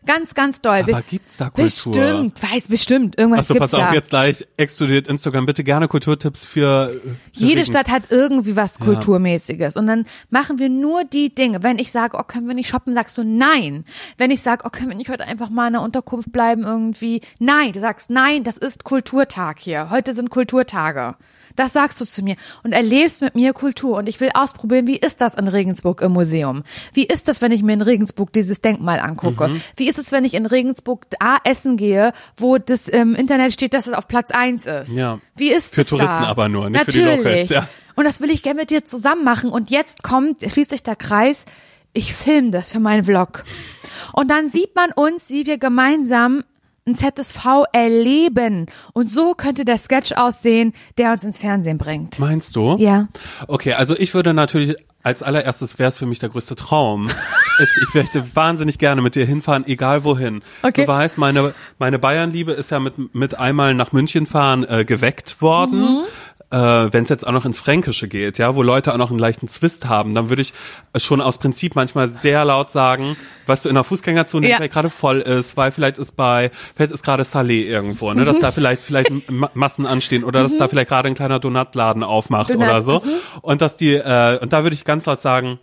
Ganz, 0.08 0.32
ganz 0.32 0.62
doll. 0.62 0.84
Aber 0.88 1.02
gibt's 1.02 1.36
da 1.36 1.50
Kultur? 1.50 1.64
Bestimmt, 1.92 2.42
weiß 2.42 2.68
bestimmt. 2.68 3.18
Irgendwas 3.18 3.40
Achso, 3.40 3.52
gibt's 3.52 3.72
pass 3.72 3.78
auf, 3.78 3.88
da. 3.90 3.92
jetzt 3.94 4.08
gleich 4.08 4.48
explodiert 4.56 5.06
Instagram. 5.06 5.44
Bitte 5.44 5.64
gerne 5.64 5.86
Kulturtipps 5.86 6.46
für, 6.46 6.88
für 6.88 7.16
Jede 7.34 7.60
Regen- 7.60 7.66
Stadt 7.66 7.90
hat 7.90 8.04
irgendwie 8.08 8.56
was 8.56 8.78
Kulturmäßiges. 8.78 9.76
Und 9.76 9.86
dann 9.86 10.06
machen 10.30 10.58
wir 10.58 10.70
nur 10.70 11.04
die 11.04 11.34
Dinge. 11.34 11.62
Wenn 11.62 11.78
ich 11.78 11.92
sage, 11.92 12.16
oh, 12.18 12.22
können 12.22 12.48
wir 12.48 12.54
nicht 12.54 12.70
shoppen, 12.70 12.94
sagst 12.94 13.18
du 13.18 13.22
nein. 13.22 13.84
Wenn 14.16 14.30
ich 14.30 14.40
sage, 14.40 14.64
oh, 14.64 14.70
können 14.70 14.88
wir 14.88 14.96
nicht 14.96 15.10
heute 15.10 15.26
einfach 15.26 15.50
mal 15.50 15.66
in 15.66 15.74
der 15.74 15.82
Unterkunft 15.82 16.32
bleiben 16.32 16.62
irgendwie? 16.62 17.20
Nein. 17.38 17.72
Du 17.72 17.80
sagst, 17.80 18.08
nein, 18.08 18.44
das 18.44 18.56
ist 18.56 18.84
Kulturtag 18.84 19.58
hier. 19.58 19.90
Heute 19.90 20.14
sind 20.14 20.30
Kulturtage. 20.30 21.16
Das 21.58 21.72
sagst 21.72 22.00
du 22.00 22.04
zu 22.04 22.22
mir 22.22 22.36
und 22.62 22.72
erlebst 22.72 23.20
mit 23.20 23.34
mir 23.34 23.52
Kultur. 23.52 23.96
Und 23.96 24.08
ich 24.08 24.20
will 24.20 24.30
ausprobieren, 24.32 24.86
wie 24.86 24.96
ist 24.96 25.20
das 25.20 25.34
in 25.34 25.48
Regensburg 25.48 26.02
im 26.02 26.12
Museum? 26.12 26.62
Wie 26.92 27.04
ist 27.04 27.26
das, 27.26 27.42
wenn 27.42 27.50
ich 27.50 27.64
mir 27.64 27.72
in 27.72 27.82
Regensburg 27.82 28.32
dieses 28.32 28.60
Denkmal 28.60 29.00
angucke? 29.00 29.48
Mhm. 29.48 29.60
Wie 29.76 29.88
ist 29.88 29.98
es, 29.98 30.12
wenn 30.12 30.24
ich 30.24 30.34
in 30.34 30.46
Regensburg 30.46 31.06
da 31.18 31.38
essen 31.42 31.76
gehe, 31.76 32.12
wo 32.36 32.58
das 32.58 32.86
im 32.86 33.16
Internet 33.16 33.52
steht, 33.52 33.74
dass 33.74 33.88
es 33.88 33.92
auf 33.92 34.06
Platz 34.06 34.30
eins 34.30 34.66
ist? 34.66 34.92
Ja. 34.92 35.18
Wie 35.34 35.50
ist 35.50 35.74
Für 35.74 35.84
Touristen 35.84 36.22
da? 36.22 36.28
aber 36.28 36.48
nur, 36.48 36.70
nicht 36.70 36.84
für 36.84 36.92
die 36.92 37.00
Natürlich. 37.00 37.24
Locals, 37.24 37.48
ja. 37.48 37.68
Und 37.96 38.04
das 38.04 38.20
will 38.20 38.30
ich 38.30 38.44
gerne 38.44 38.60
mit 38.60 38.70
dir 38.70 38.84
zusammen 38.84 39.24
machen. 39.24 39.50
Und 39.50 39.70
jetzt 39.70 40.04
kommt, 40.04 40.48
schließt 40.48 40.70
sich 40.70 40.84
der 40.84 40.94
Kreis, 40.94 41.44
ich 41.92 42.14
filme 42.14 42.50
das 42.50 42.70
für 42.70 42.78
meinen 42.78 43.04
Vlog. 43.04 43.42
Und 44.12 44.30
dann 44.30 44.50
sieht 44.50 44.76
man 44.76 44.92
uns, 44.92 45.30
wie 45.30 45.46
wir 45.46 45.58
gemeinsam 45.58 46.44
ein 46.88 46.94
ZSV 46.94 47.64
erleben. 47.72 48.66
Und 48.92 49.10
so 49.10 49.34
könnte 49.34 49.64
der 49.64 49.78
Sketch 49.78 50.12
aussehen, 50.12 50.72
der 50.96 51.12
uns 51.12 51.24
ins 51.24 51.38
Fernsehen 51.38 51.78
bringt. 51.78 52.18
Meinst 52.18 52.56
du? 52.56 52.76
Ja. 52.78 53.08
Okay, 53.46 53.74
also 53.74 53.96
ich 53.96 54.14
würde 54.14 54.34
natürlich, 54.34 54.76
als 55.02 55.22
allererstes 55.22 55.78
wäre 55.78 55.88
es 55.88 55.98
für 55.98 56.06
mich 56.06 56.18
der 56.18 56.30
größte 56.30 56.56
Traum, 56.56 57.10
ich, 57.58 57.94
möchte 57.94 58.34
wahnsinnig 58.34 58.78
gerne 58.78 59.02
mit 59.02 59.14
dir 59.14 59.26
hinfahren, 59.26 59.66
egal 59.66 60.04
wohin. 60.04 60.42
Okay. 60.62 60.82
Du 60.82 60.88
weißt, 60.88 61.18
meine, 61.18 61.54
meine 61.78 61.98
Bayernliebe 61.98 62.52
ist 62.52 62.70
ja 62.70 62.80
mit, 62.80 63.14
mit 63.14 63.38
einmal 63.38 63.74
nach 63.74 63.92
München 63.92 64.26
fahren 64.26 64.64
äh, 64.68 64.84
geweckt 64.84 65.40
worden. 65.42 65.80
Mhm. 65.80 66.04
Äh, 66.50 66.56
Wenn 66.56 67.02
es 67.04 67.10
jetzt 67.10 67.26
auch 67.26 67.32
noch 67.32 67.44
ins 67.44 67.58
Fränkische 67.58 68.08
geht, 68.08 68.38
ja, 68.38 68.54
wo 68.54 68.62
Leute 68.62 68.94
auch 68.94 68.96
noch 68.96 69.10
einen 69.10 69.18
leichten 69.18 69.48
Zwist 69.48 69.86
haben, 69.86 70.14
dann 70.14 70.30
würde 70.30 70.40
ich 70.40 70.54
schon 70.96 71.20
aus 71.20 71.36
Prinzip 71.36 71.76
manchmal 71.76 72.08
sehr 72.08 72.42
laut 72.46 72.70
sagen, 72.70 73.16
was 73.46 73.62
du 73.64 73.68
in 73.68 73.74
der 73.74 73.84
Fußgängerzone 73.84 74.48
Ja. 74.48 74.56
vielleicht 74.56 74.72
gerade 74.72 74.88
voll 74.88 75.20
ist, 75.20 75.58
weil 75.58 75.72
vielleicht 75.72 75.98
ist 75.98 76.16
bei, 76.16 76.50
vielleicht 76.74 76.92
ist 76.92 77.02
gerade 77.04 77.24
Salé 77.24 77.64
irgendwo, 77.66 78.14
ne, 78.14 78.22
Mhm. 78.22 78.26
dass 78.26 78.40
da 78.40 78.50
vielleicht 78.50 78.80
vielleicht 78.82 79.10
Ma- 79.30 79.50
Massen 79.52 79.84
anstehen 79.84 80.24
oder 80.24 80.42
dass 80.42 80.56
da 80.56 80.68
vielleicht 80.68 80.88
gerade 80.88 81.08
ein 81.08 81.14
kleiner 81.14 81.38
Donutladen 81.38 82.02
aufmacht 82.02 82.48
Donut, 82.48 82.62
oder 82.62 82.82
so. 82.82 83.00
mhm. 83.00 83.10
Und 83.42 83.60
dass 83.60 83.76
die, 83.76 83.92
äh, 83.96 84.38
und 84.40 84.52
da 84.54 84.62
würde 84.62 84.72
ich 84.74 84.84
ganz 84.86 85.04
laut 85.04 85.20
sagen, 85.20 85.58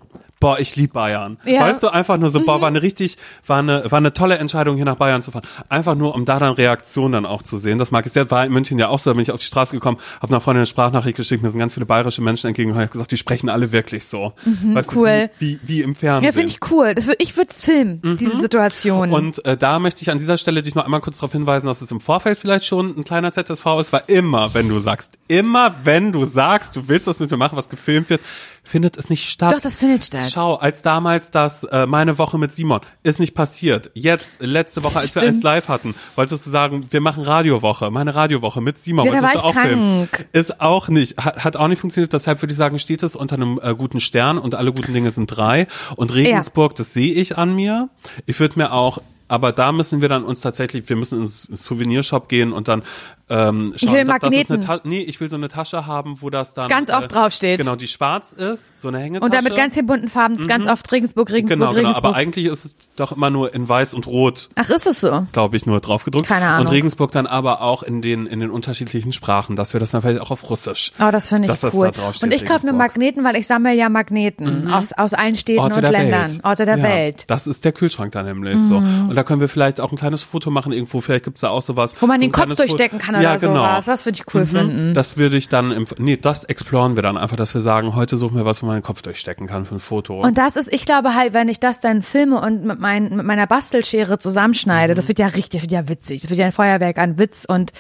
boah, 0.45 0.59
ich 0.59 0.75
lieb 0.75 0.93
Bayern. 0.93 1.39
Ja. 1.43 1.61
Mhm. 1.61 1.65
Weißt 1.65 1.81
du, 1.81 1.87
einfach 1.87 2.17
nur 2.17 2.29
so, 2.29 2.39
boah, 2.39 2.61
war 2.61 2.67
eine 2.67 2.83
richtig, 2.83 3.17
war 3.47 3.57
eine, 3.57 3.89
war 3.89 3.97
eine 3.97 4.13
tolle 4.13 4.37
Entscheidung, 4.37 4.75
hier 4.75 4.85
nach 4.85 4.95
Bayern 4.95 5.23
zu 5.23 5.31
fahren. 5.31 5.41
Einfach 5.69 5.95
nur, 5.95 6.13
um 6.13 6.23
da 6.23 6.37
dann 6.37 6.53
Reaktionen 6.53 7.13
dann 7.13 7.25
auch 7.25 7.41
zu 7.41 7.57
sehen. 7.57 7.79
Das 7.79 7.89
mag 7.89 8.05
ich 8.05 8.11
sehr. 8.11 8.29
War 8.29 8.45
in 8.45 8.53
München 8.53 8.77
ja 8.77 8.89
auch 8.89 8.99
so, 8.99 9.09
da 9.09 9.15
bin 9.15 9.23
ich 9.23 9.31
auf 9.31 9.39
die 9.39 9.47
Straße 9.47 9.73
gekommen, 9.73 9.97
habe 10.21 10.31
einer 10.31 10.41
Freundin 10.41 10.59
eine 10.59 10.67
Sprachnachricht 10.67 11.17
geschickt, 11.17 11.41
mir 11.41 11.49
sind 11.49 11.57
ganz 11.57 11.73
viele 11.73 11.87
bayerische 11.87 12.21
Menschen 12.21 12.45
entgegen 12.45 12.69
und 12.71 12.77
habe 12.77 12.89
gesagt, 12.89 13.09
die 13.09 13.17
sprechen 13.17 13.49
alle 13.49 13.71
wirklich 13.71 14.05
so. 14.05 14.33
weißt 14.45 14.93
Mhm, 14.93 14.99
cool. 14.99 15.29
Du, 15.39 15.45
wie, 15.45 15.59
wie, 15.63 15.67
wie 15.67 15.81
im 15.81 15.95
Fernsehen. 15.95 16.25
Ja, 16.25 16.31
finde 16.31 16.49
ich 16.49 16.59
cool. 16.69 16.93
Das 16.93 17.07
würd, 17.07 17.23
ich 17.23 17.35
würde 17.35 17.49
es 17.49 17.63
filmen, 17.63 18.01
diese 18.19 18.39
Situation. 18.39 19.09
Und 19.09 19.43
äh, 19.47 19.57
da 19.57 19.79
möchte 19.79 20.03
ich 20.03 20.11
an 20.11 20.19
dieser 20.19 20.37
Stelle 20.37 20.61
dich 20.61 20.75
noch 20.75 20.85
einmal 20.85 21.01
kurz 21.01 21.17
darauf 21.17 21.31
hinweisen, 21.31 21.65
dass 21.65 21.81
es 21.81 21.89
im 21.89 22.01
Vorfeld 22.01 22.37
vielleicht 22.37 22.65
schon 22.65 22.95
ein 22.95 23.03
kleiner 23.03 23.31
ZSV 23.31 23.65
ist, 23.79 23.91
weil 23.91 24.03
immer, 24.05 24.53
wenn 24.53 24.69
du 24.69 24.77
sagst, 24.77 25.13
immer 25.27 25.73
wenn 25.83 26.11
du 26.11 26.23
sagst, 26.23 26.75
du 26.75 26.87
willst 26.87 27.07
was 27.07 27.19
mit 27.19 27.31
mir 27.31 27.37
machen, 27.37 27.57
was 27.57 27.69
gefilmt 27.69 28.11
wird, 28.11 28.21
findet 28.65 28.97
es 28.97 29.09
nicht 29.09 29.29
statt. 29.29 29.53
Doch, 29.53 29.61
das 29.61 29.77
findet 29.77 30.03
statt. 30.03 30.31
Schau, 30.33 30.55
als 30.55 30.81
damals 30.81 31.31
das 31.31 31.63
äh, 31.63 31.85
meine 31.85 32.17
Woche 32.17 32.37
mit 32.37 32.51
Simon 32.51 32.81
ist 33.03 33.19
nicht 33.19 33.33
passiert. 33.33 33.91
Jetzt 33.93 34.41
letzte 34.41 34.83
Woche, 34.83 34.95
als 34.95 35.15
wir 35.15 35.21
Stimmt. 35.21 35.35
eins 35.35 35.43
live 35.43 35.67
hatten, 35.67 35.95
wolltest 36.15 36.45
du 36.45 36.49
sagen, 36.49 36.85
wir 36.89 37.01
machen 37.01 37.23
Radiowoche, 37.23 37.91
meine 37.91 38.13
Radiowoche 38.15 38.61
mit 38.61 38.77
Simon. 38.77 39.05
Ja, 39.05 39.11
da 39.13 39.21
wolltest 39.21 39.35
war 39.35 39.41
du 39.41 39.49
ich 39.49 39.57
auch 39.57 39.61
filmen. 39.69 40.09
krank. 40.11 40.27
Ist 40.33 40.61
auch 40.61 40.89
nicht, 40.89 41.17
hat, 41.17 41.43
hat 41.43 41.55
auch 41.55 41.67
nicht 41.67 41.79
funktioniert. 41.79 42.13
Deshalb 42.13 42.41
würde 42.41 42.51
ich 42.51 42.57
sagen, 42.57 42.79
steht 42.79 43.03
es 43.03 43.15
unter 43.15 43.35
einem 43.35 43.59
äh, 43.61 43.73
guten 43.75 43.99
Stern 43.99 44.37
und 44.37 44.55
alle 44.55 44.73
guten 44.73 44.93
Dinge 44.93 45.11
sind 45.11 45.27
drei. 45.27 45.67
Und 45.95 46.13
Regensburg, 46.13 46.75
das 46.75 46.93
sehe 46.93 47.13
ich 47.13 47.37
an 47.37 47.55
mir. 47.55 47.89
Ich 48.25 48.39
würde 48.39 48.59
mir 48.59 48.71
auch 48.71 48.99
aber 49.27 49.51
da 49.51 49.71
müssen 49.71 50.01
wir 50.01 50.09
dann 50.09 50.23
uns 50.23 50.41
tatsächlich, 50.41 50.87
wir 50.87 50.95
müssen 50.95 51.19
ins 51.21 51.43
Souvenirshop 51.43 52.29
gehen 52.29 52.53
und 52.53 52.67
dann 52.67 52.83
ähm, 53.29 53.73
schauen, 53.75 53.93
will 53.93 54.05
dass- 54.05 54.19
dass 54.19 54.31
Magneten. 54.31 54.61
Ta 54.61 54.79
nee, 54.83 54.99
ich 55.01 55.19
will 55.19 55.29
so 55.29 55.35
eine 55.35 55.47
Tasche 55.49 55.85
haben, 55.87 56.21
wo 56.21 56.29
das 56.29 56.53
dann 56.53 56.69
Ganz 56.69 56.89
oft 56.91 57.11
draufsteht. 57.13 57.59
Genau, 57.59 57.75
die 57.75 57.87
schwarz 57.87 58.33
ist, 58.33 58.71
so 58.75 58.87
eine 58.89 58.99
Hängetasche. 58.99 59.25
Und 59.25 59.33
da 59.33 59.41
mit 59.41 59.55
ganz 59.55 59.73
vielen 59.73 59.87
bunten 59.87 60.09
Farben, 60.09 60.35
ist 60.39 60.47
ganz 60.47 60.67
oft 60.67 60.91
Regensburg, 60.91 61.31
Regensburg, 61.31 61.59
Genau, 61.59 61.71
genau. 61.73 61.87
Regensburg. 61.89 62.05
Aber 62.05 62.15
eigentlich 62.15 62.45
ist 62.45 62.65
es 62.65 62.75
doch 62.95 63.11
immer 63.11 63.29
nur 63.29 63.53
in 63.55 63.67
weiß 63.67 63.93
und 63.93 64.05
rot, 64.07 64.49
Ach, 64.55 64.69
ist 64.69 64.85
es 64.85 65.01
so? 65.01 65.25
glaube 65.31 65.57
ich, 65.57 65.65
nur 65.65 65.79
drauf 65.79 66.03
gedruckt. 66.05 66.27
Keine 66.27 66.47
Ahnung. 66.47 66.67
Und 66.67 66.71
Regensburg 66.71 67.11
dann 67.11 67.25
aber 67.27 67.61
auch 67.61 67.81
in 67.83 68.01
den, 68.01 68.27
in 68.27 68.39
den 68.41 68.51
unterschiedlichen 68.51 69.11
Sprachen, 69.11 69.55
dass 69.55 69.73
wir 69.73 69.79
das 69.79 69.91
dann 69.91 70.01
vielleicht 70.01 70.21
auch 70.21 70.31
auf 70.31 70.49
Russisch. 70.49 70.91
Oh, 70.99 71.09
das 71.11 71.29
finde 71.29 71.45
ich 71.45 71.49
Dass 71.51 71.61
das 71.61 71.73
cool. 71.73 71.91
da 71.95 72.11
Und 72.21 72.33
ich 72.33 72.45
kaufe 72.45 72.65
mir. 72.67 72.73
Magneten, 72.73 73.23
weil 73.23 73.35
ich 73.37 73.47
sammle 73.47 73.73
ja 73.73 73.89
Magneten 73.89 74.71
aus, 74.71 74.91
aus 74.93 75.13
allen 75.13 75.35
Städten 75.35 75.59
Orte 75.61 75.77
und 75.77 75.81
der 75.83 75.91
Ländern. 75.91 76.29
Welt. 76.31 76.39
Orte 76.43 76.65
der 76.65 76.77
ja, 76.77 76.83
Welt. 76.83 77.17
Mhm. 77.21 77.23
Das 77.27 77.47
ist 77.47 77.65
der 77.65 77.71
Kühlschrank 77.71 78.11
da 78.11 78.21
nämlich 78.21 78.59
so. 78.59 78.75
Und 78.77 79.15
da 79.15 79.23
können 79.23 79.41
wir 79.41 79.49
vielleicht 79.49 79.79
auch 79.79 79.91
ein 79.91 79.97
kleines 79.97 80.23
Foto 80.23 80.51
machen 80.51 80.71
irgendwo. 80.73 81.01
Vielleicht 81.01 81.23
gibt's 81.25 81.41
da 81.41 81.49
auch 81.49 81.61
sowas. 81.61 81.95
Wo 81.99 82.05
man 82.07 82.19
so 82.19 82.25
den 82.27 82.31
Kopf 82.31 82.55
durchstecken 82.55 82.99
kann 82.99 83.14
oder 83.15 83.23
ja, 83.23 83.37
genau. 83.37 83.55
sowas. 83.63 83.85
Das 83.85 84.05
würde 84.05 84.17
ich 84.19 84.33
cool 84.33 84.45
finden. 84.45 84.93
Das 84.93 85.17
würde 85.17 85.37
ich 85.37 85.49
dann, 85.49 85.71
im, 85.71 85.85
nee, 85.97 86.17
das 86.17 86.43
exploren 86.43 86.95
wir 86.95 87.03
dann 87.03 87.17
einfach, 87.17 87.35
dass 87.35 87.53
wir 87.53 87.61
sagen, 87.61 87.95
heute 87.95 88.17
suchen 88.17 88.37
wir 88.37 88.45
was, 88.45 88.61
wo 88.61 88.67
man 88.67 88.77
den 88.77 88.83
Kopf 88.83 89.01
durchstecken 89.01 89.47
kann 89.47 89.65
für 89.65 89.75
ein 89.75 89.79
Foto. 89.79 90.21
Und 90.21 90.37
das 90.37 90.55
ist, 90.55 90.71
ich 90.73 90.85
glaube 90.85 91.15
halt, 91.15 91.33
wenn 91.33 91.49
ich 91.49 91.59
das 91.59 91.79
dann 91.79 92.01
filme 92.01 92.39
und 92.41 92.63
mit, 92.65 92.79
mein, 92.79 93.15
mit 93.15 93.25
meiner 93.25 93.47
Bastelschere 93.47 94.19
zusammenschneide, 94.19 94.93
Mhm. 94.93 94.95
das 94.97 95.07
wird 95.07 95.19
ja 95.19 95.27
richtig, 95.27 95.49
das 95.51 95.61
wird 95.63 95.71
ja 95.71 95.89
witzig. 95.89 96.21
Das 96.21 96.29
wird 96.29 96.39
ja 96.39 96.45
ein 96.45 96.51
Feuerwerk 96.51 96.97
an 96.97 97.17
Witz 97.17 97.45
und 97.47 97.71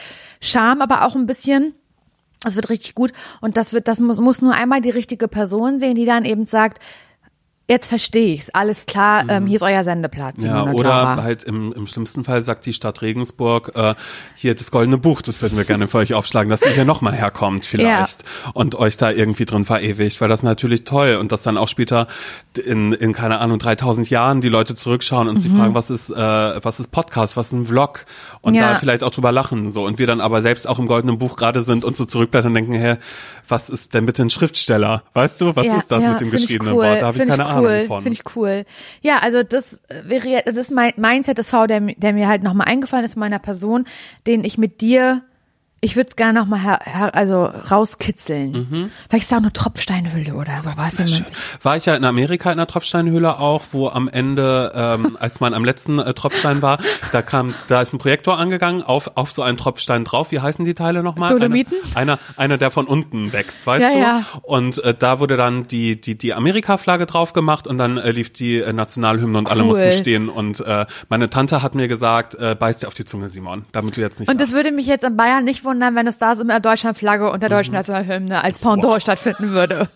Charme, 0.41 0.81
aber 0.81 1.05
auch 1.05 1.15
ein 1.15 1.25
bisschen. 1.25 1.73
Das 2.43 2.55
wird 2.55 2.69
richtig 2.69 2.93
gut. 2.95 3.11
Und 3.41 3.57
das 3.57 3.73
wird, 3.73 3.87
das 3.87 3.99
muss, 3.99 4.19
muss 4.19 4.41
nur 4.41 4.53
einmal 4.53 4.79
die 4.81 4.91
richtige 4.91 5.27
Person 5.27 5.79
sehen, 5.79 5.95
die 5.95 6.05
dann 6.05 6.25
eben 6.25 6.45
sagt, 6.45 6.79
jetzt 7.67 7.87
verstehe 7.87 8.35
ich's, 8.35 8.49
alles 8.51 8.85
klar, 8.85 9.23
ähm, 9.27 9.47
hier 9.47 9.57
ist 9.57 9.61
euer 9.63 9.83
Sendeplatz. 9.83 10.37
Mhm. 10.39 10.45
ja, 10.45 10.63
oder 10.71 11.23
halt 11.23 11.43
im, 11.43 11.73
im 11.73 11.87
schlimmsten 11.87 12.23
Fall 12.23 12.41
sagt 12.41 12.65
die 12.65 12.73
Stadt 12.73 13.01
Regensburg, 13.01 13.71
äh, 13.75 13.95
hier 14.35 14.53
das 14.55 14.71
goldene 14.71 14.97
Buch, 14.97 15.21
das 15.21 15.41
würden 15.41 15.57
wir 15.57 15.65
gerne 15.65 15.87
für 15.87 15.97
euch 15.97 16.13
aufschlagen, 16.13 16.49
dass 16.49 16.61
ihr 16.61 16.71
hier 16.71 16.85
nochmal 16.85 17.13
herkommt 17.13 17.65
vielleicht 17.65 18.23
und 18.53 18.75
euch 18.75 18.97
da 18.97 19.09
irgendwie 19.09 19.45
drin 19.45 19.65
verewigt, 19.65 20.21
weil 20.21 20.29
das 20.29 20.41
ist 20.41 20.43
natürlich 20.43 20.83
toll 20.83 21.15
und 21.19 21.31
dass 21.31 21.41
dann 21.41 21.57
auch 21.57 21.67
später 21.67 22.07
in, 22.63 22.93
in 22.93 23.13
keine 23.13 23.39
Ahnung, 23.39 23.59
3000 23.59 24.09
Jahren 24.09 24.41
die 24.41 24.49
Leute 24.49 24.75
zurückschauen 24.75 25.27
und 25.27 25.39
sie 25.39 25.49
fragen, 25.49 25.73
was 25.73 25.89
ist, 25.89 26.09
äh, 26.11 26.15
was 26.15 26.79
ist 26.79 26.91
Podcast, 26.91 27.35
was 27.35 27.47
ist 27.47 27.53
ein 27.53 27.65
Vlog 27.65 28.05
und 28.41 28.53
Ja. 28.55 28.73
da 28.73 28.75
vielleicht 28.75 29.03
auch 29.03 29.11
drüber 29.11 29.31
lachen 29.31 29.71
so 29.71 29.85
und 29.85 29.97
wir 29.97 30.07
dann 30.07 30.21
aber 30.21 30.41
selbst 30.41 30.67
auch 30.67 30.79
im 30.79 30.87
goldenen 30.87 31.17
Buch 31.17 31.35
gerade 31.35 31.63
sind 31.63 31.83
und 31.83 31.97
so 31.97 32.05
zurückblättern 32.05 32.49
und 32.51 32.55
denken, 32.55 32.73
hä, 32.73 32.97
was 33.47 33.69
ist 33.69 33.93
denn 33.93 34.05
bitte 34.05 34.21
ein 34.23 34.29
Schriftsteller? 34.29 35.03
Weißt 35.13 35.41
du, 35.41 35.55
was 35.55 35.65
Ja, 35.65 35.77
ist 35.77 35.91
das 35.91 36.03
ja, 36.03 36.11
mit 36.11 36.19
dem 36.21 36.27
ich 36.27 36.33
geschriebenen 36.33 36.73
cool, 36.75 36.83
Wort? 36.83 37.01
Da 37.01 37.07
habe 37.07 37.17
ich 37.17 37.27
keine 37.27 37.43
cool, 37.43 37.67
Ahnung 37.67 37.87
von. 37.87 38.03
Finde 38.03 38.17
ich 38.23 38.35
cool. 38.35 38.65
Ja, 39.01 39.17
also 39.21 39.43
das 39.43 39.81
wäre, 40.03 40.41
das 40.45 40.57
ist 40.57 40.71
mein, 40.71 40.91
mein 40.97 41.23
ZSV, 41.23 41.67
der, 41.67 41.81
mi- 41.81 41.95
der 41.97 42.13
mir 42.13 42.27
halt 42.27 42.43
nochmal 42.43 42.67
eingefallen 42.67 43.05
ist, 43.05 43.15
meiner 43.17 43.39
Person, 43.39 43.85
den 44.27 44.43
ich 44.43 44.57
mit 44.57 44.81
dir, 44.81 45.23
ich 45.81 45.95
würde 45.95 46.09
es 46.09 46.15
gerne 46.15 46.39
nochmal 46.39 46.59
her, 46.61 46.79
her, 46.83 47.15
also 47.15 47.43
rauskitzeln. 47.45 48.91
Vielleicht 49.09 49.23
ist 49.23 49.31
da 49.31 49.35
auch 49.35 49.41
eine 49.41 49.53
Tropfsteinhülle 49.53 50.33
oder 50.33 50.61
so, 50.61 50.71
schön. 50.95 51.05
nicht. 51.05 51.25
War 51.63 51.77
ich 51.77 51.85
ja 51.85 51.95
in 51.95 52.03
Amerika 52.05 52.51
in 52.51 52.57
der 52.57 52.65
Tropfsteinhöhle 52.67 53.37
auch, 53.39 53.63
wo 53.71 53.89
am 53.89 54.07
Ende, 54.07 54.71
ähm, 54.75 55.15
als 55.19 55.39
man 55.39 55.53
am 55.53 55.63
letzten 55.63 55.99
äh, 55.99 56.13
Tropfstein 56.13 56.61
war, 56.61 56.79
da 57.11 57.21
kam, 57.21 57.53
da 57.67 57.81
ist 57.81 57.93
ein 57.93 57.99
Projektor 57.99 58.37
angegangen 58.39 58.81
auf 58.81 59.15
auf 59.17 59.31
so 59.31 59.43
einen 59.43 59.57
Tropfstein 59.57 60.05
drauf. 60.05 60.31
Wie 60.31 60.39
heißen 60.39 60.65
die 60.65 60.73
Teile 60.73 61.03
nochmal? 61.03 61.29
Dolomiten? 61.29 61.77
Einer, 61.93 62.13
einer, 62.13 62.19
einer, 62.37 62.57
der 62.57 62.71
von 62.71 62.87
unten 62.87 63.31
wächst, 63.31 63.67
weißt 63.67 63.83
Ja, 63.83 63.91
du? 63.91 63.99
ja. 63.99 64.23
Und 64.41 64.83
äh, 64.83 64.93
da 64.97 65.19
wurde 65.19 65.37
dann 65.37 65.67
die 65.67 65.99
die 66.01 66.17
die 66.17 66.33
Amerika-Flagge 66.33 67.05
drauf 67.05 67.33
gemacht 67.33 67.67
und 67.67 67.77
dann 67.77 67.97
äh, 67.97 68.11
lief 68.11 68.33
die 68.33 68.57
äh, 68.59 68.73
Nationalhymne 68.73 69.37
und 69.37 69.51
alle 69.51 69.63
mussten 69.63 69.91
stehen. 69.91 70.29
Und 70.29 70.61
äh, 70.61 70.85
meine 71.09 71.29
Tante 71.29 71.61
hat 71.61 71.75
mir 71.75 71.87
gesagt, 71.87 72.33
äh, 72.35 72.55
beiß 72.57 72.79
dir 72.79 72.87
auf 72.87 72.93
die 72.95 73.05
Zunge, 73.05 73.29
Simon, 73.29 73.65
damit 73.71 73.97
du 73.97 74.01
jetzt 74.01 74.19
nicht. 74.19 74.29
Und 74.29 74.41
das 74.41 74.51
würde 74.53 74.71
mich 74.71 74.87
jetzt 74.87 75.03
in 75.03 75.15
Bayern 75.15 75.43
nicht 75.43 75.63
wundern, 75.63 75.74
wenn 75.79 76.07
es 76.07 76.17
da 76.17 76.35
so 76.35 76.43
mit 76.43 76.51
der 76.51 76.59
Deutschlandflagge 76.59 77.29
und 77.31 77.41
der 77.41 77.49
deutschen 77.49 77.73
Nationalhymne 77.73 78.43
als 78.43 78.59
Pendant 78.59 79.01
stattfinden 79.01 79.51
würde. 79.51 79.89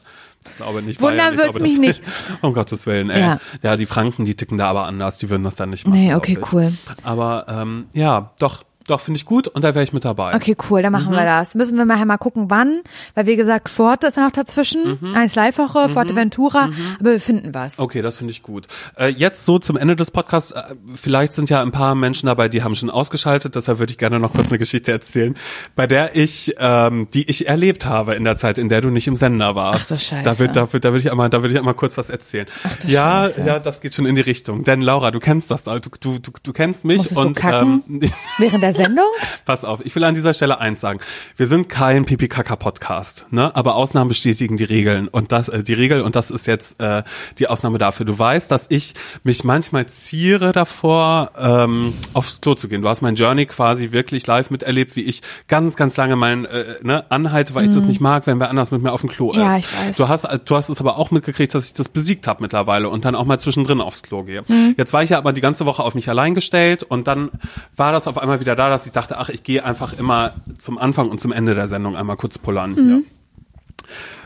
Ich 0.46 0.56
glaube 0.56 0.82
nicht. 0.82 1.02
Wundern 1.02 1.38
wird's 1.38 1.58
glaube, 1.60 1.78
mich 1.80 2.02
das- 2.02 2.32
Um 2.42 2.54
Gottes 2.54 2.86
Willen, 2.86 3.10
ey. 3.10 3.20
Ja. 3.20 3.40
Ja. 3.62 3.76
die 3.76 3.86
Franken, 3.86 4.24
die 4.26 4.36
ticken 4.36 4.58
da 4.58 4.70
aber 4.70 4.86
anders, 4.86 5.18
die 5.18 5.30
würden 5.30 5.44
das 5.44 5.56
dann 5.56 5.70
nicht 5.70 5.86
machen. 5.86 6.00
Nee, 6.00 6.14
okay, 6.16 6.38
cool. 6.54 6.72
Aber 7.04 7.46
ähm, 7.50 7.88
ja, 7.94 8.32
doch, 8.40 8.64
doch, 8.90 9.00
finde 9.00 9.18
ich 9.18 9.26
gut 9.26 9.48
und 9.48 9.64
da 9.64 9.76
wäre 9.76 9.84
ich 9.84 9.94
mit 9.94 10.06
dabei. 10.06 10.36
Okay, 10.36 10.56
cool, 10.70 10.82
dann 10.82 10.92
Mhm. 10.92 11.00
machen 11.00 11.12
wir 11.14 11.26
das. 11.26 11.56
Müssen 11.56 11.78
wir 11.78 11.86
mal, 11.86 12.04
mal 12.06 12.18
gucken, 12.18 12.50
wann, 12.50 12.82
weil 13.16 13.26
wie 13.26 13.36
gesagt, 13.36 13.70
Forte 13.70 14.08
ist 14.08 14.18
noch 14.18 14.32
dazwischen, 14.32 14.98
Mhm. 15.02 15.16
eins 15.16 15.36
Live-Woche, 15.36 15.90
Forteventura, 15.90 16.70
aber 17.00 17.12
wir 17.12 17.20
finden 17.20 17.54
was. 17.54 17.78
Okay, 17.80 18.02
das 18.02 18.18
finde 18.18 18.32
ich 18.32 18.44
gut. 18.44 18.68
Äh, 18.98 19.08
jetzt 19.10 19.46
so 19.46 19.60
zum 19.60 19.78
Ende 19.78 19.96
des 19.96 20.12
Podcasts, 20.12 20.52
äh, 20.52 20.62
vielleicht 20.96 21.34
sind 21.34 21.50
ja 21.50 21.62
ein 21.62 21.72
paar 21.72 21.96
Menschen 21.96 22.28
dabei, 22.28 22.50
die 22.50 22.64
haben 22.64 22.76
schon 22.76 22.90
ausgeschaltet, 22.90 23.56
deshalb 23.56 23.80
würde 23.80 23.92
ich 23.92 23.98
gerne 23.98 24.20
noch 24.20 24.34
kurz 24.34 24.50
eine 24.50 24.58
Geschichte 24.58 24.92
erzählen, 24.92 25.36
bei 25.76 25.88
der 25.88 26.16
ich, 26.16 26.56
ähm, 26.60 27.08
die 27.14 27.30
ich 27.30 27.48
erlebt 27.48 27.86
habe 27.86 28.16
in 28.16 28.24
der 28.24 28.36
Zeit, 28.36 28.58
in 28.58 28.70
der 28.70 28.82
du 28.82 28.90
nicht 28.90 29.08
im 29.08 29.16
Sender 29.16 29.56
warst. 29.56 29.92
Ach 29.92 29.96
du 29.98 30.02
Scheiße. 30.04 30.24
Da, 30.24 30.40
wird, 30.40 30.56
da, 30.56 30.74
wird, 30.74 30.86
da 30.86 30.90
würde 30.92 31.00
ich 31.06 31.12
einmal, 31.12 31.30
da 31.30 31.42
würde 31.42 31.54
ich 31.54 31.60
einmal 31.60 31.74
kurz 31.74 31.98
was 31.98 32.10
erzählen. 32.10 32.48
du 32.82 32.88
ja, 32.88 33.24
Scheiße. 33.26 33.44
ja, 33.46 33.60
das 33.60 33.82
geht 33.82 33.94
schon 33.96 34.06
in 34.06 34.16
die 34.16 34.22
Richtung. 34.22 34.64
Denn 34.64 34.82
Laura, 34.82 35.12
du 35.12 35.20
kennst 35.20 35.52
das, 35.52 35.66
du, 35.66 35.80
du, 35.80 36.20
du, 36.20 36.32
du 36.42 36.54
kennst 36.54 36.86
mich 36.86 36.98
Musstest 36.98 37.22
du 37.22 37.28
und 37.28 37.36
kacken? 37.36 37.84
ähm, 37.90 38.02
Während 38.38 38.64
der 38.64 38.74
Sendung? 38.84 39.06
Pass 39.46 39.66
auf, 39.66 39.80
ich 39.84 39.96
will 39.96 40.04
an 40.04 40.16
dieser 40.16 40.34
Stelle 40.34 40.60
eins 40.60 40.80
sagen. 40.80 41.00
Wir 41.36 41.48
sind 41.48 41.70
kein 41.70 42.06
Pipi-Kaka-Podcast, 42.06 43.26
ne? 43.32 43.56
aber 43.56 43.76
Ausnahmen 43.76 44.10
bestätigen 44.10 44.58
die 44.58 44.64
Regeln 44.64 45.08
und 45.08 45.32
das, 45.32 45.50
äh, 45.50 45.64
die 45.64 45.74
Regel 45.74 46.02
und 46.02 46.16
das 46.16 46.32
ist 46.32 46.48
jetzt 46.48 46.80
äh, 46.82 47.04
die 47.38 47.48
Ausnahme 47.48 47.78
dafür. 47.78 48.06
Du 48.06 48.18
weißt, 48.18 48.50
dass 48.52 48.68
ich 48.70 48.94
mich 49.24 49.44
manchmal 49.44 49.88
ziere 49.88 50.52
davor, 50.52 51.32
ähm, 51.40 51.94
aufs 52.14 52.42
Klo 52.42 52.56
zu 52.56 52.68
gehen. 52.68 52.82
Du 52.82 52.90
hast 52.90 53.02
mein 53.02 53.16
Journey 53.16 53.46
quasi 53.46 53.92
wirklich 53.92 54.26
live 54.28 54.50
miterlebt, 54.50 54.96
wie 54.96 55.04
ich 55.04 55.22
ganz, 55.48 55.76
ganz 55.76 55.98
lange 55.98 56.16
mein 56.16 56.46
äh, 56.46 56.76
ne, 56.82 57.10
anhalte, 57.10 57.56
weil 57.56 57.66
ich 57.66 57.76
das 57.76 57.84
nicht 57.84 58.02
mag, 58.02 58.28
wenn 58.28 58.40
wer 58.40 58.50
anders 58.50 58.72
mit 58.72 58.82
mir 58.82 58.92
auf 58.92 59.02
dem 59.02 59.10
Klo 59.10 59.32
ist. 59.32 59.38
Mhm. 59.38 59.44
Ja, 59.44 59.58
ich 59.58 59.68
weiß. 59.68 59.98
Du 59.98 60.08
hast, 60.08 60.28
du 60.46 60.56
hast 60.56 60.70
es 60.70 60.80
aber 60.80 60.98
auch 60.98 61.12
mitgekriegt, 61.12 61.54
dass 61.54 61.66
ich 61.66 61.74
das 61.74 61.90
besiegt 61.90 62.28
habe 62.28 62.42
mittlerweile 62.42 62.90
und 62.90 63.06
dann 63.06 63.16
auch 63.16 63.26
mal 63.26 63.40
zwischendrin 63.40 63.82
aufs 63.82 64.04
Klo 64.04 64.24
gehe. 64.24 64.44
Mhm. 64.48 64.76
Jetzt 64.78 64.94
war 64.94 65.04
ich 65.04 65.10
ja 65.10 65.18
aber 65.18 65.34
die 65.34 65.42
ganze 65.42 65.66
Woche 65.66 65.84
auf 65.84 65.96
mich 65.96 66.10
allein 66.10 66.36
gestellt 66.36 66.84
und 66.84 67.08
dann 67.08 67.30
war 67.76 67.92
das 67.92 68.08
auf 68.08 68.18
einmal 68.18 68.40
wieder 68.40 68.56
da, 68.56 68.69
dass 68.70 68.86
ich 68.86 68.92
dachte, 68.92 69.18
ach, 69.18 69.30
ich 69.30 69.44
gehe 69.44 69.64
einfach 69.64 69.94
immer 69.94 70.34
zum 70.58 70.78
Anfang 70.78 71.10
und 71.10 71.20
zum 71.20 71.32
Ende 71.32 71.56
der 71.56 71.68
Sendung 71.68 71.96
einmal 71.96 72.18
kurz 72.18 72.38
pullern. 72.38 72.76
Hier. 72.76 73.02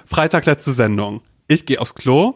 Freitag 0.05 0.45
letzte 0.45 0.73
Sendung. 0.73 1.21
Ich 1.47 1.65
gehe 1.65 1.79
aufs 1.79 1.95
Klo 1.95 2.35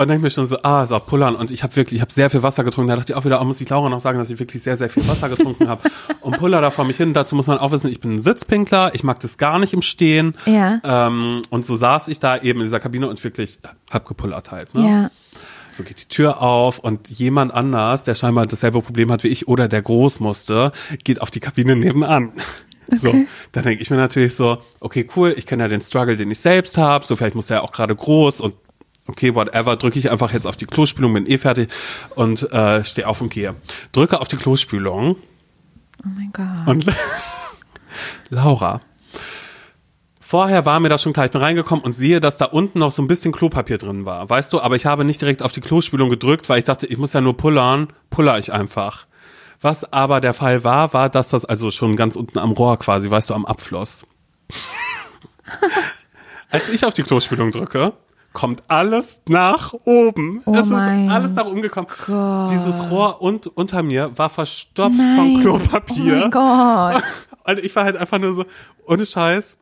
und 0.00 0.06
denke 0.06 0.22
mir 0.22 0.30
schon 0.30 0.46
so, 0.46 0.58
ah, 0.62 0.86
so 0.86 0.98
pullern. 1.00 1.34
Und 1.34 1.50
ich 1.50 1.64
habe 1.64 1.74
wirklich, 1.74 1.96
ich 1.96 2.00
habe 2.00 2.12
sehr 2.12 2.30
viel 2.30 2.44
Wasser 2.44 2.62
getrunken. 2.62 2.88
Da 2.88 2.96
dachte 2.96 3.12
ich 3.12 3.18
auch 3.18 3.24
wieder, 3.24 3.40
oh, 3.40 3.44
muss 3.44 3.60
ich 3.60 3.68
Laura 3.68 3.88
noch 3.88 3.98
sagen, 3.98 4.16
dass 4.18 4.30
ich 4.30 4.38
wirklich 4.38 4.62
sehr, 4.62 4.76
sehr 4.76 4.88
viel 4.88 5.06
Wasser 5.08 5.28
getrunken 5.28 5.68
habe. 5.68 5.90
Und 6.20 6.38
puller 6.38 6.60
da 6.60 6.70
vor 6.70 6.84
mich 6.84 6.96
hin. 6.96 7.12
Dazu 7.12 7.34
muss 7.34 7.48
man 7.48 7.58
auch 7.58 7.72
wissen, 7.72 7.90
ich 7.90 8.00
bin 8.00 8.14
ein 8.14 8.22
Sitzpinkler. 8.22 8.94
Ich 8.94 9.02
mag 9.02 9.18
das 9.18 9.38
gar 9.38 9.58
nicht 9.58 9.72
im 9.72 9.82
Stehen. 9.82 10.36
Ja. 10.46 10.80
Ähm, 10.84 11.42
und 11.50 11.66
so 11.66 11.76
saß 11.76 12.08
ich 12.08 12.20
da 12.20 12.36
eben 12.36 12.60
in 12.60 12.66
dieser 12.66 12.78
Kabine 12.78 13.08
und 13.08 13.22
wirklich 13.24 13.58
hab 13.90 14.06
gepullert 14.06 14.52
halt. 14.52 14.72
Ne? 14.74 14.88
Ja. 14.88 15.10
So 15.78 15.84
geht 15.84 16.02
die 16.02 16.08
Tür 16.08 16.42
auf 16.42 16.80
und 16.80 17.08
jemand 17.08 17.54
anders, 17.54 18.02
der 18.02 18.16
scheinbar 18.16 18.48
dasselbe 18.48 18.82
Problem 18.82 19.12
hat 19.12 19.22
wie 19.22 19.28
ich 19.28 19.46
oder 19.46 19.68
der 19.68 19.80
groß 19.80 20.18
musste, 20.18 20.72
geht 21.04 21.22
auf 21.22 21.30
die 21.30 21.38
Kabine 21.40 21.76
nebenan. 21.76 22.32
So, 22.90 23.14
dann 23.52 23.64
denke 23.64 23.82
ich 23.82 23.90
mir 23.90 23.98
natürlich 23.98 24.34
so, 24.34 24.62
okay, 24.80 25.06
cool, 25.14 25.34
ich 25.36 25.44
kenne 25.44 25.64
ja 25.64 25.68
den 25.68 25.82
Struggle, 25.82 26.16
den 26.16 26.30
ich 26.30 26.38
selbst 26.38 26.78
habe, 26.78 27.04
so 27.04 27.16
vielleicht 27.16 27.34
muss 27.34 27.50
er 27.50 27.62
auch 27.62 27.70
gerade 27.70 27.94
groß 27.94 28.40
und 28.40 28.54
okay, 29.06 29.34
whatever, 29.34 29.76
drücke 29.76 29.98
ich 29.98 30.10
einfach 30.10 30.32
jetzt 30.32 30.46
auf 30.46 30.56
die 30.56 30.64
Klospülung, 30.64 31.12
bin 31.12 31.26
eh 31.26 31.36
fertig 31.36 31.68
und 32.14 32.50
äh, 32.50 32.82
stehe 32.84 33.06
auf 33.06 33.20
und 33.20 33.28
gehe. 33.28 33.54
Drücke 33.92 34.18
auf 34.22 34.28
die 34.28 34.38
Klospülung 34.38 35.16
Oh 36.02 36.08
mein 36.16 36.30
Gott. 36.32 36.66
und 36.66 36.86
Laura. 38.30 38.80
Vorher 40.30 40.66
war 40.66 40.78
mir 40.78 40.90
das 40.90 41.00
schon 41.00 41.14
klar, 41.14 41.24
ich 41.24 41.32
bin 41.32 41.40
reingekommen 41.40 41.82
und 41.82 41.94
sehe, 41.94 42.20
dass 42.20 42.36
da 42.36 42.44
unten 42.44 42.80
noch 42.80 42.90
so 42.90 43.00
ein 43.00 43.08
bisschen 43.08 43.32
Klopapier 43.32 43.78
drin 43.78 44.04
war, 44.04 44.28
weißt 44.28 44.52
du, 44.52 44.60
aber 44.60 44.76
ich 44.76 44.84
habe 44.84 45.02
nicht 45.02 45.22
direkt 45.22 45.42
auf 45.42 45.52
die 45.52 45.62
Klospülung 45.62 46.10
gedrückt, 46.10 46.50
weil 46.50 46.58
ich 46.58 46.66
dachte, 46.66 46.84
ich 46.84 46.98
muss 46.98 47.14
ja 47.14 47.22
nur 47.22 47.34
pullern, 47.34 47.88
puller 48.10 48.38
ich 48.38 48.52
einfach. 48.52 49.06
Was 49.62 49.90
aber 49.90 50.20
der 50.20 50.34
Fall 50.34 50.64
war, 50.64 50.92
war, 50.92 51.08
dass 51.08 51.30
das 51.30 51.46
also 51.46 51.70
schon 51.70 51.96
ganz 51.96 52.14
unten 52.14 52.38
am 52.38 52.52
Rohr 52.52 52.78
quasi, 52.78 53.10
weißt 53.10 53.30
du, 53.30 53.34
am 53.34 53.46
Abfluss. 53.46 54.06
Als 56.50 56.68
ich 56.68 56.84
auf 56.84 56.92
die 56.92 57.04
Klospülung 57.04 57.50
drücke, 57.50 57.94
kommt 58.34 58.64
alles 58.68 59.20
nach 59.30 59.72
oben. 59.86 60.42
Oh 60.44 60.52
es 60.52 60.66
ist 60.66 60.74
alles 60.74 61.32
nach 61.32 61.46
oben 61.46 61.62
gekommen. 61.62 61.86
Gott. 62.06 62.50
Dieses 62.50 62.90
Rohr 62.90 63.22
und 63.22 63.46
unter 63.46 63.82
mir 63.82 64.10
war 64.18 64.28
verstopft 64.28 64.98
Nein. 64.98 65.16
von 65.16 65.40
Klopapier. 65.40 66.16
Oh 66.16 66.20
mein 66.20 66.30
Gott. 66.30 67.02
Und 67.44 67.60
ich 67.60 67.74
war 67.74 67.84
halt 67.84 67.96
einfach 67.96 68.18
nur 68.18 68.34
so, 68.34 68.44
ohne 68.84 69.06
Scheiß. 69.06 69.57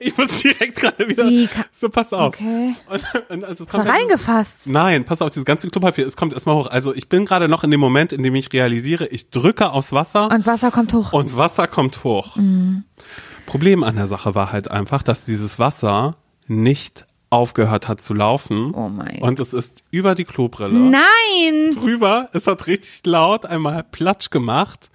Ich 0.00 0.16
muss 0.16 0.28
direkt 0.42 0.76
gerade 0.76 1.08
wieder. 1.08 1.24
Wie 1.28 1.48
so, 1.74 1.88
pass 1.88 2.12
auf. 2.12 2.28
Okay. 2.28 2.76
Und, 2.88 3.04
und 3.30 3.44
also 3.44 3.64
es 3.64 3.70
kommt 3.70 3.84
halt 3.84 3.94
reingefasst. 4.00 4.68
Nein, 4.68 5.04
pass 5.04 5.20
auf, 5.20 5.30
dieses 5.30 5.44
ganze 5.44 5.68
Klopapier, 5.70 6.06
es 6.06 6.16
kommt 6.16 6.32
erstmal 6.34 6.54
hoch. 6.54 6.68
Also 6.68 6.94
ich 6.94 7.08
bin 7.08 7.24
gerade 7.24 7.48
noch 7.48 7.64
in 7.64 7.72
dem 7.72 7.80
Moment, 7.80 8.12
in 8.12 8.22
dem 8.22 8.36
ich 8.36 8.52
realisiere, 8.52 9.06
ich 9.08 9.30
drücke 9.30 9.70
aufs 9.70 9.92
Wasser 9.92 10.30
Und 10.30 10.46
Wasser 10.46 10.70
kommt 10.70 10.94
hoch. 10.94 11.12
und 11.12 11.36
Wasser 11.36 11.66
kommt 11.66 12.04
hoch. 12.04 12.36
Problem 13.46 13.82
an 13.82 13.96
der 13.96 14.06
Sache 14.06 14.36
war 14.36 14.52
halt 14.52 14.70
einfach, 14.70 15.02
dass 15.02 15.24
dieses 15.24 15.58
Wasser 15.58 16.16
nicht 16.46 17.06
aufgehört 17.30 17.88
hat 17.88 18.00
zu 18.00 18.14
laufen. 18.14 18.72
Oh 18.74 18.88
mein. 18.88 19.18
Und 19.20 19.38
es 19.38 19.52
ist 19.52 19.82
über 19.90 20.14
die 20.14 20.24
Klobrille 20.24 20.78
Nein! 20.78 21.74
drüber. 21.74 22.28
Es 22.32 22.46
hat 22.46 22.66
richtig 22.66 23.00
laut 23.04 23.44
einmal 23.44 23.84
Platsch 23.90 24.30
gemacht. 24.30 24.90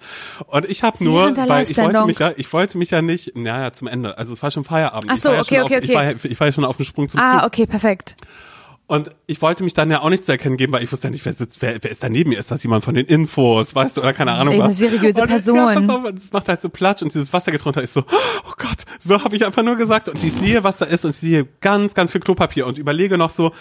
Und 0.46 0.68
ich 0.68 0.82
habe 0.82 1.02
nur, 1.04 1.36
weil 1.36 1.70
ich 1.70 1.76
wollte 1.78 2.04
mich 2.06 2.18
ja, 2.18 2.32
ich 2.36 2.52
wollte 2.52 2.76
mich 2.78 2.90
ja 2.90 3.02
nicht, 3.02 3.36
naja, 3.36 3.72
zum 3.72 3.86
Ende. 3.88 4.18
Also 4.18 4.32
es 4.32 4.42
war 4.42 4.50
schon 4.50 4.64
Feierabend. 4.64 5.10
Ach 5.10 5.16
Ich 5.16 5.22
so, 5.22 5.28
war 5.28 5.36
ja 5.36 5.42
okay, 5.42 5.54
schon 5.56 5.64
okay, 5.64 5.76
auf, 5.76 5.82
Ich 5.84 5.90
okay. 5.90 5.96
war, 5.96 6.04
ja- 6.04 6.14
ich 6.24 6.40
war 6.40 6.46
ja 6.48 6.52
schon 6.52 6.64
auf 6.64 6.76
dem 6.76 6.84
Sprung 6.86 7.08
zum 7.08 7.20
Zug. 7.20 7.28
Ah, 7.28 7.46
okay, 7.46 7.66
perfekt. 7.66 8.16
Und 8.86 9.10
ich 9.26 9.40
wollte 9.40 9.64
mich 9.64 9.72
dann 9.72 9.90
ja 9.90 10.02
auch 10.02 10.10
nicht 10.10 10.26
zu 10.26 10.32
erkennen 10.32 10.58
geben, 10.58 10.72
weil 10.74 10.82
ich 10.82 10.92
wusste 10.92 11.06
ja 11.08 11.10
nicht, 11.10 11.24
wer 11.24 11.32
sitzt, 11.32 11.62
wer, 11.62 11.82
wer 11.82 11.90
ist 11.90 12.02
da 12.02 12.10
neben 12.10 12.30
mir? 12.30 12.38
Ist 12.38 12.50
das 12.50 12.62
jemand 12.62 12.84
von 12.84 12.94
den 12.94 13.06
Infos, 13.06 13.74
weißt 13.74 13.96
du, 13.96 14.02
oder 14.02 14.12
keine 14.12 14.32
Ahnung 14.32 14.54
Eine 14.54 14.64
was? 14.64 14.76
seriöse 14.76 15.22
und, 15.22 15.28
Person. 15.28 15.56
Ja, 15.56 15.94
auf, 15.94 16.04
es 16.18 16.32
macht 16.32 16.48
halt 16.48 16.60
so 16.60 16.68
Platsch 16.68 17.02
und 17.02 17.14
dieses 17.14 17.32
Wasser 17.32 17.50
geht 17.50 17.64
runter. 17.64 17.82
Ich 17.82 17.90
so, 17.90 18.00
oh 18.00 18.52
Gott, 18.58 18.84
so 19.02 19.24
habe 19.24 19.34
ich 19.36 19.46
einfach 19.46 19.62
nur 19.62 19.76
gesagt. 19.76 20.10
Und 20.10 20.22
ich 20.22 20.34
sehe, 20.34 20.64
was 20.64 20.76
da 20.78 20.84
ist 20.84 21.04
und 21.06 21.12
ich 21.12 21.16
sehe 21.16 21.46
ganz, 21.62 21.94
ganz 21.94 22.12
viel 22.12 22.20
Klopapier 22.20 22.66
und 22.66 22.76
überlege 22.76 23.16
noch 23.16 23.30
so, 23.30 23.52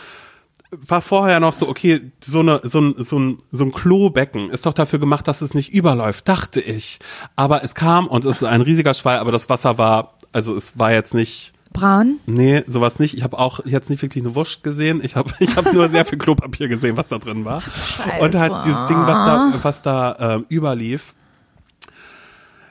war 0.72 1.02
vorher 1.02 1.40
noch 1.40 1.54
so, 1.54 1.70
okay, 1.70 2.12
so, 2.22 2.40
eine, 2.40 2.60
so, 2.64 2.82
ein, 2.82 2.96
so, 2.98 3.18
ein, 3.18 3.38
so 3.52 3.64
ein 3.64 3.72
Klobecken 3.72 4.50
ist 4.50 4.66
doch 4.66 4.74
dafür 4.74 5.00
gemacht, 5.00 5.28
dass 5.28 5.42
es 5.42 5.54
nicht 5.54 5.72
überläuft, 5.72 6.28
dachte 6.28 6.60
ich. 6.60 7.00
Aber 7.36 7.64
es 7.64 7.76
kam 7.76 8.08
und 8.08 8.26
es 8.26 8.38
ist 8.38 8.44
ein 8.44 8.62
riesiger 8.62 8.94
Schwall, 8.94 9.20
aber 9.20 9.32
das 9.32 9.50
Wasser 9.50 9.78
war, 9.78 10.18
also 10.32 10.56
es 10.56 10.78
war 10.78 10.92
jetzt 10.92 11.14
nicht, 11.14 11.54
Braun? 11.74 12.20
Nee, 12.26 12.64
sowas 12.68 13.00
nicht. 13.00 13.18
Ich 13.18 13.24
habe 13.24 13.38
auch 13.38 13.60
jetzt 13.66 13.90
nicht 13.90 14.02
wirklich 14.02 14.24
eine 14.24 14.36
Wurst 14.36 14.64
gesehen. 14.64 15.02
Ich 15.04 15.16
habe 15.16 15.32
ich 15.40 15.56
hab 15.56 15.72
nur 15.74 15.90
sehr 15.90 16.06
viel 16.06 16.18
Klopapier 16.18 16.68
gesehen, 16.68 16.96
was 16.96 17.10
da 17.10 17.18
drin 17.18 17.46
war. 17.46 17.64
Und 18.20 18.36
halt 18.36 18.66
dieses 18.66 18.86
Ding, 18.86 18.98
was 18.98 19.26
da, 19.26 19.54
was 19.62 19.82
da 19.82 20.36
ähm, 20.36 20.46
überlief. 20.50 21.14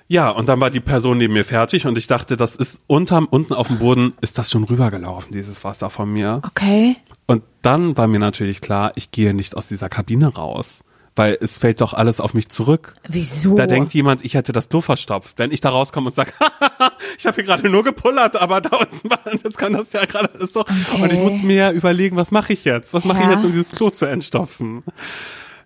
Ja, 0.08 0.28
und 0.28 0.48
dann 0.48 0.60
war 0.60 0.68
die 0.70 0.80
Person 0.80 1.18
neben 1.18 1.32
mir 1.32 1.44
fertig 1.44 1.86
und 1.86 1.96
ich 1.96 2.06
dachte, 2.06 2.36
das 2.36 2.54
ist 2.54 2.82
unterm, 2.86 3.26
unten 3.30 3.54
auf 3.54 3.68
dem 3.68 3.78
Boden, 3.78 4.12
ist 4.20 4.36
das 4.36 4.50
schon 4.50 4.64
rübergelaufen, 4.64 5.32
dieses 5.32 5.64
Wasser 5.64 5.88
von 5.88 6.12
mir. 6.12 6.42
Okay. 6.46 6.96
Und 7.26 7.42
dann 7.62 7.96
war 7.96 8.08
mir 8.08 8.18
natürlich 8.18 8.60
klar, 8.60 8.92
ich 8.94 9.10
gehe 9.10 9.32
nicht 9.32 9.56
aus 9.56 9.68
dieser 9.68 9.88
Kabine 9.88 10.34
raus. 10.34 10.84
Weil 11.14 11.36
es 11.42 11.58
fällt 11.58 11.82
doch 11.82 11.92
alles 11.92 12.20
auf 12.20 12.32
mich 12.32 12.48
zurück. 12.48 12.94
Wieso? 13.06 13.54
Da 13.54 13.66
denkt 13.66 13.92
jemand, 13.92 14.24
ich 14.24 14.32
hätte 14.32 14.52
das 14.52 14.70
Klo 14.70 14.80
verstopft. 14.80 15.34
Wenn 15.38 15.52
ich 15.52 15.60
da 15.60 15.68
rauskomme 15.68 16.06
und 16.06 16.14
sage, 16.14 16.32
ich 17.18 17.26
habe 17.26 17.34
hier 17.34 17.44
gerade 17.44 17.68
nur 17.68 17.82
gepullert, 17.84 18.36
aber 18.36 18.62
da 18.62 18.76
unten 18.78 19.10
war, 19.10 19.18
jetzt 19.44 19.58
kann 19.58 19.74
das 19.74 19.92
ja 19.92 20.06
gerade 20.06 20.30
ist 20.38 20.54
so. 20.54 20.60
Okay. 20.60 21.02
Und 21.02 21.12
ich 21.12 21.18
musste 21.18 21.44
mir 21.46 21.56
ja 21.56 21.70
überlegen, 21.72 22.16
was 22.16 22.30
mache 22.30 22.54
ich 22.54 22.64
jetzt? 22.64 22.94
Was 22.94 23.04
mache 23.04 23.18
ich 23.18 23.26
Ja. 23.26 23.32
jetzt, 23.32 23.44
um 23.44 23.52
dieses 23.52 23.72
Klo 23.72 23.90
zu 23.90 24.06
entstopfen? 24.06 24.84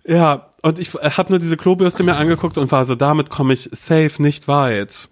Ja, 0.05 0.51
und 0.62 0.78
ich 0.80 0.94
habe 0.94 1.30
nur 1.30 1.38
diese 1.38 1.57
Klobürste 1.57 2.03
mir 2.03 2.16
angeguckt 2.16 2.59
und 2.59 2.72
war 2.72 2.84
so, 2.84 2.97
damit 2.97 3.30
komme 3.30 3.53
ich 3.55 3.68
safe 3.72 4.20
nicht 4.20 4.49
weit. 4.49 5.09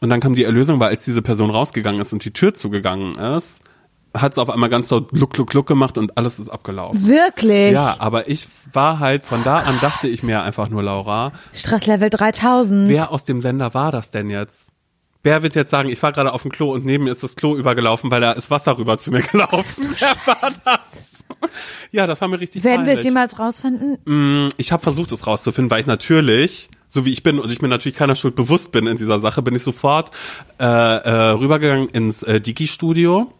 Und 0.00 0.10
dann 0.10 0.20
kam 0.20 0.34
die 0.34 0.44
Erlösung, 0.44 0.78
weil 0.80 0.90
als 0.90 1.04
diese 1.04 1.22
Person 1.22 1.50
rausgegangen 1.50 2.00
ist 2.00 2.12
und 2.12 2.24
die 2.24 2.32
Tür 2.32 2.54
zugegangen 2.54 3.16
ist, 3.16 3.60
hat 4.16 4.32
es 4.32 4.38
auf 4.38 4.50
einmal 4.50 4.68
ganz 4.68 4.90
laut 4.90 5.16
Luck, 5.16 5.36
Luck, 5.36 5.52
Luck 5.54 5.66
gemacht 5.66 5.96
und 5.98 6.16
alles 6.18 6.38
ist 6.38 6.48
abgelaufen. 6.48 7.06
Wirklich? 7.06 7.72
Ja, 7.72 7.96
aber 7.98 8.28
ich 8.28 8.48
war 8.72 8.98
halt, 8.98 9.24
von 9.24 9.42
da 9.44 9.56
an 9.58 9.78
dachte 9.80 10.08
ich 10.08 10.22
mir 10.22 10.42
einfach 10.42 10.68
nur, 10.68 10.82
Laura, 10.82 11.32
Stresslevel 11.54 12.10
3000. 12.10 12.88
wer 12.88 13.10
aus 13.12 13.24
dem 13.24 13.40
Sender 13.40 13.72
war 13.74 13.92
das 13.92 14.10
denn 14.10 14.28
jetzt? 14.30 14.56
Wer 15.22 15.42
wird 15.42 15.54
jetzt 15.54 15.70
sagen, 15.70 15.90
ich 15.90 16.02
war 16.02 16.12
gerade 16.12 16.32
auf 16.32 16.42
dem 16.42 16.50
Klo 16.50 16.72
und 16.72 16.84
neben 16.86 17.04
mir 17.04 17.10
ist 17.12 17.22
das 17.22 17.36
Klo 17.36 17.54
übergelaufen, 17.54 18.10
weil 18.10 18.22
da 18.22 18.32
ist 18.32 18.50
Wasser 18.50 18.78
rüber 18.78 18.96
zu 18.96 19.10
mir 19.12 19.20
gelaufen. 19.22 19.86
Wer 19.98 20.16
war 20.26 20.50
das? 20.64 21.24
Ja, 21.92 22.06
das 22.06 22.20
war 22.20 22.28
mir 22.28 22.40
richtig 22.40 22.64
Werden 22.64 22.86
wir 22.86 22.92
es 22.92 23.00
peinlich. 23.00 23.04
jemals 23.04 23.38
rausfinden? 23.38 23.98
Mm, 24.06 24.48
Ich 24.56 24.72
habe 24.72 24.82
versucht, 24.82 25.12
es 25.12 25.26
rauszufinden, 25.26 25.70
weil 25.70 25.80
ich 25.80 25.86
natürlich, 25.86 26.70
so 26.88 27.04
wie 27.04 27.12
ich 27.12 27.22
bin 27.22 27.38
und 27.38 27.52
ich 27.52 27.60
mir 27.60 27.68
natürlich 27.68 27.96
keiner 27.98 28.14
Schuld 28.14 28.34
bewusst 28.34 28.72
bin 28.72 28.86
in 28.86 28.96
dieser 28.96 29.20
Sache, 29.20 29.42
bin 29.42 29.54
ich 29.54 29.62
sofort 29.62 30.10
äh, 30.58 30.64
äh, 30.64 31.10
rübergegangen 31.32 31.88
ins 31.90 32.22
äh, 32.22 32.40
Digi-Studio 32.40 33.30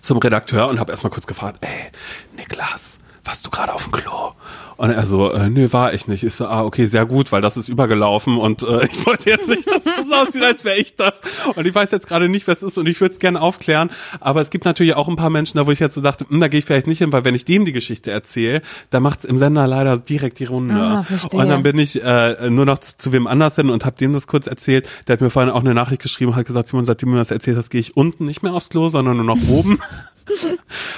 zum 0.00 0.18
Redakteur 0.18 0.68
und 0.68 0.78
habe 0.80 0.92
erstmal 0.92 1.10
kurz 1.12 1.26
gefragt, 1.26 1.58
ey, 1.60 1.90
Niklas, 2.36 2.98
warst 3.24 3.46
du 3.46 3.50
gerade 3.50 3.72
auf 3.72 3.84
dem 3.84 3.92
Klo? 3.92 4.32
Und 4.76 4.90
er 4.90 5.06
so, 5.06 5.30
äh, 5.30 5.48
nö, 5.48 5.72
war 5.72 5.92
ich 5.92 6.08
nicht. 6.08 6.24
Ich 6.24 6.34
so, 6.34 6.46
ah, 6.46 6.62
okay, 6.62 6.86
sehr 6.86 7.06
gut, 7.06 7.32
weil 7.32 7.40
das 7.40 7.56
ist 7.56 7.68
übergelaufen 7.68 8.36
und 8.36 8.62
äh, 8.62 8.86
ich 8.90 9.06
wollte 9.06 9.30
jetzt 9.30 9.48
nicht, 9.48 9.66
dass 9.70 9.84
das 9.84 10.10
aussieht, 10.10 10.42
als 10.42 10.64
wäre 10.64 10.76
ich 10.76 10.96
das. 10.96 11.20
Und 11.54 11.66
ich 11.66 11.74
weiß 11.74 11.90
jetzt 11.90 12.06
gerade 12.06 12.28
nicht, 12.28 12.46
wer 12.46 12.54
es 12.54 12.62
ist 12.62 12.78
und 12.78 12.88
ich 12.88 13.00
würde 13.00 13.14
es 13.14 13.20
gerne 13.20 13.40
aufklären. 13.40 13.90
Aber 14.20 14.40
es 14.40 14.50
gibt 14.50 14.64
natürlich 14.64 14.94
auch 14.94 15.08
ein 15.08 15.16
paar 15.16 15.30
Menschen, 15.30 15.58
da 15.58 15.66
wo 15.66 15.70
ich 15.70 15.80
jetzt 15.80 15.94
so 15.94 16.00
dachte, 16.00 16.26
hm, 16.28 16.40
da 16.40 16.48
gehe 16.48 16.58
ich 16.58 16.64
vielleicht 16.64 16.86
nicht 16.86 16.98
hin, 16.98 17.12
weil 17.12 17.24
wenn 17.24 17.34
ich 17.34 17.44
dem 17.44 17.64
die 17.64 17.72
Geschichte 17.72 18.10
erzähle, 18.10 18.62
da 18.90 19.00
macht 19.00 19.20
es 19.20 19.24
im 19.24 19.38
Sender 19.38 19.66
leider 19.66 19.96
direkt 19.98 20.38
die 20.38 20.44
Runde. 20.44 20.74
Ah, 20.74 21.04
und 21.32 21.48
dann 21.48 21.62
bin 21.62 21.78
ich 21.78 22.02
äh, 22.02 22.50
nur 22.50 22.66
noch 22.66 22.78
zu, 22.78 22.96
zu 22.96 23.12
wem 23.12 23.26
anders 23.26 23.56
hin 23.56 23.70
und 23.70 23.84
habe 23.84 23.96
dem 23.96 24.12
das 24.12 24.26
kurz 24.26 24.46
erzählt. 24.46 24.88
Der 25.06 25.14
hat 25.14 25.20
mir 25.20 25.30
vorhin 25.30 25.50
auch 25.50 25.60
eine 25.60 25.74
Nachricht 25.74 26.02
geschrieben 26.02 26.32
und 26.32 26.36
hat 26.36 26.46
gesagt, 26.46 26.68
Simon, 26.68 26.84
seitdem 26.84 27.10
du 27.10 27.14
mir 27.14 27.20
das 27.20 27.30
erzählt 27.30 27.56
hast, 27.56 27.70
gehe 27.70 27.80
ich 27.80 27.96
unten 27.96 28.24
nicht 28.24 28.42
mehr 28.42 28.54
aufs 28.54 28.70
Klo, 28.70 28.88
sondern 28.88 29.16
nur 29.16 29.26
noch 29.26 29.48
oben. 29.48 29.78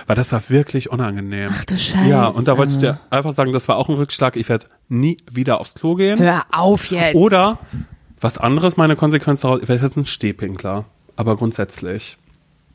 Weil 0.07 0.16
das 0.16 0.33
war 0.33 0.43
wirklich 0.49 0.91
unangenehm. 0.91 1.51
Ach 1.53 1.64
du 1.64 1.77
Scheiße. 1.77 2.09
Ja, 2.09 2.27
und 2.29 2.47
da 2.49 2.57
wollte 2.57 2.72
ich 2.74 2.79
dir 2.79 2.99
einfach 3.11 3.35
sagen, 3.35 3.53
das 3.53 3.68
war 3.68 3.77
auch 3.77 3.89
ein 3.89 3.97
Rückschlag. 3.97 4.37
Ich 4.37 4.49
werde 4.49 4.66
nie 4.89 5.18
wieder 5.31 5.61
aufs 5.61 5.74
Klo 5.74 5.95
gehen. 5.95 6.18
Hör 6.18 6.45
auf 6.53 6.87
jetzt. 6.91 7.14
Oder 7.14 7.59
was 8.20 8.39
anderes, 8.39 8.77
meine 8.77 8.97
Konsequenz 8.97 9.41
daraus, 9.41 9.61
ich 9.62 9.68
werde 9.68 9.85
jetzt 9.85 9.97
ein 9.97 10.07
Stehpinkler. 10.07 10.85
Aber 11.16 11.37
grundsätzlich. 11.37 12.18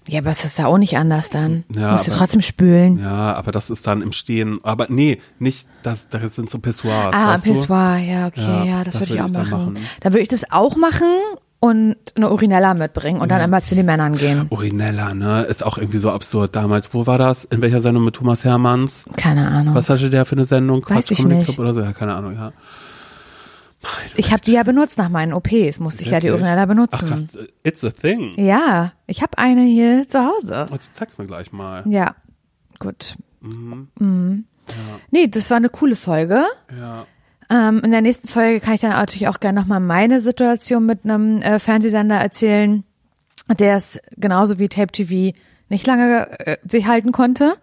Ja, 0.08 0.20
aber 0.22 0.32
es 0.32 0.44
ist 0.44 0.58
ja 0.58 0.66
auch 0.66 0.80
nicht 0.80 0.98
anders 0.98 1.30
dann. 1.30 1.64
Ja, 1.76 1.92
Musst 1.92 2.08
du 2.08 2.12
aber- 2.12 2.20
trotzdem 2.20 2.42
spülen. 2.42 2.98
Ja, 3.00 3.36
aber 3.36 3.52
das 3.52 3.70
ist 3.70 3.86
dann 3.86 4.02
im 4.02 4.12
Stehen. 4.12 4.60
Aber 4.64 4.88
nee, 4.90 5.22
nicht, 5.38 5.68
das, 5.84 6.08
das 6.10 6.36
sind 6.36 6.50
so 6.50 6.58
Pissoirs. 6.58 7.14
ah, 7.16 7.36
weißt 7.36 7.46
du? 7.46 7.52
Pissoir, 7.52 7.98
ja, 7.98 8.26
okay, 8.28 8.42
Ja, 8.42 8.64
ja, 8.64 8.84
das, 8.84 8.96
das 8.96 9.02
würde 9.04 9.14
ich 9.14 9.22
auch 9.22 9.30
machen. 9.30 9.50
machen. 9.74 9.74
Dann 10.00 10.14
würde 10.14 10.24
ich 10.24 10.28
das 10.28 10.50
auch 10.52 10.76
machen 10.76 11.06
und 11.62 11.96
eine 12.16 12.32
Urinella 12.32 12.74
mitbringen 12.74 13.22
und 13.22 13.30
dann 13.30 13.40
immer 13.40 13.64
zu 13.64 13.76
den 13.76 13.86
Männern 13.86 14.18
gehen. 14.18 14.48
Urinella, 14.50 15.14
ne? 15.14 15.44
Ist 15.44 15.64
auch 15.64 15.78
irgendwie 15.78 16.00
so 16.00 16.12
absurd 16.12 16.56
damals. 16.56 16.94
Wo 16.94 17.06
war 17.08 17.18
das? 17.18 17.46
In 17.46 17.62
welcher 17.62 17.80
Sendung 17.82 18.04
mit 18.04 18.16
Thomas 18.16 18.44
Hermanns? 18.44 19.06
Keine 19.16 19.48
Ahnung. 19.48 19.76
Was 19.76 19.90
hatte 19.90 20.10
der 20.10 20.26
für 20.26 20.36
eine 20.36 20.44
Sendung? 20.44 20.82
Weiß 20.82 20.88
Quatsch 20.88 21.12
ich 21.12 21.18
Comedy 21.20 21.36
nicht. 21.42 21.54
Club 21.54 21.60
oder 21.60 21.74
so? 21.76 21.82
Ja, 21.82 21.94
keine 21.94 22.16
Ahnung, 22.16 22.34
ja. 22.34 22.52
Ich 24.16 24.32
habe 24.32 24.42
die 24.42 24.54
ja 24.54 24.64
benutzt 24.64 24.98
nach 24.98 25.10
meinen 25.10 25.34
OPs, 25.34 25.80
musste 25.80 26.04
ich 26.04 26.12
ja 26.12 26.20
die 26.20 26.28
Wirklich? 26.28 26.42
Urinella 26.44 26.66
benutzen. 26.66 27.00
Ach 27.04 27.08
krass, 27.08 27.26
it's 27.64 27.84
a 27.84 27.92
thing. 27.92 28.34
Ja, 28.38 28.94
ich 29.08 29.22
habe 29.22 29.38
eine 29.38 29.62
hier 29.62 30.08
zu 30.08 30.20
Hause. 30.20 30.68
Oh, 30.72 30.76
die 30.76 30.92
zeig's 30.94 31.18
mir 31.18 31.26
gleich 31.26 31.52
mal. 31.52 31.84
Ja, 31.88 32.16
gut. 32.80 33.16
Mhm. 33.42 34.46
Nee, 35.10 35.28
das 35.28 35.50
war 35.50 35.58
eine 35.58 35.70
coole 35.70 35.96
Folge. 35.96 36.44
Ja. 36.76 37.06
Ähm, 37.52 37.82
in 37.84 37.92
der 37.92 38.02
nächsten 38.02 38.28
Folge 38.28 38.60
kann 38.62 38.76
ich 38.76 38.82
dann 38.82 38.92
natürlich 38.92 39.28
auch 39.28 39.40
gerne 39.40 39.60
nochmal 39.60 39.80
meine 39.82 40.22
Situation 40.22 40.86
mit 40.86 41.00
einem 41.04 41.42
äh, 41.42 41.60
Fernsehsender 41.60 42.16
erzählen, 42.16 42.84
der 43.60 43.76
es 43.76 44.00
genauso 44.16 44.58
wie 44.58 44.70
Tape 44.70 44.92
TV 44.92 45.38
nicht 45.70 45.86
lange 45.86 46.28
äh, 46.40 46.58
sich 46.68 46.86
halten 46.88 47.12
konnte. 47.12 47.56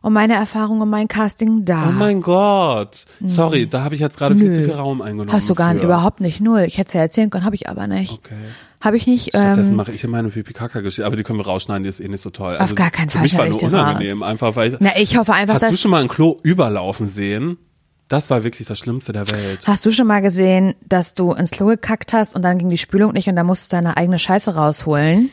und 0.00 0.12
meine 0.12 0.34
Erfahrung 0.34 0.80
und 0.80 0.90
mein 0.90 1.06
Casting 1.08 1.64
da. 1.64 1.86
Oh 1.88 1.92
mein 1.92 2.22
Gott. 2.22 3.04
Sorry, 3.24 3.66
da 3.68 3.82
habe 3.84 3.94
ich 3.94 4.00
jetzt 4.00 4.16
gerade 4.18 4.34
viel 4.36 4.52
zu 4.52 4.62
viel 4.64 4.72
Raum 4.74 5.00
eingenommen. 5.02 5.32
Hast 5.32 5.48
du 5.50 5.54
gar 5.54 5.72
nicht, 5.72 5.80
für. 5.80 5.86
überhaupt 5.86 6.20
nicht, 6.20 6.40
null. 6.40 6.60
Ich 6.66 6.78
hätte 6.78 6.88
es 6.88 6.94
ja 6.94 7.00
erzählen 7.00 7.30
können, 7.30 7.44
habe 7.44 7.54
ich 7.56 7.68
aber 7.68 7.86
nicht. 7.86 8.12
Okay. 8.24 8.34
Habe 8.80 8.96
ich 8.96 9.06
nicht. 9.08 9.28
Stattdessen 9.30 9.70
Ähm, 9.70 9.76
mache 9.76 9.90
ich 9.92 10.00
hier 10.00 10.10
meine 10.10 10.28
Pipi-Kaka-Geschichte, 10.28 11.04
aber 11.04 11.16
die 11.16 11.24
können 11.24 11.40
wir 11.40 11.46
rausschneiden, 11.46 11.82
die 11.82 11.88
ist 11.88 11.98
eh 12.00 12.06
nicht 12.08 12.22
so 12.22 12.30
toll. 12.30 12.56
Auf 12.58 12.76
gar 12.76 12.90
keinen 12.92 13.10
für 13.10 13.18
Fall 13.18 13.22
mich 13.24 13.36
war 13.36 13.46
nur 13.46 13.54
raus. 13.60 13.62
unangenehm, 13.64 14.22
einfach 14.22 14.54
weil 14.54 14.72
ich, 14.74 14.78
na, 14.80 14.90
ich 14.96 15.16
hoffe 15.18 15.32
einfach, 15.34 15.54
Hast 15.54 15.62
dass. 15.62 15.70
du 15.72 15.76
schon 15.76 15.90
mal 15.90 16.00
ein 16.02 16.08
Klo 16.08 16.38
überlaufen 16.44 17.08
sehen? 17.08 17.58
Das 18.08 18.30
war 18.30 18.42
wirklich 18.44 18.66
das 18.66 18.78
Schlimmste 18.78 19.12
der 19.12 19.28
Welt. 19.30 19.66
Hast 19.66 19.84
du 19.84 19.90
schon 19.90 20.06
mal 20.06 20.20
gesehen, 20.20 20.74
dass 20.86 21.12
du 21.14 21.32
ins 21.32 21.50
Klo 21.50 21.66
gekackt 21.66 22.12
hast 22.14 22.34
und 22.34 22.42
dann 22.42 22.58
ging 22.58 22.70
die 22.70 22.78
Spülung 22.78 23.12
nicht 23.12 23.28
und 23.28 23.36
dann 23.36 23.46
musst 23.46 23.70
du 23.70 23.76
deine 23.76 23.96
eigene 23.96 24.18
Scheiße 24.18 24.54
rausholen? 24.54 25.30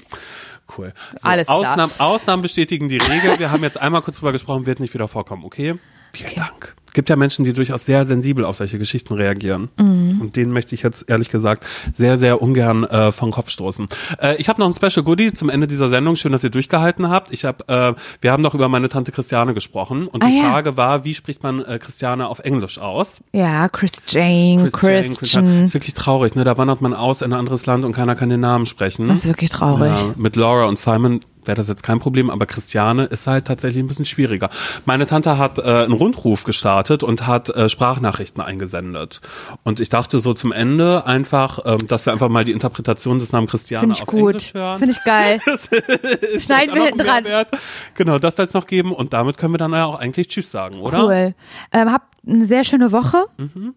Cool. 0.78 0.94
So, 1.18 1.30
Alles 1.30 1.48
klar. 1.48 1.60
Ausnahmen, 1.60 1.92
Ausnahmen 2.00 2.42
bestätigen 2.42 2.90
die 2.90 2.98
Regel. 2.98 3.40
Wir 3.40 3.52
haben 3.52 3.64
jetzt 3.64 3.80
einmal 3.80 4.02
kurz 4.02 4.18
drüber 4.18 4.32
gesprochen, 4.32 4.66
wird 4.66 4.80
nicht 4.80 4.94
wieder 4.94 5.08
vorkommen, 5.08 5.46
okay? 5.46 5.76
Vielen 6.14 6.30
Okay. 6.30 6.40
Dank. 6.40 6.76
Gibt 6.96 7.10
ja 7.10 7.18
Menschen, 7.18 7.44
die 7.44 7.52
durchaus 7.52 7.84
sehr 7.86 8.06
sensibel 8.06 8.46
auf 8.46 8.56
solche 8.56 8.80
Geschichten 8.80 9.16
reagieren. 9.16 9.68
Mhm. 9.78 10.22
Und 10.22 10.38
denen 10.38 10.54
möchte 10.54 10.74
ich 10.76 10.82
jetzt 10.82 11.10
ehrlich 11.10 11.30
gesagt 11.30 11.66
sehr, 11.94 12.18
sehr 12.18 12.42
ungern 12.42 12.86
äh, 12.86 13.12
vom 13.12 13.32
Kopf 13.32 13.50
stoßen. 13.50 13.88
Äh, 14.22 14.38
ich 14.38 14.48
habe 14.48 14.62
noch 14.62 14.68
ein 14.68 14.74
Special 14.74 15.04
Goodie 15.04 15.34
zum 15.34 15.50
Ende 15.50 15.68
dieser 15.68 15.90
Sendung. 15.90 16.16
Schön, 16.16 16.32
dass 16.32 16.42
ihr 16.46 16.52
durchgehalten 16.52 17.10
habt. 17.10 17.34
Ich 17.34 17.44
habe, 17.44 17.68
äh, 17.68 17.94
wir 18.22 18.32
haben 18.32 18.42
noch 18.42 18.54
über 18.56 18.70
meine 18.70 18.88
Tante 18.88 19.12
Christiane 19.12 19.54
gesprochen 19.54 20.08
und 20.08 20.24
Ah, 20.24 20.28
die 20.28 20.38
ja. 20.38 20.50
Frage 20.50 20.78
war, 20.78 21.04
wie 21.04 21.14
spricht 21.14 21.44
man 21.44 21.66
äh, 21.66 21.80
Christiane 21.80 22.30
auf 22.30 22.40
Englisch 22.40 22.80
aus? 22.80 23.20
Ja, 23.34 23.68
Chris 23.68 23.92
Jane, 24.08 24.70
Chris 24.72 25.04
Jane, 25.04 25.16
Christian. 25.18 25.66
Ist 25.66 25.74
wirklich 25.74 25.96
traurig, 25.96 26.36
ne? 26.36 26.46
Da 26.46 26.58
wandert 26.58 26.80
man 26.80 26.94
aus 26.94 27.22
in 27.22 27.34
ein 27.34 27.40
anderes 27.40 27.66
Land 27.66 27.84
und 27.84 27.92
keiner 27.92 28.16
kann 28.16 28.30
den 28.30 28.40
Namen 28.40 28.66
sprechen. 28.66 29.10
Das 29.10 29.20
ist 29.20 29.28
wirklich 29.28 29.50
traurig. 29.50 29.92
Ja, 29.92 30.14
mit 30.16 30.38
Laura 30.38 30.64
und 30.64 30.78
Simon 30.80 31.20
wäre 31.48 31.56
das 31.56 31.68
jetzt 31.68 31.84
kein 31.84 32.00
Problem, 32.00 32.30
aber 32.30 32.46
Christiane 32.46 33.06
ist 33.06 33.28
halt 33.28 33.46
tatsächlich 33.46 33.84
ein 33.84 33.88
bisschen 33.88 34.06
schwieriger. 34.06 34.50
Meine 34.86 35.06
Tante 35.06 35.38
hat 35.38 35.60
äh, 35.60 35.62
einen 35.62 35.94
Rundruf 35.94 36.44
gestartet 36.44 37.04
und 37.04 37.28
hat 37.28 37.50
äh, 37.50 37.70
Sprachnachrichten 37.70 38.42
eingesendet. 38.42 39.22
Und 39.64 39.80
ich 39.80 39.90
dachte 39.90 40.20
so 40.20 40.34
zum 40.34 40.52
Ende 40.52 41.06
einfach, 41.06 41.60
ähm, 41.66 41.88
dass 41.88 42.06
wir 42.06 42.14
einfach 42.14 42.30
mal 42.30 42.46
die 42.46 42.52
Interpretation 42.52 43.20
des 43.20 43.32
Namens 43.32 43.52
Christiane 43.52 43.82
Finde 43.82 43.96
ich 43.96 44.02
auf 44.02 44.08
gut. 44.08 44.20
Englisch 44.20 44.54
hören. 44.54 44.80
Finde 44.80 44.94
ich 44.94 45.04
geil. 45.04 45.40
Schneiden 46.40 46.76
wir 46.76 46.86
hinten 46.86 47.00
dran. 47.00 47.24
Mehrwert. 47.24 47.52
Genau, 47.96 48.20
das 48.20 48.36
soll 48.36 48.46
es 48.46 48.54
noch 48.54 48.68
geben 48.68 48.92
und 48.92 49.14
damit 49.14 49.38
können 49.38 49.54
wir 49.54 49.58
dann 49.58 49.74
ja 49.74 49.86
auch 49.86 50.00
eigentlich 50.00 50.28
Tschüss 50.28 50.52
sagen, 50.52 50.80
oder? 50.80 51.04
Cool. 51.06 51.36
Ähm, 51.72 51.92
habt 51.92 52.16
eine 52.28 52.46
sehr 52.46 52.64
schöne 52.64 52.92
Woche. 52.92 53.26
Mhm. 53.38 53.76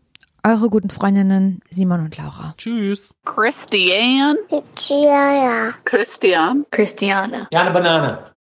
Eure 0.48 0.70
guten 0.70 0.88
Freundinnen 0.88 1.60
Simon 1.70 2.00
und 2.00 2.16
Laura. 2.16 2.54
Tschüss. 2.56 3.14
Christiane. 3.26 4.38
Christiana. 4.48 5.74
Christian. 5.84 6.64
Christiana. 6.70 7.48
Yana 7.50 7.68
Banana. 7.68 8.34